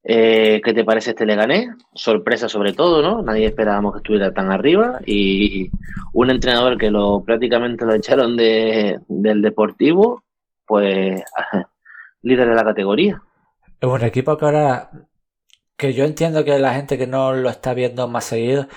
Eh, 0.04 0.62
¿Qué 0.64 0.74
te 0.74 0.84
parece 0.84 1.12
este 1.12 1.26
Leganés? 1.26 1.70
Sorpresa 1.94 2.50
sobre 2.50 2.74
todo, 2.74 3.04
¿no? 3.04 3.22
Nadie 3.22 3.46
esperábamos 3.46 3.94
que 3.94 3.98
estuviera 4.00 4.34
tan 4.34 4.52
arriba 4.52 5.00
y 5.06 5.70
un 6.14 6.32
entrenador 6.32 6.78
que 6.78 6.90
lo 6.90 7.24
prácticamente 7.24 7.86
lo 7.86 7.94
echaron 7.94 8.36
de, 8.36 9.00
del 9.08 9.42
Deportivo, 9.42 10.24
pues 10.66 11.22
líder 12.24 12.50
de 12.50 12.56
la 12.56 12.64
categoría. 12.64 13.22
Es 13.80 13.90
un 13.90 14.04
equipo 14.04 14.38
que 14.38 14.46
ahora, 14.46 14.90
que 15.78 15.94
yo 15.94 16.04
entiendo 16.04 16.44
que 16.44 16.58
la 16.58 16.74
gente 16.74 16.98
que 16.98 17.08
no 17.08 17.34
lo 17.34 17.50
está 17.50 17.74
viendo 17.74 18.08
más 18.08 18.26
seguido, 18.26 18.68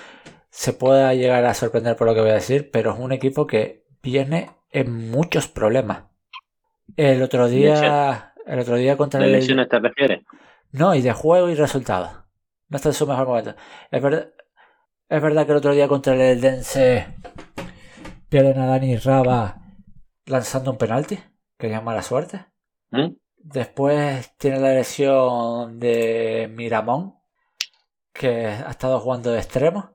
se 0.55 0.73
pueda 0.73 1.13
llegar 1.15 1.45
a 1.47 1.53
sorprender 1.53 1.97
por 1.97 2.07
lo 2.07 2.15
que 2.15 2.21
voy 2.21 2.31
a 2.31 2.35
decir, 2.35 2.71
pero 2.71 2.93
es 2.93 2.99
un 3.01 3.11
equipo 3.11 3.45
que 3.45 3.85
viene 4.01 4.51
en 4.71 5.11
muchos 5.11 5.49
problemas. 5.49 6.05
El 6.97 7.25
otro 7.25 7.49
día, 7.49 8.33
el 8.47 8.61
otro 8.61 8.77
día 8.77 8.97
contra 8.97 9.19
¿De 9.19 9.27
el 9.27 9.33
lesiones 9.33 9.69
te 9.69 9.81
refieres? 9.81 10.23
No, 10.71 10.95
y 10.95 11.03
de 11.03 11.13
juego 11.13 11.49
y 11.49 11.57
resultados. 11.57 12.13
No 12.69 12.77
está 12.77 12.91
en 12.91 12.95
su 12.95 13.05
mejor 13.05 13.27
momento. 13.27 13.57
Es 13.91 14.01
verdad, 14.01 14.29
es 15.09 15.21
verdad 15.21 15.45
que 15.45 15.51
el 15.51 15.59
otro 15.59 15.73
día 15.73 15.89
contra 15.89 16.15
el 16.15 16.21
Eldense 16.21 17.17
pierden 18.29 18.61
a 18.61 18.67
Dani 18.67 18.97
Raba 18.99 19.61
lanzando 20.25 20.71
un 20.71 20.79
penalti, 20.79 21.19
que 21.59 21.75
es 21.75 21.83
mala 21.83 22.03
suerte. 22.03 22.47
¿Mm? 22.93 23.17
Después 23.39 24.37
tiene 24.37 24.61
la 24.61 24.73
lesión 24.73 25.81
de 25.81 26.49
Miramón, 26.55 27.17
que 28.13 28.47
ha 28.47 28.71
estado 28.71 29.01
jugando 29.01 29.33
de 29.33 29.39
extremo. 29.41 29.94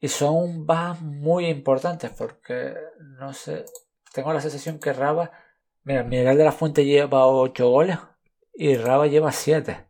Y 0.00 0.08
son 0.08 0.66
bajas 0.66 1.02
muy 1.02 1.46
importantes 1.46 2.10
porque, 2.16 2.74
no 3.18 3.32
sé, 3.34 3.64
tengo 4.12 4.32
la 4.32 4.40
sensación 4.40 4.78
que 4.78 4.92
Raba... 4.92 5.30
Mira, 5.84 6.04
Miguel 6.04 6.36
de 6.36 6.44
la 6.44 6.52
Fuente 6.52 6.84
lleva 6.84 7.26
8 7.26 7.68
goles 7.68 7.98
y 8.54 8.76
Raba 8.76 9.06
lleva 9.06 9.32
7. 9.32 9.86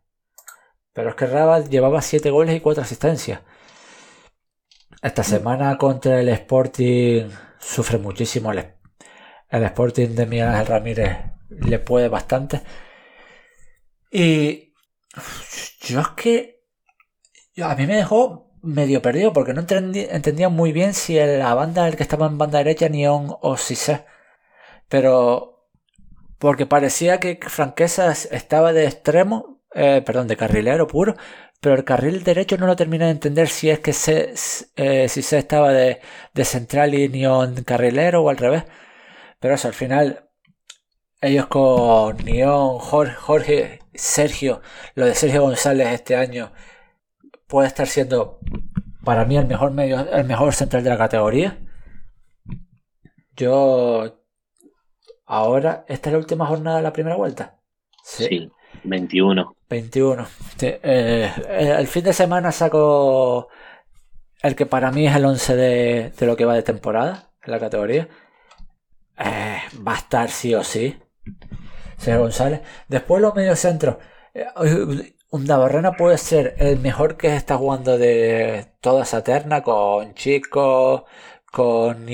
Pero 0.93 1.09
es 1.09 1.15
que 1.15 1.25
Raba 1.27 1.59
llevaba 1.61 2.01
7 2.01 2.29
goles 2.29 2.55
y 2.55 2.59
4 2.59 2.83
asistencias. 2.83 3.41
Esta 5.01 5.23
semana 5.23 5.77
contra 5.77 6.19
el 6.19 6.29
Sporting 6.29 7.29
sufre 7.59 7.97
muchísimo. 7.97 8.51
El, 8.51 8.75
el 9.49 9.63
Sporting 9.63 10.09
de 10.09 10.25
Miguel 10.25 10.47
Ángel 10.49 10.67
Ramírez 10.67 11.17
le 11.49 11.79
puede 11.79 12.07
bastante. 12.09 12.61
Y 14.11 14.73
yo 15.81 16.01
es 16.01 16.07
que 16.09 16.63
yo- 17.53 17.67
a 17.67 17.75
mí 17.75 17.87
me 17.87 17.95
dejó 17.97 18.50
medio 18.63 19.01
perdido 19.01 19.33
porque 19.33 19.53
no 19.53 19.61
entendí- 19.61 20.07
entendía 20.11 20.49
muy 20.49 20.71
bien 20.71 20.93
si 20.93 21.15
la 21.19 21.53
banda, 21.55 21.87
el 21.87 21.95
que 21.95 22.03
estaba 22.03 22.27
en 22.27 22.37
banda 22.37 22.59
derecha, 22.59 22.89
Neon 22.89 23.35
o 23.41 23.57
Cissé. 23.57 24.05
Pero 24.89 25.67
porque 26.39 26.65
parecía 26.65 27.19
que 27.19 27.39
Franquesas 27.47 28.27
estaba 28.31 28.73
de 28.73 28.85
extremo, 28.85 29.61
eh, 29.75 30.01
perdón, 30.05 30.27
de 30.27 30.37
carrilero 30.37 30.87
puro, 30.87 31.15
pero 31.61 31.75
el 31.75 31.83
carril 31.85 32.23
derecho 32.23 32.57
no 32.57 32.67
lo 32.67 32.75
terminé 32.75 33.05
de 33.05 33.11
entender 33.11 33.47
si 33.49 33.69
es 33.69 33.79
que 33.79 33.93
se, 33.93 34.33
eh, 34.75 35.07
si 35.09 35.21
se 35.21 35.37
estaba 35.37 35.71
de, 35.73 36.01
de 36.33 36.45
central 36.45 36.93
y 36.95 37.09
Neon 37.09 37.63
carrilero 37.63 38.23
o 38.23 38.29
al 38.29 38.37
revés. 38.37 38.63
Pero 39.39 39.55
eso, 39.55 39.67
al 39.67 39.73
final, 39.73 40.29
ellos 41.21 41.47
con 41.47 42.17
Neon, 42.17 42.79
Jorge, 42.79 43.79
Sergio, 43.93 44.61
lo 44.95 45.05
de 45.05 45.15
Sergio 45.15 45.41
González 45.43 45.87
este 45.89 46.15
año 46.15 46.51
puede 47.51 47.67
estar 47.67 47.85
siendo 47.85 48.39
para 49.03 49.25
mí 49.25 49.37
el 49.37 49.45
mejor 49.45 49.71
medio, 49.71 49.99
el 50.09 50.23
mejor 50.23 50.53
central 50.53 50.83
de 50.85 50.89
la 50.89 50.97
categoría. 50.97 51.59
Yo 53.35 54.23
ahora, 55.25 55.83
esta 55.89 56.09
es 56.09 56.13
la 56.13 56.19
última 56.19 56.45
jornada 56.45 56.77
de 56.77 56.83
la 56.83 56.93
primera 56.93 57.17
vuelta. 57.17 57.59
Sí, 58.03 58.49
21. 58.85 59.55
21. 59.69 60.25
Sí, 60.57 60.67
eh, 60.67 60.79
eh, 61.49 61.75
el 61.77 61.87
fin 61.87 62.05
de 62.05 62.13
semana 62.13 62.53
saco 62.53 63.49
el 64.41 64.55
que 64.55 64.65
para 64.65 64.91
mí 64.91 65.05
es 65.05 65.15
el 65.15 65.25
11 65.25 65.55
de, 65.55 66.13
de 66.17 66.25
lo 66.25 66.37
que 66.37 66.45
va 66.45 66.55
de 66.55 66.63
temporada 66.63 67.31
en 67.43 67.51
la 67.51 67.59
categoría. 67.59 68.07
Eh, 69.17 69.61
va 69.85 69.95
a 69.95 69.97
estar 69.97 70.29
sí 70.29 70.55
o 70.55 70.63
sí. 70.63 70.97
Sergio 71.97 72.21
González. 72.21 72.61
Después 72.87 73.21
los 73.21 73.35
mediocentros. 73.35 73.97
Eh, 74.33 74.47
un 75.31 75.45
Navarrena 75.45 75.93
puede 75.93 76.17
ser 76.17 76.55
el 76.59 76.79
mejor 76.79 77.17
que 77.17 77.35
está 77.35 77.57
jugando 77.57 77.97
de 77.97 78.67
toda 78.81 79.03
esa 79.03 79.23
terna 79.23 79.63
con 79.63 80.13
Chico, 80.13 81.05
con 81.51 82.05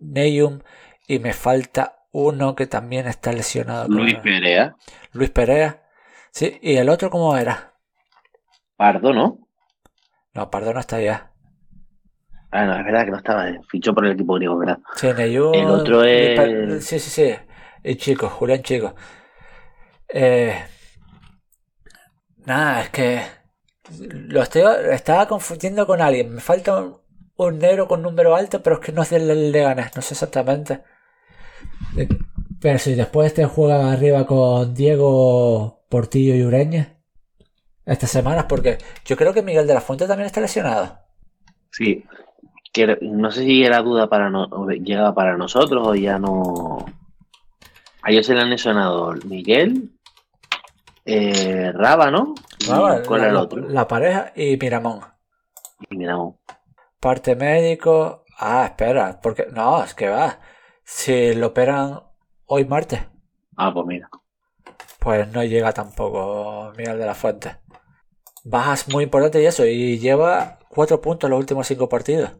Neyum 0.00 0.60
y 1.06 1.18
me 1.18 1.32
falta 1.34 1.98
uno 2.12 2.54
que 2.54 2.66
también 2.66 3.06
está 3.06 3.32
lesionado. 3.32 3.88
Luis 3.88 4.16
Perea, 4.16 4.74
Luis 5.12 5.30
Perea. 5.30 5.82
Sí, 6.30 6.58
y 6.62 6.76
el 6.76 6.88
otro 6.88 7.10
cómo 7.10 7.36
era? 7.36 7.74
Pardo, 8.76 9.12
¿no? 9.12 9.38
No, 10.34 10.50
Pardo 10.50 10.72
no 10.72 10.80
está 10.80 11.00
ya. 11.00 11.30
Ah, 12.50 12.64
no, 12.66 12.76
es 12.78 12.84
verdad 12.84 13.04
que 13.04 13.10
no 13.10 13.16
estaba, 13.18 13.48
eh, 13.48 13.60
fichó 13.70 13.94
por 13.94 14.04
el 14.06 14.12
equipo 14.12 14.34
griego, 14.34 14.58
¿verdad? 14.58 14.78
Sí, 14.96 15.08
Neyum, 15.16 15.54
El 15.54 15.68
otro 15.70 16.04
es- 16.04 16.84
Sí, 16.84 16.98
sí, 16.98 17.10
sí. 17.10 17.34
Y 17.82 17.96
Chico, 17.96 18.28
Julián 18.28 18.62
Chico. 18.62 18.94
Eh, 20.08 20.54
nada, 22.46 22.82
es 22.82 22.90
que 22.90 23.22
lo 24.00 24.42
estoy, 24.42 24.62
estaba 24.92 25.26
confundiendo 25.26 25.86
con 25.86 26.00
alguien. 26.00 26.34
Me 26.34 26.40
falta 26.40 26.84
un, 27.36 27.58
negro 27.58 27.88
con 27.88 28.02
número 28.02 28.34
alto, 28.34 28.62
pero 28.62 28.76
es 28.76 28.82
que 28.82 28.92
no 28.92 29.02
es 29.02 29.10
del 29.10 29.52
Leganés, 29.52 29.94
no 29.96 30.02
sé 30.02 30.14
exactamente. 30.14 30.82
Eh, 31.96 32.08
Pero 32.60 32.78
si 32.78 32.94
después 32.94 33.28
este 33.28 33.44
juega 33.44 33.92
arriba 33.92 34.26
con 34.26 34.74
Diego 34.74 35.84
Portillo 35.88 36.34
y 36.34 36.44
Ureña 36.44 36.96
estas 37.84 38.10
semanas, 38.10 38.46
porque 38.48 38.78
yo 39.04 39.16
creo 39.16 39.34
que 39.34 39.42
Miguel 39.42 39.66
de 39.66 39.74
la 39.74 39.80
Fuente 39.80 40.06
también 40.06 40.26
está 40.26 40.40
lesionado. 40.40 40.98
Sí. 41.70 42.04
Que 42.72 42.98
no 43.02 43.30
sé 43.30 43.44
si 43.44 43.64
era 43.64 43.82
duda 43.82 44.08
para 44.08 44.30
no, 44.30 44.68
llegaba 44.68 45.14
para 45.14 45.36
nosotros 45.36 45.86
o 45.86 45.94
ya 45.94 46.18
no. 46.18 46.86
A 48.02 48.10
ellos 48.10 48.26
se 48.26 48.34
le 48.34 48.40
han 48.40 48.50
lesionado 48.50 49.12
Miguel, 49.26 49.90
eh, 51.04 51.72
Raba, 51.72 52.10
¿no? 52.10 52.34
¿Y 52.58 52.66
Raba, 52.66 53.02
¿Cuál 53.06 53.20
la, 53.20 53.26
era 53.26 53.30
el 53.30 53.36
otro? 53.36 53.68
la 53.68 53.86
pareja 53.88 54.32
y 54.34 54.56
Miramón. 54.56 55.00
Y 55.90 55.96
miramos. 55.96 56.36
Parte 57.00 57.36
médico. 57.36 58.24
Ah, 58.38 58.64
espera, 58.66 59.20
porque 59.20 59.46
no, 59.52 59.84
es 59.84 59.94
que 59.94 60.08
va. 60.08 60.40
Si 60.84 61.34
lo 61.34 61.48
operan 61.48 62.00
hoy 62.46 62.64
martes, 62.64 63.02
Ah, 63.56 63.72
pues 63.72 63.86
mira. 63.86 64.08
pues 64.98 65.28
no 65.32 65.42
llega 65.44 65.72
tampoco 65.72 66.72
Miguel 66.76 66.98
de 66.98 67.06
la 67.06 67.14
Fuente. 67.14 67.56
Bajas 68.44 68.88
muy 68.88 69.04
importantes 69.04 69.42
y 69.42 69.46
eso, 69.46 69.66
y 69.66 69.98
lleva 69.98 70.58
cuatro 70.68 71.00
puntos 71.00 71.28
en 71.28 71.32
los 71.32 71.40
últimos 71.40 71.66
cinco 71.66 71.88
partidos. 71.88 72.32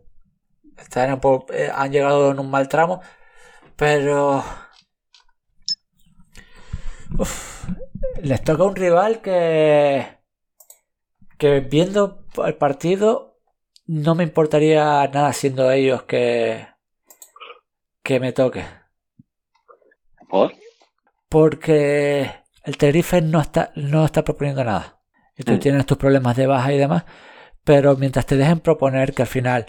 Están 0.78 1.12
un 1.14 1.20
po- 1.20 1.46
eh, 1.52 1.70
han 1.74 1.92
llegado 1.92 2.32
en 2.32 2.40
un 2.40 2.50
mal 2.50 2.68
tramo, 2.68 3.00
pero 3.76 4.44
Uf, 7.18 7.66
les 8.22 8.42
toca 8.42 8.64
un 8.64 8.76
rival 8.76 9.20
que 9.20 10.06
que 11.38 11.60
viendo 11.60 12.24
el 12.44 12.54
partido 12.54 13.40
no 13.86 14.14
me 14.14 14.24
importaría 14.24 15.06
nada 15.08 15.32
siendo 15.32 15.70
ellos 15.70 16.02
que 16.04 16.66
que 18.02 18.20
me 18.20 18.32
toque. 18.32 18.64
¿Por? 20.28 20.52
Porque 21.28 22.30
el 22.64 22.76
Tenerife 22.76 23.20
no 23.22 23.40
está, 23.40 23.72
no 23.76 24.04
está 24.04 24.24
proponiendo 24.24 24.64
nada. 24.64 25.00
Y 25.36 25.44
tú 25.44 25.52
Mm. 25.52 25.58
tienes 25.58 25.86
tus 25.86 25.98
problemas 25.98 26.36
de 26.36 26.46
baja 26.46 26.72
y 26.72 26.78
demás. 26.78 27.04
Pero 27.64 27.96
mientras 27.96 28.26
te 28.26 28.36
dejen 28.36 28.60
proponer, 28.60 29.14
que 29.14 29.22
al 29.22 29.28
final 29.28 29.66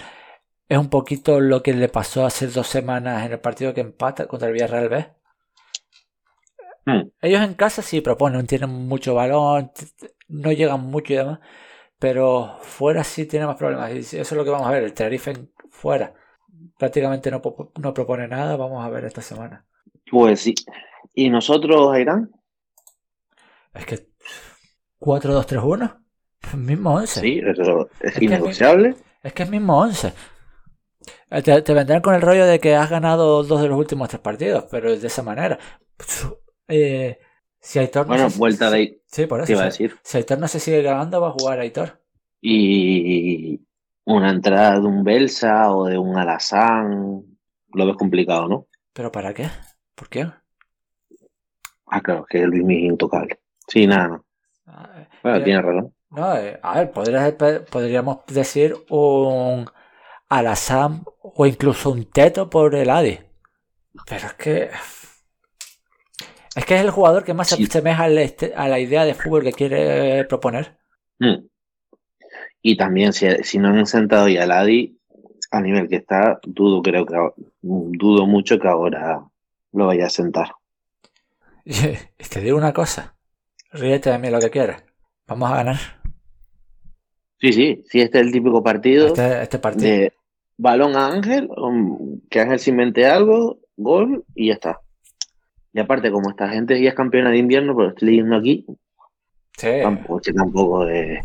es 0.68 0.78
un 0.78 0.90
poquito 0.90 1.40
lo 1.40 1.62
que 1.64 1.74
le 1.74 1.90
pasó 1.90 2.26
hace 2.26 2.48
dos 2.48 2.68
semanas 2.68 3.26
en 3.26 3.34
el 3.34 3.40
partido 3.40 3.74
que 3.74 3.82
empata 3.82 4.28
contra 4.28 4.48
el 4.48 4.54
Villarreal 4.54 4.90
B. 4.90 5.08
Mm. 6.86 7.10
Ellos 7.22 7.42
en 7.42 7.54
casa 7.54 7.82
sí 7.82 8.02
proponen, 8.02 8.46
tienen 8.48 8.70
mucho 8.70 9.14
balón, 9.16 9.72
no 10.28 10.52
llegan 10.52 10.82
mucho 10.82 11.14
y 11.14 11.18
demás. 11.18 11.40
Pero 12.00 12.58
fuera 12.62 13.04
sí 13.04 13.26
tiene 13.26 13.46
más 13.46 13.56
problemas. 13.56 13.92
Y 13.94 14.00
eso 14.00 14.18
es 14.22 14.32
lo 14.34 14.44
que 14.44 14.50
vamos 14.50 14.68
a 14.68 14.72
ver. 14.72 14.84
El 14.84 14.94
Tenerife 14.94 15.32
en- 15.32 15.52
fuera 15.70 16.14
prácticamente 16.78 17.32
no, 17.32 17.42
no 17.80 17.94
propone 17.94 18.28
nada. 18.28 18.58
Vamos 18.58 18.84
a 18.86 18.90
ver 18.90 19.06
esta 19.06 19.22
semana. 19.22 19.66
Pues 20.12 20.42
sí. 20.42 20.54
¿Y 21.14 21.30
nosotros, 21.30 21.98
Irán? 21.98 22.32
Es 23.74 23.86
que 23.86 24.08
4-2-3-1, 25.00 26.02
mismo 26.58 26.94
11. 26.96 27.20
Sí, 27.22 27.42
eso 27.46 27.90
es 28.02 28.14
que- 28.16 28.26
innegociable. 28.26 28.96
Es 29.24 29.32
que 29.34 29.44
es 29.44 29.50
mismo 29.50 29.80
11. 29.80 30.14
Eh, 31.30 31.42
Te, 31.42 31.62
te 31.62 31.74
vendrán 31.74 32.02
con 32.02 32.14
el 32.16 32.22
rollo 32.22 32.46
de 32.46 32.60
que 32.60 32.76
has 32.76 32.90
ganado 32.90 33.44
dos 33.44 33.62
de 33.62 33.68
los 33.70 33.78
últimos 33.78 34.10
tres 34.10 34.22
partidos, 34.22 34.66
pero 34.70 34.96
de 34.98 35.08
esa 35.08 35.24
manera. 35.24 35.58
Eh, 36.68 37.20
si 37.60 37.80
Aitor 37.80 38.08
no 38.08 38.14
Bueno, 38.14 38.30
se- 38.30 38.40
vuelta 38.40 38.70
de 38.72 39.02
Sí, 39.08 39.26
por 39.26 39.40
eso. 39.42 39.48
te 39.48 39.54
iba 39.54 39.62
a 39.62 39.66
decir. 39.66 39.96
Si 40.04 40.18
Aitor 40.18 40.40
no 40.40 40.48
se 40.48 40.60
sigue 40.60 40.82
ganando, 40.82 41.22
va 41.22 41.30
a 41.30 41.32
jugar 41.32 41.60
Aitor. 41.60 42.02
Y 42.42 43.62
una 44.06 44.30
entrada 44.32 44.80
de 44.80 44.86
un 44.88 45.04
Belsa 45.04 45.72
o 45.74 45.86
de 45.86 45.98
un 45.98 46.18
Alazán. 46.18 47.24
Lo 47.74 47.86
ves 47.88 47.96
complicado, 47.98 48.48
¿no? 48.48 48.68
¿Pero 48.94 49.12
para 49.12 49.34
qué? 49.34 49.48
¿Por 49.96 50.10
qué? 50.10 50.28
Ah, 51.88 52.02
claro, 52.02 52.26
que 52.30 52.40
Luis 52.46 52.64
Miguel 52.64 52.86
es 52.86 52.92
intocable. 52.92 53.40
Sí, 53.68 53.88
nada, 53.88 54.08
no. 54.10 54.26
Ah, 54.68 55.08
Bueno, 55.22 55.38
eh, 55.40 55.42
tiene 55.44 55.62
razón. 55.62 55.94
No, 56.10 56.38
eh, 56.38 56.60
a 56.62 56.80
ver, 56.80 56.92
podría- 56.92 57.36
podríamos 57.70 58.20
decir 58.28 58.76
un 58.90 59.66
Alazam 60.30 61.04
o 61.22 61.46
incluso 61.46 61.92
un 61.92 62.06
Teto 62.06 62.50
por 62.50 62.76
el 62.76 62.90
Adi. 62.90 63.20
Pero 64.08 64.28
es 64.28 64.34
que. 64.34 64.70
Es 66.56 66.66
que 66.66 66.76
es 66.76 66.82
el 66.82 66.92
jugador 66.92 67.24
que 67.24 67.34
más 67.34 67.48
se 67.50 67.56
Sí. 67.56 67.64
asemeja 67.64 68.04
al 68.04 68.18
este- 68.18 68.54
a 68.56 68.68
la 68.68 68.80
idea 68.80 69.06
de 69.06 69.14
fútbol 69.16 69.44
que 69.44 69.54
quiere 69.54 70.24
proponer. 70.26 70.78
Mm. 71.20 71.46
Y 72.62 72.78
también, 72.78 73.12
si, 73.14 73.28
si 73.44 73.58
no 73.58 73.70
han 73.70 73.86
sentado 73.86 74.28
ya 74.30 74.44
al 74.44 74.52
Adi, 74.52 74.98
a 75.52 75.62
nivel 75.62 75.88
que 75.90 75.98
está, 75.98 76.40
dudo, 76.44 76.82
creo 76.82 77.06
que 77.06 77.16
dudo 77.62 78.26
mucho 78.26 78.60
que 78.60 78.68
ahora 78.68 79.24
lo 79.72 79.88
vaya 79.88 80.06
a 80.08 80.10
sentar. 80.10 80.52
Y 81.66 81.74
te 82.30 82.42
digo 82.42 82.58
una 82.58 82.74
cosa. 82.74 83.16
Ríete 83.72 84.12
de 84.12 84.20
mí 84.20 84.30
lo 84.30 84.40
que 84.40 84.50
quieras. 84.52 84.84
Vamos 85.28 85.50
a 85.52 85.56
ganar 85.56 85.78
Sí, 87.40 87.52
sí, 87.52 87.84
sí, 87.90 88.00
este 88.02 88.20
es 88.20 88.26
el 88.28 88.32
típico 88.32 88.64
partido 88.64 89.08
este, 89.08 89.42
este 89.44 89.60
partido. 89.60 89.90
de 89.92 90.14
balón 90.58 90.96
a 90.96 91.08
Ángel, 91.08 91.50
um, 91.58 92.22
que 92.30 92.40
Ángel 92.40 92.60
se 92.60 92.70
invente 92.70 93.06
algo, 93.06 93.60
gol 93.76 94.24
y 94.34 94.48
ya 94.48 94.54
está. 94.54 94.80
Y 95.74 95.80
aparte, 95.80 96.12
como 96.12 96.30
esta 96.30 96.50
gente 96.50 96.80
ya 96.82 96.90
es 96.90 96.96
campeona 96.96 97.32
de 97.32 97.38
invierno, 97.38 97.76
pero 97.76 97.90
estoy 97.90 98.10
leyendo 98.10 98.36
aquí, 98.36 98.66
Sí. 99.58 99.70
tampoco, 99.82 100.22
tampoco 100.36 100.86
de, 100.86 101.20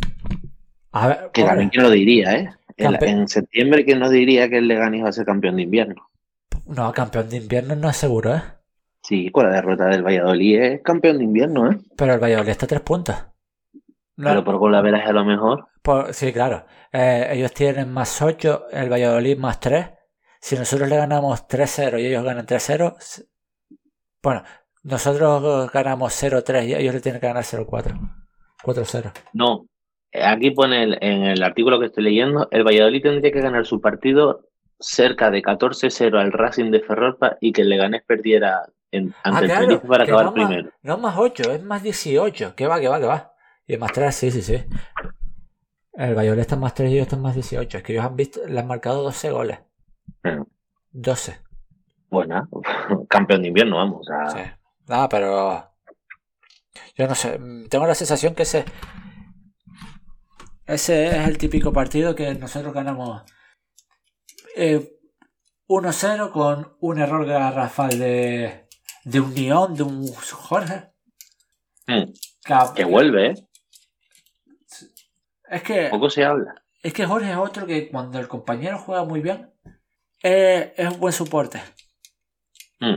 A 0.92 1.08
ver, 1.08 1.30
que 1.32 1.44
también 1.44 1.70
que 1.70 1.80
lo 1.80 1.90
diría, 1.90 2.34
¿eh? 2.34 2.50
En, 2.76 2.92
Campe- 2.92 3.08
en 3.08 3.28
septiembre, 3.28 3.84
¿quién 3.84 3.98
nos 3.98 4.10
diría 4.10 4.48
que 4.48 4.58
el 4.58 4.68
Leganés 4.68 5.04
va 5.04 5.08
a 5.08 5.12
ser 5.12 5.26
campeón 5.26 5.56
de 5.56 5.62
invierno? 5.62 6.08
no, 6.66 6.92
campeón 6.92 7.28
de 7.30 7.38
invierno 7.38 7.74
no 7.76 7.88
es 7.90 7.96
seguro, 7.96 8.34
¿eh? 8.34 8.42
Sí, 9.02 9.30
con 9.30 9.46
la 9.48 9.54
derrota 9.54 9.86
del 9.86 10.02
Valladolid 10.04 10.60
es 10.60 10.82
campeón 10.82 11.18
de 11.18 11.24
invierno, 11.24 11.70
¿eh? 11.70 11.78
Pero 11.96 12.14
el 12.14 12.20
Valladolid 12.20 12.50
está 12.50 12.66
a 12.66 12.68
tres 12.68 12.80
puntos. 12.82 13.16
No, 14.16 14.30
Pero 14.30 14.44
por 14.44 14.56
gol 14.58 14.74
a 14.74 14.80
veras 14.82 15.06
a 15.08 15.12
lo 15.12 15.24
mejor. 15.24 15.68
por- 15.82 16.12
sí, 16.12 16.32
claro. 16.32 16.66
Eh, 16.92 17.28
ellos 17.32 17.52
tienen 17.54 17.90
más 17.92 18.20
8, 18.20 18.64
el 18.70 18.90
Valladolid 18.90 19.38
más 19.38 19.60
3. 19.60 19.86
Si 20.40 20.56
nosotros 20.56 20.88
le 20.88 20.96
ganamos 20.96 21.46
3-0 21.48 21.98
y 21.98 22.06
ellos 22.06 22.24
ganan 22.24 22.44
3-0, 22.46 22.96
s- 22.98 23.24
bueno, 24.23 24.43
nosotros 24.82 25.70
ganamos 25.73 26.12
0-3 26.12 26.66
y 26.69 26.74
ellos 26.74 26.95
le 26.95 27.01
tienen 27.01 27.20
que 27.20 27.27
ganar 27.27 27.45
0-4. 27.45 27.99
4-0. 28.65 29.12
No. 29.32 29.66
Aquí 30.23 30.51
pone 30.53 30.82
el- 30.85 30.99
en 31.03 31.24
el 31.24 31.43
artículo 31.43 31.78
que 31.78 31.86
estoy 31.86 32.05
leyendo, 32.05 32.49
el 32.51 32.65
Valladolid 32.65 33.03
tendría 33.03 33.31
que 33.32 33.40
ganar 33.40 33.66
su 33.66 33.81
partido 33.81 34.49
cerca 34.81 35.31
de 35.31 35.43
14-0 35.43 36.19
al 36.19 36.32
Racing 36.32 36.70
de 36.70 36.81
Ferrolpa 36.81 37.36
y 37.40 37.53
que 37.53 37.62
el 37.62 37.69
Leganés 37.69 38.03
perdiera 38.07 38.62
en- 38.90 39.15
ante 39.23 39.39
Ah, 39.39 39.40
el 39.40 39.45
claro, 39.47 39.61
Tenerife 39.66 39.86
para 39.89 40.05
que 40.07 40.11
acabar 40.12 40.27
no 40.27 40.32
más- 40.36 40.49
primero. 40.49 40.70
No 40.82 40.99
más 40.99 41.15
8, 41.19 41.53
es 41.53 41.62
más 41.62 41.82
18. 41.82 42.55
Que 42.57 42.66
va, 42.66 42.81
que 42.81 42.89
va, 42.89 42.99
que 43.01 43.07
va. 43.07 43.32
Y 43.66 43.77
más 43.77 43.93
3, 43.93 44.15
sí, 44.15 44.31
sí, 44.31 44.40
sí. 44.43 44.65
El 45.93 46.15
Valladolid 46.15 46.40
está 46.40 46.57
más 46.57 46.74
3 46.74 46.90
y 46.90 46.95
ellos 46.95 47.07
están 47.07 47.20
más 47.20 47.35
18. 47.35 47.78
Es 47.78 47.85
que 47.85 47.93
ellos 47.93 48.05
han 48.05 48.16
visto, 48.16 48.40
le 48.47 48.59
han 48.59 48.66
marcado 48.66 49.03
12 49.03 49.31
goles. 49.31 49.59
Mm. 50.23 50.43
12. 50.93 51.39
Bueno, 52.10 52.48
campeón 53.09 53.43
de 53.43 53.48
invierno, 53.48 53.76
vamos. 53.76 54.01
o 54.01 54.05
sea, 54.05 54.30
Sí. 54.30 54.51
Nada, 54.86 55.09
pero. 55.09 55.70
Yo 56.97 57.06
no 57.06 57.14
sé. 57.14 57.39
Tengo 57.68 57.86
la 57.86 57.94
sensación 57.94 58.35
que 58.35 58.43
ese. 58.44 58.64
Ese 60.66 61.06
es 61.09 61.28
el 61.28 61.39
típico 61.39 61.72
partido 61.72 62.14
que 62.14 62.35
nosotros 62.35 62.74
ganamos 62.74 63.22
eh, 64.55 64.98
1-0 65.66 66.30
con 66.30 66.76
un 66.80 66.98
error 66.98 67.24
garrafal 67.26 67.98
de, 67.98 68.68
de 69.05 69.20
un 69.20 69.35
Neón, 69.35 69.74
de 69.74 69.82
un 69.85 70.06
Jorge. 70.12 70.90
mm, 71.86 72.12
Que, 72.44 72.55
que 72.74 72.85
vuelve, 72.85 73.26
¿eh? 73.28 73.35
Es 75.48 75.62
que, 75.62 75.89
Poco 75.89 76.10
se 76.10 76.24
habla. 76.24 76.55
es 76.82 76.93
que 76.93 77.06
Jorge 77.06 77.30
es 77.30 77.36
otro 77.39 77.66
que 77.66 77.89
cuando 77.90 78.18
el 78.18 78.28
compañero 78.28 78.78
juega 78.78 79.05
muy 79.05 79.20
bien, 79.20 79.51
eh, 80.22 80.74
es 80.76 80.93
un 80.93 81.01
buen 81.01 81.14
soporte. 81.14 81.62
Mm. 82.80 82.96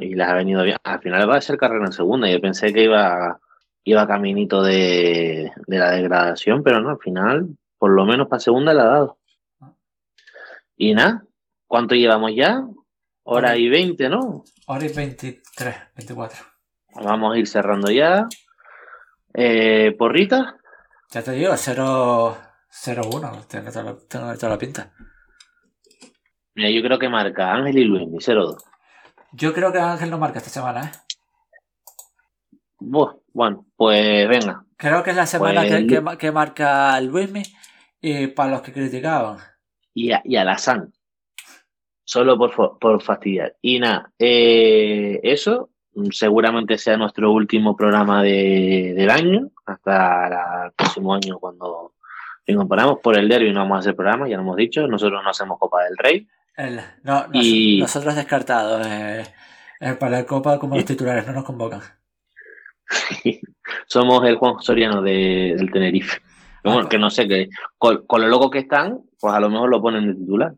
Y 0.00 0.14
les 0.14 0.28
ha 0.28 0.34
venido 0.34 0.62
bien. 0.62 0.76
Al 0.84 1.00
final 1.00 1.28
va 1.28 1.36
a 1.36 1.40
ser 1.40 1.56
carrera 1.56 1.86
en 1.86 1.92
segunda. 1.92 2.30
Yo 2.30 2.40
pensé 2.40 2.72
que 2.72 2.84
iba, 2.84 3.40
iba 3.84 4.06
caminito 4.06 4.62
de, 4.62 5.52
de 5.66 5.78
la 5.78 5.90
degradación, 5.90 6.62
pero 6.62 6.80
no, 6.80 6.90
al 6.90 6.98
final, 6.98 7.48
por 7.78 7.90
lo 7.90 8.04
menos 8.04 8.28
para 8.28 8.40
segunda 8.40 8.72
la 8.74 8.82
ha 8.82 8.86
dado. 8.86 9.18
Y 10.76 10.94
nada, 10.94 11.24
¿cuánto 11.66 11.94
llevamos 11.94 12.32
ya? 12.34 12.64
Hora 13.24 13.56
y 13.56 13.68
veinte, 13.68 14.08
¿no? 14.08 14.44
Ahora 14.66 14.86
es 14.86 14.96
23, 14.96 15.74
24. 15.96 16.44
Vamos 17.04 17.34
a 17.34 17.38
ir 17.38 17.46
cerrando 17.46 17.90
ya. 17.90 18.28
Eh, 19.34 19.94
¿Porrita? 19.98 20.56
Ya 21.10 21.22
te 21.22 21.32
digo, 21.32 21.56
0 21.56 22.36
0-1. 22.72 23.46
Tengo 23.46 23.70
tengo 23.70 24.34
toda 24.36 24.48
la 24.48 24.58
pinta. 24.58 24.92
Mira, 26.54 26.70
yo 26.70 26.82
creo 26.82 26.98
que 26.98 27.08
marca 27.08 27.52
Ángel 27.54 27.78
y 27.78 27.84
Luis, 27.84 28.08
mi 28.08 28.18
0-2. 28.18 28.62
Yo 29.32 29.54
creo 29.54 29.72
que 29.72 29.78
Ángel 29.78 30.10
no 30.10 30.18
marca 30.18 30.38
esta 30.38 30.50
semana, 30.50 30.84
¿eh? 30.84 30.90
Buah, 32.78 33.14
Bueno, 33.32 33.66
pues 33.76 34.28
venga. 34.28 34.64
Creo 34.76 35.02
que 35.02 35.10
es 35.10 35.16
la 35.16 35.26
semana 35.26 35.60
Pues- 35.62 35.72
que, 35.72 35.86
que, 35.86 36.00
ma- 36.00 36.18
que 36.18 36.32
marca 36.32 37.00
Luismi 37.00 37.42
y 38.00 38.26
para 38.28 38.50
los 38.50 38.62
que 38.62 38.72
criticaban. 38.72 39.38
y 39.94 40.10
a, 40.12 40.20
y 40.24 40.36
a 40.36 40.44
la 40.44 40.58
San. 40.58 40.92
Solo 42.04 42.36
por, 42.36 42.78
por 42.78 43.02
fastidiar. 43.02 43.56
Y 43.62 43.78
nada, 43.78 44.12
eh, 44.18 45.20
eso 45.22 45.70
seguramente 46.10 46.76
sea 46.78 46.96
nuestro 46.96 47.30
último 47.32 47.76
programa 47.76 48.22
de, 48.22 48.92
del 48.96 49.10
año, 49.10 49.50
hasta 49.66 50.28
la- 50.28 50.62
el 50.66 50.72
próximo 50.72 51.14
año 51.14 51.38
cuando 51.38 51.94
incorporamos. 52.46 52.98
Por 53.00 53.16
el 53.18 53.28
derby 53.28 53.52
no 53.52 53.60
vamos 53.60 53.76
a 53.76 53.80
hacer 53.80 53.94
programa, 53.96 54.28
ya 54.28 54.36
lo 54.36 54.42
hemos 54.42 54.56
dicho, 54.56 54.86
nosotros 54.88 55.22
no 55.22 55.30
hacemos 55.30 55.58
Copa 55.58 55.84
del 55.84 55.96
Rey. 55.96 56.26
El- 56.56 56.80
no, 57.02 57.26
nos- 57.28 57.44
Y- 57.44 57.80
Nosotros 57.80 58.14
descartados. 58.14 58.86
eh, 58.86 59.24
eh, 59.80 59.92
para 59.94 60.18
la 60.18 60.26
Copa, 60.26 60.58
como 60.58 60.76
los 60.76 60.84
titulares, 60.84 61.26
no 61.26 61.32
nos 61.32 61.44
convocan. 61.44 61.80
Somos 63.86 64.24
el 64.28 64.36
Juan 64.36 64.60
Soriano 64.60 65.02
de- 65.02 65.54
del 65.56 65.70
Tenerife. 65.70 66.20
Bueno, 66.64 66.82
Ah, 66.84 66.88
que 66.88 66.98
no 66.98 67.10
sé, 67.10 67.26
que 67.26 67.48
con, 67.78 68.06
con 68.06 68.20
lo 68.20 68.28
loco 68.28 68.50
que 68.50 68.60
están, 68.60 69.00
pues 69.18 69.34
a 69.34 69.40
lo 69.40 69.50
mejor 69.50 69.68
lo 69.70 69.82
ponen 69.82 70.06
de 70.06 70.14
titular. 70.14 70.54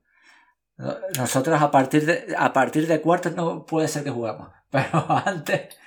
No- 0.77 0.97
Nosotros 1.17 1.61
a 1.63 1.71
partir 1.71 2.05
de 2.05 2.35
a 2.37 2.53
partir 2.53 2.87
de 2.87 3.01
cuartos 3.01 3.35
no 3.35 3.65
puede 3.65 3.89
ser 3.89 4.05
que 4.05 4.11
jugamos. 4.11 4.49
Pero 4.71 5.07
antes. 5.25 5.79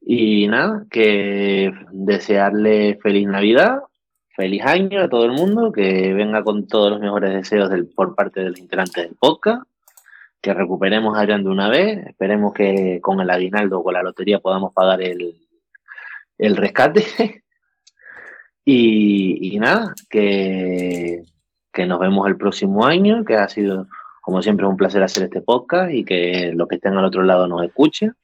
Y 0.00 0.48
nada, 0.48 0.86
que 0.90 1.70
desearle 1.92 2.98
feliz 3.02 3.26
Navidad, 3.28 3.80
feliz 4.38 4.62
año 4.64 5.02
a 5.02 5.08
todo 5.08 5.24
el 5.24 5.32
mundo, 5.32 5.72
que 5.72 6.14
venga 6.14 6.44
con 6.44 6.68
todos 6.68 6.92
los 6.92 7.00
mejores 7.00 7.34
deseos 7.34 7.72
por 7.96 8.14
parte 8.14 8.38
de 8.38 8.50
los 8.50 8.60
integrantes 8.60 9.02
del 9.02 9.16
podcast, 9.16 9.64
que 10.40 10.54
recuperemos 10.54 11.16
a 11.18 11.22
Adrián 11.22 11.42
de 11.42 11.50
una 11.50 11.68
vez, 11.68 12.06
esperemos 12.06 12.54
que 12.54 13.00
con 13.02 13.20
el 13.20 13.30
aguinaldo 13.30 13.80
o 13.80 13.82
con 13.82 13.94
la 13.94 14.02
lotería 14.04 14.38
podamos 14.38 14.72
pagar 14.72 15.02
el, 15.02 15.34
el 16.38 16.56
rescate. 16.56 17.02
y, 18.64 19.56
y 19.56 19.58
nada, 19.58 19.92
que, 20.08 21.24
que 21.72 21.86
nos 21.86 21.98
vemos 21.98 22.28
el 22.28 22.36
próximo 22.36 22.86
año, 22.86 23.24
que 23.24 23.34
ha 23.34 23.48
sido 23.48 23.88
como 24.22 24.40
siempre 24.40 24.66
un 24.66 24.76
placer 24.76 25.02
hacer 25.02 25.24
este 25.24 25.40
podcast 25.40 25.92
y 25.92 26.04
que 26.04 26.52
los 26.54 26.68
que 26.68 26.76
estén 26.76 26.96
al 26.96 27.06
otro 27.06 27.24
lado 27.24 27.48
nos 27.48 27.64
escuchen. 27.64 28.14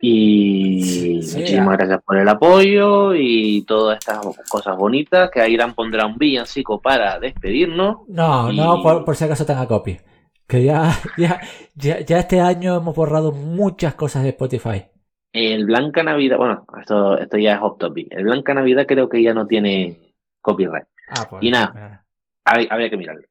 Y 0.00 1.22
Sí, 1.22 1.38
muchísimas 1.38 1.76
gracias 1.76 2.02
por 2.04 2.16
el 2.18 2.28
apoyo 2.28 3.14
y 3.14 3.62
todas 3.66 3.98
estas 3.98 4.20
cosas 4.48 4.76
bonitas. 4.76 5.30
Que 5.30 5.48
Irán 5.48 5.74
pondrá 5.74 6.06
un 6.06 6.16
villancico 6.16 6.80
para 6.80 7.18
despedirnos. 7.18 7.98
No, 8.08 8.52
Y- 8.52 8.56
no, 8.56 8.82
por, 8.82 9.04
por 9.04 9.16
si 9.16 9.24
acaso 9.24 9.44
tenga 9.44 9.66
copy. 9.66 9.98
Que 10.46 10.64
ya, 10.64 10.90
ya, 11.18 11.40
ya, 11.74 12.00
ya 12.00 12.18
este 12.20 12.40
año 12.40 12.76
hemos 12.76 12.94
borrado 12.94 13.32
muchas 13.32 13.94
cosas 13.94 14.22
de 14.22 14.30
Spotify. 14.30 14.84
El 15.32 15.66
Blanca 15.66 16.02
Navidad, 16.02 16.38
bueno, 16.38 16.64
esto, 16.80 17.18
esto 17.18 17.36
ya 17.36 17.56
es 17.56 17.60
off 17.60 17.78
topic. 17.78 18.06
El 18.10 18.24
Blanca 18.24 18.54
Navidad 18.54 18.86
creo 18.86 19.08
que 19.08 19.22
ya 19.22 19.34
no 19.34 19.46
tiene 19.46 19.98
copyright. 20.40 20.86
Ah, 21.10 21.26
pues, 21.28 21.42
Y 21.42 21.50
nada. 21.50 21.72
mira. 21.74 22.04
Hab- 22.46 22.68
Habría 22.70 22.88
que 22.90 22.96
mirarlo. 22.96 23.22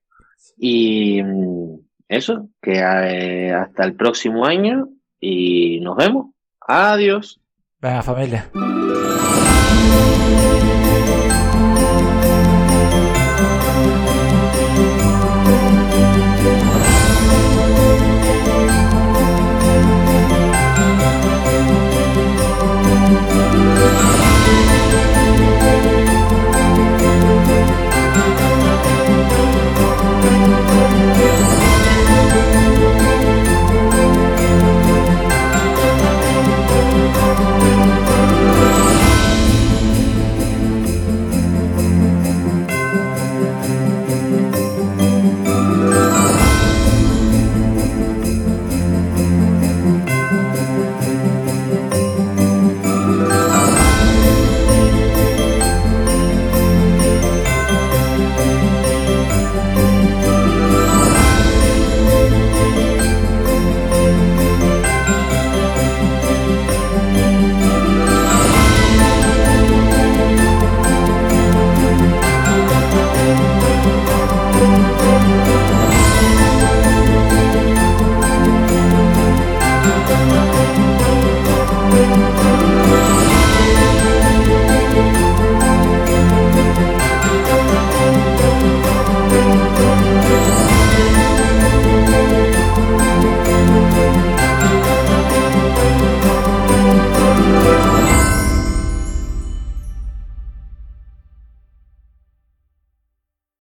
Y 0.58 1.24
mm, 1.24 1.80
eso, 2.08 2.50
que 2.62 2.74
eh, 2.80 3.52
hasta 3.52 3.84
el 3.84 3.96
próximo 3.96 4.46
año 4.46 4.90
y 5.20 5.80
nos 5.80 5.96
vemos. 5.96 6.28
Adiós. 6.68 7.40
Venga, 7.82 8.02
familia. 8.04 8.52